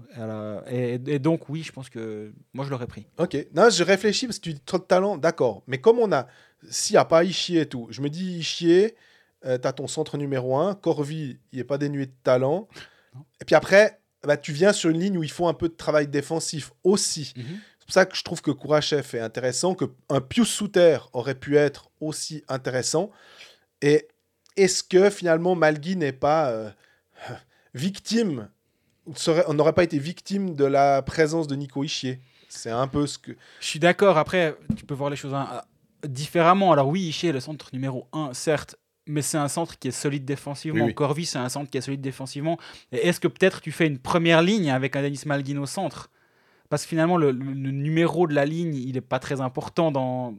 Et, 0.71 1.01
et 1.07 1.19
donc 1.19 1.49
oui, 1.49 1.65
je 1.65 1.73
pense 1.73 1.91
que 1.91 2.33
moi 2.53 2.65
je 2.65 2.71
l'aurais 2.71 2.87
pris. 2.87 3.07
Ok. 3.19 3.37
Non, 3.55 3.71
je 3.71 3.83
réfléchis 3.83 4.27
parce 4.27 4.39
que 4.39 4.45
tu 4.45 4.55
dis 4.55 4.61
trop 4.61 4.79
de 4.79 4.85
talent, 4.85 5.19
d'accord. 5.19 5.65
Mais 5.67 5.79
comme 5.79 5.99
on 5.99 6.13
a, 6.13 6.29
s'il 6.69 6.95
n'y 6.95 6.99
a 6.99 7.05
pas 7.05 7.25
Ishier 7.25 7.63
et 7.63 7.67
tout, 7.67 7.89
je 7.91 8.01
me 8.01 8.09
dis 8.09 8.39
Ishier, 8.39 8.95
euh, 9.47 9.59
tu 9.59 9.67
as 9.69 9.73
ton 9.73 9.87
centre 9.87 10.17
numéro 10.19 10.57
1, 10.57 10.75
Corvi, 10.75 11.39
il 11.53 11.59
n'est 11.59 11.65
pas 11.65 11.79
dénué 11.79 12.07
de 12.07 12.15
talent. 12.23 12.69
Non. 13.13 13.25
Et 13.41 13.45
puis 13.45 13.57
après, 13.57 14.01
bah, 14.23 14.37
tu 14.37 14.53
viens 14.53 14.73
sur 14.73 14.89
une 14.89 15.01
ligne 15.01 15.19
où 15.19 15.25
il 15.25 15.31
faut 15.33 15.49
un 15.49 15.53
peu 15.55 15.69
de 15.69 15.75
travail 15.75 16.07
défensif 16.07 16.71
aussi. 16.85 17.33
C'est 17.35 17.85
pour 17.85 17.93
ça 17.93 18.07
que 18.07 18.15
je 18.17 18.23
trouve 18.23 18.41
que 18.41 18.53
Kourachev 18.53 19.17
est 19.17 19.21
intéressant, 19.21 19.75
que 19.75 19.87
un 20.09 20.21
Pius 20.21 20.49
Souter 20.49 20.99
aurait 21.13 21.35
pu 21.35 21.57
être 21.57 21.91
aussi 22.01 22.45
intéressant. 22.47 23.11
Et 23.83 24.07
est-ce 24.57 24.85
que 24.85 25.11
finalement 25.11 25.57
Malgui 25.57 25.97
n'est 25.97 26.13
pas 26.13 26.51
euh, 26.51 26.71
victime, 27.75 28.49
serait- 29.17 29.45
on 29.49 29.55
n'aurait 29.55 29.73
pas 29.73 29.85
été 29.85 29.99
victime 29.99 30.55
de 30.55 30.65
la 30.65 31.03
présence 31.03 31.47
de 31.47 31.57
Nico 31.57 31.83
Ishier 31.85 32.21
C'est 32.49 32.71
un 32.71 32.87
peu 32.87 33.07
ce 33.09 33.19
que. 33.19 33.33
Je 33.61 33.67
suis 33.67 33.81
d'accord. 33.81 34.19
Après, 34.19 34.57
tu 34.77 34.85
peux 34.85 34.95
voir 34.95 35.11
les 35.11 35.17
choses 35.17 35.35
hein, 35.35 35.63
différemment. 36.07 36.73
Alors 36.73 36.89
oui, 36.89 37.01
Ishii 37.09 37.31
est 37.31 37.33
le 37.33 37.41
centre 37.41 37.71
numéro 37.73 38.07
1, 38.13 38.35
certes, 38.35 38.77
mais 39.11 39.23
c'est 39.23 39.39
un 39.39 39.49
centre 39.49 39.79
qui 39.79 39.89
est 39.89 39.93
solide 39.93 40.25
défensivement. 40.25 40.85
Oui, 40.85 40.91
oui. 40.91 40.95
Corvi, 40.95 41.27
c'est 41.27 41.39
un 41.39 41.49
centre 41.49 41.71
qui 41.71 41.79
est 41.79 41.83
solide 41.83 42.01
défensivement. 42.01 42.59
Est-ce 42.93 43.21
que 43.21 43.29
peut-être 43.29 43.61
tu 43.61 43.73
fais 43.73 43.87
une 43.87 43.99
première 43.99 44.43
ligne 44.43 44.71
avec 44.71 44.97
un 44.97 45.03
Denis 45.03 45.23
Malguin 45.27 45.59
au 45.59 45.67
centre? 45.67 46.11
Parce 46.69 46.85
que 46.85 46.89
finalement, 46.89 47.17
le, 47.17 47.33
numéro 47.33 48.27
de 48.27 48.35
la 48.35 48.47
ligne, 48.47 48.75
il 48.75 48.95
n'est 48.95 49.01
pas 49.01 49.19
très 49.19 49.41
important 49.41 49.91
dans... 49.91 50.35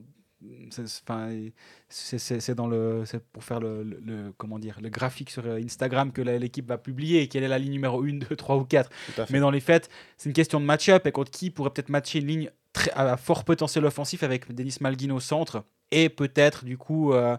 c'est- 0.69 2.55
dans 2.55 2.67
le, 2.67 3.03
c'est 3.05 3.21
pour 3.21 3.43
faire 3.43 3.59
le, 3.59 4.33
comment 4.37 4.57
dire, 4.57 4.79
le 4.81 4.89
graphique 4.89 5.29
sur 5.29 5.45
Instagram 5.45 6.13
que 6.13 6.21
l'équipe 6.21 6.67
va 6.67 6.77
publier 6.77 7.27
quelle 7.27 7.43
est 7.43 7.49
la 7.49 7.59
ligne 7.59 7.73
numéro 7.73 8.01
1, 8.01 8.13
2, 8.29 8.35
3 8.35 8.55
ou 8.55 8.63
4. 8.63 8.89
Tout 8.89 9.21
à 9.21 9.25
fait. 9.25 9.33
Mais 9.33 9.39
dans 9.41 9.51
les 9.51 9.59
faits, 9.59 9.89
c'est 10.17 10.29
une 10.29 10.33
question 10.33 10.61
de 10.61 10.65
match-up 10.65 11.05
et 11.05 11.11
contre 11.11 11.31
qui 11.31 11.49
pourrait 11.49 11.71
peut-être 11.71 11.89
matcher 11.89 12.19
une 12.19 12.27
ligne 12.27 12.49
très, 12.71 12.91
à 12.91 13.17
fort 13.17 13.43
potentiel 13.43 13.85
offensif 13.85 14.23
avec 14.23 14.53
Denis 14.53 14.77
Malguin 14.79 15.11
au 15.11 15.19
centre 15.19 15.65
et 15.91 16.09
peut-être 16.09 16.63
du 16.65 16.77
coup 16.77 17.13
euh, 17.13 17.37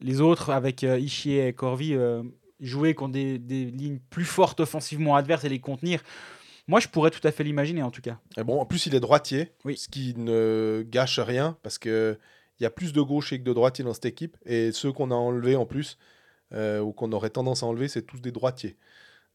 les 0.00 0.20
autres 0.20 0.50
avec 0.50 0.84
euh, 0.84 0.98
Ishii 0.98 1.38
et 1.38 1.52
Corvi 1.52 1.94
euh, 1.94 2.22
jouer 2.60 2.94
contre 2.94 3.12
des, 3.12 3.38
des 3.38 3.66
lignes 3.66 3.98
plus 4.10 4.24
fortes 4.24 4.60
offensivement 4.60 5.16
adverses 5.16 5.44
et 5.44 5.48
les 5.48 5.60
contenir. 5.60 6.02
Moi, 6.68 6.78
je 6.80 6.88
pourrais 6.88 7.10
tout 7.10 7.26
à 7.26 7.32
fait 7.32 7.42
l'imaginer 7.42 7.82
en 7.82 7.90
tout 7.90 8.02
cas. 8.02 8.18
Et 8.36 8.44
bon, 8.44 8.60
en 8.60 8.66
plus, 8.66 8.86
il 8.86 8.94
est 8.94 9.00
droitier, 9.00 9.52
Oui. 9.64 9.76
ce 9.76 9.88
qui 9.88 10.14
ne 10.16 10.84
gâche 10.88 11.18
rien 11.18 11.56
parce 11.62 11.78
que 11.78 12.18
il 12.58 12.62
y 12.62 12.66
a 12.66 12.70
plus 12.70 12.92
de 12.92 13.00
gauchers 13.00 13.38
que 13.38 13.44
de 13.44 13.52
droitiers 13.54 13.84
dans 13.84 13.94
cette 13.94 14.04
équipe. 14.04 14.36
Et 14.44 14.70
ceux 14.72 14.92
qu'on 14.92 15.10
a 15.10 15.14
enlevés 15.14 15.56
en 15.56 15.64
plus, 15.64 15.96
euh, 16.52 16.80
ou 16.80 16.92
qu'on 16.92 17.10
aurait 17.12 17.30
tendance 17.30 17.62
à 17.62 17.66
enlever, 17.66 17.88
c'est 17.88 18.02
tous 18.02 18.20
des 18.20 18.32
droitiers. 18.32 18.76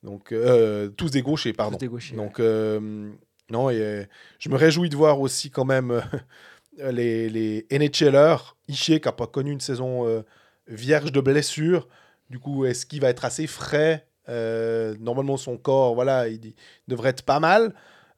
Donc, 0.03 0.31
euh, 0.31 0.89
tous 0.89 1.09
des 1.09 1.23
gauchers, 1.23 1.51
pardon. 1.51 1.77
Tous 1.77 1.81
des 1.81 1.87
gauchers, 1.87 2.15
Donc, 2.15 2.39
non, 3.49 3.69
et, 3.71 4.07
je 4.39 4.49
me 4.49 4.55
réjouis 4.55 4.89
de 4.89 4.95
voir 4.95 5.19
aussi 5.19 5.49
quand 5.49 5.65
même 5.65 6.03
les, 6.77 7.29
les 7.29 7.65
NHLers. 7.71 8.55
Ishii 8.67 9.01
qui 9.01 9.07
n'a 9.07 9.11
pas 9.11 9.27
connu 9.27 9.51
une 9.51 9.59
saison 9.59 10.23
vierge 10.67 11.11
de 11.11 11.21
blessures. 11.21 11.87
Du 12.29 12.39
coup, 12.39 12.65
est-ce 12.65 12.85
qu'il 12.85 13.01
va 13.01 13.09
être 13.09 13.25
assez 13.25 13.47
frais? 13.47 14.07
Euh, 14.29 14.95
Normalement, 14.99 15.37
son 15.37 15.57
corps, 15.57 15.93
voilà, 15.95 16.27
il, 16.27 16.43
il 16.45 16.53
devrait 16.87 17.09
être 17.11 17.21
pas 17.23 17.39
mal. 17.39 17.73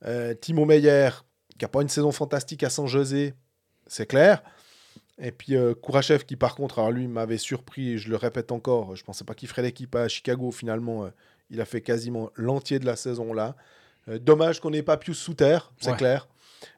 Euh, 0.05 0.33
Timo 0.33 0.65
Meyer, 0.65 1.09
qui 1.57 1.65
n'a 1.65 1.67
pas 1.69 1.81
une 1.81 1.89
saison 1.89 2.11
fantastique 2.11 2.63
à 2.63 2.69
San 2.69 2.87
José, 2.87 3.33
c'est 3.87 4.05
clair. 4.05 4.41
Et 5.19 5.31
puis 5.31 5.55
euh, 5.55 5.73
Kourachev, 5.73 6.23
qui 6.25 6.35
par 6.35 6.55
contre, 6.55 6.79
alors 6.79 6.91
lui 6.91 7.07
m'avait 7.07 7.37
surpris, 7.39 7.93
et 7.93 7.97
je 7.97 8.09
le 8.09 8.15
répète 8.15 8.51
encore, 8.51 8.95
je 8.95 9.03
pensais 9.03 9.23
pas 9.25 9.33
qu'il 9.33 9.49
ferait 9.49 9.63
l'équipe 9.63 9.95
à 9.95 10.07
Chicago. 10.07 10.51
Finalement, 10.51 11.09
il 11.49 11.59
a 11.59 11.65
fait 11.65 11.81
quasiment 11.81 12.29
l'entier 12.35 12.77
de 12.79 12.85
la 12.85 12.95
saison 12.95 13.33
là. 13.33 13.55
Dommage 14.07 14.61
qu'on 14.61 14.69
n'ait 14.69 14.83
pas 14.83 14.95
Pius 14.95 15.17
Souter, 15.17 15.57
c'est 15.81 15.89
Ouais. 15.91 15.97
clair. 15.97 16.27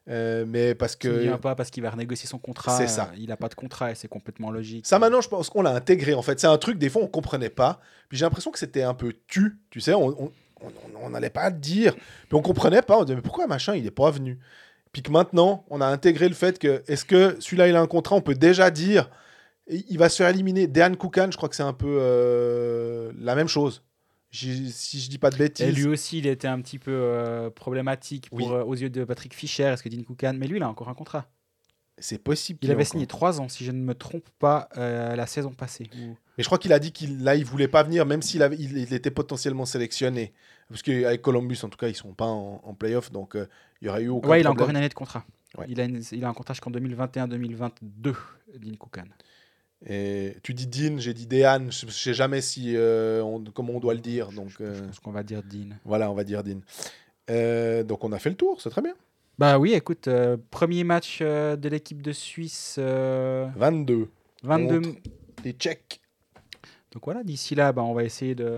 Euh, 0.10 0.46
mais 0.48 0.76
parce 0.76 0.96
que 0.96 1.08
vient 1.08 1.38
pas 1.38 1.56
parce 1.56 1.70
qu'il 1.70 1.84
va 1.84 1.90
renégocier 1.92 2.28
son 2.28 2.38
contrat. 2.40 2.76
C'est 2.78 2.88
ça. 2.88 3.10
euh, 3.14 3.18
il 3.18 3.28
n'a 3.30 3.38
pas 3.38 3.48
de 3.50 3.56
contrat 3.56 3.92
et 3.92 3.96
c'est 3.96 4.08
complètement 4.08 4.52
logique. 4.52 4.86
ça 4.88 5.00
maintenant, 5.00 5.22
je 5.22 5.30
pense 5.30 5.50
qu'on 5.50 5.62
l'a 5.62 5.72
intégré 5.72 6.14
en 6.14 6.22
fait. 6.22 6.40
C'est 6.40 6.48
un 6.48 6.58
truc, 6.58 6.78
des 6.78 6.90
fois, 6.90 7.02
on 7.04 7.08
comprenait 7.08 7.50
pas. 7.50 7.80
Puis 8.10 8.18
j'ai 8.18 8.26
l'impression 8.26 8.52
que 8.52 8.60
c'était 8.60 8.84
un 8.84 8.94
peu 8.94 9.14
tu, 9.28 9.58
tu 9.70 9.80
sais, 9.82 9.94
on 9.94 10.08
on- 10.08 10.32
on- 10.62 11.06
on 11.06 11.10
n'allait 11.12 11.30
pas 11.30 11.50
le 11.50 11.56
dire. 11.58 11.94
Puis 11.96 12.34
on 12.34 12.42
comprenait 12.42 12.82
pas, 12.82 12.98
on 12.98 13.04
disait 13.04 13.16
mais 13.16 13.22
pourquoi 13.22 13.48
machin, 13.48 13.76
il 13.76 13.86
est 13.86 13.92
pas 13.92 14.12
venu? 14.12 14.40
Puis 14.92 15.02
que 15.04 15.12
maintenant, 15.12 15.64
on 15.70 15.80
a 15.82 15.86
intégré 15.86 16.28
le 16.28 16.36
fait 16.36 16.58
que 16.60 16.84
est-ce 16.88 17.06
que 17.06 17.38
celui-là, 17.40 17.68
il 17.68 17.76
a 17.76 17.82
un 17.82 17.88
contrat, 17.88 18.16
on 18.16 18.22
peut 18.22 18.34
déjà 18.36 18.70
dire 18.72 19.10
il 19.70 20.00
va 20.00 20.10
se 20.10 20.18
faire 20.18 20.30
éliminer. 20.30 20.66
Dejan 20.66 20.96
Kukan, 20.96 21.30
je 21.32 21.38
crois 21.38 21.48
que 21.48 21.56
c'est 21.56 21.62
un 21.64 21.74
peu 21.74 22.00
euh, 22.02 23.12
la 23.20 23.36
même 23.36 23.48
chose. 23.48 23.84
Si 24.32 25.00
je 25.00 25.10
dis 25.10 25.18
pas 25.18 25.30
de 25.32 25.38
bêtises. 25.38 25.66
Et 25.68 25.72
lui 25.72 25.86
aussi, 25.88 26.20
il 26.20 26.28
était 26.28 26.48
un 26.48 26.62
petit 26.62 26.78
peu 26.80 26.92
euh, 26.92 27.50
problématique 27.50 28.30
pour, 28.30 28.38
Oui. 28.40 28.46
euh, 28.50 28.64
aux 28.64 28.76
yeux 28.76 28.90
de 28.90 29.04
Patrick 29.04 29.34
Fischer. 29.34 29.64
Est-ce 29.64 29.82
que 29.84 29.90
Dean 29.90 30.04
Koukan 30.04 30.34
Mais 30.34 30.48
lui, 30.48 30.58
il 30.58 30.64
a 30.64 30.70
encore 30.70 30.90
un 30.90 30.94
contrat. 30.94 31.28
C'est 31.98 32.18
possible. 32.24 32.60
Il 32.62 32.72
avait 32.72 32.84
encore. 32.84 32.92
signé 32.92 33.08
trois 33.08 33.42
ans, 33.42 33.50
si 33.50 33.66
je 33.66 33.72
ne 33.72 33.82
me 33.82 33.94
trompe 33.94 34.30
pas, 34.40 34.70
euh, 34.78 35.16
la 35.16 35.26
saison 35.28 35.52
passée. 35.52 35.90
Ou- 35.98 36.16
Mais 36.38 36.44
je 36.44 36.46
crois 36.46 36.58
qu'il 36.58 36.72
a 36.72 36.80
dit 36.80 36.92
qu'il 36.94 37.24
là 37.24 37.36
il 37.36 37.44
voulait 37.44 37.68
pas 37.68 37.84
venir 37.84 38.06
même 38.06 38.22
s'il 38.22 38.42
avait 38.42 38.56
il, 38.58 38.78
il 38.78 38.94
était 38.94 39.12
potentiellement 39.12 39.66
sélectionné 39.66 40.32
parce 40.70 40.82
qu'avec 40.82 41.22
Columbus 41.22 41.58
en 41.64 41.68
tout 41.68 41.78
cas 41.78 41.90
ils 41.90 41.96
sont 41.96 42.14
pas 42.14 42.28
en, 42.28 42.62
en 42.64 42.74
playoff 42.74 43.12
donc 43.12 43.36
il 43.82 43.86
y 43.86 43.90
aurait 43.90 44.04
eu 44.04 44.08
aucun 44.08 44.30
Ouais, 44.30 44.40
il 44.40 44.48
a 44.48 44.52
encore 44.52 44.70
une 44.70 44.78
année 44.78 44.88
de 44.88 44.94
contrat. 44.94 45.26
Ouais. 45.58 45.66
Il, 45.68 45.82
a 45.82 45.84
une- 45.84 46.02
il 46.14 46.24
a 46.24 46.30
un 46.30 46.34
contrat 46.34 46.54
jusqu'en 46.54 46.72
2021-2022, 46.72 48.14
Dean 48.58 48.76
Koukan. 48.78 49.04
Et 49.86 50.36
tu 50.44 50.54
dis 50.54 50.68
Dean 50.68 50.98
j'ai 51.00 51.14
dit 51.14 51.26
Dean 51.26 51.68
je, 51.70 51.86
je 51.88 51.92
sais 51.92 52.14
jamais 52.14 52.42
si 52.42 52.74
euh, 52.76 53.22
on- 53.24 53.44
comment 53.46 53.74
on 53.74 53.80
doit 53.80 53.94
le 53.94 54.02
dire 54.02 54.30
donc 54.32 54.50
Je 54.60 54.64
euh, 54.64 54.82
pense 54.88 55.00
qu'on 55.00 55.12
va 55.12 55.24
dire 55.24 55.42
Dean. 55.42 55.70
voilà 55.86 56.12
on 56.12 56.16
va 56.16 56.24
dire 56.26 56.44
Dean 56.44 56.60
Euh, 57.30 57.84
donc 57.84 58.04
on 58.04 58.12
a 58.12 58.20
fait 58.20 58.30
le 58.30 58.36
tour 58.36 58.60
c'est 58.62 58.70
très 58.72 58.82
bien 58.82 58.94
Bah 59.38 59.58
oui, 59.58 59.74
écoute, 59.74 60.08
euh, 60.10 60.36
premier 60.52 60.84
match 60.84 61.20
euh, 61.22 61.56
de 61.56 61.70
l'équipe 61.70 62.02
de 62.02 62.12
Suisse, 62.12 62.76
euh, 62.78 63.48
22 63.56 64.10
22. 64.44 64.82
Contre. 64.82 65.00
les 65.46 65.54
Tchèques 65.54 66.02
Donc 66.92 67.06
voilà, 67.06 67.24
d'ici 67.24 67.56
là, 67.56 67.72
bah, 67.72 67.84
on 67.84 67.94
va 67.94 68.04
essayer 68.04 68.36
de 68.36 68.58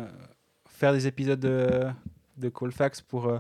faire 0.68 0.94
des 0.94 1.06
épisodes 1.06 1.40
de, 1.40 1.86
de 2.38 2.50
Colfax 2.50 3.02
pour 3.02 3.28
euh, 3.28 3.38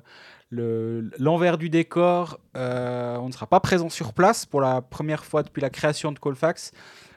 le- 0.52 1.10
l'envers 1.18 1.58
du 1.58 1.70
décor. 1.72 2.40
Euh, 2.56 3.18
on 3.18 3.28
ne 3.28 3.32
sera 3.32 3.48
pas 3.48 3.60
présent 3.60 3.90
sur 3.90 4.14
place 4.14 4.46
pour 4.46 4.62
la 4.62 4.82
première 4.84 5.26
fois 5.26 5.42
depuis 5.42 5.62
la 5.62 5.72
création 5.72 6.12
de 6.12 6.20
Colfax. 6.20 6.72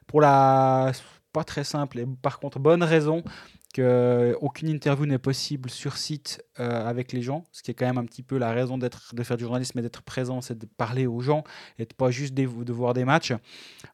Pour 0.06 0.20
la 0.20 0.92
pas 1.32 1.44
très 1.44 1.64
simple 1.64 1.98
et 1.98 2.06
par 2.22 2.38
contre 2.38 2.60
bonne 2.60 2.84
raison 2.84 3.24
que 3.72 4.36
aucune 4.40 4.68
interview 4.68 5.04
n'est 5.04 5.18
possible 5.18 5.68
sur 5.68 5.96
site 5.96 6.40
euh, 6.60 6.86
avec 6.88 7.12
les 7.12 7.22
gens, 7.22 7.42
ce 7.50 7.60
qui 7.64 7.72
est 7.72 7.74
quand 7.74 7.86
même 7.86 7.98
un 7.98 8.04
petit 8.04 8.22
peu 8.22 8.38
la 8.38 8.52
raison 8.52 8.78
d'être 8.78 9.16
de 9.16 9.22
faire 9.24 9.36
du 9.36 9.42
journalisme 9.42 9.76
et 9.80 9.82
d'être 9.82 10.02
présent, 10.02 10.40
c'est 10.40 10.56
de 10.56 10.64
parler 10.76 11.08
aux 11.08 11.20
gens 11.20 11.42
et 11.80 11.84
de 11.84 11.92
pas 11.92 12.12
juste 12.12 12.34
des- 12.34 12.46
de 12.46 12.72
voir 12.72 12.94
des 12.94 13.04
matchs. 13.04 13.32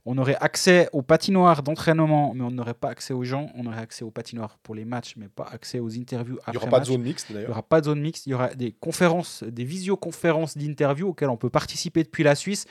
On 0.04 0.18
aurait 0.18 0.36
accès 0.38 0.90
aux 0.92 1.00
patinoires 1.00 1.62
d'entraînement, 1.62 2.34
mais 2.34 2.44
on 2.44 2.50
n'aurait 2.50 2.74
pas 2.74 2.90
accès 2.90 3.14
aux 3.14 3.24
gens. 3.24 3.50
On 3.54 3.64
aurait 3.64 3.78
accès 3.80 4.04
aux 4.04 4.10
patinoires 4.10 4.58
pour 4.62 4.74
les 4.74 4.84
matchs, 4.84 5.14
mais 5.16 5.28
pas 5.28 5.48
accès 5.50 5.78
aux 5.80 5.96
interviews 5.96 6.36
il 6.46 6.52
y 6.52 6.56
après 6.56 6.56
aura 6.58 6.66
pas 6.70 6.80
de 6.80 6.84
zone 6.84 7.02
mixte 7.02 7.26
Il 7.30 7.32
n'y 7.32 7.36
d'ailleurs 7.36 7.50
aura 7.52 7.62
pas 7.62 7.80
de 7.80 7.86
zone 7.86 8.00
mixte. 8.02 8.26
Il 8.26 8.30
y 8.30 8.34
aura 8.34 8.48
des 8.54 8.72
conférences, 8.72 9.44
des 9.44 9.64
visioconférences 9.64 10.58
d'interviews 10.58 11.08
auxquelles 11.08 11.30
on 11.30 11.38
peut 11.38 11.48
participer 11.48 12.02
depuis 12.02 12.22
la 12.22 12.34
Suisse. 12.34 12.66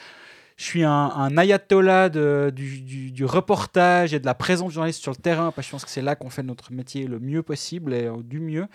Je 0.60 0.66
suis 0.66 0.84
un, 0.84 1.38
ayatollah 1.38 2.10
du, 2.10 3.24
reportage 3.24 4.14
et 4.14 4.20
de 4.20 4.26
la 4.26 4.36
présence 4.36 4.74
journaliste 4.74 5.02
sur 5.02 5.14
le 5.14 5.18
terrain, 5.18 5.54
parce 5.54 5.66
que 5.66 5.70
je 5.70 5.72
pense 5.72 5.86
que 5.86 5.90
c'est 5.90 6.02
là 6.02 6.18
qu'on 6.18 6.30
fait 6.30 6.44
notre 6.44 6.74
métier 6.74 7.08
le 7.08 7.18
mieux 7.18 7.44
possible 7.44 7.94
et 7.94 8.08
euh, 8.08 8.18
du 8.22 8.42
mieux. 8.42 8.68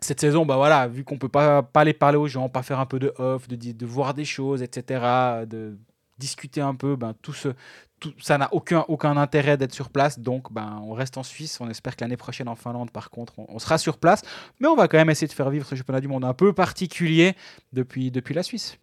Cette 0.00 0.20
saison, 0.20 0.46
bah 0.46 0.54
voilà, 0.54 0.86
vu 0.86 1.02
qu'on 1.02 1.18
peut 1.18 1.28
pas, 1.28 1.68
aller 1.74 1.94
parler 1.94 2.16
aux 2.16 2.28
gens, 2.28 2.48
pas 2.48 2.62
faire 2.62 2.78
un 2.78 2.86
peu 2.86 3.00
de 3.00 3.12
off, 3.18 3.48
de, 3.48 3.86
voir 3.86 4.14
des 4.14 4.24
choses, 4.24 4.62
etc., 4.62 5.44
de 5.48 5.76
discuter 6.16 6.60
un 6.60 6.76
peu, 6.76 6.94
ben, 6.94 7.12
tout 7.22 7.34
ça 8.20 8.38
n'a 8.38 8.48
aucun, 8.52 9.16
intérêt 9.16 9.56
d'être 9.56 9.74
sur 9.74 9.90
place. 9.90 10.20
Donc, 10.20 10.52
ben, 10.52 10.80
on 10.84 10.92
reste 10.92 11.18
en 11.18 11.24
Suisse. 11.24 11.60
On 11.60 11.68
espère 11.68 11.96
que 11.96 12.04
l'année 12.04 12.16
prochaine 12.16 12.46
en 12.46 12.54
Finlande, 12.54 12.92
par 12.92 13.10
contre, 13.10 13.32
on, 13.36 13.58
sera 13.58 13.78
sur 13.78 13.98
place. 13.98 14.22
Mais 14.60 14.68
on 14.68 14.76
va 14.76 14.86
quand 14.86 14.98
même 14.98 15.10
essayer 15.10 15.26
de 15.26 15.32
faire 15.32 15.50
vivre 15.50 15.66
ce 15.66 15.74
championnat 15.74 16.00
du 16.00 16.06
monde 16.06 16.24
un 16.24 16.34
peu 16.34 16.52
particulier 16.52 17.34
depuis 17.72 18.12
la 18.32 18.44
Suisse. 18.44 18.78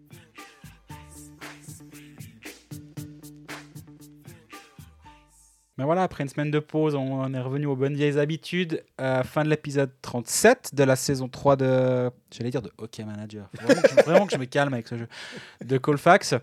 Mais 5.77 5.83
voilà, 5.83 6.03
après 6.03 6.23
une 6.23 6.29
semaine 6.29 6.51
de 6.51 6.59
pause, 6.59 6.95
on 6.95 7.33
est 7.33 7.39
revenu 7.39 7.65
aux 7.65 7.75
bonnes 7.75 7.95
vieilles 7.95 8.17
habitudes. 8.17 8.81
Euh, 9.01 9.23
fin 9.23 9.43
de 9.43 9.49
l'épisode 9.49 9.91
37 10.01 10.71
de 10.73 10.83
la 10.83 10.95
saison 10.95 11.27
3 11.27 11.57
de. 11.57 12.09
J'allais 12.31 12.49
dire 12.49 12.61
de 12.61 12.71
Hockey 12.77 13.03
Manager. 13.03 13.49
Faut 13.59 13.65
vraiment, 13.67 13.81
que 13.81 13.89
je, 13.89 13.95
vraiment 14.05 14.25
que 14.25 14.33
je 14.33 14.37
me 14.37 14.45
calme 14.45 14.73
avec 14.73 14.87
ce 14.87 14.97
jeu. 14.97 15.07
De 15.63 15.77
Colfax. 15.77 16.35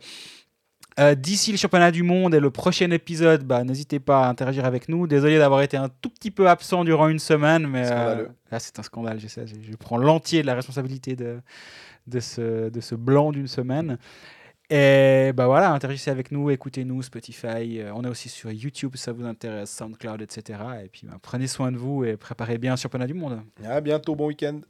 Euh, 1.01 1.15
D'ici 1.15 1.51
le 1.51 1.57
championnat 1.57 1.91
du 1.91 2.03
monde 2.03 2.35
et 2.35 2.41
le 2.41 2.51
prochain 2.51 2.91
épisode, 2.91 3.45
bah, 3.45 3.65
n'hésitez 3.65 3.99
pas 3.99 4.27
à 4.27 4.29
interagir 4.29 4.67
avec 4.67 4.91
nous. 4.91 5.07
Désolé 5.07 5.39
d'avoir 5.39 5.63
été 5.63 5.79
un 5.79 5.89
tout 5.89 6.11
petit 6.11 6.31
peu 6.31 6.51
absent 6.51 6.85
durant 6.85 7.09
une 7.09 7.19
semaine, 7.19 7.67
mais 7.67 7.91
euh, 7.91 8.27
là 8.51 8.59
c'est 8.59 8.79
un 8.79 8.83
scandale, 8.83 9.19
je 9.19 9.29
sais. 9.29 9.47
Je 9.47 9.77
prends 9.77 9.97
l'entier 9.97 10.43
de 10.43 10.47
la 10.47 10.55
responsabilité 10.55 11.17
de, 11.17 11.41
de, 12.07 12.21
ce, 12.21 12.69
de 12.69 12.81
ce 12.83 12.95
blanc 12.95 13.33
d'une 13.33 13.49
semaine. 13.49 13.97
Et 14.74 15.32
bah 15.35 15.44
voilà, 15.44 15.70
interagissez 15.70 16.11
avec 16.11 16.32
nous, 16.32 16.49
écoutez-nous, 16.49 17.03
Spotify. 17.03 17.78
Euh, 17.78 17.93
on 17.94 18.05
est 18.05 18.09
aussi 18.09 18.31
sur 18.31 18.51
YouTube 18.51 18.97
ça 18.97 19.12
vous 19.12 19.27
intéresse, 19.27 19.70
SoundCloud, 19.70 20.23
etc. 20.23 20.61
Et 20.82 20.89
puis 20.89 21.07
bah, 21.07 21.19
prenez 21.20 21.47
soin 21.47 21.70
de 21.70 21.77
vous 21.77 22.05
et 22.05 22.16
préparez 22.16 22.57
bien 22.57 22.73
un 22.73 22.77
championnat 22.77 23.07
du 23.07 23.12
monde. 23.12 23.43
À 23.62 23.82
bientôt, 23.82 24.15
bon 24.16 24.28
week-end. 24.28 24.62